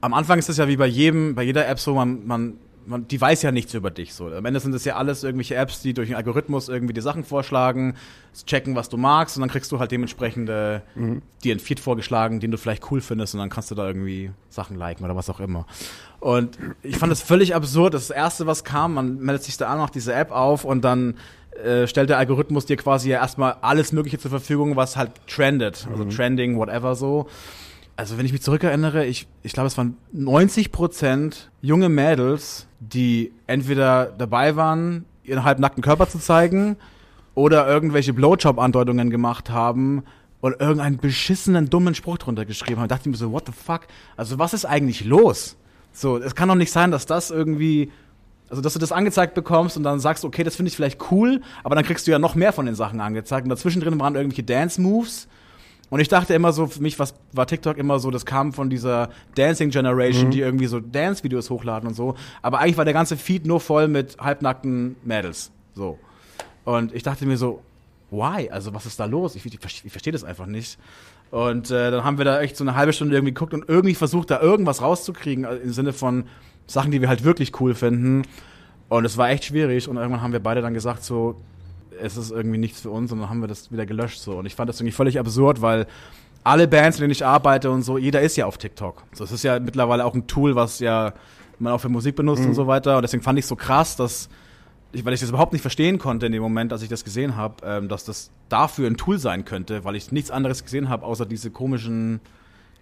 am 0.00 0.14
Anfang 0.14 0.38
ist 0.38 0.48
es 0.48 0.56
ja 0.58 0.68
wie 0.68 0.76
bei 0.76 0.86
jedem, 0.86 1.34
bei 1.34 1.42
jeder 1.42 1.66
App 1.68 1.78
so, 1.78 1.94
man, 1.94 2.26
man, 2.26 2.58
man, 2.86 3.08
die 3.08 3.20
weiß 3.20 3.42
ja 3.42 3.52
nichts 3.52 3.74
über 3.74 3.90
dich 3.90 4.14
so. 4.14 4.28
Am 4.28 4.44
Ende 4.44 4.60
sind 4.60 4.74
es 4.74 4.84
ja 4.84 4.96
alles 4.96 5.24
irgendwelche 5.24 5.56
Apps, 5.56 5.82
die 5.82 5.94
durch 5.94 6.08
den 6.08 6.16
Algorithmus 6.16 6.68
irgendwie 6.68 6.94
die 6.94 7.00
Sachen 7.00 7.24
vorschlagen, 7.24 7.94
checken, 8.46 8.76
was 8.76 8.88
du 8.88 8.96
magst 8.96 9.36
und 9.36 9.40
dann 9.40 9.50
kriegst 9.50 9.72
du 9.72 9.78
halt 9.78 9.90
dementsprechend 9.90 10.48
äh, 10.48 10.80
dir 11.42 11.52
einen 11.52 11.60
Feed 11.60 11.80
vorgeschlagen, 11.80 12.40
den 12.40 12.50
du 12.50 12.58
vielleicht 12.58 12.90
cool 12.90 13.00
findest 13.00 13.34
und 13.34 13.40
dann 13.40 13.50
kannst 13.50 13.70
du 13.70 13.74
da 13.74 13.86
irgendwie 13.86 14.30
Sachen 14.48 14.76
liken 14.76 15.04
oder 15.04 15.16
was 15.16 15.30
auch 15.30 15.40
immer. 15.40 15.66
Und 16.20 16.58
ich 16.82 16.96
fand 16.96 17.10
das 17.10 17.22
völlig 17.22 17.54
absurd. 17.54 17.94
Das 17.94 18.10
erste, 18.10 18.46
was 18.46 18.64
kam, 18.64 18.94
man 18.94 19.18
meldet 19.18 19.44
sich 19.44 19.56
da 19.56 19.68
an, 19.68 19.78
macht 19.78 19.94
diese 19.94 20.14
App 20.14 20.30
auf 20.30 20.64
und 20.64 20.84
dann 20.84 21.14
äh, 21.62 21.86
stellt 21.86 22.10
der 22.10 22.18
Algorithmus 22.18 22.66
dir 22.66 22.76
quasi 22.76 23.10
ja 23.10 23.18
erstmal 23.18 23.56
alles 23.62 23.92
Mögliche 23.92 24.18
zur 24.18 24.30
Verfügung, 24.30 24.76
was 24.76 24.96
halt 24.96 25.12
trendet. 25.26 25.86
Also 25.90 26.04
trending, 26.04 26.56
whatever 26.56 26.94
so. 26.94 27.28
Also 27.96 28.18
wenn 28.18 28.26
ich 28.26 28.32
mich 28.32 28.42
zurückerinnere, 28.42 29.06
ich, 29.06 29.26
ich 29.42 29.54
glaube, 29.54 29.68
es 29.68 29.78
waren 29.78 29.96
90 30.12 30.70
Prozent 30.70 31.50
junge 31.62 31.88
Mädels, 31.88 32.66
die 32.78 33.32
entweder 33.46 34.06
dabei 34.06 34.54
waren, 34.54 35.06
ihren 35.24 35.44
halbnackten 35.44 35.82
Körper 35.82 36.06
zu 36.08 36.18
zeigen 36.18 36.76
oder 37.34 37.66
irgendwelche 37.66 38.12
Blowjob-Andeutungen 38.12 39.10
gemacht 39.10 39.50
haben 39.50 40.04
und 40.42 40.60
irgendeinen 40.60 40.98
beschissenen, 40.98 41.70
dummen 41.70 41.94
Spruch 41.94 42.18
drunter 42.18 42.44
geschrieben 42.44 42.80
haben. 42.80 42.88
Da 42.88 42.96
dachte 42.96 43.08
ich 43.08 43.12
mir 43.12 43.18
so, 43.18 43.32
what 43.32 43.46
the 43.46 43.52
fuck? 43.52 43.82
Also 44.16 44.38
was 44.38 44.52
ist 44.52 44.66
eigentlich 44.66 45.04
los? 45.04 45.56
So, 45.92 46.18
es 46.18 46.34
kann 46.34 46.48
doch 46.48 46.54
nicht 46.54 46.72
sein, 46.72 46.90
dass 46.90 47.06
das 47.06 47.30
irgendwie, 47.30 47.90
also 48.50 48.60
dass 48.60 48.74
du 48.74 48.78
das 48.78 48.92
angezeigt 48.92 49.34
bekommst 49.34 49.78
und 49.78 49.82
dann 49.82 50.00
sagst, 50.00 50.24
okay, 50.26 50.44
das 50.44 50.54
finde 50.54 50.68
ich 50.68 50.76
vielleicht 50.76 51.10
cool, 51.10 51.40
aber 51.64 51.74
dann 51.74 51.84
kriegst 51.84 52.06
du 52.06 52.10
ja 52.10 52.18
noch 52.18 52.34
mehr 52.34 52.52
von 52.52 52.66
den 52.66 52.74
Sachen 52.74 53.00
angezeigt. 53.00 53.44
Und 53.44 53.50
dazwischen 53.50 53.80
drin 53.80 53.98
waren 53.98 54.14
irgendwelche 54.14 54.42
Dance-Moves. 54.42 55.28
Und 55.88 56.00
ich 56.00 56.08
dachte 56.08 56.34
immer 56.34 56.52
so, 56.52 56.66
für 56.66 56.82
mich 56.82 56.98
was, 56.98 57.14
war 57.32 57.46
TikTok 57.46 57.78
immer 57.78 57.98
so, 58.00 58.10
das 58.10 58.26
kam 58.26 58.52
von 58.52 58.68
dieser 58.70 59.10
Dancing 59.36 59.70
Generation, 59.70 60.30
die 60.30 60.40
irgendwie 60.40 60.66
so 60.66 60.80
Dance-Videos 60.80 61.48
hochladen 61.50 61.88
und 61.88 61.94
so. 61.94 62.16
Aber 62.42 62.58
eigentlich 62.58 62.76
war 62.76 62.84
der 62.84 62.94
ganze 62.94 63.16
Feed 63.16 63.46
nur 63.46 63.60
voll 63.60 63.86
mit 63.86 64.16
halbnackten 64.18 64.96
Mädels. 65.04 65.52
So. 65.74 65.98
Und 66.64 66.92
ich 66.92 67.04
dachte 67.04 67.24
mir 67.24 67.36
so, 67.36 67.62
why? 68.10 68.50
Also 68.50 68.74
was 68.74 68.86
ist 68.86 68.98
da 68.98 69.04
los? 69.04 69.36
Ich, 69.36 69.46
ich, 69.46 69.54
ich 69.84 69.92
verstehe 69.92 70.12
das 70.12 70.24
einfach 70.24 70.46
nicht. 70.46 70.78
Und 71.30 71.70
äh, 71.70 71.90
dann 71.90 72.04
haben 72.04 72.18
wir 72.18 72.24
da 72.24 72.40
echt 72.40 72.56
so 72.56 72.64
eine 72.64 72.74
halbe 72.74 72.92
Stunde 72.92 73.14
irgendwie 73.14 73.34
geguckt 73.34 73.54
und 73.54 73.68
irgendwie 73.68 73.94
versucht, 73.94 74.30
da 74.30 74.40
irgendwas 74.40 74.82
rauszukriegen, 74.82 75.44
also 75.44 75.60
im 75.62 75.72
Sinne 75.72 75.92
von 75.92 76.24
Sachen, 76.66 76.90
die 76.90 77.00
wir 77.00 77.08
halt 77.08 77.24
wirklich 77.24 77.60
cool 77.60 77.74
finden. 77.74 78.22
Und 78.88 79.04
es 79.04 79.16
war 79.16 79.30
echt 79.30 79.44
schwierig. 79.44 79.88
Und 79.88 79.96
irgendwann 79.96 80.22
haben 80.22 80.32
wir 80.32 80.40
beide 80.40 80.62
dann 80.62 80.74
gesagt, 80.74 81.04
so, 81.04 81.36
es 82.00 82.16
ist 82.16 82.30
irgendwie 82.30 82.58
nichts 82.58 82.80
für 82.80 82.90
uns 82.90 83.12
und 83.12 83.20
dann 83.20 83.30
haben 83.30 83.40
wir 83.40 83.48
das 83.48 83.72
wieder 83.72 83.86
gelöscht 83.86 84.20
so. 84.20 84.38
Und 84.38 84.46
ich 84.46 84.54
fand 84.54 84.68
das 84.68 84.80
irgendwie 84.80 84.92
völlig 84.92 85.18
absurd, 85.18 85.62
weil 85.62 85.86
alle 86.44 86.68
Bands, 86.68 86.98
mit 86.98 87.02
denen 87.02 87.12
ich 87.12 87.24
arbeite 87.24 87.70
und 87.70 87.82
so, 87.82 87.98
jeder 87.98 88.20
ist 88.20 88.36
ja 88.36 88.46
auf 88.46 88.58
TikTok. 88.58 89.02
So, 89.12 89.24
es 89.24 89.32
ist 89.32 89.42
ja 89.42 89.58
mittlerweile 89.58 90.04
auch 90.04 90.14
ein 90.14 90.26
Tool, 90.26 90.54
was 90.54 90.78
ja 90.78 91.12
man 91.58 91.72
auch 91.72 91.80
für 91.80 91.88
Musik 91.88 92.16
benutzt 92.16 92.44
und 92.44 92.54
so 92.54 92.66
weiter. 92.66 92.96
Und 92.96 93.02
deswegen 93.02 93.22
fand 93.22 93.38
ich 93.38 93.46
so 93.46 93.56
krass, 93.56 93.96
dass 93.96 94.28
ich, 94.92 95.04
weil 95.04 95.12
ich 95.12 95.20
das 95.20 95.28
überhaupt 95.28 95.52
nicht 95.52 95.62
verstehen 95.62 95.98
konnte 95.98 96.26
in 96.26 96.32
dem 96.32 96.42
Moment, 96.42 96.72
als 96.72 96.82
ich 96.82 96.88
das 96.88 97.04
gesehen 97.04 97.36
habe, 97.36 97.56
ähm, 97.64 97.88
dass 97.88 98.04
das 98.04 98.30
dafür 98.48 98.88
ein 98.88 98.96
Tool 98.96 99.18
sein 99.18 99.44
könnte, 99.44 99.84
weil 99.84 99.96
ich 99.96 100.12
nichts 100.12 100.30
anderes 100.30 100.62
gesehen 100.62 100.88
habe, 100.88 101.04
außer 101.04 101.26
diese 101.26 101.50
komischen, 101.50 102.20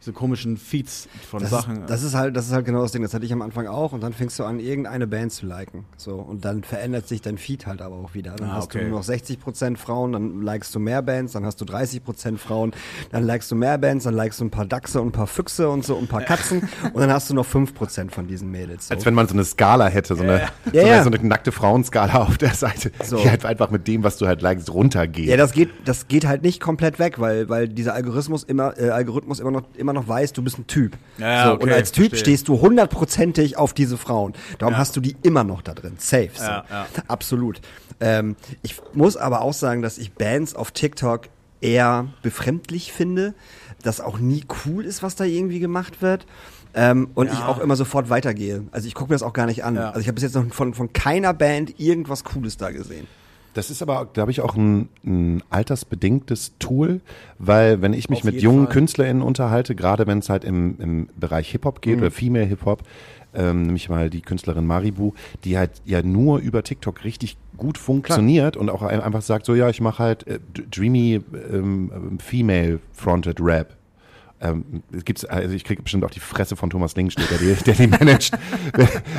diese 0.04 0.12
komischen 0.12 0.56
Feeds 0.56 1.08
von 1.30 1.40
Das 1.40 1.50
Sachen. 1.50 1.82
Ist, 1.82 1.90
das 1.90 2.02
ist 2.02 2.14
halt, 2.14 2.36
das 2.36 2.46
ist 2.46 2.52
halt 2.52 2.66
genau 2.66 2.82
das 2.82 2.92
Ding. 2.92 3.02
Das 3.02 3.14
hatte 3.14 3.24
ich 3.24 3.32
am 3.32 3.42
Anfang 3.42 3.66
auch 3.66 3.92
und 3.92 4.02
dann 4.02 4.12
fängst 4.12 4.38
du 4.38 4.44
an, 4.44 4.60
irgendeine 4.60 5.06
Band 5.06 5.32
zu 5.32 5.46
liken. 5.46 5.84
So 5.96 6.16
und 6.16 6.44
dann 6.44 6.62
verändert 6.62 7.08
sich 7.08 7.22
dein 7.22 7.38
Feed 7.38 7.66
halt 7.66 7.80
aber 7.80 7.96
auch 7.96 8.14
wieder. 8.14 8.32
Dann 8.36 8.50
Ah, 8.50 8.54
hast 8.56 8.64
okay. 8.66 8.80
du 8.84 8.88
nur 8.90 8.98
noch 8.98 9.06
60% 9.06 9.76
Frauen, 9.76 10.12
dann 10.12 10.42
likest 10.42 10.74
du 10.74 10.78
mehr 10.78 11.00
Bands, 11.02 11.32
dann 11.32 11.46
hast 11.46 11.60
du 11.60 11.64
30% 11.64 12.36
Frauen, 12.38 12.72
dann 13.12 13.24
likest 13.24 13.50
du 13.50 13.54
mehr 13.56 13.78
Bands, 13.78 14.04
dann 14.04 14.14
likest 14.14 14.40
du 14.40 14.44
ein 14.44 14.50
paar 14.50 14.66
Dachse 14.66 15.00
und 15.00 15.08
ein 15.08 15.12
paar 15.12 15.26
Füchse 15.26 15.68
und 15.70 15.84
so 15.84 15.94
und 15.96 16.04
ein 16.04 16.08
paar 16.08 16.22
Katzen 16.22 16.68
und 16.92 17.00
dann 17.00 17.10
hast 17.12 17.30
du 17.30 17.34
noch 17.34 17.46
5% 17.46 18.10
von 18.10 18.26
diesen 18.26 18.50
Mädels. 18.50 18.88
So. 18.88 18.94
Als 18.94 19.06
wenn 19.06 19.14
man 19.14 19.26
so 19.26 19.34
eine 19.34 19.44
Skala 19.44 19.86
hätte, 19.88 20.16
so 20.16 20.22
eine, 20.22 20.42
Ja, 20.72 20.82
so 20.82 20.88
eine, 20.88 21.04
so 21.04 21.10
eine 21.10 21.28
nackte 21.28 21.52
Frauenskala 21.52 22.14
auf 22.22 22.36
der 22.38 22.54
Seite, 22.54 22.92
So. 23.04 23.16
die 23.16 23.30
halt 23.30 23.44
einfach 23.46 23.70
mit 23.70 23.88
dem, 23.88 24.02
was 24.04 24.18
du 24.18 24.26
halt 24.26 24.42
likest, 24.42 24.72
runtergeht. 24.72 25.28
Ja, 25.28 25.36
das 25.38 25.52
geht, 25.52 25.70
das 25.86 26.08
geht 26.08 26.26
halt 26.26 26.42
nicht 26.42 26.60
komplett 26.60 26.98
weg, 26.98 27.18
weil, 27.18 27.48
weil 27.48 27.68
dieser 27.68 27.94
Algorithmus 27.94 28.44
immer, 28.44 28.78
äh, 28.78 28.90
Algorithmus 28.90 29.40
immer 29.40 29.50
noch, 29.50 29.62
immer 29.76 29.92
noch 29.94 30.06
weißt, 30.08 30.36
du 30.36 30.42
bist 30.42 30.58
ein 30.58 30.66
Typ. 30.66 30.96
Ja, 31.18 31.28
ja, 31.28 31.44
so, 31.46 31.52
okay, 31.54 31.62
und 31.64 31.72
als 31.72 31.92
Typ 31.92 32.08
verstehe. 32.10 32.20
stehst 32.20 32.48
du 32.48 32.60
hundertprozentig 32.60 33.56
auf 33.56 33.72
diese 33.72 33.96
Frauen. 33.96 34.34
Darum 34.58 34.74
Ja. 34.74 34.78
hast 34.78 34.94
du 34.96 35.00
die 35.00 35.16
immer 35.22 35.44
noch 35.44 35.62
da 35.62 35.74
drin. 35.74 35.94
Safe. 35.98 36.30
So. 36.34 36.42
Ja, 36.44 36.64
ja. 36.70 36.86
Absolut. 37.08 37.60
Ähm, 38.00 38.36
ich 38.62 38.76
muss 38.92 39.16
aber 39.16 39.40
auch 39.40 39.54
sagen, 39.54 39.80
dass 39.82 39.98
ich 39.98 40.12
Bands 40.12 40.54
auf 40.54 40.70
TikTok 40.72 41.28
eher 41.60 42.08
befremdlich 42.22 42.92
finde, 42.92 43.34
dass 43.82 44.00
auch 44.00 44.18
nie 44.18 44.44
cool 44.66 44.84
ist, 44.84 45.02
was 45.02 45.16
da 45.16 45.24
irgendwie 45.24 45.60
gemacht 45.60 46.02
wird. 46.02 46.26
Ähm, 46.76 47.10
und 47.14 47.32
ich 47.32 47.38
auch 47.38 47.58
immer 47.60 47.76
sofort 47.76 48.10
weitergehe. 48.10 48.64
Also 48.72 48.88
ich 48.88 48.94
gucke 48.94 49.10
mir 49.10 49.14
das 49.14 49.22
auch 49.22 49.32
gar 49.32 49.46
nicht 49.46 49.62
an. 49.64 49.76
Ja. 49.76 49.88
Also 49.90 50.00
ich 50.00 50.08
habe 50.08 50.14
bis 50.14 50.24
jetzt 50.24 50.34
noch 50.34 50.44
von, 50.52 50.74
von 50.74 50.92
keiner 50.92 51.32
Band 51.32 51.78
irgendwas 51.78 52.24
Cooles 52.24 52.56
da 52.56 52.70
gesehen. 52.72 53.06
Das 53.54 53.70
ist 53.70 53.80
aber, 53.82 54.06
glaube 54.12 54.30
ich, 54.32 54.40
auch 54.40 54.56
ein, 54.56 54.88
ein 55.04 55.42
altersbedingtes 55.50 56.52
Tool, 56.58 57.00
weil 57.38 57.80
wenn 57.82 57.92
ich 57.92 58.08
mich 58.10 58.18
Auf 58.20 58.24
mit 58.24 58.42
jungen 58.42 58.64
Fall. 58.66 58.72
KünstlerInnen 58.74 59.22
unterhalte, 59.22 59.74
gerade 59.74 60.06
wenn 60.06 60.18
es 60.18 60.28
halt 60.28 60.44
im, 60.44 60.76
im 60.80 61.08
Bereich 61.18 61.50
Hip-Hop 61.52 61.80
geht 61.80 61.98
oder 61.98 62.10
Female 62.10 62.44
Hip-Hop, 62.46 62.82
ähm, 63.36 63.62
nämlich 63.62 63.88
mal 63.88 64.10
die 64.10 64.20
Künstlerin 64.20 64.66
Maribu, 64.66 65.12
die 65.44 65.56
halt 65.58 65.70
ja 65.84 66.02
nur 66.02 66.38
über 66.38 66.62
TikTok 66.62 67.02
richtig 67.04 67.36
gut 67.56 67.78
funktioniert 67.78 68.56
und 68.56 68.70
auch 68.70 68.82
ein- 68.82 69.00
einfach 69.00 69.22
sagt, 69.22 69.46
so 69.46 69.54
ja, 69.54 69.68
ich 69.68 69.80
mache 69.80 70.02
halt 70.02 70.26
äh, 70.26 70.38
dreamy 70.70 71.20
ähm, 71.52 72.18
Female-Fronted 72.20 73.40
Rap. 73.40 73.76
Ähm, 74.40 74.82
es 74.92 75.04
gibt's, 75.04 75.24
also 75.24 75.54
ich 75.54 75.64
kriege 75.64 75.82
bestimmt 75.82 76.04
auch 76.04 76.10
die 76.10 76.20
Fresse 76.20 76.56
von 76.56 76.70
Thomas 76.70 76.96
Lingenstedt, 76.96 77.30
der 77.30 77.38
die, 77.38 77.54
der 77.64 77.74
die 77.74 77.86
managt, 78.04 78.36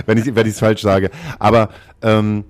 wenn 0.06 0.18
ich 0.18 0.36
wenn 0.36 0.46
ich 0.46 0.54
es 0.54 0.60
falsch 0.60 0.82
sage. 0.82 1.10
Aber 1.40 1.70
ähm, 2.02 2.44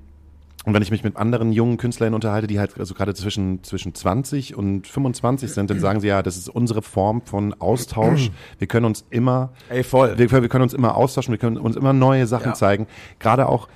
und 0.65 0.73
wenn 0.73 0.81
ich 0.81 0.91
mich 0.91 1.03
mit 1.03 1.15
anderen 1.17 1.51
jungen 1.51 1.77
Künstlern 1.77 2.13
unterhalte, 2.13 2.47
die 2.47 2.59
halt 2.59 2.79
also 2.79 2.93
gerade 2.93 3.13
zwischen, 3.13 3.63
zwischen 3.63 3.93
20 3.93 4.55
und 4.55 4.87
25 4.87 5.51
sind, 5.51 5.69
dann 5.69 5.79
sagen 5.79 5.99
sie 5.99 6.07
ja, 6.07 6.23
das 6.23 6.37
ist 6.37 6.49
unsere 6.49 6.81
Form 6.81 7.21
von 7.21 7.53
Austausch. 7.59 8.31
Wir 8.57 8.67
können 8.67 8.85
uns 8.85 9.05
immer, 9.09 9.51
Ey, 9.69 9.83
voll. 9.83 10.17
wir, 10.17 10.31
wir 10.31 10.49
können 10.49 10.63
uns 10.63 10.73
immer 10.73 10.95
austauschen, 10.95 11.31
wir 11.31 11.37
können 11.39 11.57
uns 11.57 11.75
immer 11.75 11.93
neue 11.93 12.27
Sachen 12.27 12.47
Ja. 12.49 12.53
zeigen. 12.53 12.87
Gerade 13.19 13.47
auch 13.47 13.67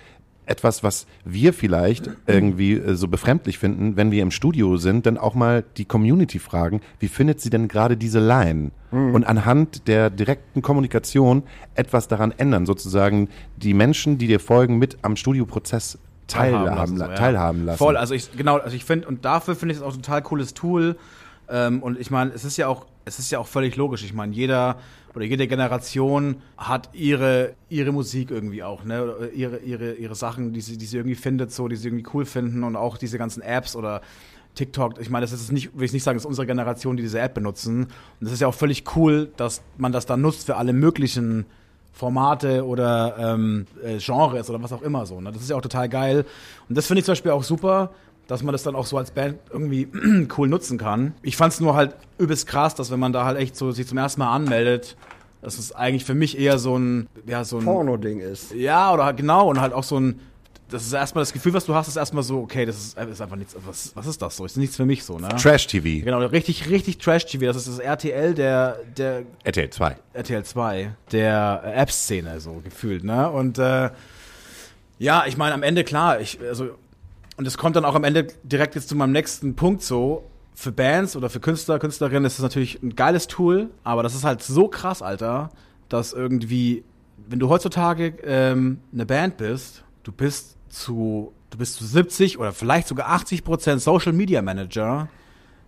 etwas, 0.45 0.81
was 0.81 1.05
wir 1.25 1.53
vielleicht 1.53 2.09
irgendwie 2.25 2.73
äh, 2.73 2.95
so 2.95 3.07
befremdlich 3.07 3.59
finden, 3.59 3.95
wenn 3.97 4.09
wir 4.09 4.23
im 4.23 4.31
Studio 4.31 4.77
sind, 4.77 5.05
dann 5.05 5.19
auch 5.19 5.35
mal 5.35 5.63
die 5.77 5.85
Community 5.85 6.39
fragen, 6.39 6.81
wie 6.97 7.07
findet 7.07 7.39
sie 7.39 7.51
denn 7.51 7.67
gerade 7.67 7.95
diese 7.97 8.19
Line? 8.19 8.71
Und 8.91 9.23
anhand 9.25 9.87
der 9.87 10.09
direkten 10.09 10.63
Kommunikation 10.63 11.43
etwas 11.75 12.07
daran 12.07 12.33
ändern, 12.35 12.65
sozusagen 12.65 13.29
die 13.57 13.75
Menschen, 13.75 14.17
die 14.17 14.25
dir 14.25 14.39
folgen, 14.39 14.79
mit 14.79 14.97
am 15.03 15.15
Studioprozess 15.15 15.99
teilhaben, 16.29 16.97
so, 16.97 17.03
la- 17.03 17.09
ja. 17.09 17.15
teilhaben 17.15 17.65
lassen. 17.65 17.77
Voll, 17.77 17.97
also 17.97 18.13
ich 18.13 18.31
genau, 18.35 18.57
also 18.57 18.75
ich 18.75 18.85
finde 18.85 19.07
und 19.07 19.25
dafür 19.25 19.55
finde 19.55 19.73
ich 19.73 19.79
es 19.79 19.83
auch 19.83 19.93
ein 19.93 20.01
total 20.01 20.21
cooles 20.21 20.53
Tool. 20.53 20.95
Ähm, 21.49 21.81
und 21.81 21.99
ich 21.99 22.11
meine, 22.11 22.31
es 22.31 22.45
ist 22.45 22.57
ja 22.57 22.67
auch, 22.67 22.85
es 23.05 23.19
ist 23.19 23.31
ja 23.31 23.39
auch 23.39 23.47
völlig 23.47 23.75
logisch. 23.75 24.03
Ich 24.03 24.13
meine, 24.13 24.33
jeder 24.33 24.77
oder 25.15 25.25
jede 25.25 25.47
Generation 25.47 26.35
hat 26.57 26.89
ihre 26.93 27.53
ihre 27.69 27.91
Musik 27.91 28.29
irgendwie 28.29 28.61
auch, 28.63 28.83
ne? 28.83 29.03
Oder 29.03 29.31
ihre 29.31 29.57
ihre 29.57 29.93
ihre 29.93 30.15
Sachen, 30.15 30.53
die 30.53 30.61
sie 30.61 30.77
die 30.77 30.85
sie 30.85 30.97
irgendwie 30.97 31.15
findet, 31.15 31.51
so, 31.51 31.67
die 31.67 31.75
sie 31.75 31.87
irgendwie 31.87 32.05
cool 32.13 32.25
finden 32.25 32.63
und 32.63 32.75
auch 32.75 32.97
diese 32.97 33.17
ganzen 33.17 33.41
Apps 33.41 33.75
oder 33.75 34.01
TikTok, 34.55 34.99
ich 34.99 35.09
meine, 35.09 35.23
das 35.23 35.31
ist 35.31 35.51
nicht, 35.51 35.77
will 35.77 35.85
ich 35.85 35.93
nicht 35.93 36.03
sagen, 36.03 36.17
das 36.17 36.23
ist 36.23 36.27
unsere 36.27 36.45
Generation, 36.45 36.97
die 36.97 37.03
diese 37.03 37.19
App 37.19 37.33
benutzen. 37.33 37.83
Und 37.83 37.91
das 38.19 38.31
ist 38.33 38.41
ja 38.41 38.47
auch 38.47 38.53
völlig 38.53 38.83
cool, 38.95 39.31
dass 39.37 39.61
man 39.77 39.91
das 39.91 40.05
dann 40.05 40.21
nutzt 40.21 40.45
für 40.47 40.57
alle 40.57 40.73
möglichen 40.73 41.45
Formate 41.91 42.65
oder 42.65 43.15
ähm, 43.19 43.67
äh, 43.83 43.97
Genres 43.97 44.49
oder 44.49 44.61
was 44.61 44.71
auch 44.71 44.81
immer 44.81 45.05
so. 45.05 45.19
Ne? 45.19 45.31
Das 45.31 45.41
ist 45.41 45.49
ja 45.49 45.55
auch 45.55 45.61
total 45.61 45.89
geil. 45.89 46.25
Und 46.67 46.77
das 46.77 46.87
finde 46.87 46.99
ich 46.99 47.05
zum 47.05 47.13
Beispiel 47.13 47.31
auch 47.31 47.43
super, 47.43 47.91
dass 48.27 48.43
man 48.43 48.51
das 48.51 48.63
dann 48.63 48.75
auch 48.75 48.85
so 48.85 48.97
als 48.97 49.11
Band 49.11 49.39
irgendwie 49.51 49.87
cool 50.37 50.47
nutzen 50.47 50.77
kann. 50.77 51.13
Ich 51.23 51.35
fand 51.35 51.53
es 51.53 51.59
nur 51.59 51.75
halt 51.75 51.95
übelst 52.17 52.47
krass, 52.47 52.75
dass 52.75 52.91
wenn 52.91 52.99
man 52.99 53.11
da 53.11 53.25
halt 53.25 53.37
echt 53.37 53.55
so 53.55 53.71
sich 53.71 53.87
zum 53.87 53.97
ersten 53.97 54.19
Mal 54.19 54.33
anmeldet, 54.33 54.95
dass 55.41 55.57
es 55.57 55.71
eigentlich 55.73 56.05
für 56.05 56.13
mich 56.13 56.37
eher 56.37 56.59
so 56.59 56.77
ein, 56.77 57.07
ja, 57.25 57.43
so 57.43 57.57
ein 57.57 57.65
Porno-Ding 57.65 58.19
ist. 58.19 58.53
ja, 58.53 58.93
oder 58.93 59.05
halt 59.05 59.17
genau, 59.17 59.49
und 59.49 59.59
halt 59.59 59.73
auch 59.73 59.83
so 59.83 59.99
ein, 59.99 60.19
das 60.69 60.85
ist 60.85 60.93
erstmal 60.93 61.23
das 61.23 61.33
Gefühl, 61.33 61.53
was 61.53 61.65
du 61.65 61.73
hast, 61.73 61.87
ist 61.87 61.95
erstmal 61.95 62.23
so, 62.23 62.41
okay, 62.41 62.65
das 62.65 62.77
ist, 62.77 62.97
ist 62.97 63.21
einfach 63.21 63.35
nichts, 63.35 63.55
was, 63.65 63.95
was 63.95 64.05
ist 64.05 64.21
das 64.21 64.37
so? 64.37 64.45
Ist 64.45 64.57
nichts 64.57 64.75
für 64.75 64.85
mich 64.85 65.03
so, 65.03 65.17
ne? 65.17 65.29
Trash-TV, 65.29 66.05
Genau, 66.05 66.19
richtig, 66.25 66.69
richtig 66.69 66.99
Trash-TV. 66.99 67.45
Das 67.45 67.57
ist 67.57 67.67
das 67.67 67.79
RTL 67.79 68.33
der, 68.33 68.79
der 68.95 69.23
RTL 69.43 69.69
2. 69.69 69.97
RTL 70.13 70.43
2 70.43 70.95
der 71.11 71.61
äh, 71.65 71.73
App-Szene 71.73 72.39
so 72.39 72.61
gefühlt, 72.63 73.03
ne? 73.03 73.29
Und 73.29 73.57
äh, 73.57 73.89
ja, 74.99 75.25
ich 75.27 75.37
meine, 75.37 75.53
am 75.53 75.63
Ende 75.63 75.83
klar, 75.83 76.19
ich, 76.19 76.39
also, 76.41 76.69
und 77.37 77.47
es 77.47 77.57
kommt 77.57 77.75
dann 77.75 77.85
auch 77.85 77.95
am 77.95 78.03
Ende 78.03 78.27
direkt 78.43 78.75
jetzt 78.75 78.89
zu 78.89 78.95
meinem 78.95 79.13
nächsten 79.13 79.55
Punkt 79.55 79.81
so. 79.81 80.23
Für 80.55 80.73
Bands 80.73 81.15
oder 81.15 81.29
für 81.29 81.39
Künstler, 81.39 81.79
Künstlerinnen 81.79 82.25
ist 82.25 82.37
das 82.37 82.43
natürlich 82.43 82.83
ein 82.83 82.93
geiles 82.93 83.27
Tool, 83.27 83.69
aber 83.85 84.03
das 84.03 84.13
ist 84.13 84.25
halt 84.25 84.43
so 84.43 84.67
krass, 84.67 85.01
Alter, 85.01 85.51
dass 85.87 86.11
irgendwie, 86.11 86.83
wenn 87.29 87.39
du 87.39 87.47
heutzutage 87.47 88.15
ähm, 88.25 88.81
eine 88.91 89.05
Band 89.05 89.37
bist, 89.37 89.85
du 90.03 90.11
bist 90.11 90.57
zu, 90.69 91.33
du 91.49 91.57
bist 91.57 91.75
zu 91.75 91.85
70 91.85 92.39
oder 92.39 92.53
vielleicht 92.53 92.87
sogar 92.87 93.09
80 93.09 93.43
Prozent 93.43 93.81
Social 93.81 94.13
Media 94.13 94.41
Manager 94.41 95.07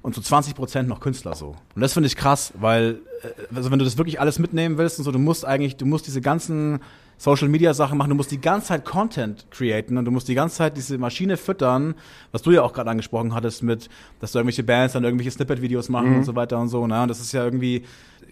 und 0.01 0.15
zu 0.15 0.21
20 0.21 0.55
Prozent 0.55 0.89
noch 0.89 0.99
Künstler 0.99 1.35
so. 1.35 1.55
Und 1.75 1.81
das 1.81 1.93
finde 1.93 2.07
ich 2.07 2.15
krass, 2.15 2.53
weil, 2.59 3.01
äh, 3.23 3.55
also 3.55 3.71
wenn 3.71 3.79
du 3.79 3.85
das 3.85 3.97
wirklich 3.97 4.19
alles 4.19 4.39
mitnehmen 4.39 4.77
willst 4.77 4.97
und 4.97 5.05
so, 5.05 5.11
du 5.11 5.19
musst 5.19 5.45
eigentlich, 5.45 5.77
du 5.77 5.85
musst 5.85 6.07
diese 6.07 6.21
ganzen 6.21 6.79
Social 7.17 7.49
Media 7.49 7.75
Sachen 7.75 7.99
machen, 7.99 8.09
du 8.09 8.15
musst 8.15 8.31
die 8.31 8.41
ganze 8.41 8.69
Zeit 8.69 8.83
Content 8.83 9.45
createn 9.51 9.97
und 9.99 10.05
du 10.05 10.11
musst 10.11 10.27
die 10.27 10.33
ganze 10.33 10.55
Zeit 10.55 10.75
diese 10.75 10.97
Maschine 10.97 11.37
füttern, 11.37 11.93
was 12.31 12.41
du 12.41 12.49
ja 12.49 12.63
auch 12.63 12.73
gerade 12.73 12.89
angesprochen 12.89 13.35
hattest 13.35 13.61
mit, 13.61 13.89
dass 14.19 14.31
du 14.31 14.39
irgendwelche 14.39 14.63
Bands 14.63 14.93
dann 14.93 15.03
irgendwelche 15.03 15.29
Snippet-Videos 15.29 15.89
machen 15.89 16.15
und 16.15 16.23
so 16.23 16.35
weiter 16.35 16.57
und 16.57 16.69
so, 16.69 16.87
ne? 16.87 17.03
Und 17.03 17.09
das 17.09 17.19
ist 17.19 17.31
ja 17.31 17.43
irgendwie, 17.45 17.83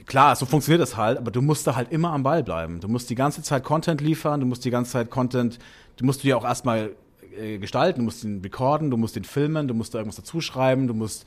klar, 0.10 0.36
so 0.36 0.46
funktioniert 0.46 0.82
das 0.82 0.98
halt, 0.98 1.18
aber 1.18 1.32
du 1.32 1.42
musst 1.42 1.66
da 1.66 1.76
halt 1.76 1.92
immer 1.94 2.12
am 2.12 2.24
Ball 2.24 2.44
bleiben. 2.44 2.82
Du 2.82 2.90
musst 2.90 3.10
die 3.10 3.16
ganze 3.16 3.42
Zeit 3.42 3.64
Content 3.64 4.02
liefern, 4.02 4.42
du 4.42 4.46
musst 4.46 4.66
die 4.66 4.72
ganze 4.72 4.92
Zeit 4.92 5.10
Content, 5.10 5.60
du 5.96 6.06
musst 6.06 6.24
du 6.24 6.28
ja 6.28 6.36
auch 6.36 6.44
erstmal 6.44 6.92
äh, 7.40 7.60
gestalten, 7.60 8.00
du 8.00 8.06
musst 8.06 8.26
ihn 8.26 8.42
recorden, 8.42 8.92
du 8.92 8.98
musst 8.98 9.16
ihn 9.16 9.24
filmen, 9.24 9.70
du 9.70 9.74
musst 9.74 9.94
da 9.94 10.00
irgendwas 10.00 10.18
dazu 10.18 10.42
schreiben, 10.42 10.88
du 10.88 10.94
musst 10.94 11.26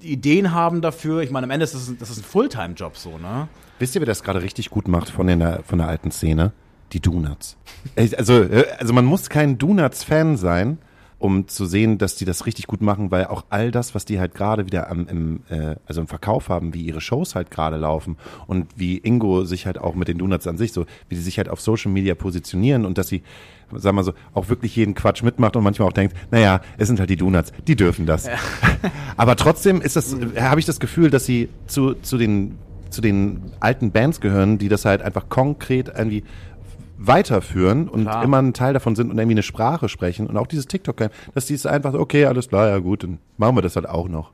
Ideen 0.00 0.52
haben 0.52 0.80
dafür. 0.80 1.20
Ich 1.20 1.30
meine, 1.30 1.44
am 1.44 1.50
Ende 1.50 1.64
ist 1.64 1.74
das, 1.74 1.92
das 1.98 2.10
ist 2.10 2.18
ein 2.18 2.24
Fulltime-Job 2.24 2.96
so, 2.96 3.18
ne? 3.18 3.48
Wisst 3.78 3.94
ihr, 3.94 4.00
wer 4.00 4.06
das 4.06 4.22
gerade 4.22 4.42
richtig 4.42 4.70
gut 4.70 4.88
macht 4.88 5.10
von 5.10 5.26
der, 5.26 5.62
von 5.62 5.78
der 5.78 5.88
alten 5.88 6.10
Szene? 6.10 6.52
Die 6.92 7.00
Donuts. 7.00 7.56
Also, 7.96 8.42
äh, 8.42 8.64
also 8.78 8.92
man 8.92 9.04
muss 9.04 9.28
kein 9.28 9.58
Donuts-Fan 9.58 10.36
sein, 10.36 10.78
um 11.20 11.46
zu 11.46 11.66
sehen, 11.66 11.98
dass 11.98 12.16
die 12.16 12.24
das 12.24 12.46
richtig 12.46 12.66
gut 12.66 12.80
machen, 12.80 13.10
weil 13.10 13.26
auch 13.26 13.44
all 13.50 13.70
das, 13.70 13.94
was 13.94 14.06
die 14.06 14.18
halt 14.18 14.34
gerade 14.34 14.64
wieder 14.64 14.90
am, 14.90 15.06
im, 15.06 15.40
äh, 15.50 15.76
also 15.86 16.00
im 16.00 16.06
Verkauf 16.06 16.48
haben, 16.48 16.72
wie 16.72 16.82
ihre 16.82 17.02
Shows 17.02 17.34
halt 17.34 17.50
gerade 17.50 17.76
laufen 17.76 18.16
und 18.46 18.66
wie 18.74 18.96
Ingo 18.96 19.44
sich 19.44 19.66
halt 19.66 19.78
auch 19.78 19.94
mit 19.94 20.08
den 20.08 20.16
Donuts 20.16 20.46
an 20.46 20.56
sich 20.56 20.72
so, 20.72 20.86
wie 21.08 21.14
die 21.14 21.20
sich 21.20 21.36
halt 21.36 21.50
auf 21.50 21.60
Social 21.60 21.92
Media 21.92 22.14
positionieren 22.14 22.86
und 22.86 22.96
dass 22.96 23.08
sie, 23.08 23.22
sagen 23.70 23.98
wir 23.98 24.02
so, 24.02 24.14
auch 24.32 24.48
wirklich 24.48 24.74
jeden 24.74 24.94
Quatsch 24.94 25.22
mitmacht 25.22 25.56
und 25.56 25.62
manchmal 25.62 25.88
auch 25.88 25.92
denkt, 25.92 26.16
naja, 26.30 26.62
es 26.78 26.88
sind 26.88 26.98
halt 26.98 27.10
die 27.10 27.16
Donuts, 27.16 27.52
die 27.68 27.76
dürfen 27.76 28.06
das. 28.06 28.26
Aber 29.18 29.36
trotzdem 29.36 29.82
ist 29.82 29.96
das, 29.96 30.16
habe 30.38 30.58
ich 30.58 30.66
das 30.66 30.80
Gefühl, 30.80 31.10
dass 31.10 31.26
sie 31.26 31.50
zu, 31.66 31.94
zu 31.94 32.16
den 32.16 32.56
zu 32.90 33.00
den 33.00 33.52
alten 33.60 33.92
Bands 33.92 34.20
gehören, 34.20 34.58
die 34.58 34.68
das 34.68 34.84
halt 34.84 35.00
einfach 35.00 35.28
konkret 35.28 35.92
irgendwie 35.96 36.24
weiterführen 37.00 37.88
und 37.88 38.02
Klar. 38.02 38.22
immer 38.22 38.38
ein 38.42 38.52
Teil 38.52 38.74
davon 38.74 38.94
sind 38.94 39.10
und 39.10 39.18
irgendwie 39.18 39.34
eine 39.34 39.42
Sprache 39.42 39.88
sprechen 39.88 40.26
und 40.26 40.36
auch 40.36 40.46
dieses 40.46 40.66
TikTok, 40.66 41.10
dass 41.34 41.46
die 41.46 41.54
es 41.54 41.64
einfach 41.64 41.92
so, 41.92 41.98
okay, 41.98 42.26
alles 42.26 42.48
klar, 42.48 42.68
ja 42.68 42.78
gut, 42.78 43.02
dann 43.02 43.18
machen 43.38 43.56
wir 43.56 43.62
das 43.62 43.76
halt 43.76 43.88
auch 43.88 44.08
noch. 44.08 44.32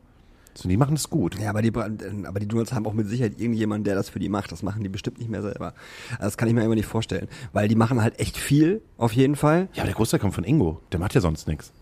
So, 0.55 0.69
die 0.69 0.77
machen 0.77 0.95
das 0.95 1.11
gut. 1.11 1.39
Ja, 1.39 1.51
aber 1.51 1.61
die, 1.61 1.71
aber 1.75 2.41
die 2.41 2.49
Donuts 2.49 2.73
haben 2.73 2.87
auch 2.87 2.95
mit 2.95 3.09
Sicherheit 3.09 3.39
irgendjemanden, 3.39 3.85
der 3.85 3.95
das 3.95 4.09
für 4.09 4.19
die 4.19 4.31
macht. 4.31 4.51
Das 4.53 4.63
machen 4.63 4.83
die 4.83 4.89
bestimmt 4.89 5.19
nicht 5.19 5.31
mehr 5.31 5.43
selber. 5.43 5.75
Also 6.13 6.23
das 6.23 6.39
kann 6.39 6.49
ich 6.49 6.55
mir 6.55 6.65
immer 6.65 6.75
nicht 6.75 6.87
vorstellen. 6.87 7.29
Weil 7.53 7.69
die 7.69 7.75
machen 7.75 8.01
halt 8.01 8.19
echt 8.19 8.39
viel, 8.39 8.81
auf 8.97 9.13
jeden 9.13 9.37
Fall. 9.37 9.69
Ja, 9.75 9.83
aber 9.83 9.89
der 9.89 9.97
Großteil 9.97 10.19
kommt 10.19 10.35
von 10.35 10.45
Ingo, 10.45 10.81
der 10.93 10.99
macht 10.99 11.15
ja 11.15 11.21
sonst 11.21 11.47
nichts. 11.47 11.73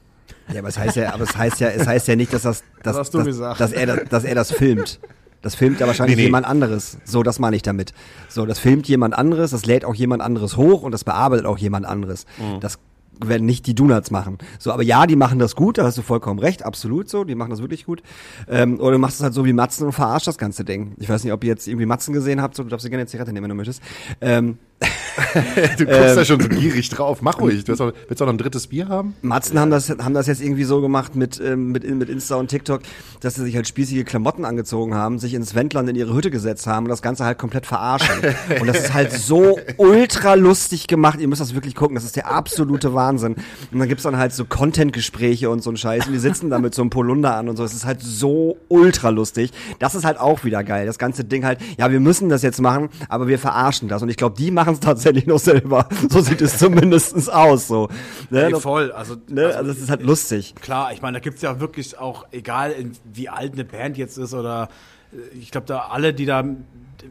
Ja, 0.52 0.58
aber 0.58 0.68
es 0.68 0.78
heißt 0.78 0.96
ja, 0.96 1.14
aber 1.14 1.22
es 1.22 1.36
heißt 1.36 1.60
ja, 1.60 1.68
es 1.68 1.86
heißt 1.86 2.08
ja 2.08 2.16
nicht, 2.16 2.32
dass 2.32 2.42
das, 2.42 2.64
dass, 2.82 3.10
du 3.10 3.22
dass, 3.22 3.58
dass 3.58 3.72
er 3.72 3.86
das, 3.86 4.08
dass 4.08 4.24
er 4.24 4.34
das 4.34 4.50
filmt. 4.50 4.98
Das 5.44 5.54
filmt 5.54 5.78
ja 5.78 5.86
wahrscheinlich 5.86 6.16
Nee, 6.16 6.22
nee. 6.22 6.26
jemand 6.26 6.46
anderes. 6.46 6.98
So, 7.04 7.22
das 7.22 7.38
meine 7.38 7.54
ich 7.54 7.62
damit. 7.62 7.92
So, 8.28 8.46
das 8.46 8.58
filmt 8.58 8.88
jemand 8.88 9.14
anderes, 9.14 9.50
das 9.52 9.66
lädt 9.66 9.84
auch 9.84 9.94
jemand 9.94 10.22
anderes 10.22 10.56
hoch 10.56 10.82
und 10.82 10.92
das 10.92 11.04
bearbeitet 11.04 11.46
auch 11.46 11.58
jemand 11.58 11.86
anderes. 11.86 12.26
Mhm. 12.38 12.60
Das 12.60 12.78
werden 13.22 13.46
nicht 13.46 13.66
die 13.66 13.74
Donuts 13.74 14.10
machen. 14.10 14.38
So, 14.58 14.72
aber 14.72 14.82
ja, 14.82 15.06
die 15.06 15.16
machen 15.16 15.38
das 15.38 15.54
gut, 15.54 15.78
da 15.78 15.84
hast 15.84 15.98
du 15.98 16.02
vollkommen 16.02 16.40
recht, 16.40 16.64
absolut 16.64 17.08
so, 17.08 17.24
die 17.24 17.34
machen 17.34 17.50
das 17.50 17.60
wirklich 17.60 17.84
gut. 17.84 18.02
Ähm, 18.48 18.80
oder 18.80 18.92
du 18.92 18.98
machst 18.98 19.16
es 19.18 19.22
halt 19.22 19.34
so 19.34 19.44
wie 19.44 19.52
Matzen 19.52 19.86
und 19.86 19.92
verarscht 19.92 20.26
das 20.26 20.38
ganze 20.38 20.64
Ding. 20.64 20.94
Ich 20.98 21.08
weiß 21.08 21.22
nicht, 21.24 21.32
ob 21.32 21.44
ihr 21.44 21.50
jetzt 21.50 21.68
irgendwie 21.68 21.86
Matzen 21.86 22.12
gesehen 22.12 22.42
habt, 22.42 22.56
so, 22.56 22.62
du 22.64 22.70
darfst 22.70 22.84
dir 22.84 22.90
gerne 22.90 23.02
eine 23.02 23.08
Zigarette 23.08 23.32
nehmen, 23.32 23.44
wenn 23.44 23.50
du 23.50 23.54
möchtest. 23.54 23.82
Ähm, 24.20 24.58
du 25.78 25.86
guckst 25.86 26.16
da 26.16 26.24
schon 26.24 26.40
so 26.40 26.48
gierig 26.48 26.88
drauf. 26.88 27.22
Mach 27.22 27.40
ruhig. 27.40 27.64
Du 27.64 27.68
willst 27.68 27.82
auch, 27.82 27.92
willst 28.08 28.22
auch 28.22 28.26
noch 28.26 28.32
ein 28.32 28.38
drittes 28.38 28.66
Bier 28.66 28.88
haben? 28.88 29.14
Matzen 29.22 29.58
haben 29.58 29.70
das, 29.70 29.90
haben 29.90 30.14
das 30.14 30.26
jetzt 30.26 30.42
irgendwie 30.42 30.64
so 30.64 30.80
gemacht 30.80 31.16
mit, 31.16 31.40
ähm, 31.40 31.72
mit, 31.72 31.88
mit 31.88 32.08
Insta 32.08 32.36
und 32.36 32.48
TikTok, 32.48 32.82
dass 33.20 33.34
sie 33.34 33.42
sich 33.42 33.56
halt 33.56 33.68
spießige 33.68 34.04
Klamotten 34.04 34.44
angezogen 34.44 34.94
haben, 34.94 35.18
sich 35.18 35.34
ins 35.34 35.54
Wendland 35.54 35.88
in 35.88 35.96
ihre 35.96 36.14
Hütte 36.14 36.30
gesetzt 36.30 36.66
haben 36.66 36.84
und 36.84 36.90
das 36.90 37.02
Ganze 37.02 37.24
halt 37.24 37.38
komplett 37.38 37.66
verarschen. 37.66 38.16
und 38.60 38.66
das 38.66 38.78
ist 38.78 38.94
halt 38.94 39.12
so 39.12 39.58
ultra 39.76 40.34
lustig 40.34 40.86
gemacht. 40.86 41.20
Ihr 41.20 41.28
müsst 41.28 41.40
das 41.40 41.54
wirklich 41.54 41.74
gucken. 41.74 41.94
Das 41.94 42.04
ist 42.04 42.16
der 42.16 42.30
absolute 42.30 42.94
Wahnsinn. 42.94 43.34
Und 43.72 43.78
dann 43.78 43.88
gibt's 43.88 44.04
dann 44.04 44.16
halt 44.16 44.32
so 44.32 44.44
Content-Gespräche 44.44 45.50
und 45.50 45.62
so 45.62 45.70
ein 45.70 45.76
Scheiß. 45.76 46.06
Und 46.06 46.12
die 46.12 46.18
sitzen 46.18 46.50
da 46.50 46.58
mit 46.58 46.74
so 46.74 46.82
einem 46.82 46.90
Polunder 46.90 47.36
an 47.36 47.48
und 47.48 47.56
so. 47.56 47.64
Es 47.64 47.74
ist 47.74 47.84
halt 47.84 48.02
so 48.02 48.58
ultra 48.68 49.10
lustig. 49.10 49.52
Das 49.78 49.94
ist 49.94 50.04
halt 50.04 50.18
auch 50.18 50.44
wieder 50.44 50.64
geil. 50.64 50.86
Das 50.86 50.98
ganze 50.98 51.24
Ding 51.24 51.44
halt, 51.44 51.60
ja, 51.78 51.90
wir 51.90 52.00
müssen 52.00 52.28
das 52.28 52.42
jetzt 52.42 52.60
machen, 52.60 52.88
aber 53.08 53.28
wir 53.28 53.38
verarschen 53.38 53.88
das. 53.88 54.02
Und 54.02 54.08
ich 54.08 54.16
glaube, 54.16 54.36
die 54.36 54.50
machen 54.50 54.73
es 54.74 54.80
tatsächlich 54.80 55.26
noch 55.26 55.38
selber. 55.38 55.88
So 56.10 56.20
sieht 56.20 56.40
es 56.42 56.58
zumindestens 56.58 57.28
aus. 57.28 57.66
So. 57.68 57.88
Ne? 58.30 58.44
Ey, 58.44 58.50
Das- 58.52 58.62
voll. 58.62 58.92
Also, 58.92 59.16
Ne? 59.28 59.46
Also 59.46 59.68
das 59.72 59.78
ist 59.78 59.90
halt 59.90 60.02
lustig. 60.02 60.54
Klar, 60.60 60.92
ich 60.92 61.00
meine, 61.02 61.18
da 61.18 61.20
gibt's 61.20 61.42
ja 61.42 61.58
wirklich 61.60 61.98
auch, 61.98 62.26
egal 62.32 62.74
wie 63.12 63.28
alt 63.28 63.54
eine 63.54 63.64
Band 63.64 63.96
jetzt 63.96 64.18
ist 64.18 64.34
oder 64.34 64.68
äh, 65.12 65.36
ich 65.38 65.50
glaube, 65.50 65.66
da 65.66 65.88
alle, 65.90 66.12
die 66.14 66.26
da, 66.26 66.44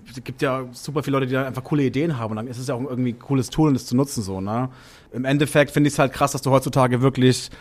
es 0.10 0.24
gibt 0.24 0.42
ja 0.42 0.66
super 0.72 1.04
viele 1.04 1.18
Leute, 1.18 1.28
die 1.28 1.34
da 1.34 1.46
einfach 1.46 1.64
coole 1.64 1.84
Ideen 1.84 2.18
haben 2.18 2.32
und 2.32 2.38
dann 2.38 2.48
ist 2.48 2.58
es 2.58 2.68
ja 2.68 2.76
auch 2.76 2.82
irgendwie 2.82 3.14
ein 3.14 3.20
cooles 3.20 3.50
Tool, 3.50 3.70
um 3.70 3.74
das 3.74 3.86
zu 3.86 3.96
nutzen, 3.96 4.24
so, 4.24 4.42
ne? 4.42 4.70
Im 5.12 5.26
Endeffekt 5.26 5.72
finde 5.72 5.88
ich 5.90 5.94
es 5.94 6.00
halt 6.00 6.12
krass, 6.14 6.32
dass 6.32 6.42
du 6.42 6.50
heutzutage 6.52 7.02
wirklich 7.04 7.52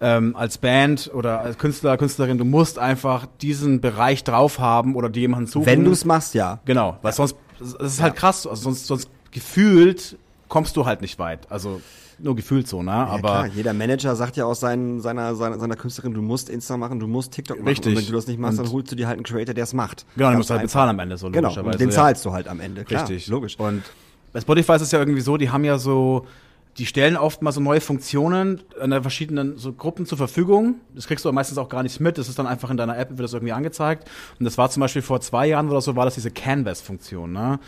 ähm, 0.00 0.34
als 0.34 0.56
Band 0.58 1.10
oder 1.14 1.40
als 1.40 1.58
Künstler, 1.58 1.96
Künstlerin, 1.98 2.38
du 2.38 2.44
musst 2.44 2.78
einfach 2.78 3.26
diesen 3.42 3.80
Bereich 3.82 4.24
drauf 4.24 4.58
haben 4.58 4.96
oder 4.96 5.08
dir 5.10 5.20
jemanden 5.20 5.46
suchen. 5.46 5.66
Wenn 5.66 5.84
du 5.84 5.92
es 5.92 6.04
machst, 6.06 6.34
ja. 6.34 6.60
Genau, 6.64 6.96
weil 7.02 7.12
sonst, 7.12 7.36
es 7.60 7.74
ist 7.74 8.02
halt 8.02 8.16
krass, 8.16 8.46
also 8.46 8.62
sonst, 8.62 8.86
sonst 8.86 9.10
gefühlt 9.32 10.16
kommst 10.48 10.76
du 10.76 10.86
halt 10.86 11.00
nicht 11.00 11.18
weit. 11.18 11.50
Also 11.50 11.80
nur 12.18 12.36
gefühlt 12.36 12.68
so, 12.68 12.82
ne? 12.82 12.90
Ja, 12.92 13.06
Aber 13.06 13.18
klar, 13.20 13.46
jeder 13.48 13.72
Manager 13.72 14.14
sagt 14.14 14.36
ja 14.36 14.44
auch 14.44 14.54
seinen, 14.54 15.00
seiner, 15.00 15.34
seiner, 15.34 15.58
seiner 15.58 15.74
Künstlerin, 15.76 16.14
du 16.14 16.22
musst 16.22 16.48
Insta 16.48 16.76
machen, 16.76 17.00
du 17.00 17.08
musst 17.08 17.32
TikTok 17.32 17.56
machen. 17.58 17.68
Richtig. 17.68 17.92
Und 17.96 17.98
wenn 17.98 18.06
du 18.06 18.12
das 18.12 18.26
nicht 18.28 18.38
machst, 18.38 18.58
dann 18.58 18.66
Und- 18.66 18.72
holst 18.72 18.92
du 18.92 18.96
dir 18.96 19.08
halt 19.08 19.16
einen 19.16 19.24
Creator, 19.24 19.54
der 19.54 19.64
es 19.64 19.72
macht. 19.72 20.06
Genau, 20.14 20.28
Ganz 20.28 20.36
musst 20.38 20.50
du 20.50 20.54
halt 20.54 20.62
bezahlen 20.62 20.90
am 20.90 20.98
Ende, 21.00 21.16
so 21.16 21.26
Genau, 21.30 21.48
logischerweise. 21.48 21.72
und 21.72 21.80
den 21.80 21.88
ja. 21.88 21.94
zahlst 21.94 22.24
du 22.24 22.32
halt 22.32 22.46
am 22.48 22.60
Ende. 22.60 22.84
Klar, 22.84 23.02
Richtig. 23.08 23.26
Logisch. 23.26 23.58
Und 23.58 23.82
bei 24.32 24.40
Spotify 24.40 24.74
ist 24.74 24.82
es 24.82 24.92
ja 24.92 24.98
irgendwie 25.00 25.20
so, 25.20 25.36
die 25.36 25.50
haben 25.50 25.64
ja 25.64 25.78
so, 25.78 26.26
die 26.78 26.86
stellen 26.86 27.18
oft 27.18 27.42
mal 27.42 27.52
so 27.52 27.60
neue 27.60 27.82
Funktionen 27.82 28.62
an 28.80 29.02
verschiedenen 29.02 29.58
so 29.58 29.74
Gruppen 29.74 30.06
zur 30.06 30.16
Verfügung. 30.16 30.76
Das 30.94 31.06
kriegst 31.06 31.24
du 31.24 31.28
aber 31.28 31.34
meistens 31.34 31.58
auch 31.58 31.68
gar 31.68 31.82
nicht 31.82 32.00
mit. 32.00 32.16
Das 32.16 32.30
ist 32.30 32.38
dann 32.38 32.46
einfach 32.46 32.70
in 32.70 32.78
deiner 32.78 32.96
App, 32.98 33.10
wird 33.10 33.20
das 33.20 33.34
irgendwie 33.34 33.52
angezeigt. 33.52 34.08
Und 34.38 34.44
das 34.44 34.56
war 34.56 34.70
zum 34.70 34.80
Beispiel 34.80 35.02
vor 35.02 35.20
zwei 35.20 35.48
Jahren 35.48 35.68
oder 35.68 35.82
so, 35.82 35.96
war 35.96 36.06
das 36.06 36.14
diese 36.14 36.30
Canvas-Funktion. 36.30 37.30
Ne? 37.30 37.58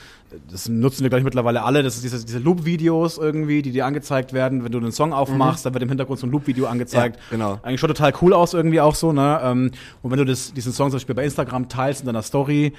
Das 0.50 0.70
nutzen 0.70 1.02
wir, 1.02 1.10
glaube 1.10 1.20
ich, 1.20 1.24
mittlerweile 1.24 1.64
alle. 1.64 1.82
Das 1.82 1.96
ist 1.96 2.04
diese, 2.04 2.24
diese 2.24 2.38
Loop-Videos 2.38 3.18
irgendwie, 3.18 3.60
die 3.60 3.72
dir 3.72 3.84
angezeigt 3.84 4.32
werden. 4.32 4.64
Wenn 4.64 4.72
du 4.72 4.78
einen 4.78 4.92
Song 4.92 5.12
aufmachst, 5.12 5.66
dann 5.66 5.74
wird 5.74 5.82
im 5.82 5.90
Hintergrund 5.90 6.18
so 6.18 6.26
ein 6.26 6.30
Loop-Video 6.30 6.66
angezeigt. 6.66 7.16
Ja, 7.16 7.22
genau. 7.36 7.60
Eigentlich 7.62 7.80
schon 7.80 7.88
total 7.88 8.14
cool 8.22 8.32
aus 8.32 8.54
irgendwie 8.54 8.80
auch 8.80 8.94
so. 8.94 9.12
Ne? 9.12 9.38
Ähm, 9.42 9.70
Und 10.02 10.12
wenn 10.12 10.18
du 10.18 10.24
das, 10.24 10.54
diesen 10.54 10.72
Song 10.72 10.88
zum 10.88 10.96
Beispiel 10.96 11.14
bei 11.14 11.24
Instagram 11.24 11.68
teilst 11.68 12.00
in 12.00 12.06
deiner 12.06 12.22
Story, 12.22 12.72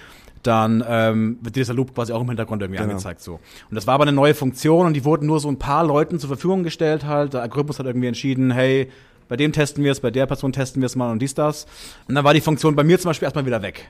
dann 0.48 0.84
ähm, 0.88 1.38
wird 1.42 1.56
dieser 1.56 1.74
Loop 1.74 1.94
quasi 1.96 2.14
auch 2.14 2.22
im 2.22 2.28
Hintergrund 2.28 2.62
irgendwie 2.62 2.78
Genau. 2.80 2.92
angezeigt 2.92 3.22
so. 3.22 3.34
Und 3.36 3.76
das 3.76 3.88
war 3.88 3.96
aber 3.96 4.04
eine 4.04 4.12
neue 4.14 4.34
Funktion 4.34 4.86
und 4.88 4.94
die 4.94 5.06
wurden 5.06 5.26
nur 5.28 5.40
so 5.40 5.50
ein 5.50 5.60
paar 5.60 5.86
Leuten 5.86 6.20
zur 6.20 6.28
Verfügung 6.28 6.64
gestellt 6.64 7.06
halt. 7.06 7.34
Der 7.34 7.42
Algorithmus 7.42 7.80
hat 7.80 7.86
irgendwie 7.86 8.08
entschieden, 8.08 8.52
hey, 8.52 8.90
bei 9.28 9.36
dem 9.38 9.52
testen 9.52 9.84
wir 9.84 9.92
es, 9.92 10.00
bei 10.00 10.12
der 10.12 10.26
Person 10.28 10.52
testen 10.54 10.82
wir 10.82 10.86
es 10.88 10.96
mal 10.96 11.12
und 11.12 11.20
dies, 11.20 11.34
das. 11.34 11.66
Und 12.08 12.16
dann 12.16 12.24
war 12.24 12.34
die 12.34 12.42
Funktion 12.42 12.76
bei 12.76 12.84
mir 12.84 13.00
zum 13.00 13.10
Beispiel 13.10 13.26
erstmal 13.26 13.46
wieder 13.46 13.62
weg. 13.62 13.90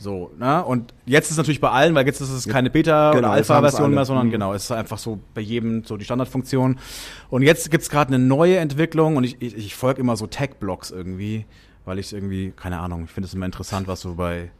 So, 0.00 0.30
ne? 0.38 0.64
Und 0.64 0.94
jetzt 1.06 1.26
ist 1.26 1.32
es 1.32 1.36
natürlich 1.38 1.60
bei 1.60 1.70
allen, 1.70 1.94
weil 1.96 2.06
jetzt 2.06 2.20
ist 2.20 2.30
es 2.30 2.46
keine 2.46 2.70
Beta- 2.70 3.10
Genau, 3.10 3.18
oder 3.28 3.30
Alpha-Version 3.32 3.92
mehr, 3.92 4.04
sondern 4.04 4.28
Mhm. 4.28 4.30
genau, 4.30 4.54
es 4.54 4.64
ist 4.64 4.70
einfach 4.70 4.98
so 4.98 5.18
bei 5.34 5.40
jedem 5.40 5.82
so 5.84 5.96
die 5.96 6.04
Standardfunktion. 6.04 6.78
Und 7.30 7.42
jetzt 7.42 7.68
gibt's 7.70 7.90
gerade 7.90 8.14
eine 8.14 8.24
neue 8.24 8.58
Entwicklung 8.58 9.16
und 9.16 9.24
ich, 9.24 9.42
ich, 9.42 9.56
ich 9.56 9.74
folge 9.74 10.00
immer 10.00 10.16
so 10.16 10.28
Tech-Blogs 10.28 10.92
irgendwie, 10.92 11.46
weil 11.84 11.98
ich 11.98 12.12
irgendwie, 12.12 12.52
keine 12.54 12.78
Ahnung, 12.78 13.04
ich 13.06 13.10
finde 13.10 13.26
es 13.26 13.34
immer 13.34 13.46
interessant, 13.46 13.88
was 13.88 14.00
so 14.00 14.14
bei 14.14 14.50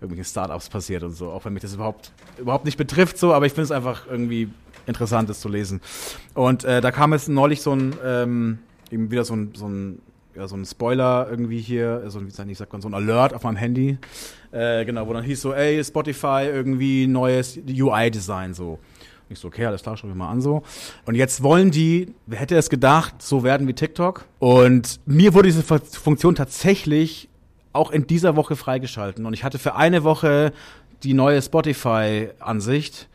irgendwelchen 0.00 0.30
Startups 0.30 0.68
passiert 0.68 1.02
und 1.02 1.12
so, 1.12 1.30
auch 1.30 1.44
wenn 1.44 1.52
mich 1.52 1.62
das 1.62 1.74
überhaupt 1.74 2.12
überhaupt 2.38 2.64
nicht 2.64 2.76
betrifft 2.76 3.18
so, 3.18 3.32
aber 3.32 3.46
ich 3.46 3.52
finde 3.52 3.64
es 3.64 3.70
einfach 3.70 4.06
irgendwie 4.10 4.48
interessant, 4.86 5.28
das 5.28 5.40
zu 5.40 5.48
lesen. 5.48 5.80
Und 6.34 6.64
äh, 6.64 6.80
da 6.80 6.90
kam 6.92 7.12
jetzt 7.12 7.28
neulich 7.28 7.60
so 7.62 7.72
ein 7.72 7.94
ähm, 8.04 8.58
eben 8.90 9.10
wieder 9.10 9.24
so 9.24 9.34
ein 9.34 9.52
so 9.54 9.66
ein 9.68 10.00
ja, 10.34 10.46
so 10.46 10.54
ein 10.54 10.66
Spoiler 10.66 11.28
irgendwie 11.30 11.60
hier, 11.60 12.02
so 12.08 12.18
ein, 12.18 12.26
wie 12.26 12.30
sagt- 12.54 12.70
mal, 12.74 12.82
so 12.82 12.88
ein 12.90 12.94
Alert 12.94 13.32
auf 13.32 13.42
meinem 13.44 13.56
Handy, 13.56 13.96
äh, 14.52 14.84
genau, 14.84 15.08
wo 15.08 15.14
dann 15.14 15.24
hieß 15.24 15.40
so, 15.40 15.54
ey, 15.54 15.82
Spotify 15.82 16.44
irgendwie 16.44 17.06
neues 17.06 17.58
UI-Design 17.66 18.52
so. 18.52 18.78
Ich 19.30 19.38
so, 19.38 19.48
okay, 19.48 19.64
alles 19.64 19.82
klar, 19.82 19.96
schau 19.96 20.06
mir 20.08 20.14
mal 20.14 20.28
an 20.28 20.42
so. 20.42 20.62
Und 21.06 21.14
jetzt 21.14 21.42
wollen 21.42 21.70
die, 21.70 22.12
wer 22.26 22.38
hätte 22.38 22.54
es 22.54 22.68
gedacht, 22.68 23.14
so 23.22 23.44
werden 23.44 23.66
wie 23.66 23.72
TikTok. 23.72 24.26
Und 24.38 25.00
mir 25.06 25.32
wurde 25.32 25.48
diese 25.48 25.62
Fu- 25.62 25.78
Funktion 25.78 26.34
tatsächlich 26.34 27.30
auch 27.76 27.90
in 27.90 28.06
dieser 28.06 28.36
Woche 28.36 28.56
freigeschalten. 28.56 29.26
Und 29.26 29.34
ich 29.34 29.44
hatte 29.44 29.58
für 29.58 29.76
eine 29.76 30.04
Woche 30.04 30.52
die 31.02 31.14
neue 31.14 31.40
Spotify-Ansicht. 31.40 33.08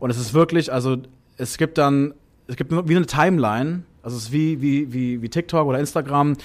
Und 0.00 0.10
es 0.10 0.18
ist 0.18 0.34
wirklich, 0.34 0.72
also 0.72 0.96
es 1.36 1.58
gibt 1.58 1.78
dann, 1.78 2.14
es 2.48 2.56
gibt 2.56 2.72
wie 2.72 2.96
eine 2.96 3.06
Timeline, 3.06 3.82
also 4.02 4.16
es 4.16 4.24
ist 4.24 4.32
wie, 4.32 4.60
wie, 4.60 4.92
wie, 4.92 5.22
wie 5.22 5.28
TikTok 5.28 5.66
oder 5.66 5.78
Instagram, 5.78 6.36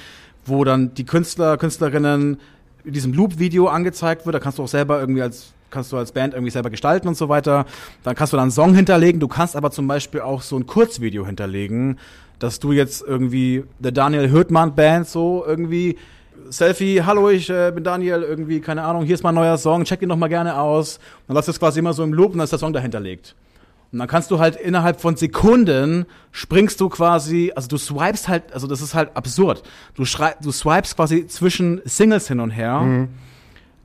wo 0.45 0.63
dann 0.63 0.93
die 0.93 1.05
Künstler, 1.05 1.57
Künstlerinnen 1.57 2.39
in 2.83 2.93
diesem 2.93 3.13
Loop-Video 3.13 3.67
angezeigt 3.67 4.25
wird. 4.25 4.35
Da 4.35 4.39
kannst 4.39 4.57
du 4.57 4.63
auch 4.63 4.67
selber 4.67 4.99
irgendwie 4.99 5.21
als 5.21 5.53
kannst 5.69 5.91
du 5.93 5.97
als 5.97 6.11
Band 6.11 6.33
irgendwie 6.33 6.51
selber 6.51 6.69
gestalten 6.69 7.07
und 7.07 7.15
so 7.15 7.29
weiter. 7.29 7.65
Dann 8.03 8.13
kannst 8.13 8.33
du 8.33 8.37
dann 8.37 8.43
einen 8.43 8.51
Song 8.51 8.75
hinterlegen. 8.75 9.21
Du 9.21 9.27
kannst 9.27 9.55
aber 9.55 9.71
zum 9.71 9.87
Beispiel 9.87 10.19
auch 10.21 10.41
so 10.41 10.57
ein 10.57 10.67
Kurzvideo 10.67 11.25
hinterlegen, 11.25 11.97
dass 12.39 12.59
du 12.59 12.73
jetzt 12.73 13.01
irgendwie 13.01 13.63
der 13.79 13.91
Daniel 13.91 14.29
Hürtmann 14.29 14.75
Band 14.75 15.07
so 15.07 15.43
irgendwie 15.47 15.97
Selfie, 16.49 17.03
hallo, 17.03 17.29
ich 17.29 17.49
äh, 17.49 17.71
bin 17.73 17.83
Daniel, 17.83 18.23
irgendwie, 18.23 18.59
keine 18.61 18.83
Ahnung, 18.83 19.03
hier 19.03 19.15
ist 19.15 19.23
mein 19.23 19.35
neuer 19.35 19.57
Song, 19.57 19.83
check 19.83 20.01
ihn 20.01 20.09
doch 20.09 20.17
mal 20.17 20.27
gerne 20.27 20.59
aus. 20.59 20.99
Dann 21.27 21.35
läuft 21.35 21.47
das 21.47 21.59
quasi 21.59 21.79
immer 21.79 21.93
so 21.93 22.03
im 22.03 22.13
Loop 22.13 22.31
und 22.31 22.37
dann 22.37 22.45
ist 22.45 22.51
der 22.51 22.59
Song 22.59 22.73
dahinterlegt. 22.73 23.35
Und 23.91 23.99
dann 23.99 24.07
kannst 24.07 24.31
du 24.31 24.39
halt 24.39 24.55
innerhalb 24.55 25.01
von 25.01 25.17
Sekunden 25.17 26.05
springst 26.31 26.79
du 26.79 26.87
quasi, 26.87 27.51
also 27.55 27.67
du 27.67 27.77
swipest 27.77 28.29
halt, 28.29 28.53
also 28.53 28.67
das 28.67 28.81
ist 28.81 28.93
halt 28.93 29.15
absurd. 29.15 29.63
Du 29.95 30.05
schrei 30.05 30.33
du 30.41 30.51
swipest 30.51 30.95
quasi 30.95 31.27
zwischen 31.27 31.81
Singles 31.83 32.27
hin 32.27 32.39
und 32.39 32.51
her. 32.51 33.07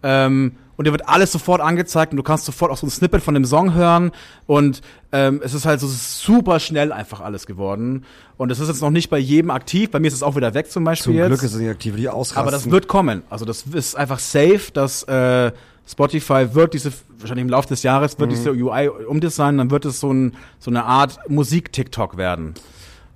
Ähm, 0.05 0.53
und 0.77 0.87
dir 0.87 0.93
wird 0.93 1.09
alles 1.09 1.33
sofort 1.33 1.61
angezeigt 1.61 2.13
und 2.13 2.17
du 2.17 2.23
kannst 2.23 2.45
sofort 2.45 2.71
auch 2.71 2.77
so 2.77 2.87
ein 2.87 2.91
Snippet 2.91 3.23
von 3.23 3.35
dem 3.35 3.45
Song 3.45 3.75
hören 3.75 4.13
und 4.47 4.83
ähm, 5.13 5.41
es 5.43 5.55
ist 5.55 5.65
halt 5.65 5.81
so 5.81 5.87
super 5.89 6.61
schnell 6.61 6.93
einfach 6.93 7.21
alles 7.21 7.47
geworden 7.47 8.05
und 8.37 8.51
es 8.51 8.61
ist 8.61 8.69
jetzt 8.69 8.83
noch 8.83 8.91
nicht 8.91 9.11
bei 9.11 9.19
jedem 9.19 9.51
aktiv, 9.51 9.91
bei 9.91 10.01
mir 10.01 10.09
ist 10.09 10.15
es 10.15 10.23
auch 10.23 10.37
wieder 10.37 10.55
weg 10.55 10.71
zum 10.71 10.85
Beispiel 10.85 11.13
Zum 11.13 11.15
jetzt. 11.15 11.29
Glück 11.29 11.43
ist 11.43 11.55
es 11.55 11.61
nicht 11.61 11.71
aktiv, 11.71 11.97
die 11.97 12.09
ausrasten. 12.09 12.43
Aber 12.43 12.51
das 12.51 12.71
wird 12.71 12.89
kommen. 12.89 13.23
Also 13.31 13.45
das 13.45 13.63
ist 13.63 13.97
einfach 13.97 14.19
safe, 14.19 14.71
dass 14.73 15.03
äh, 15.05 15.53
Spotify 15.89 16.55
wird 16.55 16.75
diese, 16.75 16.93
wahrscheinlich 17.19 17.45
im 17.45 17.51
Laufe 17.51 17.69
des 17.69 17.83
Jahres 17.83 18.19
wird 18.19 18.33
diese 18.33 18.51
UI 18.51 18.89
umdesignen, 18.89 19.59
dann 19.59 19.71
wird 19.71 19.85
es 19.85 20.01
so, 20.01 20.13
ein, 20.13 20.35
so 20.59 20.71
eine 20.71 20.85
Art 20.85 21.19
Musik-TikTok 21.29 22.17
werden. 22.17 22.55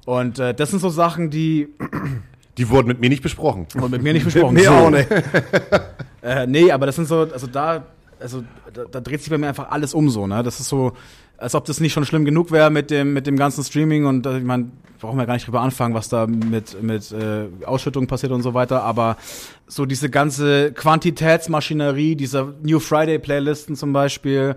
Und 0.06 0.38
äh, 0.38 0.54
das 0.54 0.70
sind 0.70 0.80
so 0.80 0.88
Sachen, 0.88 1.30
die 1.30 1.68
Die 2.60 2.68
wurden 2.68 2.88
mit 2.88 3.00
mir 3.00 3.08
nicht 3.08 3.22
besprochen. 3.22 3.66
wurden 3.74 3.92
mit 3.92 4.02
mir 4.02 4.12
nicht 4.12 4.24
besprochen 4.30 4.58
so. 4.58 4.70
auch 4.70 4.90
nicht. 4.90 5.08
Äh, 6.22 6.46
nee, 6.46 6.70
aber 6.70 6.84
das 6.84 6.96
sind 6.96 7.08
so, 7.08 7.20
also 7.20 7.46
da, 7.46 7.82
also 8.20 8.44
da, 8.74 8.84
da 8.84 9.00
dreht 9.00 9.20
sich 9.20 9.30
bei 9.30 9.38
mir 9.38 9.48
einfach 9.48 9.70
alles 9.70 9.94
um 9.94 10.10
so, 10.10 10.26
ne? 10.26 10.42
Das 10.42 10.60
ist 10.60 10.68
so, 10.68 10.92
als 11.38 11.54
ob 11.54 11.64
das 11.64 11.80
nicht 11.80 11.94
schon 11.94 12.04
schlimm 12.04 12.26
genug 12.26 12.50
wäre 12.50 12.68
mit 12.68 12.90
dem, 12.90 13.14
mit 13.14 13.26
dem 13.26 13.38
ganzen 13.38 13.64
Streaming 13.64 14.04
und 14.04 14.26
äh, 14.26 14.36
ich 14.36 14.44
meine, 14.44 14.66
brauchen 15.00 15.16
wir 15.16 15.24
gar 15.24 15.32
nicht 15.32 15.46
drüber 15.46 15.62
anfangen, 15.62 15.94
was 15.94 16.10
da 16.10 16.26
mit, 16.26 16.82
mit 16.82 17.10
äh, 17.12 17.46
Ausschüttung 17.64 18.06
passiert 18.06 18.32
und 18.32 18.42
so 18.42 18.52
weiter, 18.52 18.82
aber 18.82 19.16
so 19.66 19.86
diese 19.86 20.10
ganze 20.10 20.72
Quantitätsmaschinerie, 20.74 22.16
dieser 22.16 22.52
New 22.62 22.80
Friday 22.80 23.18
Playlisten 23.18 23.74
zum 23.74 23.94
Beispiel, 23.94 24.56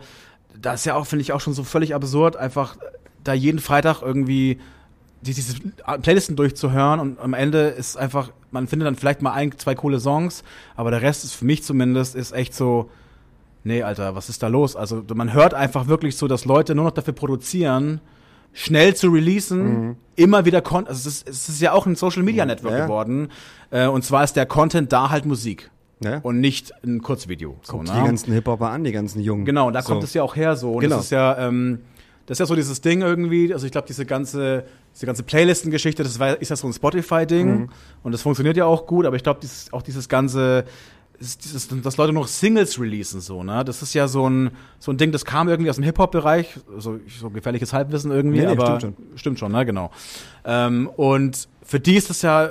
das 0.61 0.81
ist 0.81 0.85
ja 0.85 0.95
auch, 0.95 1.07
finde 1.07 1.21
ich, 1.21 1.31
auch 1.31 1.39
schon 1.39 1.53
so 1.53 1.63
völlig 1.63 1.95
absurd, 1.95 2.35
einfach 2.35 2.75
da 3.23 3.33
jeden 3.33 3.59
Freitag 3.59 4.01
irgendwie 4.01 4.59
diese 5.23 5.55
Playlisten 6.01 6.35
durchzuhören 6.35 6.99
und 6.99 7.19
am 7.19 7.33
Ende 7.33 7.67
ist 7.69 7.97
einfach, 7.97 8.31
man 8.51 8.67
findet 8.67 8.87
dann 8.87 8.95
vielleicht 8.95 9.21
mal 9.21 9.31
ein, 9.33 9.51
zwei 9.57 9.73
coole 9.75 9.99
Songs, 9.99 10.43
aber 10.75 10.91
der 10.91 11.01
Rest 11.01 11.23
ist 11.23 11.33
für 11.33 11.45
mich 11.45 11.63
zumindest 11.63 12.15
ist 12.15 12.31
echt 12.33 12.53
so, 12.53 12.89
nee, 13.63 13.81
Alter, 13.83 14.15
was 14.15 14.29
ist 14.29 14.43
da 14.43 14.47
los? 14.47 14.75
Also 14.75 15.03
man 15.13 15.33
hört 15.33 15.53
einfach 15.53 15.87
wirklich 15.87 16.17
so, 16.17 16.27
dass 16.27 16.45
Leute 16.45 16.75
nur 16.75 16.85
noch 16.85 16.91
dafür 16.91 17.13
produzieren, 17.13 18.01
schnell 18.53 18.95
zu 18.95 19.09
releasen, 19.09 19.95
immer 20.15 20.45
wieder 20.45 20.61
Content, 20.61 20.89
also 20.89 21.09
es 21.09 21.23
ist, 21.23 21.29
es 21.29 21.49
ist 21.49 21.61
ja 21.61 21.71
auch 21.71 21.85
ein 21.87 21.95
Social 21.95 22.21
Media 22.23 22.45
Network 22.45 22.73
Ja. 22.73 22.85
geworden, 22.85 23.29
äh, 23.71 23.87
und 23.87 24.03
zwar 24.03 24.23
ist 24.23 24.35
der 24.35 24.45
Content 24.45 24.91
da 24.93 25.09
halt 25.09 25.25
Musik 25.25 25.71
Ja. 26.01 26.19
und 26.21 26.39
nicht 26.39 26.71
ein 26.83 27.01
Kurzvideo. 27.01 27.57
So, 27.63 27.73
Guckt 27.77 27.87
ne? 27.87 27.93
die 27.99 28.05
ganzen 28.05 28.33
Hip-Hopper 28.33 28.69
an, 28.69 28.83
die 28.83 28.91
ganzen 28.91 29.21
Jungen. 29.21 29.45
Genau, 29.45 29.67
und 29.67 29.73
da 29.73 29.81
So. 29.81 29.93
kommt 29.93 30.03
es 30.03 30.13
ja 30.13 30.21
auch 30.21 30.35
her 30.35 30.55
so. 30.55 30.73
Und 30.73 30.81
Genau. 30.81 30.97
das 30.97 31.05
ist 31.05 31.11
ja, 31.11 31.35
ähm, 31.47 31.79
das 32.25 32.35
ist 32.35 32.39
ja 32.39 32.45
so 32.45 32.55
dieses 32.55 32.81
Ding 32.81 33.01
irgendwie, 33.01 33.53
also 33.53 33.65
ich 33.65 33.71
glaube, 33.71 33.87
diese 33.87 34.05
ganze, 34.05 34.63
diese 34.95 35.05
ganze 35.05 35.23
Playlisten-Geschichte, 35.23 36.03
das 36.03 36.17
ist 36.39 36.49
ja 36.49 36.55
so 36.55 36.67
ein 36.67 36.73
Spotify-Ding 36.73 37.47
Mhm. 37.61 37.69
und 38.03 38.11
das 38.11 38.21
funktioniert 38.21 38.55
ja 38.57 38.65
auch 38.65 38.85
gut, 38.87 39.05
aber 39.05 39.15
ich 39.15 39.23
glaube, 39.23 39.39
dieses, 39.41 39.71
auch 39.73 39.81
dieses 39.81 40.07
ganze 40.09 40.65
dieses, 41.19 41.67
dass 41.83 41.95
Leute 41.97 42.11
noch 42.11 42.27
Singles 42.27 42.79
releasen, 42.79 43.21
so, 43.21 43.43
ne? 43.43 43.63
Das 43.63 43.81
ist 43.81 43.93
ja 43.93 44.07
so 44.09 44.27
ein, 44.29 44.51
so 44.79 44.91
ein 44.91 44.97
Ding, 44.97 45.11
das 45.11 45.23
kam 45.23 45.47
irgendwie 45.47 45.69
aus 45.69 45.75
dem 45.77 45.83
Hip-Hop-Bereich, 45.85 46.57
so, 46.79 46.99
so 47.07 47.29
gefährliches 47.29 47.71
Halbwissen 47.71 48.11
irgendwie, 48.11 48.39
Nee, 48.39 48.45
nee, 48.47 48.51
aber 48.51 48.77
stimmt 48.79 48.81
schon. 48.97 49.17
stimmt 49.17 49.39
schon, 49.39 49.51
ne, 49.53 49.65
genau. 49.65 49.91
Ähm, 50.43 50.89
und 50.97 51.47
für 51.61 51.79
die 51.79 51.95
ist 51.95 52.09
das 52.09 52.23
ja, 52.23 52.49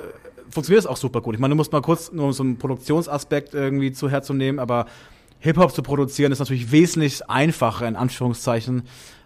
funktioniert 0.49 0.85
das 0.85 0.91
auch 0.91 0.97
super 0.97 1.21
gut. 1.21 1.35
Ich 1.35 1.41
meine, 1.41 1.53
du 1.53 1.57
musst 1.57 1.73
mal 1.73 1.83
kurz 1.83 2.13
nur 2.13 2.33
so 2.33 2.45
einen 2.45 2.57
Produktionsaspekt 2.57 3.53
irgendwie 3.53 3.93
zu 3.93 4.09
herzunehmen, 4.09 4.59
aber 4.59 4.87
Hip-Hop 5.41 5.73
zu 5.75 5.83
produzieren 5.83 6.33
ist 6.33 6.39
natürlich 6.39 6.71
wesentlich 6.73 7.29
einfacher, 7.29 7.87
in 7.89 7.97
Anführungszeichen, 7.97 8.85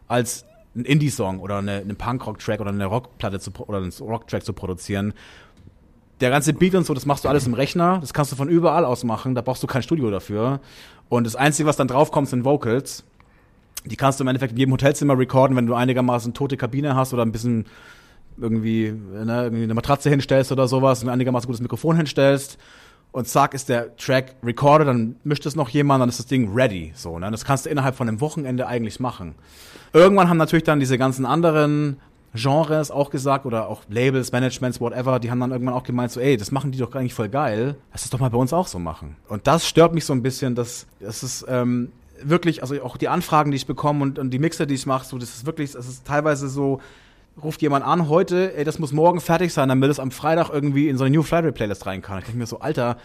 als 0.08 0.44
ein 0.74 0.84
Indie-Song 0.84 1.40
oder 1.40 1.58
eine, 1.58 1.76
einen 1.76 1.96
Punk-Rock-Track 1.96 2.60
oder 2.60 2.70
eine 2.70 2.86
Rockplatte 2.86 3.40
zu, 3.40 3.50
oder 3.66 3.78
einen 3.78 3.92
Rock-Track 3.98 4.44
zu 4.44 4.52
produzieren. 4.52 5.14
Der 6.20 6.30
ganze 6.30 6.52
Beat 6.52 6.74
und 6.74 6.86
so, 6.86 6.94
das 6.94 7.06
machst 7.06 7.24
du 7.24 7.28
alles 7.28 7.46
im 7.46 7.54
Rechner, 7.54 7.98
das 8.00 8.14
kannst 8.14 8.32
du 8.32 8.36
von 8.36 8.48
überall 8.48 8.84
aus 8.84 9.04
machen, 9.04 9.34
da 9.34 9.42
brauchst 9.42 9.62
du 9.62 9.66
kein 9.66 9.82
Studio 9.82 10.10
dafür. 10.10 10.60
Und 11.08 11.24
das 11.24 11.36
Einzige, 11.36 11.68
was 11.68 11.76
dann 11.76 11.88
draufkommt, 11.88 12.28
sind 12.28 12.44
Vocals. 12.44 13.04
Die 13.84 13.96
kannst 13.96 14.18
du 14.18 14.24
im 14.24 14.28
Endeffekt 14.28 14.52
in 14.52 14.58
jedem 14.58 14.72
Hotelzimmer 14.72 15.16
recorden, 15.16 15.56
wenn 15.56 15.66
du 15.66 15.74
einigermaßen 15.74 16.34
tote 16.34 16.56
Kabine 16.56 16.96
hast 16.96 17.12
oder 17.12 17.24
ein 17.24 17.32
bisschen 17.32 17.66
irgendwie, 18.38 18.92
ne, 18.92 19.44
irgendwie 19.44 19.62
eine 19.62 19.74
Matratze 19.74 20.10
hinstellst 20.10 20.52
oder 20.52 20.68
sowas 20.68 21.02
und 21.02 21.08
ein 21.08 21.12
einigermaßen 21.12 21.46
gutes 21.46 21.60
Mikrofon 21.60 21.96
hinstellst 21.96 22.58
und 23.12 23.26
zack 23.26 23.54
ist 23.54 23.68
der 23.68 23.96
Track 23.96 24.34
recorded, 24.42 24.88
dann 24.88 25.16
mischt 25.24 25.46
es 25.46 25.56
noch 25.56 25.68
jemand, 25.70 26.02
dann 26.02 26.08
ist 26.08 26.18
das 26.18 26.26
Ding 26.26 26.52
ready. 26.54 26.92
So, 26.94 27.18
ne? 27.18 27.30
Das 27.30 27.44
kannst 27.44 27.66
du 27.66 27.70
innerhalb 27.70 27.96
von 27.96 28.08
einem 28.08 28.20
Wochenende 28.20 28.66
eigentlich 28.66 29.00
machen. 29.00 29.34
Irgendwann 29.92 30.28
haben 30.28 30.36
natürlich 30.36 30.64
dann 30.64 30.80
diese 30.80 30.98
ganzen 30.98 31.24
anderen 31.24 31.98
Genres 32.34 32.90
auch 32.90 33.10
gesagt 33.10 33.46
oder 33.46 33.68
auch 33.68 33.82
Labels, 33.88 34.30
Managements, 34.32 34.80
whatever, 34.80 35.18
die 35.18 35.30
haben 35.30 35.40
dann 35.40 35.50
irgendwann 35.50 35.74
auch 35.74 35.82
gemeint, 35.82 36.12
so, 36.12 36.20
ey, 36.20 36.36
das 36.36 36.52
machen 36.52 36.70
die 36.70 36.78
doch 36.78 36.94
eigentlich 36.94 37.14
voll 37.14 37.28
geil. 37.28 37.76
Lass 37.92 38.02
das 38.02 38.10
doch 38.10 38.20
mal 38.20 38.30
bei 38.30 38.38
uns 38.38 38.52
auch 38.52 38.66
so 38.66 38.78
machen. 38.78 39.16
Und 39.28 39.46
das 39.46 39.66
stört 39.66 39.94
mich 39.94 40.04
so 40.04 40.12
ein 40.12 40.22
bisschen, 40.22 40.54
dass 40.54 40.86
das 41.00 41.22
ist 41.22 41.46
ähm, 41.48 41.92
wirklich, 42.22 42.62
also 42.62 42.80
auch 42.82 42.96
die 42.96 43.08
Anfragen, 43.08 43.50
die 43.50 43.56
ich 43.56 43.66
bekomme 43.66 44.02
und, 44.02 44.18
und 44.18 44.30
die 44.30 44.38
Mixer, 44.38 44.66
die 44.66 44.74
ich 44.74 44.86
mache, 44.86 45.06
so, 45.06 45.18
das 45.18 45.30
ist 45.30 45.46
wirklich, 45.46 45.72
das 45.72 45.88
ist 45.88 46.06
teilweise 46.06 46.48
so, 46.48 46.80
ruft 47.42 47.62
jemand 47.62 47.84
an 47.84 48.08
heute, 48.08 48.56
ey, 48.56 48.64
das 48.64 48.78
muss 48.78 48.92
morgen 48.92 49.20
fertig 49.20 49.52
sein, 49.52 49.68
damit 49.68 49.90
es 49.90 50.00
am 50.00 50.10
Freitag 50.10 50.50
irgendwie 50.50 50.88
in 50.88 50.96
so 50.96 51.04
eine 51.04 51.16
New 51.16 51.22
Friday 51.22 51.52
Playlist 51.52 51.86
rein 51.86 52.02
kann. 52.02 52.18
Ich 52.18 52.24
denke 52.24 52.38
mir 52.38 52.46
so, 52.46 52.60
Alter, 52.60 52.96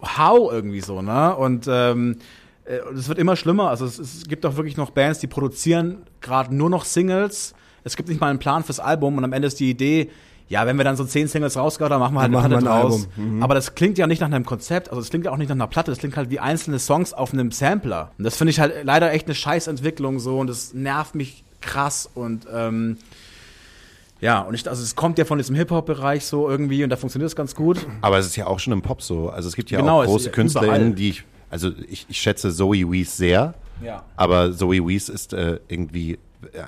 how 0.00 0.52
irgendwie 0.52 0.80
so, 0.80 1.02
ne? 1.02 1.34
Und 1.34 1.66
ähm, 1.68 2.16
äh, 2.64 2.78
es 2.94 3.08
wird 3.08 3.18
immer 3.18 3.36
schlimmer. 3.36 3.70
Also 3.70 3.84
es, 3.84 3.98
es 3.98 4.24
gibt 4.24 4.46
auch 4.46 4.56
wirklich 4.56 4.76
noch 4.76 4.90
Bands, 4.90 5.18
die 5.18 5.26
produzieren 5.26 6.04
gerade 6.20 6.54
nur 6.54 6.70
noch 6.70 6.84
Singles. 6.84 7.54
Es 7.82 7.96
gibt 7.96 8.08
nicht 8.08 8.20
mal 8.20 8.30
einen 8.30 8.38
Plan 8.38 8.62
fürs 8.64 8.80
Album 8.80 9.18
und 9.18 9.24
am 9.24 9.32
Ende 9.32 9.48
ist 9.48 9.60
die 9.60 9.70
Idee, 9.70 10.10
ja, 10.48 10.66
wenn 10.66 10.76
wir 10.76 10.84
dann 10.84 10.96
so 10.96 11.04
zehn 11.04 11.26
Singles 11.26 11.56
rausgehauen, 11.56 11.90
dann 11.90 12.00
machen 12.00 12.14
wir 12.14 12.20
halt 12.20 12.32
machen 12.32 12.50
wir 12.50 12.58
ein. 12.58 12.66
Album. 12.66 13.06
Mhm. 13.16 13.42
Aber 13.42 13.54
das 13.54 13.74
klingt 13.74 13.96
ja 13.96 14.06
nicht 14.06 14.20
nach 14.20 14.26
einem 14.26 14.44
Konzept, 14.44 14.90
also 14.90 15.00
es 15.00 15.08
klingt 15.08 15.24
ja 15.24 15.32
auch 15.32 15.38
nicht 15.38 15.48
nach 15.48 15.56
einer 15.56 15.66
Platte, 15.66 15.90
das 15.90 15.98
klingt 15.98 16.16
halt 16.16 16.30
wie 16.30 16.38
einzelne 16.38 16.78
Songs 16.78 17.14
auf 17.14 17.32
einem 17.32 17.50
Sampler. 17.50 18.12
Und 18.18 18.24
das 18.24 18.36
finde 18.36 18.50
ich 18.50 18.60
halt 18.60 18.84
leider 18.84 19.10
echt 19.12 19.26
eine 19.26 19.34
Scheißentwicklung 19.34 20.18
so 20.18 20.38
und 20.38 20.48
das 20.48 20.74
nervt 20.74 21.14
mich 21.14 21.43
krass 21.64 22.08
und 22.14 22.46
ähm, 22.52 22.98
ja, 24.20 24.40
und 24.40 24.54
ich, 24.54 24.66
also 24.68 24.82
es 24.82 24.94
kommt 24.96 25.18
ja 25.18 25.24
von 25.24 25.38
diesem 25.38 25.54
Hip-Hop-Bereich 25.56 26.24
so 26.24 26.48
irgendwie 26.48 26.82
und 26.84 26.90
da 26.90 26.96
funktioniert 26.96 27.28
es 27.28 27.36
ganz 27.36 27.54
gut. 27.54 27.86
Aber 28.00 28.18
es 28.18 28.26
ist 28.26 28.36
ja 28.36 28.46
auch 28.46 28.58
schon 28.58 28.72
im 28.72 28.80
Pop 28.80 29.02
so. 29.02 29.28
Also 29.28 29.48
es 29.48 29.56
gibt 29.56 29.70
ja 29.70 29.80
Genau, 29.80 30.00
auch 30.00 30.06
große 30.06 30.30
KünstlerInnen, 30.30 30.94
die 30.94 31.10
ich, 31.10 31.24
also 31.50 31.70
ich, 31.88 32.06
ich 32.08 32.18
schätze 32.20 32.50
Zoe 32.54 32.90
Wees 32.90 33.16
sehr, 33.16 33.54
Ja. 33.82 34.04
aber 34.16 34.52
Zoe 34.56 34.86
Wees 34.86 35.08
ist 35.10 35.32
äh, 35.34 35.58
irgendwie 35.68 36.18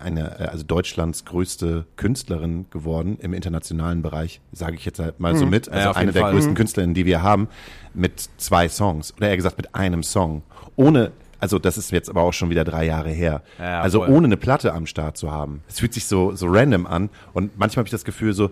eine, 0.02 0.38
äh, 0.40 0.44
also 0.48 0.64
Deutschlands 0.64 1.24
größte 1.24 1.86
Künstlerin 1.96 2.66
geworden 2.70 3.16
im 3.20 3.32
internationalen 3.32 4.02
Bereich, 4.02 4.40
sage 4.52 4.74
ich 4.76 4.84
jetzt 4.84 4.98
halt 4.98 5.20
mal 5.20 5.34
so 5.36 5.46
mit. 5.46 5.68
Also 5.68 5.88
Mhm. 5.88 5.94
Ja, 5.94 6.00
eine 6.00 6.12
der 6.12 6.22
Fall. 6.22 6.32
größten 6.32 6.54
Künstlerinnen, 6.54 6.94
die 6.94 7.06
wir 7.06 7.22
haben, 7.22 7.48
mit 7.94 8.28
zwei 8.36 8.68
Songs. 8.68 9.14
Oder 9.16 9.28
eher 9.28 9.36
gesagt 9.36 9.56
mit 9.56 9.74
einem 9.74 10.02
Song. 10.02 10.42
Ohne, 10.76 11.12
also 11.40 11.58
das 11.58 11.78
ist 11.78 11.90
jetzt 11.90 12.08
aber 12.08 12.22
auch 12.22 12.32
schon 12.32 12.50
wieder 12.50 12.64
drei 12.64 12.86
Jahre 12.86 13.10
her. 13.10 13.42
Ja, 13.58 13.80
also 13.80 14.00
voll. 14.00 14.10
ohne 14.10 14.26
eine 14.26 14.36
Platte 14.36 14.72
am 14.72 14.86
Start 14.86 15.16
zu 15.16 15.30
haben. 15.30 15.62
Es 15.68 15.80
fühlt 15.80 15.94
sich 15.94 16.06
so, 16.06 16.34
so 16.34 16.46
random 16.48 16.86
an. 16.86 17.10
Und 17.34 17.58
manchmal 17.58 17.82
habe 17.82 17.88
ich 17.88 17.92
das 17.92 18.04
Gefühl 18.04 18.32
so, 18.32 18.50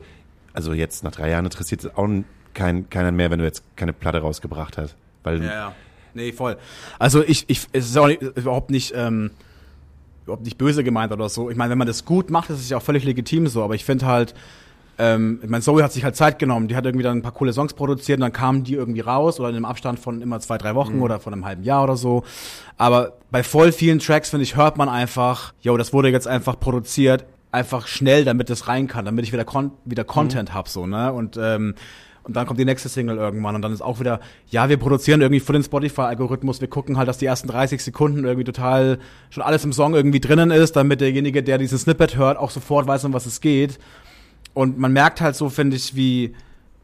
also 0.52 0.72
jetzt 0.72 1.04
nach 1.04 1.12
drei 1.12 1.30
Jahren 1.30 1.44
interessiert 1.44 1.84
es 1.84 1.96
auch 1.96 2.08
kein, 2.52 2.88
keiner 2.88 3.12
mehr, 3.12 3.30
wenn 3.30 3.38
du 3.38 3.44
jetzt 3.44 3.64
keine 3.76 3.92
Platte 3.92 4.18
rausgebracht 4.18 4.78
hast. 4.78 4.96
Weil 5.22 5.42
Ja, 5.42 5.52
ja. 5.52 5.74
Nee, 6.14 6.32
voll. 6.32 6.56
Also 6.98 7.24
ich, 7.24 7.44
ich, 7.48 7.66
es 7.72 7.86
ist 7.86 7.98
auch 7.98 8.06
nicht, 8.06 8.22
überhaupt 8.22 8.70
nicht, 8.70 8.92
ähm, 8.94 9.32
überhaupt 10.22 10.44
nicht 10.44 10.56
böse 10.58 10.84
gemeint 10.84 11.12
oder 11.12 11.28
so. 11.28 11.50
Ich 11.50 11.56
meine, 11.56 11.70
wenn 11.70 11.78
man 11.78 11.88
das 11.88 12.04
gut 12.04 12.30
macht, 12.30 12.50
ist 12.50 12.60
es 12.60 12.70
ja 12.70 12.76
auch 12.76 12.82
völlig 12.82 13.04
legitim 13.04 13.48
so, 13.48 13.64
aber 13.64 13.74
ich 13.74 13.84
finde 13.84 14.06
halt, 14.06 14.34
ähm, 14.98 15.40
ich 15.42 15.48
meine, 15.48 15.62
Zoe 15.62 15.82
hat 15.82 15.92
sich 15.92 16.04
halt 16.04 16.16
Zeit 16.16 16.38
genommen, 16.38 16.68
die 16.68 16.76
hat 16.76 16.84
irgendwie 16.84 17.02
dann 17.02 17.18
ein 17.18 17.22
paar 17.22 17.32
coole 17.32 17.52
Songs 17.52 17.74
produziert 17.74 18.18
und 18.18 18.22
dann 18.22 18.32
kamen 18.32 18.64
die 18.64 18.74
irgendwie 18.74 19.00
raus 19.00 19.40
oder 19.40 19.48
in 19.48 19.56
einem 19.56 19.64
Abstand 19.64 19.98
von 19.98 20.22
immer 20.22 20.40
zwei, 20.40 20.58
drei 20.58 20.74
Wochen 20.74 21.00
oder 21.00 21.20
von 21.20 21.32
einem 21.32 21.44
halben 21.44 21.62
Jahr 21.64 21.84
oder 21.84 21.96
so. 21.96 22.24
Aber 22.76 23.14
bei 23.30 23.42
voll 23.42 23.72
vielen 23.72 23.98
Tracks, 23.98 24.30
finde 24.30 24.44
ich, 24.44 24.56
hört 24.56 24.76
man 24.76 24.88
einfach, 24.88 25.52
yo, 25.60 25.76
das 25.76 25.92
wurde 25.92 26.08
jetzt 26.08 26.28
einfach 26.28 26.58
produziert, 26.58 27.24
einfach 27.50 27.86
schnell, 27.86 28.24
damit 28.24 28.50
es 28.50 28.68
rein 28.68 28.86
kann, 28.86 29.04
damit 29.04 29.24
ich 29.24 29.32
wieder, 29.32 29.44
Con 29.44 29.72
wieder 29.84 30.04
Content 30.04 30.54
hab 30.54 30.68
so, 30.68 30.86
ne? 30.86 31.12
Und 31.12 31.38
ähm, 31.40 31.74
und 32.24 32.34
dann 32.36 32.46
kommt 32.46 32.58
die 32.58 32.64
nächste 32.64 32.88
Single 32.88 33.18
irgendwann 33.18 33.54
und 33.54 33.60
dann 33.62 33.72
ist 33.72 33.82
auch 33.82 34.00
wieder, 34.00 34.18
ja, 34.48 34.70
wir 34.70 34.78
produzieren 34.78 35.20
irgendwie 35.20 35.40
für 35.40 35.52
den 35.52 35.62
Spotify-Algorithmus, 35.62 36.60
wir 36.60 36.68
gucken 36.68 36.96
halt, 36.96 37.06
dass 37.06 37.18
die 37.18 37.26
ersten 37.26 37.48
30 37.48 37.84
Sekunden 37.84 38.24
irgendwie 38.24 38.44
total 38.44 38.98
schon 39.28 39.42
alles 39.42 39.62
im 39.64 39.74
Song 39.74 39.94
irgendwie 39.94 40.20
drinnen 40.20 40.50
ist, 40.50 40.74
damit 40.74 41.02
derjenige, 41.02 41.42
der 41.42 41.58
diesen 41.58 41.78
Snippet 41.78 42.16
hört, 42.16 42.38
auch 42.38 42.50
sofort 42.50 42.86
weiß, 42.86 43.04
um 43.04 43.12
was 43.12 43.26
es 43.26 43.42
geht. 43.42 43.78
Und 44.52 44.78
man 44.78 44.92
merkt 44.92 45.20
halt 45.20 45.34
so, 45.36 45.48
finde 45.48 45.76
ich, 45.76 45.96
wie, 45.96 46.34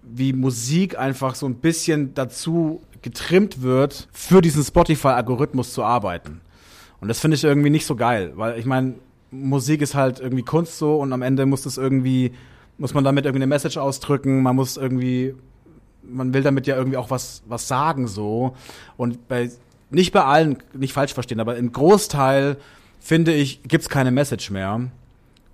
wie 0.02 0.32
Musik 0.32 0.98
einfach 0.98 1.34
so 1.34 1.46
ein 1.46 1.56
bisschen 1.56 2.14
dazu 2.14 2.80
getrimmt 3.02 3.62
wird, 3.62 4.08
für 4.12 4.40
diesen 4.40 4.64
Spotify-Algorithmus 4.64 5.72
zu 5.72 5.84
arbeiten. 5.84 6.40
Und 7.00 7.08
das 7.08 7.20
finde 7.20 7.36
ich 7.36 7.44
irgendwie 7.44 7.70
nicht 7.70 7.86
so 7.86 7.96
geil, 7.96 8.32
weil 8.34 8.58
ich 8.58 8.66
meine, 8.66 8.94
Musik 9.30 9.80
ist 9.80 9.94
halt 9.94 10.20
irgendwie 10.20 10.42
Kunst 10.42 10.78
so 10.78 10.96
und 10.98 11.12
am 11.12 11.22
Ende 11.22 11.46
muss 11.46 11.62
das 11.62 11.78
irgendwie, 11.78 12.32
muss 12.78 12.94
man 12.94 13.04
damit 13.04 13.24
irgendwie 13.24 13.42
eine 13.42 13.46
Message 13.46 13.78
ausdrücken, 13.78 14.42
man 14.42 14.56
muss 14.56 14.76
irgendwie, 14.76 15.34
man 16.02 16.34
will 16.34 16.42
damit 16.42 16.66
ja 16.66 16.76
irgendwie 16.76 16.96
auch 16.96 17.10
was, 17.10 17.42
was 17.46 17.68
sagen 17.68 18.06
so. 18.06 18.54
Und 18.96 19.28
bei, 19.28 19.50
nicht 19.90 20.12
bei 20.12 20.24
allen, 20.24 20.58
nicht 20.74 20.92
falsch 20.92 21.14
verstehen, 21.14 21.40
aber 21.40 21.56
im 21.56 21.72
Großteil, 21.72 22.56
finde 22.98 23.32
ich, 23.32 23.62
gibt's 23.62 23.88
keine 23.88 24.10
Message 24.10 24.50
mehr. 24.50 24.90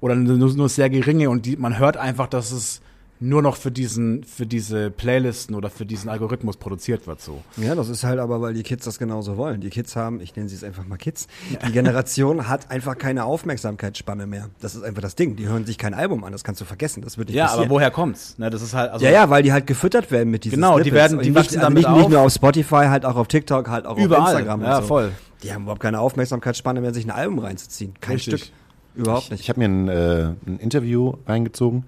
Oder 0.01 0.15
nur, 0.15 0.37
nur 0.55 0.69
sehr 0.69 0.91
geringe 0.91 1.31
und 1.31 1.47
die, 1.47 1.57
man 1.57 1.79
hört 1.79 1.97
einfach, 1.97 2.27
dass 2.27 2.53
es 2.53 2.81
nur 3.19 3.41
noch 3.41 3.57
für 3.57 3.71
diesen, 3.71 4.25
für 4.25 4.45
diese 4.45 4.91
Playlisten 4.91 5.55
oder 5.57 5.71
für 5.71 5.87
diesen 5.87 6.11
Algorithmus 6.11 6.59
produziert 6.59 7.07
wird 7.07 7.23
so. 7.23 7.41
Ja, 7.57 7.75
das 7.75 7.89
ist 7.89 8.05
halt 8.05 8.19
aber, 8.19 8.43
weil 8.43 8.53
die 8.53 8.63
Kids 8.63 8.85
das 8.85 8.99
genauso 8.99 9.39
wollen. 9.39 9.63
Die 9.63 9.71
Kids 9.71 9.97
haben, 9.97 10.21
ich 10.21 10.37
nenne 10.37 10.51
sie 10.51 10.55
es 10.55 10.63
einfach 10.63 10.87
mal 10.87 10.99
Kids, 10.99 11.27
die 11.67 11.73
Generation 11.73 12.47
hat 12.47 12.71
einfach 12.71 12.99
keine 12.99 13.25
Aufmerksamkeitsspanne 13.25 14.27
mehr. 14.27 14.51
Das 14.61 14.75
ist 14.75 14.83
einfach 14.83 15.01
das 15.01 15.15
Ding. 15.15 15.35
Die 15.35 15.49
hören 15.49 15.65
sich 15.65 15.79
kein 15.79 15.95
Album 15.95 16.25
an, 16.25 16.33
das 16.33 16.45
kannst 16.45 16.61
du 16.61 16.67
vergessen. 16.67 17.03
Das 17.03 17.17
wird 17.17 17.29
nicht 17.31 17.37
Ja, 17.37 17.47
passieren. 17.47 17.65
aber 17.65 17.75
woher 17.77 17.91
kommt's? 17.91 18.37
Ne, 18.39 18.51
das 18.51 18.61
ist 18.61 18.75
halt, 18.75 18.91
also, 18.93 19.03
Ja, 19.07 19.11
ja, 19.11 19.31
weil 19.31 19.43
die 19.43 19.53
halt 19.55 19.67
gefüttert 19.67 20.11
werden 20.11 20.31
mit 20.31 20.45
diesen 20.45 20.57
Genau, 20.57 20.77
die 20.77 20.83
Snippets. 20.91 20.95
werden- 21.03 21.17
Und 21.17 21.25
die 21.25 21.31
nicht, 21.31 21.39
wachsen 21.39 21.57
also 21.57 21.61
damit 21.71 21.85
nicht, 21.85 21.89
nicht 21.97 22.05
auf. 22.05 22.11
nur 22.11 22.21
auf 22.21 22.33
Spotify, 22.35 22.85
halt 22.89 23.07
auch 23.07 23.17
auf 23.17 23.29
TikTok, 23.29 23.69
halt 23.71 23.87
auch 23.87 23.97
Überall. 23.97 24.21
auf 24.21 24.29
Instagram 24.33 24.61
Ja, 24.61 24.81
so. 24.83 24.89
voll. 24.89 25.13
Die 25.43 25.55
haben 25.55 25.63
überhaupt 25.63 25.81
keine 25.81 26.01
Aufmerksamkeitsspanne 26.01 26.83
mehr, 26.83 26.93
sich 26.93 27.07
ein 27.07 27.11
Album 27.11 27.39
reinzuziehen. 27.39 27.95
Kein 28.01 28.17
Richtig. 28.17 28.43
Stück. 28.45 28.53
Überhaupt 28.97 29.31
nicht. 29.31 29.41
Ich 29.41 29.49
habe 29.49 29.61
mir 29.61 29.67
ein, 29.67 29.89
äh, 29.89 30.35
ein 30.47 30.59
Interview 30.59 31.15
reingezogen 31.27 31.85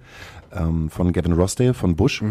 ähm, 0.52 0.90
von 0.90 1.12
Gavin 1.12 1.32
Rossdale 1.32 1.74
von 1.74 1.96
Bush. 1.96 2.22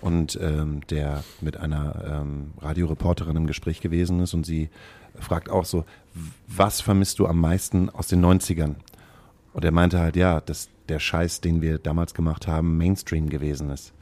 Und 0.00 0.38
ähm, 0.42 0.80
der 0.90 1.22
mit 1.40 1.56
einer 1.56 2.22
ähm, 2.22 2.52
Radioreporterin 2.60 3.36
im 3.36 3.46
Gespräch 3.46 3.80
gewesen 3.80 4.20
ist. 4.20 4.34
Und 4.34 4.44
sie 4.44 4.68
fragt 5.18 5.48
auch 5.48 5.64
so, 5.64 5.84
was 6.48 6.80
vermisst 6.80 7.18
du 7.18 7.26
am 7.26 7.40
meisten 7.40 7.88
aus 7.90 8.08
den 8.08 8.24
90ern? 8.24 8.74
Und 9.52 9.64
er 9.64 9.70
meinte 9.70 10.00
halt, 10.00 10.16
ja, 10.16 10.40
dass 10.40 10.70
der 10.88 10.98
Scheiß, 10.98 11.40
den 11.40 11.62
wir 11.62 11.78
damals 11.78 12.14
gemacht 12.14 12.46
haben, 12.46 12.76
Mainstream 12.78 13.28
gewesen 13.28 13.70
ist. 13.70 13.92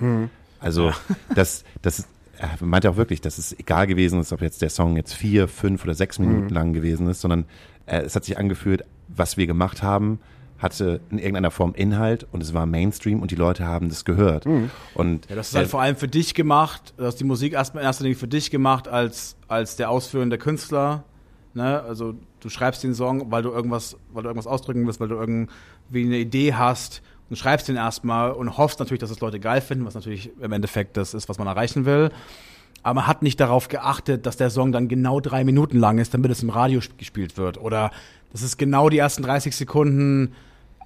Also 0.59 0.93
das, 1.35 1.65
das 1.83 2.07
er 2.39 2.65
meinte 2.65 2.89
auch 2.89 2.97
wirklich, 2.97 3.21
dass 3.21 3.37
es 3.37 3.59
egal 3.59 3.87
gewesen 3.87 4.19
ist, 4.21 4.33
ob 4.33 4.41
jetzt 4.41 4.63
der 4.63 4.71
Song 4.71 4.97
jetzt 4.97 5.13
vier, 5.13 5.47
fünf 5.47 5.85
oder 5.85 5.95
sechs 5.95 6.19
Minuten 6.19 6.49
lang 6.49 6.73
gewesen 6.73 7.07
ist, 7.09 7.21
sondern 7.21 7.45
äh, 7.85 8.01
es 8.01 8.17
hat 8.17 8.25
sich 8.25 8.39
angefühlt, 8.39 8.85
was 9.15 9.37
wir 9.37 9.47
gemacht 9.47 9.83
haben, 9.83 10.21
hatte 10.59 11.01
in 11.11 11.19
irgendeiner 11.19 11.51
Form 11.51 11.75
Inhalt 11.75 12.27
und 12.33 12.43
es 12.43 12.53
war 12.53 12.67
Mainstream 12.67 13.23
und 13.23 13.31
die 13.31 13.37
Leute 13.37 13.65
haben 13.65 13.89
das 13.89 14.05
gehört. 14.05 14.47
Und 14.95 15.29
Ja, 15.31 15.37
das 15.37 15.49
ist 15.49 15.55
halt 15.55 15.69
vor 15.69 15.81
allem 15.81 15.97
für 15.97 16.09
dich 16.09 16.35
gemacht, 16.35 16.93
du 16.99 17.05
hast 17.05 17.17
die 17.17 17.25
Musik 17.25 17.55
erstmal 17.55 17.83
in 17.83 17.87
erster 17.87 18.05
Linie 18.05 18.19
für 18.19 18.29
dich 18.29 18.51
gemacht 18.51 18.87
als, 18.87 19.37
als 19.49 19.77
der 19.77 19.91
ausführende 19.91 20.37
Künstler. 20.37 21.05
Ne? 21.55 21.83
Also 21.83 22.15
du 22.41 22.49
schreibst 22.51 22.83
den 22.85 22.95
Song, 22.95 23.31
weil 23.31 23.43
du 23.43 23.51
irgendwas, 23.51 23.97
weil 24.13 24.23
du 24.23 24.29
irgendwas 24.29 24.47
ausdrücken 24.47 24.87
willst, 24.87 25.01
weil 25.01 25.09
du 25.09 25.17
irgendwie 25.17 26.05
eine 26.05 26.19
Idee 26.19 26.55
hast 26.55 27.03
und 27.31 27.37
schreibst 27.37 27.69
den 27.69 27.77
erstmal 27.77 28.33
und 28.33 28.59
hoffst 28.59 28.81
natürlich, 28.81 29.01
dass 29.01 29.11
es 29.11 29.21
Leute 29.21 29.41
geil 29.41 29.61
finden, 29.63 29.87
was 29.87 29.95
natürlich 29.95 30.31
im 30.41 30.53
Endeffekt 30.53 30.97
das 30.97 31.15
ist, 31.15 31.29
was 31.29 31.39
man 31.39 31.47
erreichen 31.47 31.87
will. 31.87 32.11
Aber 32.83 32.95
man 33.01 33.07
hat 33.07 33.23
nicht 33.23 33.39
darauf 33.41 33.69
geachtet, 33.69 34.25
dass 34.27 34.37
der 34.37 34.51
Song 34.51 34.73
dann 34.73 34.89
genau 34.89 35.21
drei 35.21 35.45
Minuten 35.45 35.79
lang 35.79 35.99
ist, 35.99 36.15
damit 36.15 36.31
es 36.31 36.43
im 36.43 36.51
Radio 36.51 36.79
sp- 36.81 36.97
gespielt 36.97 37.37
wird. 37.37 37.59
Oder 37.61 37.91
dass 38.33 38.43
es 38.43 38.57
genau 38.57 38.89
die 38.89 38.99
ersten 38.99 39.23
30 39.23 39.55
Sekunden 39.55 40.33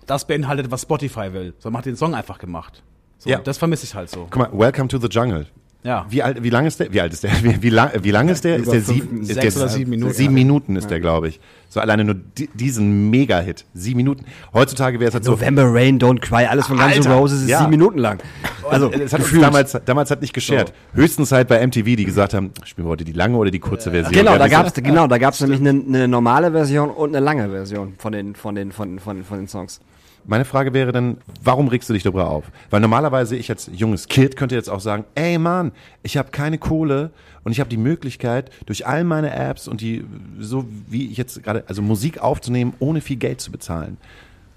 das 0.07 0.27
beinhaltet, 0.27 0.71
was 0.71 0.83
Spotify 0.83 1.33
will. 1.33 1.55
So 1.59 1.71
man 1.71 1.79
hat 1.79 1.87
den 1.87 1.97
Song 1.97 2.15
einfach 2.15 2.39
gemacht. 2.39 2.83
So, 3.19 3.31
Ja. 3.31 3.39
Das 3.39 3.59
vermisse 3.59 3.85
ich 3.85 3.95
halt 3.95 4.11
so. 4.11 4.27
Guck 4.31 4.37
mal, 4.37 4.59
Welcome 4.59 4.89
to 4.89 4.99
the 4.99 5.07
Jungle. 5.09 5.47
Ja. 5.85 6.07
Wie 6.09 6.23
alt, 6.23 6.43
wie 6.43 6.49
lang 6.49 6.65
ist 6.65 6.81
der? 6.81 6.91
Wie 6.93 7.01
alt 7.01 7.13
ist 7.13 7.25
der? 7.25 7.31
Wie, 7.43 7.63
wie 7.63 7.69
lang, 7.69 7.91
wie 8.01 8.11
lang 8.11 8.29
ist 8.31 8.43
der? 8.43 8.57
Ist 8.57 8.73
der 8.73 8.81
sieben, 8.81 9.21
ist 9.21 9.35
sechs 9.35 9.55
der 9.55 9.63
oder 9.63 9.71
sieben 9.71 9.91
Minuten. 9.91 10.15
Sieben 10.15 10.33
Minuten 10.35 10.77
ist 10.77 10.91
der, 10.91 10.99
glaube 10.99 11.29
ich. 11.29 11.41
So 11.69 11.79
alleine 11.79 12.05
nur 12.05 12.15
di 12.15 12.49
diesen 12.55 13.11
Mega-Hit. 13.11 13.67
Sieben 13.75 13.99
Minuten. 13.99 14.25
Heutzutage 14.55 14.99
wäre 14.99 15.09
es 15.09 15.15
halt 15.15 15.25
so. 15.25 15.33
November 15.33 15.65
Rain, 15.67 15.99
Don't 16.01 16.21
Cry, 16.21 16.47
alles 16.47 16.69
von 16.69 16.79
Guns 16.79 17.05
N' 17.05 17.13
Roses 17.13 17.43
ist 17.43 17.49
ja. 17.51 17.59
sieben 17.59 17.71
Minuten 17.71 17.99
lang. 17.99 18.23
Also, 18.71 18.91
Es 18.91 19.13
hat 19.13 19.21
uns 19.21 19.39
damals, 19.39 19.79
damals 19.85 20.11
hat 20.11 20.23
nicht 20.23 20.33
geschert. 20.33 20.73
Höchstens 20.95 21.33
halt 21.33 21.49
bei 21.49 21.65
MTV, 21.65 21.85
die 21.97 22.05
gesagt 22.07 22.33
haben, 22.33 22.53
spielen 22.65 22.87
wir 22.87 22.91
heute 22.91 23.05
die 23.05 23.13
lange 23.13 23.37
oder 23.37 23.51
die 23.51 23.59
kurze 23.59 23.91
Version. 23.91 24.15
Genau, 24.15 24.33
Ja, 24.33 24.39
da 24.39 24.49
gab's 24.49 24.73
genau, 24.73 25.07
da 25.07 25.19
gab's 25.19 25.43
nämlich 25.43 25.61
eine, 25.61 25.71
eine 25.71 26.09
normale 26.09 26.51
Version 26.51 26.89
und 26.89 27.15
eine 27.15 27.23
lange 27.23 27.51
Version 27.51 27.95
von 27.99 28.13
den, 28.15 28.35
von 28.35 28.55
den, 28.55 28.73
von, 28.73 28.99
von, 28.99 29.23
von 29.23 29.37
den 29.37 29.49
Songs. 29.49 29.81
Meine 30.27 30.45
Frage 30.45 30.73
wäre 30.73 30.93
dann, 30.93 31.19
warum 31.43 31.69
regst 31.69 31.89
du 31.89 31.93
dich 31.93 32.03
darüber 32.03 32.31
auf? 32.31 32.45
Weil 32.71 32.81
normalerweise 32.81 33.37
ich 33.37 33.51
als 33.51 33.71
junges 33.73 34.09
Kid 34.09 34.37
könnte 34.37 34.55
jetzt 34.55 34.71
auch 34.71 34.81
sagen, 34.81 35.05
ey 35.15 35.37
Mann, 35.39 35.73
ich 36.03 36.17
habe 36.17 36.31
keine 36.31 36.57
Kohle 36.57 37.11
und 37.43 37.53
ich 37.53 37.61
habe 37.61 37.69
die 37.69 37.77
Möglichkeit, 37.77 38.51
durch 38.65 38.87
all 38.87 39.05
meine 39.05 39.35
Apps 39.35 39.69
und 39.69 39.83
die, 39.83 40.05
so 40.39 40.67
wie 40.89 41.11
ich 41.11 41.19
jetzt 41.19 41.43
gerade, 41.43 41.65
also 41.67 41.83
Musik 41.83 42.23
aufzunehmen, 42.23 42.73
ohne 42.79 43.03
viel 43.03 43.17
Geld 43.17 43.41
zu 43.41 43.53
bezahlen. 43.53 43.99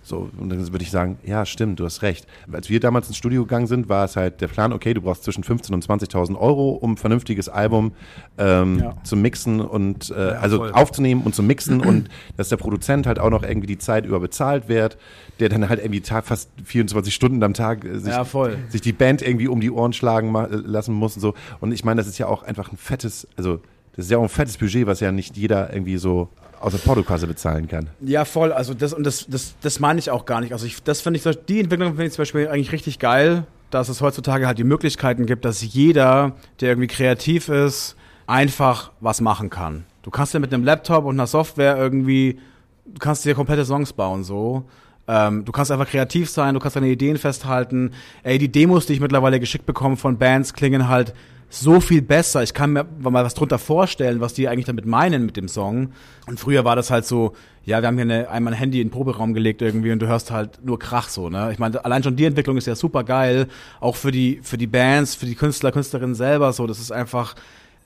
So, 0.07 0.29
und 0.37 0.47
dann 0.47 0.65
würde 0.71 0.83
ich 0.83 0.89
sagen, 0.89 1.17
ja, 1.25 1.45
stimmt, 1.45 1.81
du 1.81 1.83
hast 1.85 2.01
recht. 2.01 2.27
Als 2.49 2.69
wir 2.69 2.79
damals 2.79 3.09
ins 3.09 3.17
Studio 3.17 3.43
gegangen 3.43 3.67
sind, 3.67 3.89
war 3.89 4.05
es 4.05 4.15
halt 4.15 4.39
der 4.39 4.47
Plan, 4.47 4.71
okay, 4.71 4.93
du 4.93 5.01
brauchst 5.01 5.25
zwischen 5.25 5.43
15.000 5.43 5.73
und 5.73 5.85
20.000 5.85 6.37
Euro, 6.39 6.69
um 6.69 6.93
ein 6.93 6.97
vernünftiges 6.97 7.49
Album 7.49 7.91
ähm, 8.37 8.79
Ja. 8.79 8.95
zu 9.03 9.17
mixen 9.17 9.59
und 9.59 10.09
äh, 10.11 10.13
also 10.13 10.59
voll. 10.59 10.71
aufzunehmen 10.71 11.23
und 11.23 11.35
zu 11.35 11.43
mixen 11.43 11.81
und 11.81 12.07
dass 12.37 12.47
der 12.47 12.55
Produzent 12.55 13.05
halt 13.05 13.19
auch 13.19 13.29
noch 13.29 13.43
irgendwie 13.43 13.67
die 13.67 13.77
Zeit 13.79 14.05
über 14.05 14.21
bezahlt 14.21 14.69
wird, 14.69 14.97
der 15.41 15.49
dann 15.49 15.67
halt 15.67 15.81
irgendwie 15.81 15.99
Tag, 15.99 16.25
fast 16.25 16.49
24 16.63 17.13
Stunden 17.13 17.43
am 17.43 17.53
Tag 17.53 17.83
äh, 17.83 17.99
sich, 17.99 18.13
Ja, 18.13 18.23
voll. 18.23 18.57
sich 18.69 18.79
die 18.79 18.93
Band 18.93 19.21
irgendwie 19.21 19.49
um 19.49 19.59
die 19.59 19.71
Ohren 19.71 19.91
schlagen 19.91 20.33
äh, 20.33 20.47
lassen 20.55 20.93
muss 20.93 21.15
und 21.15 21.21
so. 21.21 21.33
Und 21.59 21.73
ich 21.73 21.83
meine, 21.83 21.99
das 21.99 22.07
ist 22.07 22.17
ja 22.17 22.27
auch 22.27 22.43
einfach 22.43 22.71
ein 22.71 22.77
fettes, 22.77 23.27
also 23.35 23.59
das 23.97 24.05
ist 24.05 24.11
ja 24.11 24.19
auch 24.19 24.23
ein 24.23 24.29
fettes 24.29 24.57
Budget, 24.57 24.87
was 24.87 25.01
ja 25.01 25.11
nicht 25.11 25.35
jeder 25.35 25.73
irgendwie 25.73 25.97
so 25.97 26.29
aus 26.59 26.73
der 26.73 26.79
Portokasse 26.79 27.27
bezahlen 27.27 27.67
kann. 27.67 27.89
Ja, 28.01 28.25
voll. 28.25 28.51
Also 28.51 28.73
das 28.73 28.93
und 28.93 29.03
das, 29.03 29.25
das, 29.27 29.55
das 29.61 29.79
meine 29.79 29.99
ich 29.99 30.09
auch 30.11 30.25
gar 30.25 30.41
nicht. 30.41 30.53
Also 30.53 30.65
ich, 30.65 30.83
das 30.83 31.01
finde 31.01 31.19
ich, 31.19 31.37
die 31.47 31.59
Entwicklung 31.59 31.89
finde 31.89 32.05
ich 32.05 32.13
zum 32.13 32.21
Beispiel 32.21 32.47
eigentlich 32.47 32.71
richtig 32.71 32.99
geil, 32.99 33.45
dass 33.69 33.89
es 33.89 34.01
heutzutage 34.01 34.47
halt 34.47 34.57
die 34.57 34.63
Möglichkeiten 34.63 35.25
gibt, 35.25 35.45
dass 35.45 35.61
jeder, 35.61 36.33
der 36.61 36.69
irgendwie 36.69 36.87
kreativ 36.87 37.49
ist, 37.49 37.95
einfach 38.25 38.91
was 38.99 39.21
machen 39.21 39.49
kann. 39.49 39.85
Du 40.03 40.11
kannst 40.11 40.33
ja 40.33 40.39
mit 40.39 40.53
einem 40.53 40.63
Laptop 40.63 41.05
und 41.05 41.15
einer 41.15 41.27
Software 41.27 41.77
irgendwie, 41.77 42.39
du 42.85 42.99
kannst 42.99 43.25
dir 43.25 43.35
komplette 43.35 43.65
Songs 43.65 43.93
bauen 43.93 44.23
so. 44.23 44.65
Ähm, 45.07 45.45
du 45.45 45.51
kannst 45.51 45.71
einfach 45.71 45.87
kreativ 45.87 46.29
sein, 46.29 46.53
du 46.53 46.59
kannst 46.59 46.75
deine 46.75 46.89
Ideen 46.89 47.17
festhalten. 47.17 47.91
Ey, 48.23 48.37
die 48.37 48.51
Demos, 48.51 48.85
die 48.85 48.93
ich 48.93 48.99
mittlerweile 48.99 49.39
geschickt 49.39 49.65
bekomme 49.65 49.95
von 49.95 50.17
Bands, 50.17 50.53
klingen 50.53 50.89
halt 50.89 51.13
so 51.49 51.79
viel 51.79 52.01
besser. 52.01 52.43
Ich 52.43 52.53
kann 52.53 52.73
mir 52.73 52.85
mal 52.99 53.23
was 53.23 53.33
drunter 53.33 53.57
vorstellen, 53.57 54.19
was 54.19 54.33
die 54.33 54.47
eigentlich 54.47 54.65
damit 54.65 54.85
meinen 54.85 55.25
mit 55.25 55.37
dem 55.37 55.47
Song. 55.47 55.91
Und 56.27 56.39
früher 56.39 56.65
war 56.65 56.75
das 56.75 56.91
halt 56.91 57.05
so, 57.05 57.33
ja, 57.63 57.81
wir 57.81 57.87
haben 57.87 57.95
hier 57.95 58.03
eine, 58.03 58.29
einmal 58.29 58.53
ein 58.53 58.59
Handy 58.59 58.81
in 58.81 58.87
den 58.87 58.93
Proberaum 58.93 59.33
gelegt 59.33 59.61
irgendwie 59.61 59.91
und 59.91 59.99
du 59.99 60.07
hörst 60.07 60.31
halt 60.31 60.63
nur 60.63 60.77
Krach 60.79 61.09
so, 61.09 61.29
ne? 61.29 61.51
Ich 61.51 61.59
meine, 61.59 61.83
allein 61.83 62.03
schon 62.03 62.15
die 62.15 62.25
Entwicklung 62.25 62.57
ist 62.57 62.67
ja 62.67 62.75
super 62.75 63.03
geil, 63.03 63.47
auch 63.79 63.95
für 63.95 64.11
die, 64.11 64.39
für 64.43 64.57
die 64.57 64.67
Bands, 64.67 65.15
für 65.15 65.25
die 65.25 65.35
Künstler, 65.35 65.71
Künstlerinnen 65.71 66.15
selber 66.15 66.51
so. 66.53 66.67
Das 66.67 66.79
ist 66.79 66.91
einfach, 66.91 67.35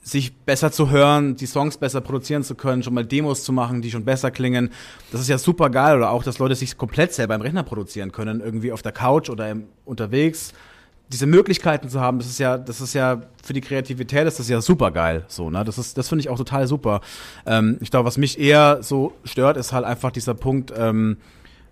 sich 0.03 0.35
besser 0.35 0.71
zu 0.71 0.89
hören, 0.89 1.35
die 1.35 1.45
Songs 1.45 1.77
besser 1.77 2.01
produzieren 2.01 2.43
zu 2.43 2.55
können, 2.55 2.81
schon 2.81 2.93
mal 2.93 3.05
Demos 3.05 3.43
zu 3.43 3.53
machen, 3.53 3.81
die 3.81 3.91
schon 3.91 4.03
besser 4.03 4.31
klingen. 4.31 4.71
Das 5.11 5.21
ist 5.21 5.29
ja 5.29 5.37
super 5.37 5.69
geil. 5.69 5.97
Oder 5.97 6.09
auch, 6.09 6.23
dass 6.23 6.39
Leute 6.39 6.55
sich 6.55 6.77
komplett 6.77 7.13
selber 7.13 7.35
im 7.35 7.41
Rechner 7.41 7.63
produzieren 7.63 8.11
können, 8.11 8.41
irgendwie 8.41 8.71
auf 8.71 8.81
der 8.81 8.91
Couch 8.91 9.29
oder 9.29 9.49
im, 9.49 9.65
unterwegs. 9.85 10.53
Diese 11.11 11.25
Möglichkeiten 11.25 11.89
zu 11.89 11.99
haben, 11.99 12.19
das 12.19 12.27
ist 12.27 12.39
ja, 12.39 12.57
das 12.57 12.79
ist 12.81 12.93
ja 12.93 13.21
für 13.43 13.53
die 13.53 13.61
Kreativität 13.61 14.27
ist 14.27 14.39
das 14.39 14.47
ja 14.47 14.61
super 14.61 14.91
geil. 14.91 15.25
So, 15.27 15.49
ne? 15.49 15.63
Das 15.63 15.77
ist, 15.77 15.97
das 15.97 16.09
finde 16.09 16.21
ich 16.21 16.29
auch 16.29 16.37
total 16.37 16.67
super. 16.67 17.01
Ähm, 17.45 17.77
ich 17.81 17.91
glaube, 17.91 18.05
was 18.05 18.17
mich 18.17 18.39
eher 18.39 18.79
so 18.81 19.13
stört, 19.23 19.57
ist 19.57 19.73
halt 19.73 19.85
einfach 19.85 20.11
dieser 20.11 20.33
Punkt, 20.33 20.73
ähm, 20.75 21.17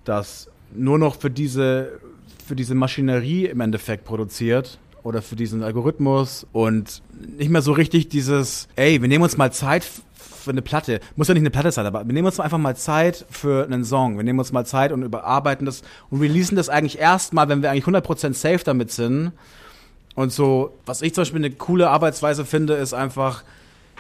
dass 0.04 0.50
nur 0.74 1.00
noch 1.00 1.16
für 1.16 1.30
diese, 1.30 2.00
für 2.46 2.56
diese 2.56 2.76
Maschinerie 2.76 3.46
im 3.46 3.62
Endeffekt 3.62 4.06
produziert 4.06 4.80
oder 5.04 5.22
für 5.22 5.36
diesen 5.36 5.64
Algorithmus 5.64 6.46
und 6.52 7.02
nicht 7.38 7.50
mehr 7.50 7.62
so 7.62 7.72
richtig 7.72 8.10
dieses, 8.10 8.68
ey, 8.76 9.02
wir 9.02 9.08
nehmen 9.08 9.24
uns 9.24 9.38
mal 9.38 9.52
Zeit 9.52 9.84
für 10.40 10.52
eine 10.52 10.62
Platte. 10.62 11.00
Muss 11.16 11.28
ja 11.28 11.34
nicht 11.34 11.42
eine 11.42 11.50
Platte 11.50 11.72
sein, 11.72 11.86
aber 11.86 12.06
wir 12.06 12.14
nehmen 12.14 12.26
uns 12.26 12.40
einfach 12.40 12.58
mal 12.58 12.76
Zeit 12.76 13.26
für 13.30 13.66
einen 13.66 13.84
Song. 13.84 14.18
Wir 14.18 14.24
nehmen 14.24 14.40
uns 14.40 14.52
mal 14.52 14.66
Zeit 14.66 14.92
und 14.92 15.04
überarbeiten 15.04 15.66
das 15.66 15.84
und 16.10 16.22
releasen 16.22 16.56
das 16.56 16.70
eigentlich 16.70 17.00
erst 17.00 17.34
mal, 17.34 17.50
wenn 17.50 17.62
wir 17.62 17.72
eigentlich 17.72 17.86
100% 17.86 18.34
safe 18.34 18.64
damit 18.64 18.92
sind. 18.92 19.32
Und 20.16 20.34
so, 20.34 20.74
was 20.86 21.02
ich 21.02 21.14
zum 21.14 21.22
Beispiel 21.22 21.46
eine 21.46 21.52
coole 21.52 21.90
Arbeitsweise 21.90 22.46
finde, 22.46 22.74
ist 22.74 22.94
einfach, 22.94 23.44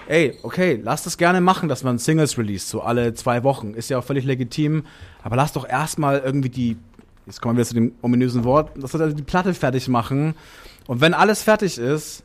ey, 0.08 0.38
okay, 0.44 0.80
lass 0.84 1.04
das 1.04 1.18
gerne 1.18 1.40
machen, 1.40 1.70
dass 1.70 1.84
man 1.84 1.98
Singles 1.98 2.38
release, 2.38 2.68
so 2.68 2.82
alle 2.82 3.14
zwei 3.14 3.44
Wochen. 3.44 3.74
Ist 3.74 3.90
ja 3.90 4.00
auch 4.00 4.04
völlig 4.04 4.26
legitim. 4.26 4.84
Aber 5.24 5.36
lass 5.36 5.54
doch 5.54 5.68
erstmal 5.68 6.20
irgendwie 6.20 6.50
die, 6.50 6.78
jetzt 7.26 7.42
kommen 7.42 7.58
wir 7.58 7.66
zu 7.66 7.74
dem 7.74 7.94
ominösen 8.02 8.44
Wort, 8.44 8.72
lass 8.76 8.92
doch 8.92 9.00
also 9.00 9.16
die 9.16 9.24
Platte 9.24 9.54
fertig 9.54 9.88
machen. 9.88 10.34
Und 10.88 11.02
wenn 11.02 11.14
alles 11.14 11.44
fertig 11.44 11.78
ist, 11.78 12.24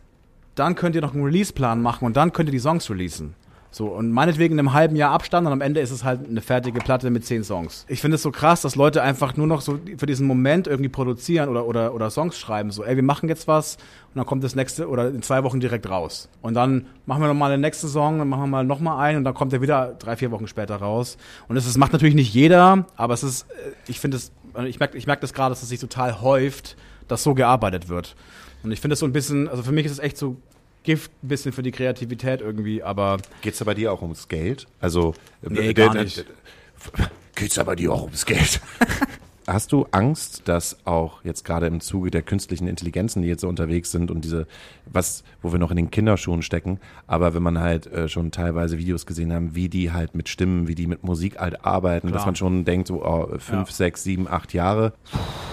dann 0.54 0.74
könnt 0.74 0.94
ihr 0.94 1.02
noch 1.02 1.14
einen 1.14 1.24
Release-Plan 1.24 1.82
machen 1.82 2.04
und 2.04 2.16
dann 2.16 2.32
könnt 2.32 2.48
ihr 2.48 2.52
die 2.52 2.58
Songs 2.58 2.88
releasen. 2.88 3.34
So, 3.74 3.86
und 3.88 4.12
meinetwegen 4.12 4.52
in 4.54 4.60
einem 4.60 4.72
halben 4.72 4.94
Jahr 4.94 5.10
Abstand 5.10 5.48
und 5.48 5.52
am 5.52 5.60
Ende 5.60 5.80
ist 5.80 5.90
es 5.90 6.04
halt 6.04 6.28
eine 6.28 6.40
fertige 6.40 6.78
Platte 6.78 7.10
mit 7.10 7.26
zehn 7.26 7.42
Songs. 7.42 7.84
Ich 7.88 8.00
finde 8.00 8.14
es 8.14 8.22
so 8.22 8.30
krass, 8.30 8.60
dass 8.62 8.76
Leute 8.76 9.02
einfach 9.02 9.36
nur 9.36 9.48
noch 9.48 9.62
so 9.62 9.80
für 9.96 10.06
diesen 10.06 10.28
Moment 10.28 10.68
irgendwie 10.68 10.88
produzieren 10.88 11.48
oder, 11.48 11.66
oder, 11.66 11.92
oder 11.92 12.08
Songs 12.08 12.38
schreiben. 12.38 12.70
So, 12.70 12.84
ey, 12.84 12.94
wir 12.94 13.02
machen 13.02 13.28
jetzt 13.28 13.48
was 13.48 13.74
und 13.74 14.14
dann 14.18 14.26
kommt 14.26 14.44
das 14.44 14.54
nächste 14.54 14.88
oder 14.88 15.08
in 15.08 15.22
zwei 15.22 15.42
Wochen 15.42 15.58
direkt 15.58 15.90
raus. 15.90 16.28
Und 16.40 16.54
dann 16.54 16.86
machen 17.04 17.20
wir 17.22 17.26
nochmal 17.26 17.50
den 17.50 17.62
nächsten 17.62 17.88
Song, 17.88 18.18
dann 18.20 18.28
machen 18.28 18.42
wir 18.42 18.46
mal 18.46 18.64
nochmal 18.64 19.04
einen 19.08 19.18
und 19.18 19.24
dann 19.24 19.34
kommt 19.34 19.52
er 19.52 19.60
wieder 19.60 19.96
drei, 19.98 20.14
vier 20.14 20.30
Wochen 20.30 20.46
später 20.46 20.76
raus. 20.76 21.16
Und 21.48 21.56
das, 21.56 21.66
ist- 21.66 21.76
macht 21.76 21.92
natürlich 21.92 22.14
nicht 22.14 22.32
jeder, 22.32 22.86
aber 22.94 23.14
es 23.14 23.24
ist, 23.24 23.42
äh, 23.50 23.72
ich 23.88 23.98
finde 23.98 24.18
es, 24.18 24.30
ich 24.68 24.78
merke 24.78 24.96
ich 24.96 25.08
merk 25.08 25.20
das 25.20 25.32
gerade, 25.34 25.50
dass 25.50 25.64
es 25.64 25.68
sich 25.68 25.80
total 25.80 26.20
häuft, 26.20 26.76
dass 27.08 27.24
so 27.24 27.34
gearbeitet 27.34 27.88
wird. 27.88 28.14
Und 28.62 28.70
ich 28.70 28.80
finde 28.80 28.94
es 28.94 29.00
so 29.00 29.06
ein 29.06 29.12
bisschen, 29.12 29.48
also 29.48 29.64
für 29.64 29.72
mich 29.72 29.84
ist 29.84 29.90
es 29.90 29.98
echt 29.98 30.16
so 30.16 30.36
Gift 30.84 31.10
ein 31.22 31.28
bisschen 31.28 31.52
für 31.52 31.62
die 31.62 31.72
Kreativität 31.72 32.40
irgendwie, 32.40 32.82
aber 32.82 33.18
Geht's 33.42 33.58
da 33.58 33.64
bei 33.64 33.74
dir 33.74 33.92
auch 33.92 34.02
ums 34.02 34.28
Geld? 34.28 34.66
Also 34.80 35.14
Nee, 35.42 35.70
äh, 35.70 35.74
gar 35.74 35.94
nicht. 35.94 36.24
Geht's 37.34 37.54
da 37.56 37.64
bei 37.64 37.74
dir 37.74 37.92
auch 37.92 38.02
ums 38.02 38.24
Geld? 38.24 38.60
Hast 39.46 39.72
du 39.72 39.86
Angst, 39.90 40.42
dass 40.46 40.78
auch 40.86 41.22
jetzt 41.22 41.44
gerade 41.44 41.66
im 41.66 41.80
Zuge 41.80 42.10
der 42.10 42.22
künstlichen 42.22 42.66
Intelligenzen, 42.66 43.20
die 43.20 43.28
jetzt 43.28 43.42
so 43.42 43.48
unterwegs 43.48 43.90
sind 43.90 44.10
und 44.10 44.24
diese, 44.24 44.46
was, 44.86 45.22
wo 45.42 45.52
wir 45.52 45.58
noch 45.58 45.70
in 45.70 45.76
den 45.76 45.90
Kinderschuhen 45.90 46.40
stecken, 46.40 46.80
aber 47.06 47.34
wenn 47.34 47.42
man 47.42 47.58
halt 47.58 47.86
äh, 47.86 48.08
schon 48.08 48.30
teilweise 48.30 48.78
Videos 48.78 49.04
gesehen 49.04 49.34
haben, 49.34 49.54
wie 49.54 49.68
die 49.68 49.92
halt 49.92 50.14
mit 50.14 50.30
Stimmen, 50.30 50.66
wie 50.66 50.74
die 50.74 50.86
mit 50.86 51.04
Musik 51.04 51.38
halt 51.38 51.62
arbeiten, 51.64 52.06
dass 52.08 52.22
Klar. 52.22 52.26
man 52.26 52.36
schon 52.36 52.64
denkt, 52.64 52.88
so 52.88 53.04
oh, 53.04 53.28
fünf, 53.38 53.68
Ja. 53.68 53.74
sechs, 53.74 54.02
sieben, 54.02 54.26
acht 54.28 54.54
Jahre. 54.54 54.94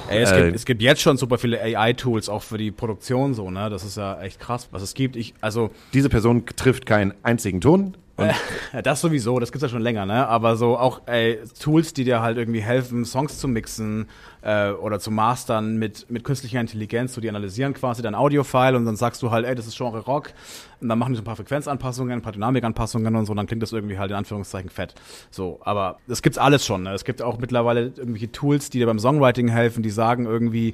Ey, 0.09 0.21
es, 0.21 0.31
Äh, 0.31 0.43
gibt, 0.43 0.55
es 0.55 0.65
gibt 0.65 0.81
jetzt 0.81 1.01
schon 1.01 1.17
super 1.17 1.37
viele 1.37 1.59
AI-Tools 1.61 2.29
auch 2.29 2.43
für 2.43 2.57
die 2.57 2.71
Produktion 2.71 3.33
so, 3.33 3.51
ne? 3.51 3.69
Das 3.69 3.83
ist 3.83 3.97
ja 3.97 4.21
echt 4.21 4.39
krass, 4.39 4.69
was 4.71 4.83
es 4.83 4.93
gibt. 4.93 5.17
Ich, 5.17 5.33
also, 5.41 5.69
Diese 5.93 6.07
Person 6.07 6.45
trifft 6.55 6.85
keinen 6.85 7.13
einzigen 7.23 7.59
Ton. 7.59 7.97
Und 8.21 8.33
das 8.85 9.01
sowieso, 9.01 9.39
das 9.39 9.51
gibt's 9.51 9.63
ja 9.63 9.69
schon 9.69 9.81
länger, 9.81 10.05
ne? 10.05 10.27
Aber 10.27 10.55
so 10.55 10.77
auch 10.77 11.01
ey, 11.07 11.39
Tools, 11.59 11.93
die 11.93 12.03
dir 12.03 12.21
halt 12.21 12.37
irgendwie 12.37 12.61
helfen, 12.61 13.05
Songs 13.05 13.37
zu 13.39 13.47
mixen 13.47 14.07
äh, 14.41 14.71
oder 14.71 14.99
zu 14.99 15.11
mastern 15.11 15.77
mit, 15.77 16.09
mit 16.09 16.23
künstlicher 16.23 16.59
Intelligenz, 16.59 17.13
so 17.13 17.21
die 17.21 17.29
analysieren 17.29 17.73
quasi 17.73 18.01
dein 18.01 18.15
Audio-File 18.15 18.75
und 18.75 18.85
dann 18.85 18.95
sagst 18.95 19.21
du 19.21 19.31
halt, 19.31 19.45
ey, 19.45 19.55
das 19.55 19.67
ist 19.67 19.77
Genre 19.77 19.99
Rock 19.99 20.33
und 20.79 20.89
dann 20.89 20.97
machen 20.97 21.13
die 21.13 21.17
so 21.17 21.21
ein 21.21 21.25
paar 21.25 21.35
Frequenzanpassungen, 21.35 22.13
ein 22.13 22.21
paar 22.21 22.33
Dynamikanpassungen 22.33 23.15
und 23.15 23.25
so, 23.25 23.33
dann 23.33 23.47
klingt 23.47 23.63
das 23.63 23.71
irgendwie 23.71 23.97
halt 23.97 24.11
in 24.11 24.17
Anführungszeichen 24.17 24.69
fett. 24.69 24.95
So, 25.29 25.59
aber 25.63 25.99
das 26.07 26.21
gibt's 26.21 26.37
alles 26.37 26.65
schon, 26.65 26.83
ne? 26.83 26.93
Es 26.93 27.05
gibt 27.05 27.21
auch 27.21 27.37
mittlerweile 27.37 27.91
irgendwelche 27.95 28.31
Tools, 28.31 28.69
die 28.69 28.79
dir 28.79 28.87
beim 28.87 28.99
Songwriting 28.99 29.47
helfen, 29.47 29.83
die 29.83 29.89
sagen 29.89 30.25
irgendwie, 30.25 30.73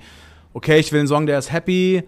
okay, 0.54 0.80
ich 0.80 0.91
will 0.91 1.00
einen 1.00 1.08
Song, 1.08 1.26
der 1.26 1.39
ist 1.39 1.52
happy, 1.52 2.04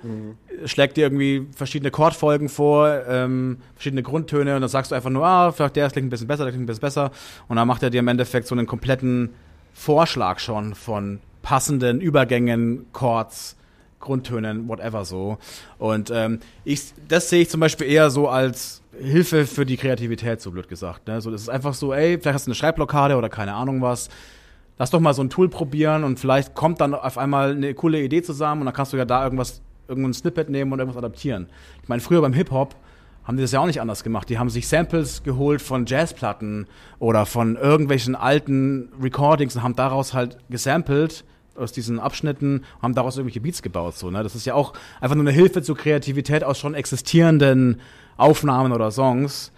schlägt 0.66 0.98
dir 0.98 1.06
irgendwie 1.06 1.48
verschiedene 1.56 1.92
Chordfolgen 1.92 2.50
vor, 2.50 2.90
ähm, 3.08 3.58
verschiedene 3.76 4.04
Grundtöne 4.04 4.56
und 4.56 4.62
dann 4.62 4.70
sagst 4.70 4.92
du 4.92 4.96
einfach 4.96 5.10
nur, 5.10 5.26
ah, 5.26 5.52
vielleicht 5.52 5.76
der 5.76 5.90
klingt 5.90 6.08
ein 6.08 6.10
bisschen 6.10 6.28
besser, 6.28 6.44
der 6.44 6.52
klingt 6.52 6.64
ein 6.64 6.68
bisschen 6.68 6.82
besser 6.82 7.12
und 7.48 7.56
dann 7.58 7.68
macht 7.68 7.84
er 7.84 7.90
dir 7.90 8.00
im 8.00 8.08
Endeffekt 8.08 8.48
so 8.48 8.56
einen 8.56 8.68
kompletten 8.68 9.30
Vorschlag 9.74 10.40
schon 10.40 10.76
von 10.76 11.20
passenden 11.42 12.02
Übergängen, 12.02 12.88
Chords, 12.92 13.56
Grundtönen, 14.00 14.68
whatever 14.68 15.06
so. 15.06 15.38
Und 15.78 16.12
ähm, 16.12 16.40
ich, 16.64 16.94
das 17.08 17.30
sehe 17.30 17.42
ich 17.42 17.50
zum 17.50 17.60
Beispiel 17.60 17.88
eher 17.88 18.10
so 18.10 18.28
als 18.28 18.82
Hilfe 19.00 19.46
für 19.46 19.66
die 19.66 19.78
Kreativität, 19.78 20.42
so 20.42 20.52
blöd 20.52 20.68
gesagt. 20.68 21.08
Ne? 21.08 21.22
So, 21.22 21.32
das 21.32 21.42
ist 21.42 21.50
einfach 21.50 21.74
so, 21.74 21.94
ey, 21.94 22.18
vielleicht 22.20 22.36
hast 22.36 22.48
du 22.48 22.50
eine 22.50 22.56
Schreibblockade 22.56 23.16
oder 23.16 23.30
keine 23.30 23.54
Ahnung 23.54 23.82
was. 23.82 24.10
Lass 24.80 24.92
doch 24.92 25.02
mal 25.02 25.14
so 25.14 25.22
ein 25.22 25.30
Tool 25.30 25.50
probieren 25.50 26.06
und 26.06 26.20
vielleicht 26.20 26.56
kommt 26.56 26.80
dann 26.80 26.96
auf 26.96 27.18
einmal 27.18 27.52
eine 27.52 27.74
coole 27.74 28.02
Idee 28.02 28.24
zusammen 28.24 28.62
und 28.62 28.66
dann 28.66 28.74
kannst 28.74 28.94
du 28.94 28.98
ja 28.98 29.04
da 29.04 29.24
irgendwas, 29.26 29.62
irgendein 29.90 30.14
Snippet 30.14 30.50
nehmen 30.50 30.72
und 30.72 30.80
irgendwas 30.80 30.98
adaptieren. 30.98 31.48
Ich 31.84 31.90
meine, 31.90 32.02
früher 32.02 32.22
beim 32.22 32.32
Hip-Hop 32.32 32.76
haben 33.26 33.36
die 33.36 33.44
das 33.44 33.52
ja 33.52 33.60
auch 33.60 33.66
nicht 33.66 33.82
anders 33.82 34.04
gemacht. 34.04 34.30
Die 34.30 34.40
haben 34.40 34.50
sich 34.50 34.70
Samples 34.70 35.22
geholt 35.22 35.62
von 35.62 35.86
Jazzplatten 35.86 36.66
oder 36.98 37.26
von 37.26 37.58
irgendwelchen 37.58 38.16
alten 38.16 38.90
Recordings 39.02 39.56
und 39.56 39.64
haben 39.64 39.76
daraus 39.76 40.14
halt 40.14 40.38
gesampelt 40.50 41.26
aus 41.58 41.74
diesen 41.74 42.00
Abschnitten, 42.00 42.64
haben 42.82 42.96
daraus 42.96 43.18
irgendwelche 43.18 43.42
Beats 43.42 43.62
gebaut. 43.62 43.98
So, 43.98 44.10
ne? 44.10 44.24
Das 44.24 44.34
ist 44.34 44.46
ja 44.46 44.54
auch 44.54 44.72
einfach 45.02 45.16
nur 45.16 45.26
eine 45.26 45.34
Hilfe 45.34 45.62
zur 45.62 45.76
Kreativität 45.76 46.44
aus 46.44 46.58
schon 46.58 46.74
existierenden 46.74 47.82
Aufnahmen 48.16 48.72
oder 48.72 48.92
Songs. 48.92 49.52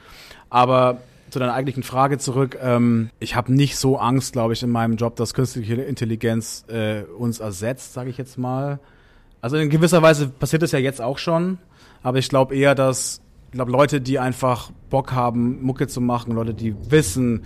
Aber 0.49 0.97
zu 1.31 1.39
deiner 1.39 1.53
eigentlichen 1.53 1.83
Frage 1.83 2.17
zurück. 2.17 2.57
Ähm, 2.61 3.09
ich 3.19 3.35
habe 3.35 3.53
nicht 3.53 3.77
so 3.77 3.97
Angst, 3.97 4.33
glaube 4.33 4.53
ich, 4.53 4.61
in 4.61 4.69
meinem 4.69 4.97
Job, 4.97 5.15
dass 5.15 5.33
künstliche 5.33 5.75
Intelligenz 5.75 6.65
äh, 6.67 7.03
uns 7.17 7.39
ersetzt, 7.39 7.93
sage 7.93 8.09
ich 8.09 8.17
jetzt 8.17 8.37
mal. 8.37 8.79
Also 9.41 9.57
in 9.57 9.69
gewisser 9.69 10.01
Weise 10.01 10.27
passiert 10.27 10.61
das 10.61 10.71
ja 10.71 10.79
jetzt 10.79 11.01
auch 11.01 11.17
schon, 11.17 11.57
aber 12.03 12.19
ich 12.19 12.29
glaube 12.29 12.55
eher, 12.55 12.75
dass 12.75 13.21
ich 13.47 13.53
glaube 13.53 13.71
Leute, 13.71 13.99
die 13.99 14.19
einfach 14.19 14.71
Bock 14.89 15.13
haben, 15.13 15.61
Mucke 15.63 15.87
zu 15.87 15.99
machen, 15.99 16.33
Leute, 16.33 16.53
die 16.53 16.75
wissen, 16.91 17.43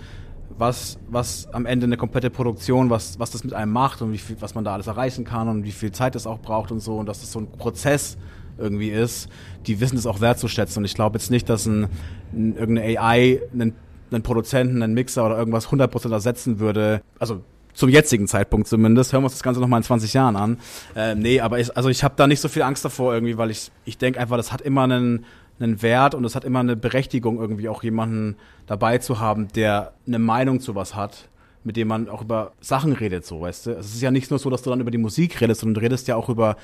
was, 0.58 0.98
was 1.08 1.48
am 1.52 1.66
Ende 1.66 1.84
eine 1.84 1.96
komplette 1.96 2.30
Produktion, 2.30 2.90
was, 2.90 3.18
was 3.18 3.30
das 3.30 3.44
mit 3.44 3.54
einem 3.54 3.72
macht 3.72 4.02
und 4.02 4.12
wie 4.12 4.18
viel, 4.18 4.36
was 4.40 4.54
man 4.54 4.64
da 4.64 4.74
alles 4.74 4.86
erreichen 4.86 5.24
kann 5.24 5.48
und 5.48 5.64
wie 5.64 5.72
viel 5.72 5.92
Zeit 5.92 6.14
das 6.14 6.26
auch 6.26 6.38
braucht 6.38 6.70
und 6.70 6.80
so 6.80 6.96
und 6.96 7.06
dass 7.06 7.20
das 7.20 7.32
so 7.32 7.40
ein 7.40 7.50
Prozess 7.50 8.16
irgendwie 8.58 8.90
ist, 8.90 9.28
die 9.66 9.80
wissen 9.80 9.96
es 9.96 10.06
auch 10.06 10.20
wertzuschätzen. 10.20 10.80
Und 10.80 10.84
ich 10.84 10.94
glaube 10.94 11.18
jetzt 11.18 11.30
nicht, 11.30 11.48
dass 11.48 11.66
ein, 11.66 11.88
ein 12.32 12.56
irgendeine 12.56 12.98
AI 13.00 13.40
einen, 13.52 13.74
einen 14.10 14.22
Produzenten, 14.22 14.82
einen 14.82 14.94
Mixer 14.94 15.26
oder 15.26 15.38
irgendwas 15.38 15.68
100% 15.68 16.12
ersetzen 16.12 16.58
würde. 16.58 17.02
Also 17.18 17.42
zum 17.74 17.90
jetzigen 17.90 18.26
Zeitpunkt 18.26 18.66
zumindest. 18.66 19.12
Hören 19.12 19.22
wir 19.22 19.26
uns 19.26 19.34
das 19.34 19.42
Ganze 19.42 19.60
nochmal 19.60 19.80
in 19.80 19.84
20 19.84 20.12
Jahren 20.14 20.36
an. 20.36 20.58
Äh, 20.94 21.14
nee, 21.14 21.40
aber 21.40 21.58
ich, 21.60 21.76
also 21.76 21.88
ich 21.88 22.02
habe 22.02 22.14
da 22.16 22.26
nicht 22.26 22.40
so 22.40 22.48
viel 22.48 22.62
Angst 22.62 22.84
davor 22.84 23.14
irgendwie, 23.14 23.36
weil 23.36 23.50
ich, 23.50 23.70
ich 23.84 23.98
denke 23.98 24.18
einfach, 24.18 24.36
das 24.36 24.52
hat 24.52 24.62
immer 24.62 24.84
einen, 24.84 25.24
einen 25.60 25.82
Wert 25.82 26.14
und 26.14 26.24
es 26.24 26.34
hat 26.34 26.44
immer 26.44 26.60
eine 26.60 26.76
Berechtigung, 26.76 27.38
irgendwie 27.38 27.68
auch 27.68 27.82
jemanden 27.82 28.36
dabei 28.66 28.98
zu 28.98 29.20
haben, 29.20 29.48
der 29.48 29.92
eine 30.06 30.18
Meinung 30.18 30.60
zu 30.60 30.74
was 30.74 30.94
hat 30.94 31.28
mit 31.66 31.76
dem 31.76 31.88
man 31.88 32.08
auch 32.08 32.22
über 32.22 32.52
Sachen 32.60 32.92
redet, 32.92 33.26
so, 33.26 33.40
weißt 33.40 33.66
du. 33.66 33.70
Es 33.72 33.92
ist 33.92 34.00
ja 34.00 34.12
nicht 34.12 34.30
nur 34.30 34.38
so, 34.38 34.50
dass 34.50 34.62
du 34.62 34.70
dann 34.70 34.80
über 34.80 34.92
die 34.92 34.98
Musik 34.98 35.40
redest, 35.40 35.62
sondern 35.62 35.74
du 35.74 35.80
redest 35.80 36.06
ja 36.06 36.14
auch 36.14 36.28
über 36.28 36.56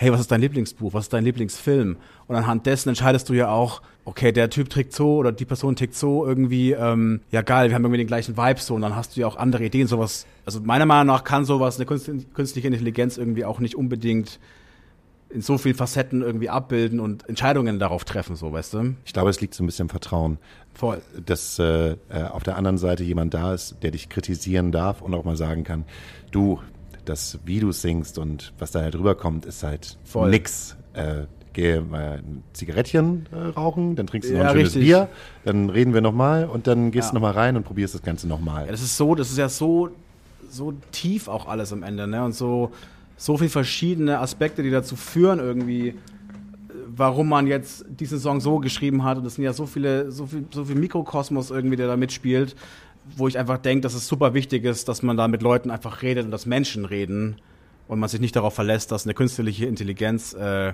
hey, 0.00 0.12
was 0.12 0.20
ist 0.20 0.30
dein 0.30 0.40
Lieblingsbuch, 0.40 0.94
was 0.94 1.06
ist 1.06 1.12
dein 1.12 1.24
Lieblingsfilm? 1.24 1.96
Und 2.28 2.36
anhand 2.36 2.66
dessen 2.66 2.88
entscheidest 2.88 3.28
du 3.28 3.34
ja 3.34 3.50
auch, 3.50 3.82
okay, 4.04 4.30
der 4.30 4.48
Typ 4.48 4.70
trägt 4.70 4.92
so 4.94 5.16
oder 5.16 5.32
die 5.32 5.44
Person 5.44 5.74
tickt 5.74 5.96
so 5.96 6.24
irgendwie, 6.24 6.70
ähm, 6.70 7.20
ja 7.32 7.42
geil, 7.42 7.68
wir 7.68 7.74
haben 7.74 7.82
irgendwie 7.82 7.98
den 7.98 8.06
gleichen 8.06 8.36
Vibe 8.36 8.60
so 8.60 8.76
und 8.76 8.82
dann 8.82 8.94
hast 8.94 9.16
du 9.16 9.20
ja 9.20 9.26
auch 9.26 9.36
andere 9.36 9.64
Ideen, 9.64 9.88
sowas. 9.88 10.26
Also 10.46 10.60
meiner 10.60 10.86
Meinung 10.86 11.08
nach 11.08 11.24
kann 11.24 11.44
sowas 11.44 11.80
eine 11.80 11.86
künstliche 11.86 12.68
Intelligenz 12.68 13.18
irgendwie 13.18 13.44
auch 13.44 13.58
nicht 13.58 13.74
unbedingt 13.74 14.38
in 15.30 15.42
so 15.42 15.58
vielen 15.58 15.74
Facetten 15.74 16.22
irgendwie 16.22 16.48
abbilden 16.48 17.00
und 17.00 17.28
Entscheidungen 17.28 17.80
darauf 17.80 18.04
treffen, 18.04 18.36
so 18.36 18.52
weißt 18.52 18.74
du? 18.74 18.94
Ich 19.04 19.12
glaube, 19.12 19.30
es 19.30 19.40
liegt 19.40 19.52
so 19.52 19.64
ein 19.64 19.66
bisschen 19.66 19.86
im 19.86 19.90
Vertrauen. 19.90 20.38
Voll. 20.74 21.02
Dass 21.26 21.58
äh, 21.58 21.96
äh, 22.08 22.22
auf 22.30 22.44
der 22.44 22.56
anderen 22.56 22.78
Seite 22.78 23.02
jemand 23.02 23.34
da 23.34 23.52
ist, 23.52 23.82
der 23.82 23.90
dich 23.90 24.08
kritisieren 24.08 24.70
darf 24.70 25.02
und 25.02 25.12
auch 25.12 25.24
mal 25.24 25.36
sagen 25.36 25.64
kann, 25.64 25.84
du, 26.30 26.60
das, 27.08 27.38
wie 27.44 27.60
du 27.60 27.72
singst 27.72 28.18
und 28.18 28.52
was 28.58 28.70
da 28.70 28.80
halt 28.80 28.94
rüberkommt, 28.94 29.46
ist 29.46 29.62
halt 29.62 29.98
Voll. 30.04 30.30
nix. 30.30 30.76
Äh, 30.94 31.24
gehe 31.54 31.80
mal 31.80 32.18
ein 32.18 32.44
Zigarettchen 32.52 33.26
äh, 33.32 33.48
rauchen, 33.48 33.96
dann 33.96 34.06
trinkst 34.06 34.30
du 34.30 34.34
noch 34.34 34.42
ja, 34.42 34.48
ein 34.50 34.52
schönes 34.52 34.76
richtig. 34.76 34.84
Bier, 34.84 35.08
dann 35.44 35.70
reden 35.70 35.92
wir 35.92 36.00
nochmal 36.00 36.44
und 36.44 36.68
dann 36.68 36.92
gehst 36.92 37.08
ja. 37.08 37.10
du 37.10 37.14
nochmal 37.16 37.32
rein 37.32 37.56
und 37.56 37.64
probierst 37.64 37.94
das 37.94 38.02
Ganze 38.02 38.28
nochmal. 38.28 38.66
Ja, 38.66 38.70
das 38.70 38.82
ist 38.82 38.96
so, 38.96 39.16
das 39.16 39.30
ist 39.30 39.38
ja 39.38 39.48
so, 39.48 39.90
so 40.48 40.72
tief 40.92 41.26
auch 41.26 41.48
alles 41.48 41.72
am 41.72 41.82
Ende, 41.82 42.06
ne? 42.06 42.24
Und 42.24 42.34
so, 42.34 42.70
so 43.16 43.36
viele 43.38 43.50
verschiedene 43.50 44.20
Aspekte, 44.20 44.62
die 44.62 44.70
dazu 44.70 44.94
führen, 44.94 45.40
irgendwie, 45.40 45.94
warum 46.86 47.28
man 47.28 47.48
jetzt 47.48 47.84
diesen 47.88 48.20
Song 48.20 48.40
so 48.40 48.60
geschrieben 48.60 49.02
hat. 49.02 49.18
Und 49.18 49.24
das 49.24 49.34
sind 49.34 49.44
ja 49.44 49.52
so 49.52 49.66
viele, 49.66 50.12
so 50.12 50.26
viel, 50.26 50.44
so 50.52 50.64
viel 50.64 50.76
Mikrokosmos 50.76 51.50
irgendwie, 51.50 51.76
der 51.76 51.88
da 51.88 51.96
mitspielt 51.96 52.54
wo 53.16 53.28
ich 53.28 53.38
einfach 53.38 53.58
denke, 53.58 53.82
dass 53.82 53.94
es 53.94 54.06
super 54.06 54.34
wichtig 54.34 54.64
ist, 54.64 54.88
dass 54.88 55.02
man 55.02 55.16
da 55.16 55.28
mit 55.28 55.42
Leuten 55.42 55.70
einfach 55.70 56.02
redet 56.02 56.24
und 56.24 56.30
dass 56.30 56.46
Menschen 56.46 56.84
reden 56.84 57.36
und 57.86 57.98
man 57.98 58.08
sich 58.08 58.20
nicht 58.20 58.36
darauf 58.36 58.54
verlässt, 58.54 58.92
dass 58.92 59.04
eine 59.04 59.14
künstliche 59.14 59.66
Intelligenz 59.66 60.34
äh, 60.34 60.72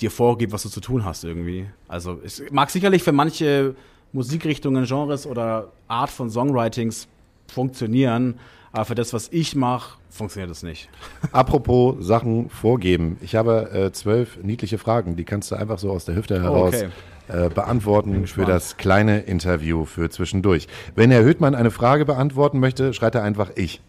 dir 0.00 0.10
vorgibt, 0.10 0.52
was 0.52 0.62
du 0.62 0.68
zu 0.68 0.80
tun 0.80 1.04
hast 1.04 1.24
irgendwie. 1.24 1.66
Also 1.88 2.20
es 2.24 2.42
mag 2.50 2.70
sicherlich 2.70 3.02
für 3.02 3.12
manche 3.12 3.74
Musikrichtungen, 4.12 4.84
Genres 4.84 5.26
oder 5.26 5.72
Art 5.88 6.10
von 6.10 6.30
Songwritings 6.30 7.08
funktionieren, 7.48 8.38
aber 8.72 8.84
für 8.84 8.94
das, 8.94 9.12
was 9.12 9.28
ich 9.32 9.56
mache, 9.56 9.98
funktioniert 10.10 10.50
das 10.50 10.62
nicht. 10.62 10.88
Apropos 11.32 11.96
Sachen 12.00 12.48
vorgeben. 12.50 13.18
Ich 13.20 13.34
habe 13.34 13.70
äh, 13.72 13.92
zwölf 13.92 14.38
niedliche 14.42 14.78
Fragen, 14.78 15.16
die 15.16 15.24
kannst 15.24 15.50
du 15.50 15.56
einfach 15.56 15.78
so 15.78 15.90
aus 15.90 16.04
der 16.04 16.14
Hüfte 16.14 16.40
heraus 16.40 16.74
okay. 16.74 16.88
Äh, 17.32 17.48
beantworten 17.48 18.26
für 18.26 18.44
das 18.44 18.76
kleine 18.76 19.20
Interview 19.20 19.84
für 19.84 20.10
zwischendurch. 20.10 20.66
Wenn 20.96 21.12
Herr 21.12 21.22
Hüttmann 21.22 21.54
eine 21.54 21.70
Frage 21.70 22.04
beantworten 22.04 22.58
möchte, 22.58 22.92
schreit 22.92 23.14
er 23.14 23.22
einfach 23.22 23.50
ich. 23.54 23.80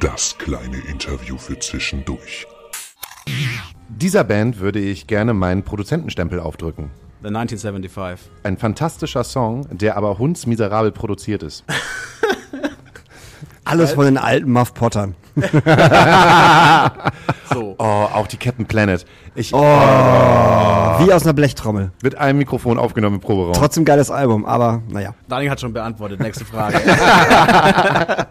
Das 0.00 0.36
kleine 0.36 0.76
Interview 0.90 1.38
für 1.38 1.58
zwischendurch. 1.58 2.46
Dieser 3.88 4.22
Band 4.22 4.60
würde 4.60 4.80
ich 4.80 5.06
gerne 5.06 5.32
meinen 5.32 5.62
Produzentenstempel 5.62 6.40
aufdrücken. 6.40 6.90
The 7.22 7.28
1975. 7.28 8.30
Ein 8.42 8.58
fantastischer 8.58 9.24
Song, 9.24 9.66
der 9.70 9.96
aber 9.96 10.18
hundsmiserabel 10.18 10.92
produziert 10.92 11.42
ist. 11.42 11.64
Alles 13.64 13.92
von 13.92 14.04
den 14.04 14.18
alten 14.18 14.52
Muff 14.52 14.74
Pottern. 14.74 15.14
so. 17.52 17.74
Oh, 17.78 17.84
auch 17.84 18.26
die 18.26 18.36
Captain 18.36 18.66
Planet. 18.66 19.04
Ich, 19.34 19.54
oh, 19.54 19.58
oh, 19.58 19.62
Wie 19.62 21.12
aus 21.12 21.24
einer 21.24 21.32
Blechtrommel. 21.32 21.92
Mit 22.02 22.16
einem 22.16 22.38
Mikrofon 22.38 22.78
aufgenommen 22.78 23.16
im 23.16 23.20
Proberaum. 23.20 23.54
Trotzdem 23.54 23.84
geiles 23.84 24.10
Album, 24.10 24.44
aber 24.44 24.82
naja. 24.88 25.14
Daniel 25.28 25.50
hat 25.50 25.60
schon 25.60 25.72
beantwortet. 25.72 26.20
Nächste 26.20 26.44
Frage. 26.44 26.80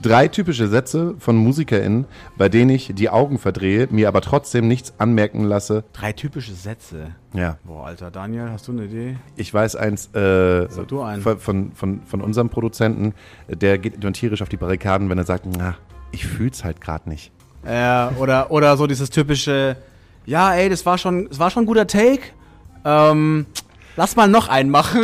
Drei 0.00 0.28
typische 0.28 0.68
Sätze 0.68 1.14
von 1.18 1.36
MusikerInnen, 1.36 2.06
bei 2.36 2.48
denen 2.48 2.70
ich 2.70 2.92
die 2.94 3.10
Augen 3.10 3.38
verdrehe, 3.38 3.88
mir 3.90 4.08
aber 4.08 4.20
trotzdem 4.20 4.68
nichts 4.68 4.94
anmerken 4.98 5.44
lasse. 5.44 5.84
Drei 5.92 6.12
typische 6.12 6.54
Sätze? 6.54 7.14
Ja. 7.34 7.58
Boah, 7.64 7.86
Alter, 7.86 8.10
Daniel, 8.10 8.50
hast 8.50 8.68
du 8.68 8.72
eine 8.72 8.84
Idee? 8.84 9.16
Ich 9.36 9.52
weiß 9.52 9.76
eins 9.76 10.06
äh, 10.14 10.68
Sag 10.68 10.88
du 10.88 11.02
einen. 11.02 11.22
Von, 11.22 11.72
von, 11.72 12.02
von 12.04 12.20
unserem 12.20 12.48
Produzenten, 12.48 13.14
der 13.48 13.78
geht 13.78 14.02
dann 14.02 14.12
tierisch 14.12 14.42
auf 14.42 14.48
die 14.48 14.56
Barrikaden, 14.56 15.08
wenn 15.08 15.18
er 15.18 15.24
sagt, 15.24 15.46
na, 15.46 15.76
ich 16.12 16.26
fühl's 16.26 16.64
halt 16.64 16.80
gerade 16.80 17.08
nicht. 17.08 17.32
Ja, 17.66 18.12
oder, 18.18 18.50
oder 18.50 18.76
so 18.76 18.86
dieses 18.86 19.10
typische, 19.10 19.76
ja, 20.26 20.54
ey, 20.54 20.68
das 20.68 20.84
war 20.86 20.98
schon, 20.98 21.28
das 21.28 21.38
war 21.38 21.50
schon 21.50 21.64
ein 21.64 21.66
guter 21.66 21.86
Take. 21.86 22.22
Ähm, 22.84 23.46
lass 23.96 24.16
mal 24.16 24.28
noch 24.28 24.48
einen 24.48 24.70
machen. 24.70 25.02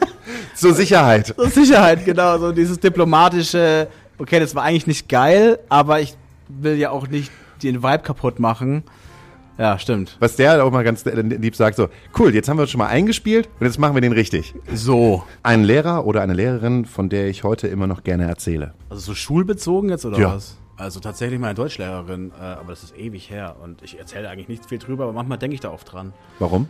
Zur 0.54 0.74
Sicherheit. 0.74 1.34
Zur 1.36 1.48
Sicherheit, 1.48 2.04
genau. 2.04 2.38
So 2.38 2.52
dieses 2.52 2.78
diplomatische, 2.78 3.88
okay, 4.18 4.40
das 4.40 4.54
war 4.54 4.62
eigentlich 4.64 4.86
nicht 4.86 5.08
geil, 5.08 5.58
aber 5.68 6.00
ich 6.00 6.14
will 6.48 6.76
ja 6.76 6.90
auch 6.90 7.08
nicht 7.08 7.30
den 7.62 7.82
Vibe 7.82 8.00
kaputt 8.00 8.38
machen. 8.38 8.84
Ja, 9.58 9.78
stimmt. 9.78 10.16
Was 10.18 10.36
der 10.36 10.64
auch 10.64 10.70
mal 10.70 10.82
ganz 10.82 11.04
lieb 11.04 11.54
sagt, 11.56 11.76
so, 11.76 11.88
cool, 12.18 12.34
jetzt 12.34 12.48
haben 12.48 12.56
wir 12.56 12.62
uns 12.62 12.70
schon 12.70 12.78
mal 12.78 12.86
eingespielt 12.86 13.48
und 13.60 13.66
jetzt 13.66 13.78
machen 13.78 13.94
wir 13.94 14.00
den 14.00 14.12
richtig. 14.12 14.54
So. 14.72 15.24
Ein 15.42 15.64
Lehrer 15.64 16.06
oder 16.06 16.22
eine 16.22 16.32
Lehrerin, 16.32 16.84
von 16.86 17.08
der 17.08 17.28
ich 17.28 17.44
heute 17.44 17.68
immer 17.68 17.86
noch 17.86 18.02
gerne 18.02 18.24
erzähle. 18.24 18.74
Also 18.88 19.02
so 19.02 19.14
schulbezogen 19.14 19.90
jetzt 19.90 20.04
oder 20.04 20.18
ja. 20.18 20.34
was? 20.34 20.56
Also 20.76 21.00
tatsächlich 21.00 21.38
meine 21.38 21.54
Deutschlehrerin, 21.54 22.32
äh, 22.38 22.42
aber 22.42 22.70
das 22.70 22.82
ist 22.82 22.96
ewig 22.96 23.30
her 23.30 23.56
und 23.62 23.82
ich 23.82 23.98
erzähle 23.98 24.28
eigentlich 24.28 24.48
nicht 24.48 24.66
viel 24.66 24.78
drüber, 24.78 25.04
aber 25.04 25.12
manchmal 25.12 25.38
denke 25.38 25.54
ich 25.54 25.60
da 25.60 25.70
oft 25.70 25.92
dran. 25.92 26.12
Warum? 26.38 26.68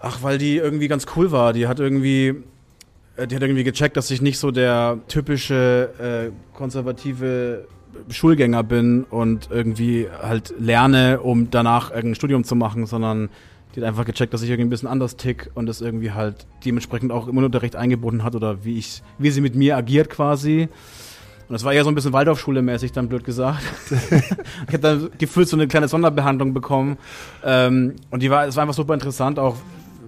Ach, 0.00 0.22
weil 0.22 0.38
die 0.38 0.56
irgendwie 0.56 0.88
ganz 0.88 1.06
cool 1.14 1.30
war. 1.30 1.52
Die 1.52 1.68
hat 1.68 1.78
irgendwie, 1.78 2.42
äh, 3.16 3.26
die 3.26 3.36
hat 3.36 3.42
irgendwie 3.42 3.64
gecheckt, 3.64 3.96
dass 3.96 4.10
ich 4.10 4.22
nicht 4.22 4.38
so 4.38 4.50
der 4.50 4.98
typische 5.08 6.32
äh, 6.32 6.56
konservative 6.56 7.68
Schulgänger 8.08 8.62
bin 8.62 9.04
und 9.04 9.48
irgendwie 9.50 10.08
halt 10.22 10.54
lerne, 10.58 11.20
um 11.20 11.50
danach 11.50 11.90
irgendein 11.90 12.14
Studium 12.14 12.44
zu 12.44 12.54
machen, 12.56 12.86
sondern 12.86 13.28
die 13.74 13.80
hat 13.80 13.88
einfach 13.88 14.04
gecheckt, 14.04 14.34
dass 14.34 14.42
ich 14.42 14.50
irgendwie 14.50 14.66
ein 14.66 14.70
bisschen 14.70 14.88
anders 14.88 15.16
tick 15.16 15.50
und 15.54 15.66
das 15.66 15.80
irgendwie 15.80 16.12
halt 16.12 16.46
dementsprechend 16.64 17.10
auch 17.10 17.28
im 17.28 17.38
Unterricht 17.38 17.76
eingebunden 17.76 18.22
hat 18.22 18.34
oder 18.34 18.64
wie 18.64 18.78
ich, 18.78 19.02
wie 19.18 19.30
sie 19.30 19.40
mit 19.40 19.54
mir 19.54 19.76
agiert 19.76 20.10
quasi. 20.10 20.68
Und 21.48 21.54
das 21.54 21.64
war 21.64 21.72
eher 21.72 21.84
so 21.84 21.90
ein 21.90 21.94
bisschen 21.94 22.12
Waldorfschule-mäßig, 22.12 22.92
dann 22.92 23.08
blöd 23.08 23.24
gesagt. 23.24 23.62
ich 23.90 24.72
habe 24.72 24.78
dann 24.78 25.10
gefühlt 25.18 25.48
so 25.48 25.56
eine 25.56 25.68
kleine 25.68 25.88
Sonderbehandlung 25.88 26.54
bekommen. 26.54 26.98
Ähm, 27.44 27.96
und 28.10 28.22
die 28.22 28.30
war, 28.30 28.46
es 28.46 28.56
war 28.56 28.62
einfach 28.62 28.74
super 28.74 28.94
interessant, 28.94 29.38
auch 29.38 29.56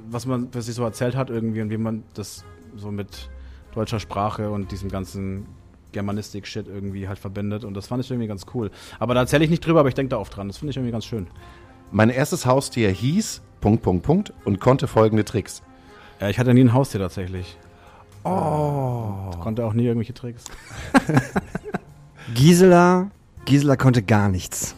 was 0.09 0.27
man, 0.27 0.49
was 0.53 0.67
sie 0.67 0.73
so 0.73 0.85
erzählt 0.85 1.17
hat 1.17 1.31
irgendwie 1.31 1.61
und 1.61 1.71
wie 1.71 1.77
man 1.77 2.03
das 2.15 2.45
so 2.77 2.91
mit 2.91 3.29
deutscher 3.75 4.01
Sprache 4.01 4.51
und 4.51 4.73
diesem 4.73 4.91
ganzen 4.91 5.47
Germanistik-Shit 5.95 6.69
irgendwie 6.69 7.09
halt 7.09 7.19
verbindet. 7.19 7.65
Und 7.65 7.73
das 7.75 7.87
fand 7.87 8.05
ich 8.05 8.11
irgendwie 8.11 8.29
ganz 8.29 8.45
cool. 8.53 8.71
Aber 8.99 9.15
da 9.15 9.21
erzähle 9.21 9.45
ich 9.45 9.51
nicht 9.51 9.67
drüber, 9.67 9.81
aber 9.81 9.89
ich 9.89 9.95
denke 9.95 10.11
da 10.11 10.19
oft 10.19 10.37
dran. 10.37 10.49
Das 10.49 10.59
finde 10.59 10.73
ich 10.73 10.77
irgendwie 10.77 10.93
ganz 10.93 11.07
schön. 11.07 11.27
Mein 11.91 12.11
erstes 12.11 12.45
Haustier 12.45 12.91
hieß 12.91 13.41
Punkt, 13.63 13.83
Punkt, 13.83 14.03
Punkt 14.05 14.33
und 14.45 14.61
konnte 14.61 14.87
folgende 14.87 15.25
Tricks. 15.25 15.63
Ja, 16.21 16.29
ich 16.29 16.39
hatte 16.39 16.53
nie 16.53 16.61
ein 16.61 16.75
Haustier 16.75 17.01
tatsächlich. 17.01 17.57
Oh. 18.25 19.31
Konnte 19.41 19.65
auch 19.65 19.73
nie 19.73 19.85
irgendwelche 19.85 20.15
Tricks. 20.15 20.45
Gisela, 22.35 23.11
Gisela 23.45 23.77
konnte 23.77 24.03
gar 24.03 24.29
nichts. 24.29 24.75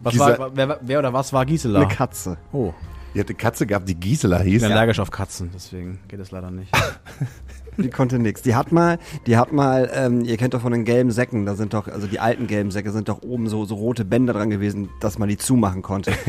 Was 0.00 0.12
Gisela, 0.12 0.38
war, 0.38 0.56
wer, 0.56 0.78
wer, 0.82 0.98
oder 0.98 1.12
was 1.12 1.32
war 1.32 1.44
Gisela? 1.44 1.80
Eine 1.80 1.88
Katze. 1.88 2.38
Oh. 2.52 2.72
Ihr 3.14 3.20
habt 3.20 3.30
eine 3.30 3.36
Katze 3.36 3.66
gehabt, 3.66 3.88
die 3.88 3.94
Gisela 3.94 4.40
hieß. 4.40 4.56
Ich 4.56 4.62
bin 4.62 4.72
allergisch 4.72 5.00
auf 5.00 5.10
Katzen, 5.10 5.50
deswegen 5.54 5.98
geht 6.06 6.20
es 6.20 6.30
leider 6.30 6.50
nicht. 6.50 6.70
Die 7.78 7.90
konnte 7.90 8.18
nix. 8.18 8.42
Die 8.42 8.54
hat 8.54 8.72
mal, 8.72 8.98
die 9.26 9.36
hat 9.36 9.52
mal, 9.52 9.90
ähm, 9.94 10.24
ihr 10.24 10.36
kennt 10.36 10.54
doch 10.54 10.60
von 10.62 10.72
den 10.72 10.84
gelben 10.84 11.10
Säcken, 11.10 11.46
da 11.46 11.54
sind 11.54 11.74
doch, 11.74 11.88
also 11.88 12.06
die 12.06 12.20
alten 12.20 12.46
gelben 12.46 12.70
Säcke 12.70 12.90
sind 12.90 13.08
doch 13.08 13.22
oben 13.22 13.48
so, 13.48 13.64
so 13.64 13.74
rote 13.74 14.04
Bänder 14.04 14.32
dran 14.32 14.50
gewesen, 14.50 14.88
dass 15.00 15.18
man 15.18 15.28
die 15.28 15.36
zumachen 15.36 15.82
konnte. 15.82 16.12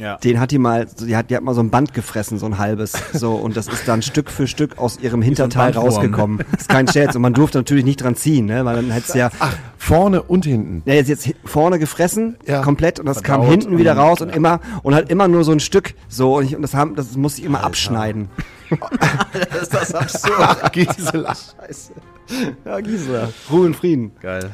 Ja. 0.00 0.16
Den 0.18 0.40
hat 0.40 0.50
die 0.50 0.58
mal, 0.58 0.86
so- 0.94 1.06
die 1.06 1.16
hat, 1.16 1.30
die 1.30 1.36
hat 1.36 1.42
mal 1.44 1.54
so 1.54 1.60
ein 1.62 1.70
Band 1.70 1.94
gefressen, 1.94 2.38
so 2.38 2.46
ein 2.46 2.58
halbes, 2.58 2.92
so, 3.12 3.34
und 3.36 3.56
das 3.56 3.68
ist 3.68 3.86
dann 3.86 4.02
Stück 4.02 4.28
für 4.28 4.46
Stück 4.48 4.76
aus 4.78 4.98
ihrem 5.00 5.22
Hinterteil 5.22 5.72
Bandwurm. 5.72 5.84
rausgekommen. 5.94 6.40
ist 6.58 6.68
kein 6.68 6.88
Scherz. 6.88 7.14
Und 7.14 7.22
man 7.22 7.32
durfte 7.32 7.58
natürlich 7.58 7.84
nicht 7.84 8.02
dran 8.02 8.16
ziehen, 8.16 8.46
ne, 8.46 8.64
weil 8.64 8.76
dann 8.76 8.90
hätte 8.90 9.06
es 9.08 9.14
ja, 9.14 9.30
Ach, 9.38 9.56
vorne 9.78 10.22
und 10.22 10.44
hinten. 10.44 10.82
ja, 10.84 10.94
jetzt, 10.94 11.08
jetzt 11.08 11.30
vorne 11.44 11.78
gefressen, 11.78 12.36
Ja. 12.46 12.60
komplett, 12.62 12.98
und 13.00 13.06
das 13.06 13.22
kam 13.22 13.42
Verdaut 13.42 13.62
hinten 13.62 13.78
wieder 13.78 13.96
raus 13.96 14.20
und 14.20 14.34
immer, 14.34 14.60
und 14.82 14.94
halt 14.94 15.10
immer 15.10 15.28
nur 15.28 15.44
so 15.44 15.52
ein 15.52 15.60
Stück, 15.60 15.94
so, 16.08 16.36
und, 16.38 16.44
ich, 16.44 16.56
und 16.56 16.62
das 16.62 16.74
haben, 16.74 16.96
das 16.96 17.16
musste 17.16 17.40
ich 17.40 17.46
immer 17.46 17.62
abschneiden. 17.64 18.28
Das 19.50 19.62
ist 19.62 19.74
das 19.74 19.94
absurd. 19.94 20.72
Gisela. 20.72 21.34
Scheiße. 21.34 21.92
Ja, 22.64 22.80
Gisela. 22.80 23.28
Ruhe 23.50 23.66
und 23.66 23.76
Frieden. 23.76 24.12
Geil. 24.20 24.50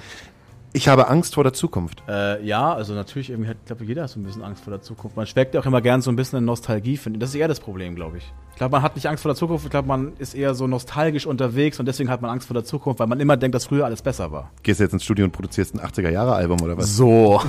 Ich 0.73 0.87
habe 0.87 1.09
Angst 1.09 1.35
vor 1.35 1.43
der 1.43 1.53
Zukunft. 1.53 2.01
Äh, 2.09 2.45
ja, 2.45 2.73
also 2.73 2.95
natürlich 2.95 3.31
irgendwie 3.31 3.51
hat, 3.51 3.57
ich 3.61 3.67
glaube, 3.67 3.85
jeder 3.85 4.05
hat 4.05 4.11
so 4.11 4.21
ein 4.21 4.23
bisschen 4.23 4.45
Angst 4.45 4.63
vor 4.63 4.71
der 4.71 4.81
Zukunft. 4.81 5.17
Man 5.17 5.27
schwelgt 5.27 5.55
ja 5.55 5.61
auch 5.61 5.67
immer 5.67 5.81
gern 5.81 6.01
so 6.01 6.13
ein 6.13 6.17
bisschen 6.17 6.39
in 6.39 6.45
Nostalgie, 6.45 6.97
finde 6.97 7.17
ich. 7.17 7.21
Das 7.21 7.31
ist 7.31 7.35
eher 7.35 7.49
das 7.49 7.59
Problem, 7.59 7.97
glaube 7.97 8.19
ich. 8.19 8.33
Ich 8.53 8.57
glaube, 8.57 8.73
man 8.73 8.83
hat 8.83 8.95
nicht 8.95 9.09
Angst 9.09 9.23
vor 9.23 9.31
der 9.31 9.37
Zukunft, 9.37 9.65
ich 9.65 9.71
glaube, 9.71 9.89
man 9.89 10.13
ist 10.19 10.35
eher 10.35 10.55
so 10.55 10.67
nostalgisch 10.69 11.27
unterwegs 11.27 11.81
und 11.81 11.87
deswegen 11.87 12.09
hat 12.09 12.21
man 12.23 12.31
Angst 12.31 12.47
vor 12.47 12.55
der 12.55 12.63
Zukunft, 12.63 13.01
weil 13.01 13.09
man 13.09 13.19
immer 13.19 13.37
denkt, 13.37 13.55
dass 13.55 13.67
früher 13.67 13.85
alles 13.85 14.03
besser 14.03 14.31
war. 14.31 14.51
Gehst 14.63 14.79
du 14.79 14.85
jetzt 14.85 14.93
ins 14.93 15.03
Studio 15.03 15.25
und 15.25 15.33
produzierst 15.33 15.75
ein 15.75 15.81
80er-Jahre-Album 15.81 16.61
oder 16.61 16.77
was? 16.77 16.95
So. 16.95 17.41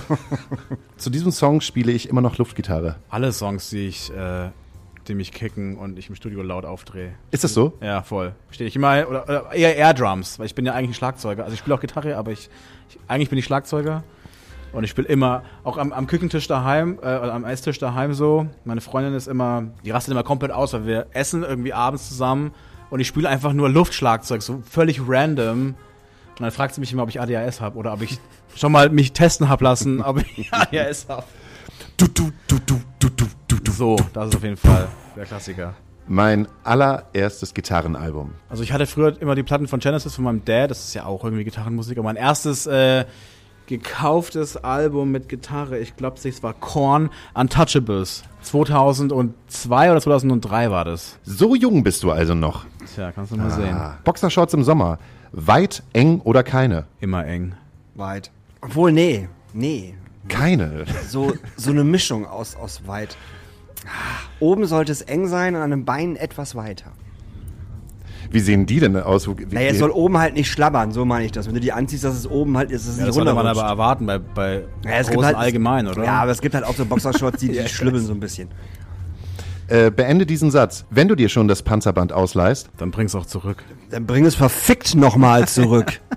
Zu 0.97 1.09
diesem 1.11 1.32
Song 1.32 1.61
spiele 1.61 1.91
ich 1.91 2.09
immer 2.09 2.22
noch 2.22 2.38
Luftgitarre. 2.38 2.95
Alle 3.09 3.34
Songs, 3.34 3.69
die 3.69 3.88
ich, 3.88 4.11
äh, 4.11 4.49
die 5.07 5.15
mich 5.15 5.31
kicken 5.31 5.77
und 5.77 5.97
ich 5.97 6.09
im 6.09 6.15
Studio 6.15 6.41
laut 6.41 6.65
aufdrehe. 6.65 7.13
Ist 7.31 7.43
das 7.43 7.53
so? 7.53 7.73
Ja, 7.81 8.01
voll. 8.03 8.33
Stehe 8.51 8.67
ich 8.67 8.75
immer, 8.75 9.07
oder, 9.07 9.23
oder 9.23 9.51
eher 9.51 9.75
Air 9.75 9.93
Drums, 9.93 10.39
weil 10.39 10.45
ich 10.45 10.55
bin 10.55 10.65
ja 10.65 10.73
eigentlich 10.73 10.91
ein 10.91 10.93
Schlagzeuger. 10.95 11.43
Also 11.43 11.53
ich 11.53 11.59
spiele 11.59 11.75
auch 11.75 11.81
Gitarre, 11.81 12.17
aber 12.17 12.31
ich, 12.31 12.49
ich 12.89 12.99
eigentlich 13.07 13.29
bin 13.29 13.39
ich 13.39 13.45
Schlagzeuger. 13.45 14.03
Und 14.73 14.85
ich 14.85 14.89
spiele 14.89 15.07
immer, 15.07 15.43
auch 15.63 15.77
am, 15.77 15.91
am 15.91 16.07
Küchentisch 16.07 16.47
daheim, 16.47 16.97
äh, 17.01 17.17
oder 17.17 17.33
am 17.33 17.43
Esstisch 17.43 17.77
daheim 17.77 18.13
so. 18.13 18.47
Meine 18.63 18.81
Freundin 18.81 19.13
ist 19.13 19.27
immer, 19.27 19.63
die 19.83 19.91
rastet 19.91 20.13
immer 20.13 20.23
komplett 20.23 20.51
aus, 20.51 20.73
weil 20.73 20.85
wir 20.85 21.07
essen 21.11 21.43
irgendwie 21.43 21.73
abends 21.73 22.07
zusammen 22.07 22.53
und 22.89 22.99
ich 22.99 23.07
spiele 23.07 23.27
einfach 23.27 23.53
nur 23.53 23.69
Luftschlagzeug, 23.69 24.41
so 24.41 24.61
völlig 24.69 25.01
random. 25.05 25.75
Und 26.29 26.39
dann 26.39 26.51
fragt 26.51 26.75
sie 26.75 26.81
mich 26.81 26.93
immer, 26.93 27.03
ob 27.03 27.09
ich 27.09 27.19
ADHS 27.19 27.59
habe 27.59 27.77
oder 27.77 27.93
ob 27.93 28.01
ich 28.01 28.19
schon 28.55 28.71
mal 28.71 28.89
mich 28.89 29.11
testen 29.13 29.49
hab 29.49 29.61
lassen, 29.61 30.01
ob 30.01 30.23
ich 30.37 30.49
ADHS 30.53 31.07
habe. 31.09 31.23
Du, 32.01 32.07
du, 32.07 32.31
du, 32.47 32.57
du, 32.65 32.81
du, 32.97 33.09
du, 33.09 33.25
du, 33.47 33.55
du. 33.57 33.71
So, 33.71 33.95
das 34.11 34.29
ist 34.29 34.35
auf 34.35 34.41
jeden 34.41 34.57
Fall 34.57 34.87
der 35.15 35.23
Klassiker. 35.23 35.75
Mein 36.07 36.47
allererstes 36.63 37.53
Gitarrenalbum. 37.53 38.31
Also 38.49 38.63
ich 38.63 38.73
hatte 38.73 38.87
früher 38.87 39.21
immer 39.21 39.35
die 39.35 39.43
Platten 39.43 39.67
von 39.67 39.79
Genesis 39.79 40.15
von 40.15 40.23
meinem 40.23 40.43
Dad, 40.43 40.71
das 40.71 40.83
ist 40.83 40.95
ja 40.95 41.05
auch 41.05 41.23
irgendwie 41.23 41.43
Gitarrenmusik, 41.43 41.99
aber 41.99 42.05
mein 42.05 42.15
erstes 42.15 42.65
äh, 42.65 43.05
gekauftes 43.67 44.57
Album 44.57 45.11
mit 45.11 45.29
Gitarre, 45.29 45.77
ich 45.77 45.95
glaube, 45.95 46.17
es 46.23 46.41
war 46.41 46.55
Korn 46.55 47.11
Untouchables. 47.35 48.23
2002 48.41 49.91
oder 49.91 50.01
2003 50.01 50.71
war 50.71 50.85
das. 50.85 51.19
So 51.21 51.53
jung 51.53 51.83
bist 51.83 52.01
du 52.01 52.09
also 52.09 52.33
noch. 52.33 52.65
Tja, 52.95 53.11
kannst 53.11 53.31
du 53.31 53.37
mal 53.37 53.51
sehen. 53.51 53.75
Ah. 53.75 53.99
Boxershorts 54.03 54.55
im 54.55 54.63
Sommer. 54.63 54.97
Weit, 55.33 55.83
eng 55.93 56.19
oder 56.21 56.41
keine? 56.41 56.85
Immer 56.99 57.27
eng. 57.27 57.53
Weit. 57.93 58.31
Obwohl, 58.59 58.91
nee. 58.91 59.29
Nee. 59.53 59.93
Keine. 60.32 60.86
So, 61.07 61.34
so 61.57 61.71
eine 61.71 61.84
Mischung 61.84 62.25
aus, 62.25 62.55
aus 62.55 62.82
weit. 62.88 63.17
Oben 64.39 64.65
sollte 64.65 64.91
es 64.91 65.01
eng 65.01 65.27
sein 65.27 65.55
und 65.55 65.61
an 65.61 65.71
den 65.71 65.86
Beinen 65.86 66.15
etwas 66.15 66.55
weiter. 66.55 66.91
Wie 68.29 68.39
sehen 68.39 68.65
die 68.65 68.79
denn 68.79 68.95
aus? 68.95 69.27
Wie, 69.27 69.45
Naja, 69.53 69.71
es 69.71 69.79
soll 69.79 69.89
oben 69.89 70.17
halt 70.17 70.36
nicht 70.36 70.49
schlabbern, 70.49 70.91
so 70.93 71.03
meine 71.03 71.25
ich 71.25 71.32
das. 71.34 71.47
Wenn 71.47 71.53
du 71.55 71.59
die 71.59 71.73
anziehst, 71.73 72.03
dass 72.05 72.15
es 72.15 72.25
oben 72.29 72.55
halt 72.57 72.71
ist, 72.71 72.86
dass 72.86 72.93
es 72.93 72.97
Ja, 72.99 73.03
nicht 73.03 73.09
das 73.09 73.15
sollte 73.15 73.34
man 73.34 73.45
aber 73.45 73.63
erwarten 73.63 74.05
bei, 74.05 74.19
bei 74.19 74.63
Ja, 74.86 74.91
es 74.91 75.07
gibt 75.07 75.15
großen 75.15 75.25
halt- 75.27 75.38
allgemein, 75.38 75.88
oder? 75.88 76.03
Ja, 76.05 76.21
aber 76.21 76.32
es 76.32 76.39
gibt 76.39 76.55
halt 76.55 76.63
auch 76.63 76.75
so 76.75 76.86
Boxershorts, 76.86 77.39
die, 77.41 77.49
die 77.51 77.67
schlibbeln 77.67 78.05
so 78.05 78.13
ein 78.13 78.21
bisschen. 78.21 78.47
äh, 79.67 79.91
beende 79.91 80.25
diesen 80.25 80.49
Satz. 80.49 80.86
Wenn 80.89 81.09
du 81.09 81.15
dir 81.15 81.27
schon 81.27 81.49
das 81.49 81.61
Panzerband 81.61 82.13
ausleihst, 82.13 82.69
Dann 82.77 82.91
bring's 82.91 83.15
auch 83.15 83.25
zurück. 83.25 83.63
Dann 83.89 84.05
bring 84.05 84.25
es 84.25 84.36
verfickt 84.36 84.95
nochmal 84.95 85.47
zurück. 85.47 85.99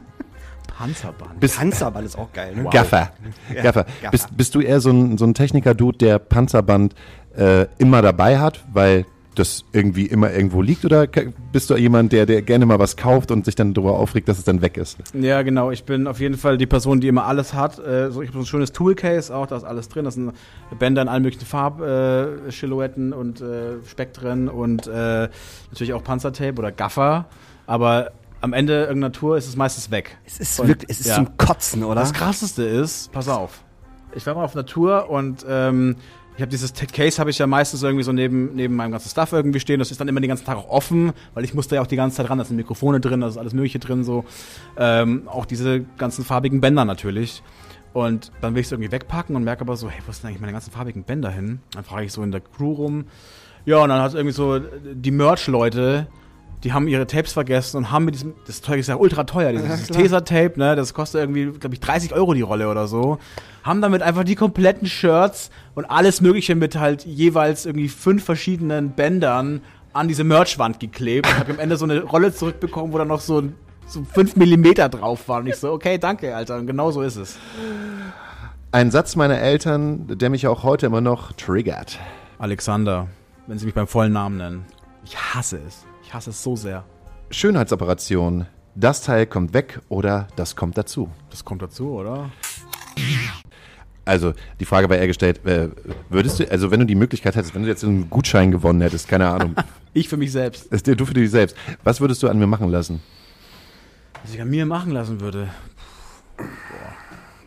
Panzerband. 0.85 1.41
bist 1.41 1.59
Panzerball 1.59 2.05
ist 2.05 2.19
auch 2.19 2.33
geil, 2.33 2.55
ne? 2.55 2.65
Gaffer. 2.65 3.11
Gaffer. 3.53 3.85
Gaffer. 3.85 4.11
Bist, 4.11 4.37
bist 4.37 4.55
du 4.55 4.61
eher 4.61 4.81
so 4.81 4.91
ein, 4.91 5.19
so 5.19 5.25
ein 5.25 5.35
Techniker-Dude, 5.35 5.99
der 5.99 6.19
Panzerband 6.19 6.95
äh, 7.37 7.67
immer 7.79 8.03
dabei 8.03 8.39
hat, 8.39 8.65
weil 8.73 9.07
das 9.35 9.65
irgendwie 9.73 10.07
immer 10.07 10.33
irgendwo 10.33 10.63
liegt? 10.63 10.85
Oder 10.85 11.07
bist 11.53 11.71
du 11.71 11.77
jemand, 11.77 12.13
der, 12.13 12.27
der 12.27 12.43
gerne 12.43 12.67
mal 12.67 12.79
was 12.79 12.97
kauft 12.97 13.31
und 13.31 13.45
sich 13.45 13.55
dann 13.55 13.75
darüber 13.75 13.99
aufregt, 13.99 14.29
dass 14.29 14.39
es 14.39 14.45
dann 14.45 14.63
weg 14.63 14.77
ist? 14.77 14.99
Ja, 15.13 15.43
genau. 15.43 15.71
Ich 15.71 15.85
bin 15.85 16.07
auf 16.07 16.21
jeden 16.21 16.37
Fall 16.37 16.59
die 16.59 16.67
Person, 16.67 17.01
die 17.01 17.09
immer 17.09 17.27
alles 17.27 17.55
hat. 17.55 17.79
Äh, 17.79 18.11
so, 18.11 18.23
ich 18.23 18.29
habe 18.29 18.39
so 18.39 18.45
ein 18.45 18.47
schönes 18.47 18.73
Toolcase 18.73 19.35
auch, 19.35 19.47
da 19.47 19.57
ist 19.57 19.65
alles 19.65 19.89
drin. 19.89 20.05
Das 20.05 20.15
sind 20.15 20.33
Bänder 20.79 21.03
in 21.03 21.09
allen 21.09 21.23
möglichen 21.23 21.47
Farbsilhouetten 21.47 23.13
äh, 23.13 23.15
und 23.15 23.41
äh, 23.41 23.83
Spektren 23.87 24.49
und 24.49 24.87
äh, 24.87 25.29
natürlich 25.71 25.93
auch 25.93 26.05
Panzertape 26.05 26.59
oder 26.59 26.73
Gaffer. 26.73 27.27
Aber 27.67 28.13
am 28.45 28.53
Ende 28.53 28.83
irgendeiner 28.85 29.11
Tour 29.13 29.37
ist 29.39 29.49
es 29.49 29.57
meistens 29.57 29.91
weg. 29.91 30.19
Es 30.27 30.39
ist 30.39 30.61
Und- 30.61 30.69
wirklich, 30.69 30.91
es 30.91 31.01
ist 31.01 31.07
ja. 31.07 31.15
zum 31.17 31.37
Kotzen, 31.39 31.83
oder? 31.83 32.01
Das 32.01 32.13
krasseste 32.13 32.63
ist, 32.63 33.11
pass 33.11 33.29
auf. 33.29 33.65
Ich 34.15 34.27
war 34.27 34.35
mal 34.35 34.45
auf 34.45 34.55
einer 34.55 34.67
Tour 34.67 35.09
und 35.11 35.45
ähm, 35.49 35.97
ich 36.37 36.43
habe 36.43 36.51
dieses 36.51 36.73
Case 36.75 37.19
habe 37.19 37.31
ich 37.31 37.39
ja 37.39 37.47
meistens 37.47 37.83
irgendwie 37.83 38.05
so 38.05 38.13
neben, 38.13 38.55
neben 38.55 38.77
meinem 38.77 38.93
ganzen 38.93 39.09
Stuff 39.09 39.33
irgendwie 39.33 39.61
stehen. 39.61 39.79
Das 39.79 39.91
ist 39.91 40.01
dann 40.01 40.09
immer 40.09 40.21
den 40.21 40.29
ganzen 40.29 40.45
Tag 40.45 40.57
auch 40.59 40.69
offen, 40.69 41.13
weil 41.33 41.43
ich 41.45 41.55
musste 41.55 41.77
ja 41.77 41.83
auch 41.83 41.87
die 41.87 41.97
ganze 41.97 42.19
Zeit 42.19 42.29
ran. 42.29 42.39
Da 42.39 42.45
sind 42.45 42.57
Mikrofone 42.57 43.01
drin, 43.01 43.21
da 43.23 43.29
ist 43.29 43.39
alles 43.39 43.55
Mögliche 43.55 43.79
drin, 43.79 44.05
so. 44.05 44.25
Ähm, 44.77 45.27
auch 45.27 45.47
diese 45.47 45.81
ganzen 45.97 46.25
farbigen 46.25 46.61
Bänder 46.61 46.85
natürlich. 46.85 47.43
Und 47.93 48.31
dann 48.41 48.55
will 48.55 48.61
ich 48.61 48.67
es 48.67 48.73
irgendwie 48.73 48.93
wegpacken 48.93 49.37
und 49.37 49.45
merke 49.45 49.63
aber 49.63 49.77
so, 49.77 49.89
hey, 49.89 50.03
wo 50.07 50.13
sind 50.13 50.27
eigentlich 50.27 50.41
meine 50.41 50.53
ganzen 50.53 50.71
farbigen 50.71 51.05
Bänder 51.05 51.31
hin? 51.31 51.61
Dann 51.73 51.85
frage 51.85 52.05
ich 52.07 52.13
so 52.13 52.23
in 52.23 52.31
der 52.33 52.41
Crew 52.41 52.73
rum. 52.73 53.05
Ja, 53.65 53.79
und 53.79 53.89
dann 53.89 54.03
hat 54.03 54.15
irgendwie 54.15 54.35
so 54.35 54.59
die 54.59 55.13
Merch-Leute, 55.13 56.09
die 56.65 56.73
haben 56.73 56.89
ihre 56.89 57.07
Tapes 57.07 57.33
vergessen 57.35 57.77
und 57.77 57.91
haben 57.91 58.07
mit 58.07 58.15
diesem, 58.15 58.33
das 58.47 58.63
Zeug 58.63 58.81
ist 58.81 58.89
ja 58.89 58.97
ultra 58.97 59.25
teuer, 59.25 59.53
dieses 59.53 59.87
Tesa-Tape, 59.89 60.55
ne, 60.57 60.75
das 60.77 60.95
kostet 60.95 61.21
irgendwie, 61.21 61.47
glaube 61.59 61.75
ich, 61.75 61.81
30 61.81 62.15
Euro 62.15 62.33
die 62.35 62.41
Rolle 62.41 62.69
oder 62.69 62.87
so, 62.87 63.19
haben 63.63 63.81
damit 63.83 64.03
einfach 64.03 64.25
die 64.25 64.35
kompletten 64.35 64.89
Shirts 64.89 65.51
und 65.75 65.85
alles 65.85 66.21
mögliche 66.21 66.55
mit 66.55 66.77
halt 66.77 67.05
jeweils 67.05 67.67
irgendwie 67.67 67.89
fünf 67.89 68.25
verschiedenen 68.25 68.91
Bändern 68.93 69.61
an 69.93 70.09
diese 70.09 70.25
Merch-Wand 70.25 70.81
geklebt 70.81 71.29
und 71.29 71.39
habe 71.39 71.53
am 71.53 71.59
Ende 71.61 71.77
so 71.77 71.85
eine 71.85 72.03
Rolle 72.03 72.35
zurückbekommen, 72.35 72.93
wo 72.93 72.99
dann 72.99 73.09
noch 73.09 73.21
so, 73.21 73.41
ein- 73.43 73.55
so 73.87 74.03
fünf 74.03 74.35
Millimeter 74.37 74.89
drauf 74.89 75.29
waren 75.29 75.43
und 75.43 75.49
ich 75.49 75.57
so, 75.57 75.71
okay, 75.71 75.99
danke, 75.99 76.35
Alter, 76.35 76.57
und 76.57 76.67
genau 76.67 76.91
so 76.91 77.03
ist 77.03 77.17
es. 77.17 77.37
Ein 78.73 78.91
Satz 78.91 79.15
meiner 79.15 79.39
Eltern, 79.39 80.07
der 80.19 80.31
mich 80.31 80.47
auch 80.49 80.63
heute 80.65 80.87
immer 80.87 81.01
noch 81.03 81.33
triggert. 81.33 81.99
Alexander, 82.39 83.07
wenn 83.47 83.59
sie 83.59 83.67
mich 83.67 83.75
beim 83.75 83.87
vollen 83.87 84.13
Namen 84.13 84.39
nennen. 84.39 84.65
Ich 85.05 85.17
hasse 85.17 85.61
es. 85.67 85.85
Ich 86.15 86.17
hasse 86.17 86.31
es 86.31 86.45
so 86.45 86.55
sehr. 86.55 86.85
Schönheitsoperation. 87.33 88.47
Das 88.77 89.03
Teil 89.03 89.27
kommt 89.27 89.53
weg 89.53 89.81
oder 89.89 90.29
das 90.37 90.55
kommt 90.55 90.79
dazu. 90.79 91.11
Das 91.31 91.45
kommt 91.45 91.61
dazu, 91.61 91.89
oder? 91.91 92.31
Also 94.05 94.33
die 94.61 94.65
Frage 94.65 94.89
war 94.89 94.97
eher 94.97 95.09
gestellt, 95.09 95.45
äh, 95.45 95.71
würdest 96.11 96.39
du, 96.39 96.49
also 96.49 96.71
wenn 96.71 96.79
du 96.79 96.87
die 96.87 96.95
Möglichkeit 96.95 97.35
hättest, 97.35 97.57
wenn 97.57 97.63
du 97.65 97.69
jetzt 97.69 97.83
einen 97.83 98.11
Gutschein 98.11 98.53
gewonnen 98.53 98.81
hättest, 98.81 99.09
keine 99.09 99.27
Ahnung, 99.27 99.57
Ich 99.93 100.09
für 100.09 100.17
mich 100.17 100.31
selbst. 100.31 100.69
du 100.71 101.05
für 101.05 101.15
dich 101.15 101.33
selbst, 101.33 101.57
was 101.83 102.01
würdest 102.01 102.23
du 102.23 102.29
an 102.29 102.39
mir 102.39 102.47
machen 102.47 102.69
lassen? 102.69 103.03
Was 104.23 104.35
ich 104.35 104.41
an 104.41 104.51
mir 104.51 104.67
machen 104.67 104.93
lassen 104.93 105.21
würde. 105.21 105.49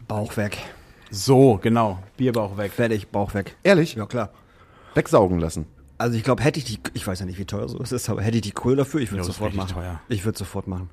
Bauch 0.10 0.36
weg. 0.36 0.58
So, 1.10 1.58
genau. 1.62 2.00
Bierbauch 2.18 2.58
weg. 2.58 2.74
Fertig, 2.74 3.08
Bauch 3.08 3.34
weg. 3.34 3.56
Ehrlich? 3.64 3.96
Ja, 3.96 4.06
klar. 4.08 4.32
Wegsaugen 4.94 5.40
lassen. 5.40 5.68
Also 5.98 6.16
ich 6.18 6.24
glaube, 6.24 6.44
hätte 6.44 6.60
ich 6.60 6.66
die, 6.66 6.80
ich 6.94 7.06
weiß 7.08 7.20
ja 7.20 7.26
nicht, 7.26 7.40
wie 7.40 7.46
teuer 7.46 7.68
so 7.68 7.80
es 7.82 7.92
ist, 7.92 8.10
aber 8.10 8.22
hätte 8.22 8.38
ich 8.38 8.44
die 8.44 8.52
Kohle 8.52 8.76
dafür, 8.76 9.00
ich 9.02 9.10
würde 9.12 9.18
Ja, 9.18 9.22
es 9.22 9.28
das 9.28 9.36
sofort 9.38 9.56
machen. 9.56 9.74
teuer. 9.74 10.00
Ich 10.10 10.26
würde 10.26 10.38
sofort 10.38 10.68
machen. 10.68 10.90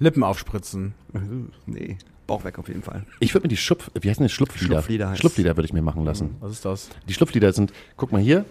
Lippen 0.00 0.22
aufspritzen. 0.24 0.94
Nee, 1.66 1.98
Bauch 2.26 2.42
weg 2.44 2.58
auf 2.58 2.68
jeden 2.68 2.82
Fall. 2.82 3.04
Ich 3.20 3.34
würde 3.34 3.44
mir 3.44 3.48
die 3.50 3.56
Schlupf, 3.58 3.90
wie 4.00 4.08
heißen 4.08 4.24
die 4.26 4.32
Schlupflider? 4.32 4.74
Schlupflider 4.76 5.08
heißt- 5.10 5.16
Schlupflider 5.18 5.56
würde 5.56 5.66
ich 5.66 5.72
mir 5.74 5.82
machen 5.82 6.04
lassen. 6.06 6.36
Was 6.40 6.52
ist 6.52 6.64
das? 6.64 6.88
Die 7.08 7.12
Schlupflider 7.12 7.52
sind, 7.52 7.72
guck 7.98 8.12
mal 8.12 8.20
hier, 8.20 8.44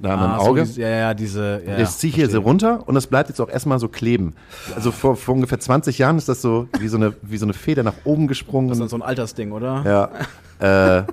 da 0.00 0.10
haben 0.12 0.22
wir 0.22 0.28
Ah, 0.34 0.40
so 0.40 0.50
Auge. 0.50 0.62
diese- 0.62 0.80
ja, 0.80 0.88
ja, 0.88 1.14
diese. 1.14 1.62
Ja, 1.66 1.78
ich 1.78 2.14
hier 2.14 2.30
so 2.30 2.40
runter 2.40 2.88
und 2.88 2.94
das 2.94 3.06
bleibt 3.06 3.28
jetzt 3.28 3.40
auch 3.40 3.48
erstmal 3.50 3.78
so 3.78 3.88
kleben. 3.88 4.34
Also 4.74 4.90
vor, 4.92 5.14
vor 5.16 5.34
ungefähr 5.34 5.60
20 5.60 5.98
Jahren 5.98 6.16
ist 6.16 6.28
das 6.28 6.40
so 6.40 6.68
wie 6.80 6.88
so 6.88 6.96
eine, 6.96 7.14
wie 7.22 7.36
so 7.36 7.44
eine 7.44 7.52
Feder 7.52 7.82
nach 7.82 7.94
oben 8.04 8.28
gesprungen. 8.28 8.68
Das 8.68 8.78
ist 8.78 8.80
dann 8.80 8.88
so 8.88 8.96
ein 8.96 9.02
Altersding, 9.02 9.52
oder? 9.52 10.10
ja. 10.60 10.98
äh, 11.00 11.04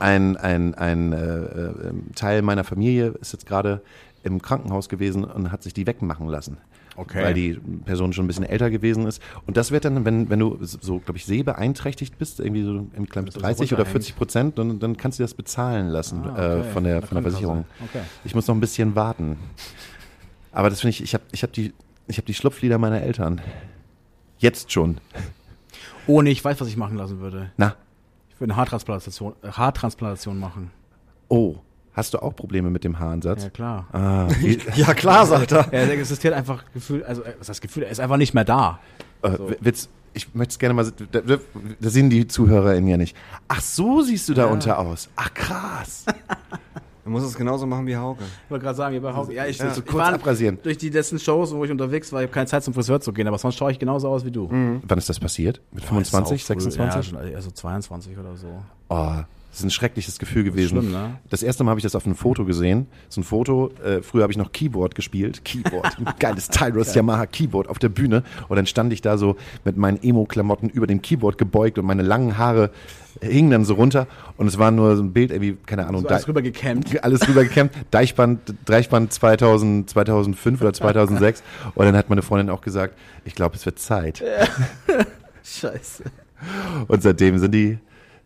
ein 0.00 0.36
ein, 0.36 0.74
ein 0.74 1.12
äh, 1.12 1.16
äh, 1.16 1.72
Teil 2.14 2.42
meiner 2.42 2.64
Familie 2.64 3.08
ist 3.20 3.32
jetzt 3.32 3.46
gerade 3.46 3.82
im 4.22 4.42
Krankenhaus 4.42 4.88
gewesen 4.88 5.24
und 5.24 5.52
hat 5.52 5.62
sich 5.62 5.74
die 5.74 5.86
wegmachen 5.86 6.28
lassen. 6.28 6.58
Okay. 6.96 7.22
Weil 7.22 7.34
die 7.34 7.54
Person 7.84 8.12
schon 8.12 8.24
ein 8.24 8.26
bisschen 8.26 8.44
älter 8.44 8.70
gewesen 8.70 9.06
ist. 9.06 9.22
Und 9.46 9.56
das 9.56 9.70
wird 9.70 9.84
dann, 9.84 10.04
wenn, 10.04 10.28
wenn 10.30 10.40
du 10.40 10.58
so, 10.60 10.98
glaube 10.98 11.16
ich, 11.16 11.26
sehbeeinträchtigt 11.26 12.18
bist, 12.18 12.40
irgendwie 12.40 12.64
so 12.64 12.88
im 12.92 13.08
kleinen 13.08 13.26
das 13.26 13.34
so 13.36 13.40
30 13.40 13.72
oder 13.72 13.82
runterhängt. 13.84 14.04
40 14.04 14.16
Prozent, 14.16 14.58
dann, 14.58 14.80
dann 14.80 14.96
kannst 14.96 15.20
du 15.20 15.22
das 15.22 15.32
bezahlen 15.34 15.86
lassen 15.88 16.24
Ah, 16.24 16.54
äh, 16.56 16.58
okay. 16.58 16.68
von 16.72 16.84
der, 16.84 17.00
Da 17.00 17.06
von 17.06 17.14
der 17.14 17.22
Versicherung. 17.22 17.64
sein. 17.78 17.88
Okay. 17.88 18.04
Ich 18.24 18.34
muss 18.34 18.48
noch 18.48 18.54
ein 18.56 18.60
bisschen 18.60 18.96
warten. 18.96 19.36
Aber 20.50 20.70
das 20.70 20.80
finde 20.80 20.90
ich, 20.90 21.02
ich 21.04 21.14
habe 21.14 21.22
ich 21.30 21.44
hab 21.44 21.52
die 21.52 21.72
Ich 22.08 22.16
habe 22.16 22.26
die 22.26 22.34
Schlupflieder 22.34 22.78
meiner 22.78 23.00
Eltern. 23.00 23.40
Jetzt 24.38 24.72
schon. 24.72 24.98
Oh 26.08 26.20
nee, 26.22 26.30
ich 26.30 26.44
weiß, 26.44 26.60
was 26.60 26.66
ich 26.66 26.76
machen 26.76 26.96
lassen 26.96 27.20
würde. 27.20 27.52
Na, 27.58 27.76
Würde 28.38 28.52
eine 28.52 28.56
Haartransplantation, 28.56 29.34
äh, 29.42 29.48
Haartransplantation 29.48 30.38
machen. 30.38 30.70
oh, 31.28 31.56
hast 31.92 32.14
du 32.14 32.22
auch 32.22 32.34
Probleme 32.36 32.70
mit 32.70 32.84
dem 32.84 32.98
Haaransatz? 32.98 33.44
Ja, 33.44 33.50
klar. 33.50 33.86
Ah, 33.92 34.28
Ja, 34.76 34.94
klar, 34.94 35.26
sagt 35.26 35.52
er. 35.52 35.72
Er 35.72 35.90
existiert 35.90 36.34
einfach 36.34 36.64
Gefühl, 36.72 37.04
also 37.04 37.22
äh, 37.22 37.34
was 37.38 37.48
das 37.48 37.60
Gefühl, 37.60 37.82
er 37.82 37.90
ist 37.90 38.00
einfach 38.00 38.16
nicht 38.16 38.34
mehr 38.34 38.44
da. 38.44 38.78
äh, 39.22 39.30
Witz, 39.60 39.88
ich 40.14 40.34
möchte 40.34 40.52
es 40.52 40.58
gerne 40.58 40.74
mal, 40.74 40.90
da, 41.12 41.20
da, 41.20 41.90
sehen 41.90 42.10
die 42.10 42.26
ZuhörerInnen 42.26 42.88
ja 42.88 42.96
nicht. 42.96 43.16
Ach, 43.46 43.60
so 43.60 44.02
siehst 44.02 44.28
du 44.28 44.34
da 44.34 44.46
unter 44.46 44.78
aus. 44.78 45.08
Ach, 45.16 45.32
krass. 45.34 46.06
Man 47.08 47.22
muss 47.22 47.30
es 47.30 47.36
genauso 47.36 47.66
machen 47.66 47.86
wie 47.86 47.96
Hauke. 47.96 48.22
Ich 48.44 48.50
wollte 48.50 48.64
gerade 48.64 48.76
sagen, 48.76 48.92
hier 48.92 49.00
bei 49.00 49.14
Hauke, 49.14 49.32
ja, 49.32 49.46
ich, 49.46 49.58
Ja, 49.58 49.72
so 49.72 49.80
kurz 49.82 50.08
abrasieren. 50.08 50.58
Durch 50.62 50.76
die 50.76 50.90
letzten 50.90 51.18
Shows, 51.18 51.54
wo 51.54 51.64
ich 51.64 51.70
unterwegs 51.70 52.12
war, 52.12 52.20
ich 52.20 52.26
habe 52.26 52.34
keine 52.34 52.46
Zeit 52.46 52.62
zum 52.64 52.74
Friseur 52.74 53.00
zu 53.00 53.12
gehen, 53.12 53.26
aber 53.26 53.38
sonst 53.38 53.56
schaue 53.56 53.72
ich 53.72 53.78
genauso 53.78 54.08
aus 54.08 54.24
wie 54.26 54.30
du. 54.30 54.48
Wann 54.50 54.98
ist 54.98 55.08
das 55.08 55.18
passiert? 55.18 55.62
Mit 55.72 55.84
Boah, 55.84 55.88
25, 56.02 56.42
ist 56.42 56.50
auch 56.50 56.54
früh. 56.54 56.60
26? 56.60 57.12
Ja, 57.12 57.18
schon, 57.22 57.34
also 57.34 57.50
22 57.50 58.18
oder 58.18 58.36
so. 58.36 58.48
Oh, 58.90 59.16
das 59.50 59.60
ist 59.60 59.64
ein 59.64 59.70
schreckliches 59.70 60.18
Gefühl 60.18 60.44
gewesen. 60.44 60.80
schlimm, 60.80 60.92
ne? 60.92 61.18
Das 61.30 61.42
erste 61.42 61.64
Mal 61.64 61.70
habe 61.70 61.80
ich 61.80 61.82
das 61.84 61.96
auf 61.96 62.04
einem 62.04 62.14
Foto 62.14 62.44
gesehen. 62.44 62.86
So 63.08 63.20
ein 63.20 63.24
Foto, 63.24 63.70
äh, 63.84 64.02
früher 64.02 64.22
habe 64.22 64.32
ich 64.32 64.36
noch 64.36 64.52
Keyboard 64.52 64.94
gespielt. 64.94 65.44
Keyboard, 65.44 65.98
ein 65.98 66.06
geiles 66.18 66.48
Tyros 66.48 66.94
Yamaha 66.94 67.26
Keyboard 67.26 67.68
auf 67.68 67.78
der 67.78 67.88
Bühne. 67.88 68.22
Und 68.48 68.56
dann 68.56 68.66
stand 68.66 68.92
ich 68.92 69.00
da 69.00 69.16
so 69.16 69.36
mit 69.64 69.76
meinen 69.76 70.02
Emo-Klamotten 70.02 70.68
über 70.68 70.86
dem 70.86 71.02
Keyboard 71.02 71.38
gebeugt 71.38 71.78
und 71.78 71.86
meine 71.86 72.02
langen 72.02 72.36
Haare 72.38 72.70
hingen 73.20 73.50
dann 73.50 73.64
so 73.64 73.74
runter. 73.74 74.06
Und 74.36 74.46
es 74.46 74.58
war 74.58 74.70
nur 74.70 74.96
so 74.96 75.02
ein 75.02 75.12
Bild, 75.12 75.30
irgendwie, 75.30 75.56
keine 75.66 75.86
Ahnung, 75.86 76.02
So 76.02 76.08
alles 76.08 76.28
rüber 76.28 76.42
gekämmt. 76.42 77.02
alles 77.02 77.26
rübergekämmt. 77.26 77.72
Deichband, 77.90 78.54
Deichband 78.66 79.12
2000, 79.12 79.90
2005 79.90 80.60
oder 80.60 80.72
2006. 80.72 81.42
Und 81.74 81.86
dann 81.86 81.96
hat 81.96 82.08
meine 82.10 82.22
Freundin 82.22 82.50
auch 82.50 82.60
gesagt, 82.60 82.94
ich 83.24 83.34
glaube, 83.34 83.56
es 83.56 83.66
wird 83.66 83.78
Zeit. 83.78 84.22
Scheiße. 85.42 86.04
Und 86.86 87.02
seitdem 87.02 87.38
sind 87.38 87.52
die, 87.52 87.78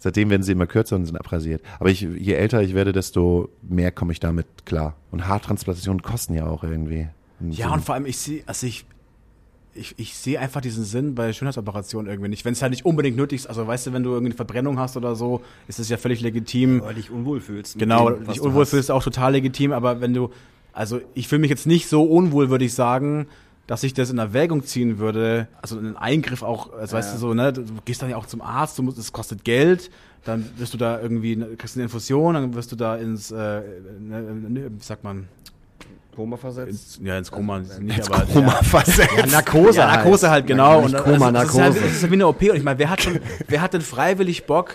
seitdem 0.03 0.31
werden 0.31 0.43
sie 0.43 0.53
immer 0.53 0.67
kürzer 0.67 0.97
und 0.97 1.07
sind 1.07 1.17
abrasiert. 1.17 1.63
Aber 1.79 1.89
ich, 1.89 2.01
je 2.01 2.33
älter 2.33 2.61
ich 2.61 2.75
werde, 2.75 2.93
desto 2.93 3.49
mehr 3.63 3.93
komme 3.93 4.13
ich 4.13 4.21
damit 4.21 4.47
klar. 4.65 4.97
Und 5.13 5.29
Haartransplantationen 5.29 6.03
kosten 6.03 6.35
ja 6.35 6.47
auch 6.47 6.65
irgendwie. 6.65 7.09
Ja, 7.51 7.73
und 7.73 7.85
vor 7.85 7.95
allem, 7.95 8.07
ich 8.07 8.19
sehe, 8.19 8.43
also 8.47 8.67
ich, 8.67 8.85
ich, 9.75 9.95
ich 9.99 10.15
sehe 10.17 10.41
einfach 10.41 10.61
diesen 10.61 10.85
Sinn 10.85 11.15
bei 11.15 11.33
Schönheitsoperationen 11.33 12.11
irgendwie 12.11 12.29
nicht. 12.29 12.45
Wenn 12.45 12.53
es 12.53 12.63
halt 12.63 12.71
nicht 12.71 12.85
unbedingt 12.85 13.17
nötig 13.17 13.41
ist, 13.41 13.47
also 13.47 13.67
weißt 13.67 13.87
du, 13.87 13.93
wenn 13.93 14.03
du 14.03 14.11
irgendeine 14.11 14.35
Verbrennung 14.35 14.79
hast 14.79 14.97
oder 14.97 15.15
so, 15.15 15.41
ist 15.69 15.79
es 15.79 15.89
ja 15.89 15.97
völlig 15.97 16.21
legitim. 16.21 16.83
Weil 16.83 16.95
dich 16.95 17.11
unwohl 17.11 17.41
fühlst. 17.41 17.79
Genau, 17.79 18.11
dem, 18.11 18.27
dich 18.27 18.39
du 18.39 18.45
unwohl 18.45 18.67
fühlst, 18.67 18.91
auch 18.91 19.05
total 19.05 19.33
legitim, 19.33 19.71
aber 19.71 20.01
wenn 20.01 20.15
du, 20.15 20.31
also 20.73 21.01
ich 21.15 21.29
fühle 21.29 21.41
mich 21.41 21.51
jetzt 21.51 21.67
nicht 21.67 21.89
so 21.89 22.03
unwohl, 22.03 22.51
würde 22.51 22.65
ich 22.65 22.75
sagen, 22.75 23.29
dass 23.67 23.83
ich 23.85 23.95
das 23.95 24.11
in 24.11 24.19
Erwägung 24.19 24.65
ziehen 24.65 24.99
würde, 24.99 25.49
also 25.63 25.79
einen 25.79 25.97
Eingriff 25.97 26.43
auch, 26.43 26.73
also 26.73 26.97
weißt 26.97 27.15
du 27.15 27.19
so, 27.19 27.35
ne, 27.35 27.53
du 27.53 27.63
gehst 27.85 28.03
dann 28.03 28.11
ja 28.11 28.17
auch 28.17 28.27
zum 28.27 28.41
Arzt, 28.43 28.79
du 28.79 28.83
musst, 28.83 28.99
es 28.99 29.13
kostet 29.13 29.45
Geld, 29.45 29.91
dann 30.25 30.49
wirst 30.57 30.75
du 30.75 30.79
da 30.79 31.01
irgendwie, 31.01 31.37
ne, 31.37 31.47
kriegst 31.57 31.77
eine 31.77 31.85
Infusion, 31.85 32.35
dann 32.35 32.55
wirst 32.55 32.73
du 32.73 32.77
da 32.77 32.97
ins, 32.97 33.31
äh, 33.31 33.35
ne, 33.37 34.21
ne, 34.23 34.71
wie 34.77 34.83
sagt 34.83 35.05
man, 35.05 35.29
Koma 36.15 36.37
versetzt. 36.37 36.69
ins, 36.71 37.01
ja, 37.03 37.17
ins 37.17 37.31
Koma, 37.31 37.61
nicht, 37.81 38.13
aber 38.13 38.27
Koma 38.27 38.51
versetzt. 38.63 39.17
Ja, 39.17 39.27
Narkose 39.27 39.79
ja, 39.79 39.87
Narkose 39.87 40.29
halt, 40.29 40.47
genau. 40.47 40.83
Nicht 40.83 40.95
Und 40.95 41.05
Koma, 41.05 41.27
also, 41.29 41.33
das 41.33 41.45
ist 41.45 41.55
halt- 41.55 41.65
Narkose. 41.73 41.81
Das 41.85 41.93
ist 41.93 42.03
ja 42.03 42.11
wie 42.11 42.15
eine 42.15 42.27
OP. 42.27 42.43
Und 42.51 42.57
ich 42.57 42.63
meine, 42.63 42.79
wer 42.79 42.91
hat 42.91 43.01
schon, 43.03 43.19
wer 43.49 43.63
hat 43.63 43.73
denn 43.73 43.81
freiwillig 43.81 44.45
Bock, 44.45 44.75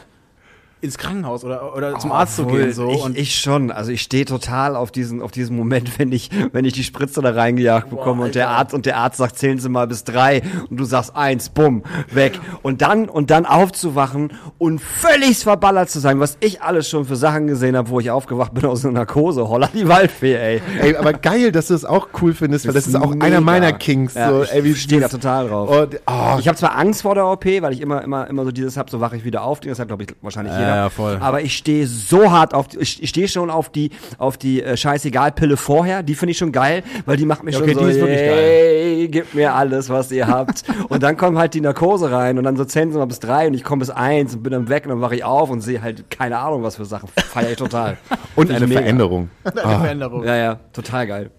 ins 0.81 0.97
Krankenhaus 0.97 1.43
oder, 1.43 1.75
oder 1.75 1.97
zum 1.97 2.11
Arzt 2.11 2.35
zu 2.35 2.45
gehen? 2.45 2.71
So. 2.71 2.91
Ich, 2.91 3.01
und 3.01 3.17
ich 3.17 3.35
schon. 3.35 3.71
Also 3.71 3.91
ich 3.91 4.01
stehe 4.01 4.25
total 4.25 4.75
auf 4.75 4.91
diesen, 4.91 5.21
auf 5.21 5.31
diesen 5.31 5.55
Moment, 5.55 5.97
wenn 5.99 6.11
ich, 6.11 6.29
wenn 6.51 6.65
ich 6.65 6.73
die 6.73 6.83
Spritze 6.83 7.21
da 7.21 7.31
reingejagt 7.31 7.89
bekomme 7.89 8.25
und 8.25 8.35
der 8.35 8.49
Arzt 8.49 8.73
und 8.73 8.85
der 8.85 8.97
Arzt 8.97 9.17
sagt, 9.17 9.39
zählen 9.39 9.59
Sie 9.59 9.69
mal 9.69 9.87
bis 9.87 10.03
drei 10.03 10.43
und 10.69 10.77
du 10.77 10.85
sagst 10.85 11.15
eins, 11.15 11.49
bumm, 11.49 11.83
weg. 12.11 12.39
Und 12.61 12.81
dann, 12.81 13.09
und 13.09 13.31
dann 13.31 13.45
aufzuwachen 13.45 14.33
und 14.57 14.79
völlig 14.79 15.39
verballert 15.39 15.89
zu 15.89 15.99
sein, 15.99 16.19
was 16.19 16.37
ich 16.41 16.61
alles 16.61 16.87
schon 16.87 17.05
für 17.05 17.15
Sachen 17.15 17.47
gesehen 17.47 17.75
habe, 17.75 17.89
wo 17.89 17.99
ich 17.99 18.11
aufgewacht 18.11 18.53
bin 18.53 18.65
aus 18.65 18.85
einer 18.85 18.93
Narkose. 18.93 19.47
Holla 19.47 19.69
die 19.73 19.87
Waldfee, 19.87 20.35
ey. 20.35 20.61
Ey, 20.79 20.95
aber 20.95 21.13
geil, 21.13 21.51
dass 21.51 21.67
du 21.67 21.73
es 21.73 21.85
auch 21.85 22.09
cool 22.21 22.33
findest, 22.33 22.67
weil 22.67 22.73
das 22.73 22.87
ist 22.87 22.95
auch 22.95 23.11
einer 23.11 23.23
mega. 23.23 23.41
meiner 23.41 23.73
Kings. 23.73 24.13
Ja, 24.13 24.29
so, 24.29 24.43
ich 24.43 24.51
ey, 24.51 24.63
wie 24.63 24.75
stehe 24.75 25.01
da 25.01 25.07
total 25.07 25.47
drauf. 25.47 25.69
Und, 25.69 25.99
oh, 26.05 26.37
Ich 26.39 26.47
habe 26.47 26.57
zwar 26.57 26.77
Angst 26.77 27.01
vor 27.01 27.15
der 27.15 27.25
OP, 27.25 27.45
weil 27.45 27.73
ich 27.73 27.81
immer, 27.81 28.03
immer, 28.03 28.27
immer 28.27 28.45
so 28.45 28.51
dieses 28.51 28.77
hab, 28.77 28.89
so 28.89 28.99
wache 28.99 29.17
ich 29.17 29.25
wieder 29.25 29.41
auf. 29.43 29.59
Das 29.59 29.79
hat, 29.79 29.87
glaube 29.87 30.03
ich, 30.03 30.09
wahrscheinlich 30.21 30.53
jeder. 30.53 30.66
Ja, 30.67 30.89
voll. 30.89 31.17
Aber 31.19 31.41
ich 31.41 31.55
stehe 31.57 31.87
so 31.87 32.31
hart 32.31 32.53
auf, 32.53 32.67
die- 32.67 32.77
ich, 32.79 33.01
ich 33.03 33.09
stehe 33.09 33.27
schon 33.27 33.49
auf 33.49 33.69
die, 33.69 33.91
auf 34.17 34.37
die 34.37 34.61
äh, 34.63 34.77
Scheißegal-Pille 34.77 35.57
vorher. 35.57 36.03
Die 36.03 36.15
finde 36.15 36.31
ich 36.31 36.37
schon 36.37 36.51
geil, 36.51 36.83
weil 37.05 37.17
die 37.17 37.25
macht 37.25 37.43
mich 37.43 37.53
Ja, 37.55 37.59
schon 37.59 37.69
okay, 37.69 37.73
so, 37.79 37.85
die 37.85 37.91
ist 37.91 37.99
wirklich 37.99 38.19
geil. 38.19 38.37
ey, 38.39 39.07
gebt 39.07 39.33
mir 39.35 39.53
alles, 39.53 39.89
was 39.89 40.11
ihr 40.11 40.27
habt. 40.27 40.63
und 40.89 41.03
dann 41.03 41.17
kommt 41.17 41.37
halt 41.37 41.53
die 41.53 41.61
Narkose 41.61 42.11
rein 42.11 42.37
und 42.37 42.43
dann 42.43 42.57
so 42.57 42.65
zählen 42.65 42.91
sie 42.91 42.97
mal 42.97 43.05
bis 43.05 43.19
drei 43.19 43.47
und 43.47 43.53
ich 43.53 43.63
komme 43.63 43.79
bis 43.79 43.89
eins 43.89 44.35
und 44.35 44.43
bin 44.43 44.51
dann 44.53 44.69
weg 44.69 44.83
und 44.85 44.89
dann 44.91 45.01
wache 45.01 45.15
ich 45.15 45.23
auf 45.23 45.49
und 45.49 45.61
sehe 45.61 45.81
halt 45.81 46.09
keine 46.09 46.37
Ahnung, 46.39 46.63
was 46.63 46.75
für 46.75 46.85
Sachen. 46.85 47.09
Feier 47.15 47.51
ich 47.51 47.57
total. 47.57 47.97
und 48.35 48.51
eine 48.51 48.67
mega. 48.67 48.81
Veränderung. 48.81 49.29
eine 49.43 49.61
Veränderung. 49.61 50.23
Ja, 50.23 50.35
ja, 50.35 50.59
total 50.73 51.07
geil. 51.07 51.31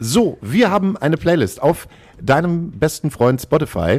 So, 0.00 0.38
wir 0.40 0.70
haben 0.70 0.96
eine 0.96 1.16
Playlist 1.16 1.62
auf 1.62 1.88
deinem 2.20 2.72
besten 2.72 3.10
Freund 3.10 3.40
Spotify. 3.40 3.98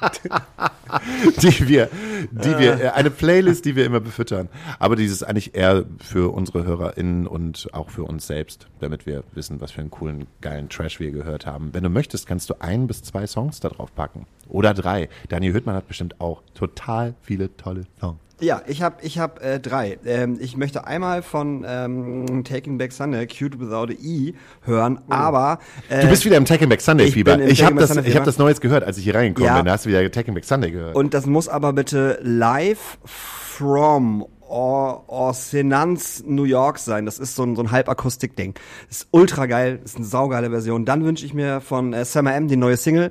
die 1.42 1.68
wir, 1.68 1.88
die 2.30 2.58
wir, 2.58 2.80
äh, 2.80 2.88
eine 2.90 3.10
Playlist, 3.10 3.64
die 3.64 3.76
wir 3.76 3.84
immer 3.84 4.00
befüttern. 4.00 4.48
Aber 4.78 4.96
dieses 4.96 5.22
ist 5.22 5.22
eigentlich 5.22 5.54
eher 5.54 5.84
für 6.00 6.32
unsere 6.32 6.64
HörerInnen 6.64 7.26
und 7.26 7.68
auch 7.72 7.90
für 7.90 8.04
uns 8.04 8.26
selbst, 8.26 8.68
damit 8.80 9.06
wir 9.06 9.24
wissen, 9.34 9.60
was 9.60 9.72
für 9.72 9.80
einen 9.80 9.90
coolen, 9.90 10.26
geilen 10.40 10.68
Trash 10.68 11.00
wir 11.00 11.10
gehört 11.10 11.46
haben. 11.46 11.72
Wenn 11.72 11.82
du 11.82 11.90
möchtest, 11.90 12.26
kannst 12.26 12.50
du 12.50 12.54
ein 12.60 12.86
bis 12.86 13.02
zwei 13.02 13.26
Songs 13.26 13.60
da 13.60 13.68
drauf 13.68 13.94
packen. 13.94 14.26
Oder 14.48 14.74
drei. 14.74 15.08
Daniel 15.28 15.54
Hüttmann 15.54 15.76
hat 15.76 15.88
bestimmt 15.88 16.20
auch 16.20 16.42
total 16.54 17.14
viele 17.22 17.56
tolle 17.56 17.84
Songs. 18.00 18.25
Ja, 18.38 18.60
ich 18.66 18.82
habe 18.82 18.96
ich 19.00 19.18
hab, 19.18 19.42
äh, 19.42 19.58
drei. 19.58 19.98
Ähm, 20.04 20.36
ich 20.40 20.58
möchte 20.58 20.86
einmal 20.86 21.22
von 21.22 21.64
ähm, 21.66 22.44
Taking 22.44 22.76
Back 22.76 22.92
Sunday, 22.92 23.26
Cute 23.26 23.58
Without 23.58 23.90
a 23.90 23.96
E, 23.98 24.34
hören, 24.62 24.98
aber... 25.08 25.58
Äh, 25.88 26.02
Du 26.02 26.08
bist 26.08 26.24
wieder 26.26 26.36
im 26.36 26.44
Taking 26.44 26.68
Back 26.68 26.82
Sunday 26.82 27.06
ich 27.06 27.14
Fieber. 27.14 27.34
im 27.34 27.48
Ich 27.48 27.64
habe 27.64 27.76
das, 27.76 27.96
ich 27.96 28.14
hab 28.14 28.24
das 28.24 28.36
Neues 28.36 28.60
gehört, 28.60 28.84
als 28.84 28.98
ich 28.98 29.04
hier 29.04 29.14
reingekommen 29.14 29.46
Ja. 29.46 29.56
bin. 29.56 29.64
Da 29.64 29.72
hast 29.72 29.86
du 29.86 29.88
wieder 29.88 30.10
Taking 30.10 30.34
Back 30.34 30.44
Sunday 30.44 30.70
gehört. 30.70 30.94
Und 30.96 31.14
das 31.14 31.24
muss 31.24 31.48
aber 31.48 31.72
bitte 31.72 32.18
live 32.22 32.98
from 33.06 34.26
Or 34.48 35.04
Orsenance 35.08 36.22
New 36.26 36.44
York 36.44 36.78
sein. 36.78 37.06
Das 37.06 37.18
ist 37.18 37.34
so 37.34 37.42
ein, 37.42 37.56
so 37.56 37.62
ein 37.62 37.70
Halbakustik-Ding. 37.70 38.54
Ist 38.88 39.08
ultra 39.10 39.46
geil, 39.46 39.80
ist 39.84 39.96
eine 39.96 40.04
saugeile 40.04 40.50
Version. 40.50 40.84
Dann 40.84 41.04
wünsche 41.04 41.26
ich 41.26 41.34
mir 41.34 41.60
von 41.60 41.92
äh, 41.92 42.04
Summer 42.04 42.34
M 42.34 42.48
die 42.48 42.56
neue 42.56 42.76
Single 42.76 43.10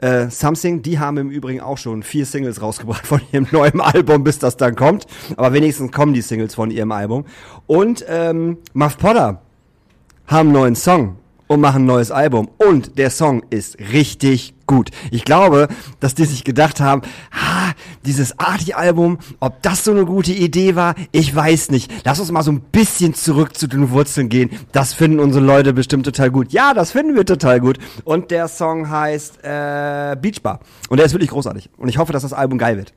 äh, 0.00 0.28
Something. 0.28 0.82
Die 0.82 0.98
haben 0.98 1.16
im 1.16 1.30
Übrigen 1.30 1.60
auch 1.60 1.78
schon 1.78 2.02
vier 2.02 2.26
Singles 2.26 2.60
rausgebracht 2.60 3.06
von 3.06 3.20
ihrem 3.32 3.46
neuen 3.52 3.80
Album, 3.80 4.24
bis 4.24 4.38
das 4.38 4.56
dann 4.56 4.76
kommt. 4.76 5.06
Aber 5.36 5.52
wenigstens 5.52 5.92
kommen 5.92 6.14
die 6.14 6.22
Singles 6.22 6.54
von 6.54 6.70
ihrem 6.70 6.92
Album. 6.92 7.24
Und 7.66 8.04
ähm, 8.08 8.58
Muff 8.72 8.98
Potter 8.98 9.42
haben 10.26 10.48
einen 10.48 10.52
neuen 10.52 10.76
Song 10.76 11.16
und 11.46 11.60
machen 11.60 11.82
ein 11.82 11.86
neues 11.86 12.10
Album. 12.10 12.50
Und 12.58 12.98
der 12.98 13.10
Song 13.10 13.42
ist 13.50 13.78
richtig 13.78 14.53
gut. 14.66 14.90
Ich 15.10 15.24
glaube, 15.24 15.68
dass 16.00 16.14
die 16.14 16.24
sich 16.24 16.44
gedacht 16.44 16.80
haben, 16.80 17.02
ha, 17.32 17.72
dieses 18.04 18.38
Arti-Album, 18.38 19.18
ob 19.40 19.62
das 19.62 19.84
so 19.84 19.90
eine 19.90 20.04
gute 20.04 20.32
Idee 20.32 20.74
war, 20.74 20.94
ich 21.12 21.34
weiß 21.34 21.70
nicht. 21.70 21.90
Lass 22.04 22.20
uns 22.20 22.30
mal 22.30 22.42
so 22.42 22.52
ein 22.52 22.60
bisschen 22.60 23.14
zurück 23.14 23.56
zu 23.56 23.66
den 23.66 23.90
Wurzeln 23.90 24.28
gehen. 24.28 24.50
Das 24.72 24.92
finden 24.92 25.20
unsere 25.20 25.44
Leute 25.44 25.72
bestimmt 25.72 26.04
total 26.04 26.30
gut. 26.30 26.52
Ja, 26.52 26.74
das 26.74 26.92
finden 26.92 27.14
wir 27.14 27.24
total 27.24 27.60
gut. 27.60 27.78
Und 28.04 28.30
der 28.30 28.48
Song 28.48 28.88
heißt 28.90 29.38
äh, 29.42 30.16
Beach 30.20 30.42
Bar. 30.42 30.60
Und 30.88 30.98
der 30.98 31.06
ist 31.06 31.12
wirklich 31.12 31.30
großartig. 31.30 31.70
Und 31.76 31.88
ich 31.88 31.98
hoffe, 31.98 32.12
dass 32.12 32.22
das 32.22 32.32
Album 32.32 32.58
geil 32.58 32.76
wird. 32.76 32.92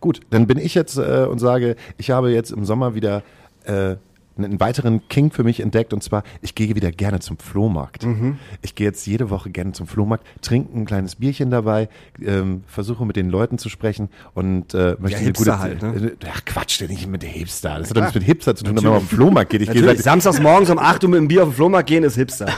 Gut, 0.00 0.20
dann 0.30 0.46
bin 0.46 0.58
ich 0.58 0.74
jetzt 0.74 0.98
äh, 0.98 1.26
und 1.30 1.38
sage, 1.38 1.76
ich 1.96 2.10
habe 2.10 2.32
jetzt 2.32 2.50
im 2.50 2.64
Sommer 2.64 2.94
wieder 2.94 3.22
äh, 3.64 3.96
einen 4.36 4.60
weiteren 4.60 5.06
King 5.08 5.30
für 5.30 5.44
mich 5.44 5.60
entdeckt 5.60 5.92
und 5.92 6.02
zwar, 6.02 6.22
ich 6.40 6.54
gehe 6.54 6.74
wieder 6.74 6.90
gerne 6.90 7.20
zum 7.20 7.38
Flohmarkt. 7.38 8.04
Mhm. 8.04 8.38
Ich 8.62 8.74
gehe 8.74 8.86
jetzt 8.86 9.06
jede 9.06 9.30
Woche 9.30 9.50
gerne 9.50 9.72
zum 9.72 9.86
Flohmarkt, 9.86 10.26
trinke 10.42 10.76
ein 10.78 10.84
kleines 10.84 11.16
Bierchen 11.16 11.50
dabei, 11.50 11.88
ähm, 12.24 12.62
versuche 12.66 13.04
mit 13.06 13.16
den 13.16 13.28
Leuten 13.30 13.58
zu 13.58 13.68
sprechen 13.68 14.08
und 14.34 14.74
äh, 14.74 14.96
möchte 14.98 15.18
eine 15.18 15.26
Hipster 15.26 15.44
gute 15.52 15.58
halt, 15.58 15.82
ne? 15.82 16.08
äh, 16.08 16.26
Ach 16.32 16.44
Quatsch, 16.44 16.80
denn 16.80 16.88
nicht 16.88 17.06
mit 17.06 17.22
Hipster. 17.24 17.78
Das 17.78 17.90
hat 17.90 17.96
doch 17.96 18.00
nichts 18.02 18.14
mit 18.14 18.24
Hipster 18.24 18.54
zu 18.56 18.64
tun, 18.64 18.76
wenn 18.76 18.84
man 18.84 18.92
auf 18.94 19.08
den 19.08 19.16
Flohmarkt 19.16 19.50
geht. 19.50 19.62
Ich 19.62 19.70
gehe 19.70 19.82
seit, 19.84 19.98
samstags 19.98 20.40
morgens 20.40 20.70
um 20.70 20.78
8 20.78 21.04
Uhr 21.04 21.10
mit 21.10 21.18
dem 21.18 21.28
Bier 21.28 21.42
auf 21.42 21.50
den 21.50 21.54
Flohmarkt 21.54 21.88
gehen 21.88 22.04
ist 22.04 22.16
Hipster. 22.16 22.48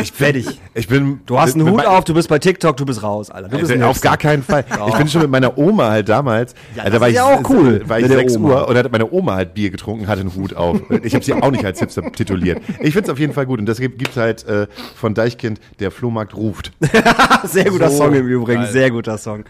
Ich 0.00 0.12
fertig. 0.12 0.60
ich 0.74 0.88
bin 0.88 1.20
Du 1.26 1.38
hast 1.38 1.54
einen 1.54 1.68
Hut 1.68 1.76
mein- 1.78 1.86
auf, 1.86 2.04
du 2.04 2.14
bist 2.14 2.28
bei 2.28 2.38
TikTok, 2.38 2.76
du 2.76 2.84
bist 2.86 3.02
raus, 3.02 3.30
Alter. 3.30 3.48
Du 3.48 3.58
bist 3.58 3.70
Äh, 3.70 3.82
auf 3.82 4.00
gar 4.00 4.16
keinen 4.16 4.42
Fall. 4.42 4.64
Ich 4.88 4.94
bin 4.96 5.08
schon 5.08 5.22
mit 5.22 5.30
meiner 5.30 5.56
Oma 5.58 5.90
halt 5.90 6.08
damals. 6.08 6.54
Ja, 6.76 6.82
äh, 6.82 6.84
das 6.86 6.94
da 6.94 7.00
war 7.00 7.08
ist 7.08 7.12
ich, 7.12 7.16
ja 7.16 7.24
auch 7.24 7.50
cool 7.50 7.82
War 7.88 7.98
ich 7.98 8.02
mit 8.02 8.10
der 8.12 8.18
6 8.18 8.36
Oma. 8.36 8.48
Uhr 8.48 8.68
und 8.68 8.74
da 8.74 8.80
hat 8.84 8.92
meine 8.92 9.10
Oma 9.10 9.34
halt 9.34 9.54
Bier 9.54 9.70
getrunken, 9.70 10.06
hatte 10.06 10.20
einen 10.20 10.34
Hut 10.34 10.54
auf. 10.54 10.80
Ich 11.02 11.14
habe 11.14 11.23
sie 11.24 11.34
auch 11.34 11.50
nicht 11.50 11.64
als 11.64 11.78
Hipster 11.80 12.10
tituliert. 12.12 12.60
Ich 12.80 12.92
finde 12.92 13.08
es 13.08 13.08
auf 13.10 13.18
jeden 13.18 13.32
Fall 13.32 13.46
gut 13.46 13.58
und 13.60 13.66
das 13.66 13.78
gibt 13.78 13.98
gibt's 13.98 14.16
halt 14.16 14.46
äh, 14.46 14.66
von 14.96 15.14
Deichkind, 15.14 15.60
der 15.80 15.90
Flohmarkt 15.90 16.34
ruft. 16.34 16.72
Sehr 17.44 17.70
guter 17.70 17.90
So 17.90 17.98
Song 17.98 18.14
im 18.14 18.26
Übrigen, 18.26 18.62
geil. 18.62 18.72
sehr 18.72 18.90
guter 18.90 19.18
Song. 19.18 19.44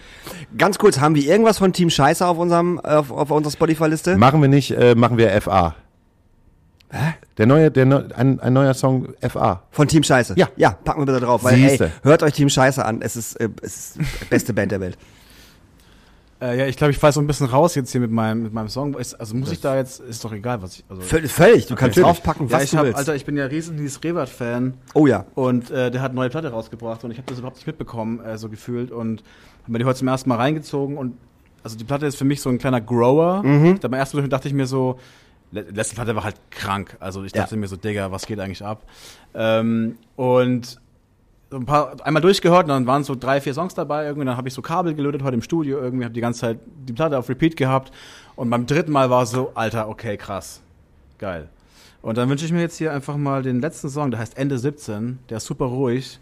Ganz 0.56 0.78
kurz, 0.78 1.00
haben 1.00 1.14
wir 1.14 1.22
irgendwas 1.24 1.58
von 1.58 1.72
Team 1.72 1.90
Scheiße 1.90 2.26
auf 2.26 2.38
unserem 2.38 2.78
auf, 2.80 3.10
auf 3.10 3.30
unserer 3.30 3.52
Spotify-Liste? 3.52 4.16
Machen 4.16 4.40
wir 4.40 4.48
nicht, 4.48 4.70
äh, 4.70 4.94
machen 4.94 5.18
wir 5.18 5.30
FA. 5.42 5.74
Der 7.38 7.46
neue, 7.46 7.70
der 7.70 7.86
neu, 7.86 8.04
ein, 8.14 8.38
ein 8.38 8.52
neuer 8.52 8.74
Song 8.74 9.08
FA. 9.20 9.62
Von 9.72 9.88
Team 9.88 10.02
Scheiße. 10.04 10.34
Ja. 10.36 10.48
Ja, 10.56 10.70
packen 10.84 11.00
wir 11.00 11.06
bitte 11.06 11.20
drauf. 11.26 11.42
Weil, 11.42 11.54
ey, 11.54 11.78
hört 12.02 12.22
euch 12.22 12.34
Team 12.34 12.48
Scheiße 12.48 12.84
an. 12.84 13.02
Es 13.02 13.16
ist, 13.16 13.34
äh, 13.40 13.48
es 13.62 13.76
ist 13.76 13.98
die 13.98 14.24
beste 14.26 14.54
Band 14.54 14.70
der 14.70 14.80
Welt. 14.80 14.96
Äh, 16.44 16.58
ja, 16.58 16.66
ich 16.66 16.76
glaube, 16.76 16.90
ich 16.90 16.98
falle 16.98 17.12
so 17.14 17.20
ein 17.20 17.26
bisschen 17.26 17.46
raus 17.46 17.74
jetzt 17.74 17.90
hier 17.92 18.00
mit 18.02 18.10
meinem, 18.10 18.42
mit 18.42 18.52
meinem 18.52 18.68
Song. 18.68 18.94
Ist, 18.98 19.14
also 19.14 19.34
muss 19.34 19.50
ich 19.50 19.60
da 19.60 19.76
jetzt, 19.76 20.00
ist 20.00 20.22
doch 20.24 20.32
egal, 20.32 20.60
was 20.60 20.76
ich. 20.76 20.84
Also, 20.90 21.00
Völlig, 21.00 21.32
völlig. 21.32 21.66
Du 21.66 21.74
kannst 21.74 21.96
draufpacken, 21.96 22.48
ja, 22.48 22.56
was 22.56 22.64
ich 22.64 22.70
du 22.72 22.76
hab, 22.78 22.84
willst. 22.84 22.98
Alter, 22.98 23.14
ich 23.14 23.24
bin 23.24 23.36
ja 23.36 23.46
riesen 23.46 23.76
Nils 23.76 23.98
Rewert-Fan. 24.04 24.74
oh 24.92 25.06
ja. 25.06 25.24
Und 25.34 25.70
äh, 25.70 25.90
der 25.90 26.02
hat 26.02 26.10
eine 26.10 26.16
neue 26.16 26.28
Platte 26.28 26.50
rausgebracht 26.50 27.02
und 27.04 27.12
ich 27.12 27.16
habe 27.16 27.26
das 27.28 27.38
überhaupt 27.38 27.56
nicht 27.56 27.66
mitbekommen, 27.66 28.20
äh, 28.20 28.36
so 28.36 28.48
gefühlt. 28.50 28.90
Und 28.90 29.22
habe 29.62 29.72
mir 29.72 29.78
die 29.78 29.84
heute 29.86 30.00
zum 30.00 30.08
ersten 30.08 30.28
Mal 30.28 30.36
reingezogen. 30.36 30.98
Und 30.98 31.16
also 31.62 31.78
die 31.78 31.84
Platte 31.84 32.04
ist 32.04 32.16
für 32.16 32.26
mich 32.26 32.42
so 32.42 32.50
ein 32.50 32.58
kleiner 32.58 32.82
Grower. 32.82 33.42
Mhm. 33.42 33.80
Da 33.80 33.88
beim 33.88 33.98
ersten 34.00 34.18
Mal 34.18 34.28
dachte 34.28 34.48
ich 34.48 34.54
mir 34.54 34.66
so, 34.66 34.98
le- 35.50 35.64
letzte 35.72 35.94
Platte 35.94 36.14
war 36.14 36.24
halt 36.24 36.36
krank. 36.50 36.96
Also 37.00 37.24
ich 37.24 37.32
dachte 37.32 37.54
Ja. 37.54 37.60
mir 37.60 37.68
so, 37.68 37.76
Digga, 37.76 38.10
was 38.12 38.26
geht 38.26 38.38
eigentlich 38.38 38.62
ab? 38.62 38.82
Ähm, 39.34 39.96
und 40.16 40.78
ein 41.52 41.66
paar, 41.66 41.94
einmal 42.04 42.20
durchgehört 42.22 42.64
und 42.64 42.68
dann 42.70 42.86
waren 42.86 43.04
so 43.04 43.14
drei, 43.14 43.40
vier 43.40 43.54
Songs 43.54 43.74
dabei 43.74 44.06
irgendwie. 44.06 44.26
Dann 44.26 44.36
habe 44.36 44.48
ich 44.48 44.54
so 44.54 44.62
Kabel 44.62 44.94
gelötet 44.94 45.22
heute 45.22 45.34
im 45.34 45.42
Studio 45.42 45.78
irgendwie, 45.78 46.04
habe 46.04 46.14
die 46.14 46.20
ganze 46.20 46.40
Zeit 46.40 46.58
die 46.88 46.92
Platte 46.92 47.16
auf 47.18 47.28
Repeat 47.28 47.56
gehabt. 47.56 47.92
Und 48.36 48.50
beim 48.50 48.66
dritten 48.66 48.90
Mal 48.92 49.10
war 49.10 49.22
es 49.22 49.30
so, 49.30 49.52
Alter, 49.54 49.88
okay, 49.88 50.16
krass. 50.16 50.60
Geil. 51.18 51.48
Und 52.02 52.18
dann 52.18 52.28
wünsche 52.28 52.44
ich 52.44 52.52
mir 52.52 52.60
jetzt 52.60 52.76
hier 52.76 52.92
einfach 52.92 53.16
mal 53.16 53.42
den 53.42 53.60
letzten 53.60 53.88
Song, 53.88 54.10
der 54.10 54.20
heißt 54.20 54.36
Ende 54.36 54.58
17. 54.58 55.20
Der 55.30 55.36
ist 55.38 55.46
super 55.46 55.66
ruhig, 55.66 56.18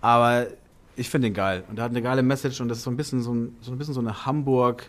aber 0.00 0.46
ich 0.96 1.08
finde 1.10 1.28
den 1.28 1.34
geil. 1.34 1.62
Und 1.68 1.76
der 1.76 1.84
hat 1.84 1.90
eine 1.92 2.02
geile 2.02 2.22
Message 2.22 2.60
und 2.60 2.68
das 2.68 2.78
ist 2.78 2.84
so 2.84 2.90
ein 2.90 2.96
bisschen 2.96 3.22
so 3.22 3.32
ein, 3.34 3.56
so 3.60 3.70
ein, 3.72 3.78
bisschen 3.78 3.94
so 3.94 4.00
eine 4.00 4.24
Hamburg, 4.26 4.88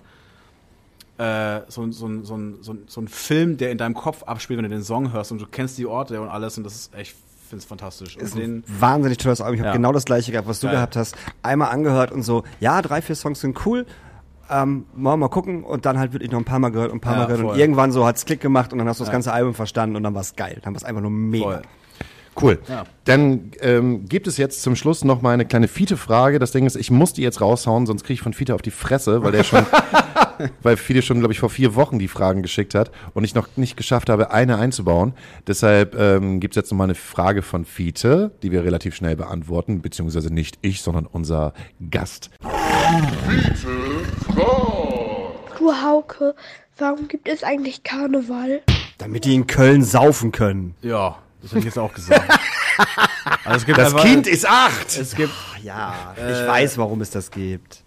äh, 1.17 1.61
so, 1.67 1.81
ein- 1.83 1.91
so, 1.91 2.07
so, 2.23 2.39
so, 2.87 3.01
ein- 3.01 3.07
Film, 3.07 3.57
der 3.57 3.71
in 3.71 3.77
deinem 3.77 3.93
Kopf 3.93 4.23
abspielt, 4.23 4.57
wenn 4.57 4.63
du 4.63 4.69
den 4.69 4.83
Song 4.83 5.11
hörst 5.13 5.31
und 5.31 5.41
du 5.41 5.45
kennst 5.47 5.77
die 5.77 5.85
Orte 5.85 6.19
und 6.21 6.27
alles 6.29 6.57
und 6.57 6.63
das 6.63 6.75
ist 6.75 6.95
echt, 6.95 7.15
finde 7.55 7.63
es 7.63 7.65
fantastisch. 7.65 8.17
Ist 8.17 8.35
Und 8.35 8.41
ein 8.41 8.61
den, 8.61 8.63
wahnsinnig 8.79 9.17
tolles 9.17 9.41
Album. 9.41 9.55
Ich 9.55 9.59
habe 9.61 9.69
Ja. 9.69 9.73
genau 9.75 9.91
das 9.91 10.05
gleiche 10.05 10.31
gehabt, 10.31 10.47
was 10.47 10.59
du 10.59 10.67
Geil. 10.67 10.75
gehabt 10.75 10.95
hast. 10.95 11.15
Einmal 11.43 11.69
angehört 11.71 12.11
und 12.11 12.23
so, 12.23 12.43
ja, 12.59 12.81
drei, 12.81 13.01
vier 13.01 13.15
Songs 13.15 13.39
sind 13.39 13.65
cool. 13.65 13.85
Ähm, 14.49 14.85
mal, 14.95 15.17
mal 15.17 15.29
gucken 15.29 15.63
und 15.63 15.85
dann 15.87 15.97
halt 15.97 16.13
wirklich 16.13 16.31
noch 16.31 16.37
ein 16.39 16.45
paar 16.45 16.59
Mal 16.59 16.69
gehört 16.69 16.91
und 16.91 16.97
ein 16.97 17.01
paar 17.01 17.13
Ja, 17.13 17.19
Mal 17.19 17.25
gehört 17.25 17.41
und 17.41 17.47
voll. 17.49 17.59
irgendwann 17.59 17.91
so 17.91 18.05
hat's 18.05 18.25
Klick 18.25 18.41
gemacht 18.41 18.73
und 18.73 18.79
dann 18.79 18.87
hast 18.87 18.99
du 18.99 19.03
das 19.03 19.11
ganze 19.11 19.33
Album 19.33 19.53
verstanden 19.55 19.95
und 19.95 20.03
dann 20.03 20.13
war's 20.13 20.35
geil. 20.35 20.59
Dann 20.63 20.73
war's 20.75 20.83
einfach 20.83 21.01
nur 21.01 21.09
mega. 21.11 21.43
voll. 21.45 21.61
Cool. 22.39 22.59
Ja. 22.67 22.83
Dann 23.05 23.51
ähm, 23.61 24.05
gibt 24.09 24.27
es 24.27 24.37
jetzt 24.37 24.61
zum 24.61 24.75
Schluss 24.75 25.05
noch 25.05 25.21
mal 25.21 25.31
eine 25.31 25.45
kleine 25.45 25.67
Fiete-Frage. 25.67 26.39
Das 26.39 26.51
Ding 26.51 26.65
ist, 26.65 26.75
ich 26.75 26.91
muss 26.91 27.13
die 27.13 27.21
jetzt 27.21 27.39
raushauen, 27.39 27.85
sonst 27.85 28.03
kriege 28.03 28.15
ich 28.15 28.21
von 28.21 28.33
Fiete 28.33 28.53
auf 28.53 28.61
die 28.61 28.71
Fresse, 28.71 29.23
weil 29.23 29.31
der 29.31 29.43
schon, 29.43 29.65
weil 30.61 30.75
Fiete 30.75 31.01
schon, 31.01 31.19
glaube 31.19 31.33
ich, 31.33 31.39
vor 31.39 31.49
vier 31.49 31.75
Wochen 31.75 31.99
die 31.99 32.07
Fragen 32.07 32.41
geschickt 32.41 32.75
hat 32.75 32.91
und 33.13 33.23
ich 33.23 33.35
noch 33.35 33.47
nicht 33.55 33.77
geschafft 33.77 34.09
habe, 34.09 34.31
eine 34.31 34.57
einzubauen. 34.57 35.13
Deshalb 35.47 35.95
ähm, 35.95 36.39
gibt 36.39 36.55
es 36.55 36.61
jetzt 36.61 36.71
noch 36.71 36.77
mal 36.77 36.85
eine 36.85 36.95
Frage 36.95 37.41
von 37.41 37.63
Fiete, 37.63 38.31
die 38.43 38.51
wir 38.51 38.63
relativ 38.63 38.95
schnell 38.95 39.15
beantworten, 39.15 39.81
beziehungsweise 39.81 40.33
nicht 40.33 40.57
ich, 40.61 40.81
sondern 40.81 41.05
unser 41.05 41.53
Gast. 41.89 42.31
Du 45.57 45.71
Hauke, 45.73 46.35
warum 46.77 47.07
gibt 47.07 47.29
es 47.29 47.43
eigentlich 47.43 47.83
Karneval? 47.83 48.61
Damit 48.97 49.25
die 49.25 49.35
in 49.35 49.47
Köln 49.47 49.83
saufen 49.83 50.31
können. 50.31 50.75
Ja, 50.81 51.17
das 51.45 51.51
hätte 51.51 51.59
ich 51.59 51.65
jetzt 51.65 51.79
auch 51.79 51.93
gesagt. 51.93 52.23
also 53.45 53.57
es 53.57 53.65
gibt 53.65 53.77
Das 53.77 53.93
einfach- 53.93 54.03
Kind 54.03 54.27
ist 54.27 54.47
acht! 54.47 54.97
Es 54.97 55.15
gibt, 55.15 55.31
Ja, 55.63 56.13
ich 56.17 56.47
weiß, 56.47 56.77
warum 56.77 57.01
es 57.01 57.09
das 57.11 57.29
gibt. 57.31 57.83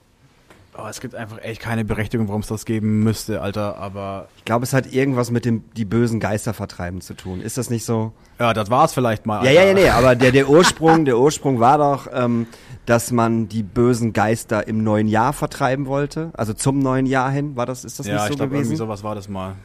oh, 0.77 0.87
es 0.89 1.01
gibt 1.01 1.15
einfach 1.17 1.39
echt 1.43 1.61
keine 1.61 1.85
Berechtigung, 1.85 2.29
warum 2.29 2.41
es 2.43 2.47
das 2.47 2.65
geben 2.65 3.03
müsste, 3.03 3.41
Alter. 3.43 3.77
Aber 3.79 4.29
Ich 4.37 4.45
glaube, 4.45 4.65
es 4.65 4.73
hat 4.73 4.93
irgendwas 4.93 5.31
mit 5.33 5.45
dem 5.45 5.65
die 5.77 5.85
bösen 5.85 6.21
Geister 6.21 6.55
vertreiben 6.55 7.01
zu 7.01 7.15
tun. 7.15 7.41
Ist 7.41 7.59
das 7.59 7.69
nicht 7.71 7.85
so? 7.85 8.13
ja, 8.39 8.55
das 8.55 8.71
war 8.71 8.85
es 8.85 8.93
vielleicht 8.95 9.27
mal. 9.27 9.43
Ja, 9.45 9.51
Alter. 9.51 9.53
ja, 9.61 9.63
ja, 9.69 9.75
nee, 9.75 9.89
aber 9.89 10.15
der, 10.15 10.31
der 10.31 10.49
Ursprung, 10.49 11.05
der 11.05 11.19
Ursprung 11.19 11.59
war 11.59 11.79
doch, 11.79 12.07
ähm, 12.13 12.47
dass 12.87 13.11
man 13.11 13.49
die 13.49 13.65
bösen 13.65 14.13
Geister 14.13 14.69
im 14.69 14.85
neuen 14.85 15.09
Jahr 15.09 15.33
vertreiben 15.33 15.87
wollte. 15.87 16.31
Also 16.35 16.53
zum 16.55 16.79
neuen 16.79 17.05
Jahr 17.07 17.31
hin. 17.33 17.57
War 17.57 17.67
das, 17.67 17.85
ist 17.85 17.99
das 17.99 18.07
Ja, 18.07 18.15
nicht 18.15 18.23
ich 18.23 18.29
so 18.31 18.37
glaube, 18.37 18.55
irgendwie 18.55 18.63
gewesen? 18.69 18.77
sowas 18.79 19.03
war 19.03 19.15
das 19.17 19.29
mal. 19.29 19.57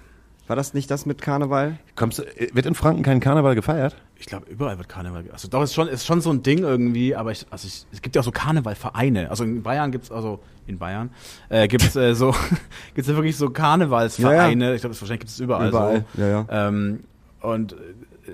War 0.48 0.58
das 0.58 0.74
nicht 0.74 0.92
das 0.92 1.06
mit 1.06 1.22
Karneval? 1.22 1.78
Kommst, 1.96 2.20
du- 2.20 2.24
wird 2.54 2.66
in 2.66 2.76
Franken 2.76 3.02
kein 3.02 3.20
Karneval 3.22 3.56
gefeiert? 3.56 3.96
Ich 4.18 4.26
glaube, 4.26 4.46
überall 4.50 4.78
wird 4.78 4.90
Karneval. 4.90 5.24
Also 5.32 5.48
doch, 5.48 5.64
ist 5.64 5.74
schon, 5.74 5.88
ist 5.88 6.06
schon 6.06 6.20
so 6.20 6.32
ein 6.32 6.44
Ding 6.44 6.60
irgendwie, 6.60 7.16
aber 7.16 7.32
ich, 7.32 7.46
also 7.50 7.66
ich, 7.68 7.86
es 7.94 8.02
gibt 8.02 8.16
ja 8.16 8.22
auch 8.22 8.26
so 8.26 8.32
Karnevalvereine. 8.32 9.30
Also 9.30 9.46
in 9.46 9.64
Bayern 9.64 9.92
gibt's 9.92 10.12
also 10.12 10.40
in 10.68 10.78
Bayern 10.80 11.12
äh, 11.50 11.68
gibt's 11.70 11.96
äh, 11.96 12.14
so 12.14 12.36
gibt's 12.94 13.10
ja 13.10 13.16
wirklich 13.16 13.38
so 13.38 13.50
Karnevalsvereine. 13.52 14.76
Ich 14.76 14.82
glaube, 14.82 14.96
wahrscheinlich 15.00 15.20
gibt 15.22 15.32
es 15.32 15.40
überall, 15.40 15.70
Überall, 15.70 16.06
so. 16.16 16.22
ja, 16.22 16.28
ja. 16.28 16.46
Ähm, 16.68 17.04
und 17.42 17.74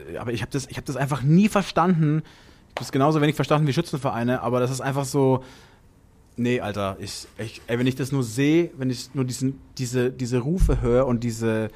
äh, 0.10 0.18
aber 0.18 0.34
ich 0.34 0.42
habe 0.42 0.52
das, 0.52 0.66
ich 0.68 0.78
habe 0.78 0.86
das 0.86 0.96
einfach 0.98 1.22
nie 1.22 1.48
verstanden. 1.48 2.24
Ich 2.24 2.72
habe 2.76 2.80
das 2.80 2.92
genauso 2.92 3.22
wenig 3.22 3.36
verstanden 3.36 3.68
wie 3.68 3.74
Schützenvereine, 3.74 4.42
aber 4.42 4.60
das 4.60 4.72
ist 4.72 4.82
einfach 4.82 5.06
so. 5.06 5.44
Nee, 6.38 6.62
Alter, 6.62 6.96
ich, 7.00 7.28
ich 7.38 7.62
ey, 7.68 7.78
wenn 7.78 7.88
ich 7.88 7.96
das 7.96 8.12
nur 8.14 8.24
sehe, 8.24 8.72
wenn 8.78 8.90
ich 8.90 9.14
nur 9.14 9.26
diesen, 9.26 9.60
diese, 9.78 10.10
diese 10.10 10.38
Rufe 10.40 10.80
höre 10.82 11.06
und 11.06 11.24
diese, 11.24 11.68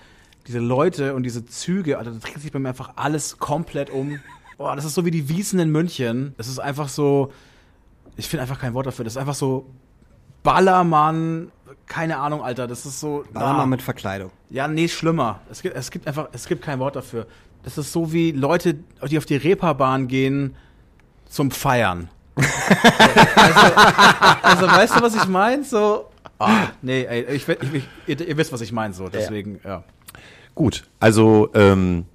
diese 0.48 0.60
Leute 0.60 1.16
und 1.16 1.24
diese 1.24 1.46
Züge, 1.46 1.98
Alter, 1.98 2.12
da 2.12 2.18
dreht 2.20 2.39
sich 2.39 2.52
bei 2.52 2.60
mir 2.60 2.70
einfach 2.70 2.94
alles 2.96 3.38
komplett 3.38 3.89
um. 3.89 4.20
Boah, 4.58 4.76
das 4.76 4.86
ist 4.86 4.94
so 4.94 5.06
wie 5.06 5.12
die 5.12 5.30
Wiesen 5.30 5.60
in 5.60 5.72
München. 5.72 6.34
Das 6.38 6.48
ist 6.48 6.60
einfach 6.60 6.89
so, 6.89 7.32
ich 8.18 8.28
finde 8.28 8.41
einfach 8.41 8.60
kein 8.60 8.74
Wort 8.74 8.86
dafür. 8.86 9.06
Das 9.06 9.14
ist 9.14 9.18
einfach 9.18 9.36
so 9.36 9.70
Ballermann, 10.44 11.52
keine 11.88 12.18
Ahnung, 12.18 12.44
Alter, 12.44 12.68
das 12.68 12.86
ist 12.86 13.00
so. 13.00 13.24
Mal 13.34 13.66
mit 13.66 13.82
Verkleidung. 13.82 14.32
Ja, 14.50 14.68
nee, 14.68 14.88
schlimmer. 14.88 15.39
Es 15.50 15.62
gibt, 15.62 15.76
es 15.76 15.89
gibt 15.89 16.08
einfach, 16.08 16.30
es 16.34 16.48
gibt 16.48 16.62
kein 16.64 16.80
Wort 16.80 16.96
dafür. 16.96 17.28
Das 17.64 17.78
ist 17.78 17.91
so 17.94 18.12
wie 18.12 18.32
Leute, 18.32 18.76
die 19.10 19.18
auf 19.18 19.26
die 19.26 19.38
Reeperbahn 19.38 20.08
gehen 20.08 20.56
zum 21.28 21.50
Feiern. 21.50 22.10
also, 22.36 23.76
also, 24.41 24.68
weißt 24.68 24.96
du, 24.98 25.02
was 25.02 25.16
ich 25.16 25.28
meine? 25.28 25.64
So, 25.64 26.10
ah, 26.39 26.68
nee, 26.82 27.04
ey, 27.04 27.36
ich, 27.36 27.48
ich, 27.48 27.74
ich, 27.74 27.88
ihr, 28.08 28.28
ihr 28.28 28.38
wisst, 28.38 28.52
was 28.52 28.62
ich 28.62 28.72
meine, 28.72 28.94
so, 28.94 29.08
deswegen, 29.08 29.60
ja. 29.64 29.84
Gut, 30.56 30.84
also 30.99 31.49
ähm, 31.56 32.06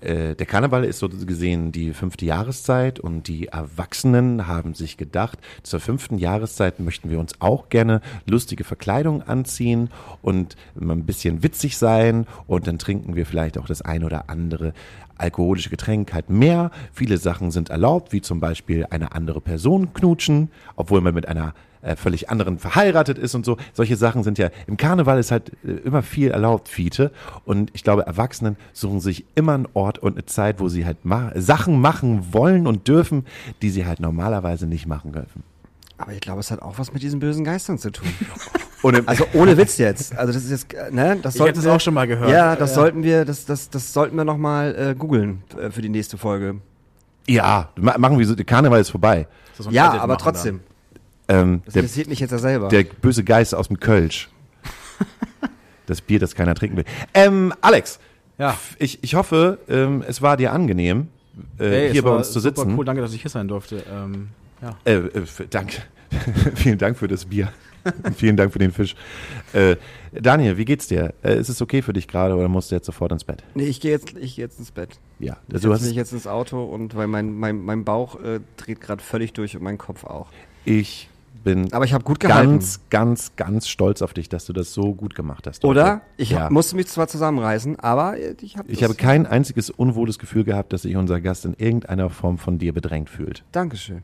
äh, 0.00 0.34
der 0.34 0.46
Karneval 0.46 0.84
ist 0.84 0.98
so 0.98 1.08
gesehen 1.08 1.72
die 1.72 1.92
fünfte 1.92 2.26
Jahreszeit 2.26 3.00
und 3.00 3.28
die 3.28 3.48
Erwachsenen 3.48 4.46
haben 4.46 4.74
sich 4.74 4.96
gedacht, 4.96 5.38
zur 5.62 5.80
fünften 5.80 6.18
Jahreszeit 6.18 6.80
möchten 6.80 7.10
wir 7.10 7.18
uns 7.18 7.40
auch 7.40 7.68
gerne 7.68 8.00
lustige 8.26 8.64
Verkleidung 8.64 9.22
anziehen 9.22 9.90
und 10.22 10.56
ein 10.78 11.04
bisschen 11.04 11.42
witzig 11.42 11.78
sein 11.78 12.26
und 12.46 12.66
dann 12.66 12.78
trinken 12.78 13.16
wir 13.16 13.26
vielleicht 13.26 13.58
auch 13.58 13.66
das 13.66 13.82
ein 13.82 14.04
oder 14.04 14.28
andere 14.28 14.74
alkoholische 15.16 15.70
Getränk 15.70 16.12
halt 16.12 16.30
mehr. 16.30 16.70
Viele 16.92 17.18
Sachen 17.18 17.50
sind 17.50 17.70
erlaubt, 17.70 18.12
wie 18.12 18.20
zum 18.20 18.38
Beispiel 18.38 18.86
eine 18.90 19.12
andere 19.12 19.40
Person 19.40 19.92
knutschen, 19.92 20.50
obwohl 20.76 21.00
man 21.00 21.14
mit 21.14 21.26
einer 21.26 21.54
äh, 21.82 21.96
völlig 21.96 22.30
anderen 22.30 22.58
verheiratet 22.58 23.18
ist 23.18 23.34
und 23.34 23.44
so. 23.44 23.56
Solche 23.72 23.96
Sachen 23.96 24.22
sind 24.22 24.38
ja, 24.38 24.50
im 24.66 24.76
Karneval 24.76 25.18
ist 25.18 25.30
halt 25.30 25.52
äh, 25.64 25.70
immer 25.84 26.02
viel 26.02 26.30
erlaubt, 26.30 26.68
Fiete. 26.68 27.10
Und 27.44 27.70
ich 27.74 27.84
glaube, 27.84 28.06
Erwachsenen 28.06 28.56
suchen 28.72 29.00
sich 29.00 29.24
immer 29.34 29.54
einen 29.54 29.68
Ort 29.74 29.98
und 29.98 30.12
eine 30.14 30.26
Zeit, 30.26 30.60
wo 30.60 30.68
sie 30.68 30.84
halt 30.86 31.04
ma 31.04 31.32
Sachen 31.34 31.80
machen 31.80 32.32
wollen 32.32 32.66
und 32.66 32.88
dürfen, 32.88 33.26
die 33.62 33.70
sie 33.70 33.86
halt 33.86 34.00
normalerweise 34.00 34.66
nicht 34.66 34.86
machen 34.86 35.12
dürfen. 35.12 35.42
Aber 35.98 36.12
ich 36.12 36.20
glaube, 36.20 36.40
es 36.40 36.50
hat 36.50 36.62
auch 36.62 36.78
was 36.78 36.92
mit 36.92 37.02
diesen 37.02 37.18
bösen 37.20 37.44
Geistern 37.44 37.78
zu 37.78 37.90
tun. 37.90 38.08
Also 39.06 39.26
ohne 39.34 39.56
Witz 39.56 39.76
jetzt. 39.78 40.16
Also 40.16 40.32
das 40.32 40.44
ist 40.44 40.50
jetzt, 40.52 40.72
äh, 40.72 40.92
ne? 40.92 41.18
Das 41.20 41.34
Ich 41.34 41.38
sollten 41.38 41.48
hätte 41.48 41.58
es 41.58 41.64
wir- 41.64 41.72
auch 41.74 41.80
schon 41.80 41.94
mal 41.94 42.06
gehört. 42.06 42.30
Ja, 42.30 42.54
das 42.54 42.70
Ja. 42.70 42.74
sollten 42.76 43.02
wir, 43.02 43.24
das, 43.24 43.44
das, 43.44 43.70
das 43.70 43.92
sollten 43.92 44.16
wir 44.16 44.22
noch 44.24 44.36
mal 44.36 44.72
äh, 44.76 44.94
googeln 44.94 45.42
äh, 45.60 45.70
für 45.72 45.82
die 45.82 45.88
nächste 45.88 46.16
Folge. 46.16 46.60
ja, 47.26 47.70
ma 47.74 47.98
machen 47.98 48.20
wir 48.20 48.24
so, 48.24 48.36
der 48.36 48.44
Karneval 48.44 48.80
ist 48.80 48.90
vorbei. 48.90 49.26
Ist 49.58 49.64
so 49.64 49.70
Ja, 49.70 49.88
Edit 49.88 50.00
aber 50.02 50.12
machen 50.14 50.22
trotzdem. 50.22 50.60
Ähm, 51.28 51.62
Das 51.64 51.74
der, 51.74 51.82
interessiert 51.82 52.08
mich 52.08 52.20
jetzt 52.20 52.30
ja 52.30 52.38
selber. 52.38 52.68
der 52.68 52.84
böse 52.84 53.22
Geist 53.24 53.54
aus 53.54 53.68
dem 53.68 53.78
Kölsch. 53.80 54.28
Das 55.86 56.02
Bier, 56.02 56.18
das 56.18 56.34
keiner 56.34 56.54
trinken 56.54 56.76
will. 56.76 56.84
Ähm, 57.14 57.54
Alex, 57.62 57.98
Ja. 58.36 58.58
ich, 58.78 59.02
ich 59.02 59.14
hoffe, 59.14 59.58
ähm, 59.70 60.04
es 60.06 60.20
war 60.20 60.36
dir 60.36 60.52
angenehm, 60.52 61.08
äh, 61.58 61.64
Ey, 61.64 61.86
es 61.86 61.92
hier 61.92 62.02
bei 62.02 62.10
uns 62.14 62.30
zu 62.30 62.40
super 62.40 62.60
sitzen. 62.62 62.78
Cool, 62.78 62.84
danke, 62.84 63.00
dass 63.00 63.14
ich 63.14 63.22
hier 63.22 63.30
sein 63.30 63.48
durfte. 63.48 63.82
Ähm, 63.90 64.28
ja. 64.60 64.76
Äh, 64.84 64.96
äh, 64.96 65.22
danke. 65.48 65.78
Vielen 66.56 66.76
Dank 66.76 66.98
für 66.98 67.08
das 67.08 67.24
Bier. 67.24 67.50
Vielen 68.16 68.36
Dank 68.36 68.52
für 68.52 68.58
den 68.58 68.70
Fisch. 68.72 68.96
Äh, 69.54 69.76
Daniel, 70.12 70.58
wie 70.58 70.66
geht's 70.66 70.88
dir? 70.88 71.14
Äh, 71.22 71.38
ist 71.38 71.48
es 71.48 71.62
okay 71.62 71.80
für 71.80 71.94
dich 71.94 72.06
gerade 72.06 72.34
oder 72.34 72.48
musst 72.48 72.70
du 72.70 72.74
jetzt 72.74 72.84
sofort 72.86 73.12
ins 73.12 73.24
Bett? 73.24 73.42
nee, 73.54 73.64
ich 73.64 73.80
gehe 73.80 73.90
jetzt, 73.92 74.14
ich 74.18 74.36
gehe 74.36 74.44
jetzt 74.44 74.58
ins 74.58 74.72
Bett. 74.72 74.98
Ja. 75.20 75.38
Ich 75.48 75.54
Also, 75.54 75.68
du 75.68 75.74
setze 75.74 75.84
hast, 75.84 75.88
mich 75.88 75.96
jetzt 75.96 76.12
ins 76.12 76.26
Auto 76.26 76.64
und 76.64 76.96
weil 76.96 77.06
mein, 77.06 77.32
mein, 77.32 77.64
mein 77.64 77.84
Bauch 77.84 78.20
äh, 78.22 78.40
dreht 78.58 78.82
gerade 78.82 79.02
völlig 79.02 79.32
durch 79.32 79.56
und 79.56 79.62
mein 79.62 79.78
Kopf 79.78 80.04
auch. 80.04 80.26
ich 80.66 81.08
bin 81.44 81.72
Aber 81.72 81.84
ich 81.84 81.92
habe 81.92 82.04
gut 82.04 82.20
gehalten. 82.20 82.50
ganz, 82.52 82.80
ganz, 82.90 83.36
ganz 83.36 83.68
stolz 83.68 84.02
auf 84.02 84.12
dich, 84.12 84.28
dass 84.28 84.44
du 84.46 84.52
das 84.52 84.72
so 84.74 84.94
gut 84.94 85.14
gemacht 85.14 85.46
hast. 85.46 85.62
heute. 85.62 85.66
Oder? 85.68 86.00
Ich 86.16 86.30
ja. 86.30 86.50
musste 86.50 86.76
mich 86.76 86.86
zwar 86.88 87.08
zusammenreißen, 87.08 87.78
aber 87.80 88.16
ich 88.40 88.56
habe 88.56 88.70
Ich 88.70 88.82
habe 88.84 88.94
kein 88.94 89.26
einziges 89.26 89.70
unwohles 89.70 90.18
Gefühl 90.18 90.44
gehabt, 90.44 90.72
dass 90.72 90.82
sich 90.82 90.96
unser 90.96 91.20
Gast 91.20 91.44
in 91.44 91.54
irgendeiner 91.54 92.10
Form 92.10 92.38
von 92.38 92.58
dir 92.58 92.72
bedrängt 92.72 93.08
fühlt. 93.10 93.44
Dankeschön. 93.52 94.02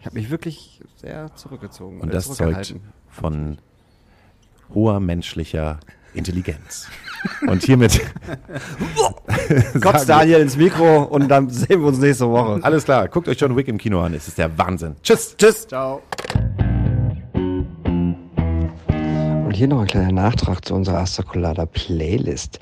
Ich 0.00 0.06
habe 0.06 0.16
mich 0.18 0.30
wirklich 0.30 0.80
sehr 1.00 1.34
zurückgezogen. 1.34 2.00
Und 2.00 2.10
äh, 2.10 2.12
das 2.12 2.32
zeugt 2.34 2.74
von 3.08 3.58
hoher 4.74 5.00
menschlicher 5.00 5.80
Intelligenz. 6.12 6.88
Und 7.46 7.62
hiermit 7.64 7.98
wir- 9.74 10.04
Daniel 10.06 10.40
ins 10.40 10.56
Mikro 10.56 11.04
und 11.04 11.28
dann 11.28 11.48
sehen 11.50 11.80
wir 11.80 11.86
uns 11.88 11.98
nächste 11.98 12.28
Woche. 12.28 12.62
alles 12.62 12.84
klar, 12.84 13.08
guckt 13.08 13.28
euch 13.28 13.40
John 13.40 13.56
Wick 13.56 13.66
im 13.68 13.78
Kino 13.78 14.00
an, 14.00 14.14
es 14.14 14.28
ist 14.28 14.38
der 14.38 14.56
Wahnsinn. 14.58 14.96
Tschüss. 15.02 15.34
Tschüss. 15.36 15.66
Ciao. 15.66 16.02
Und 19.54 19.58
hier 19.58 19.68
noch 19.68 19.82
ein 19.82 19.86
kleiner 19.86 20.10
Nachtrag 20.10 20.64
zu 20.64 20.74
unserer 20.74 20.98
Astacolada 20.98 21.64
Playlist. 21.66 22.58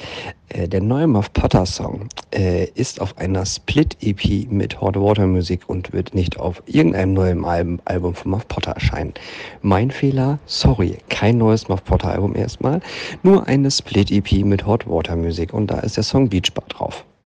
Äh, 0.51 0.69
der 0.69 0.83
neue 0.83 1.07
Muff 1.07 1.33
Potter 1.33 1.65
Song 1.65 2.11
äh, 2.35 2.67
ist 2.75 3.01
auf 3.01 3.17
einer 3.17 3.47
Split-EP 3.47 4.53
mit 4.53 4.79
Hot 4.79 4.97
Water 4.97 5.27
Musik 5.27 5.63
und 5.69 5.95
wird 5.95 6.15
nicht 6.15 6.39
auf 6.39 6.63
irgendeinem 6.67 7.15
neuen 7.15 7.47
Album, 7.87 8.15
von 8.15 8.33
Muff 8.33 8.47
Potter 8.47 8.73
erscheinen. 8.73 9.15
Mein 9.63 9.91
Fehler, 9.91 10.39
sorry, 10.45 10.99
kein 11.09 11.39
neues 11.39 11.67
Muff 11.67 11.83
Potter 11.83 12.11
Album 12.11 12.37
erstmal, 12.37 12.83
nur 13.23 13.47
eine 13.47 13.71
Split-EP 13.71 14.45
mit 14.45 14.67
Hot 14.67 14.87
Water 14.87 15.17
Musik 15.17 15.55
und 15.55 15.69
da 15.69 15.79
ist 15.79 15.97
der 15.97 16.05
Song 16.05 16.29
Beach 16.29 16.53
Bar 16.53 16.67
drauf. 16.69 17.07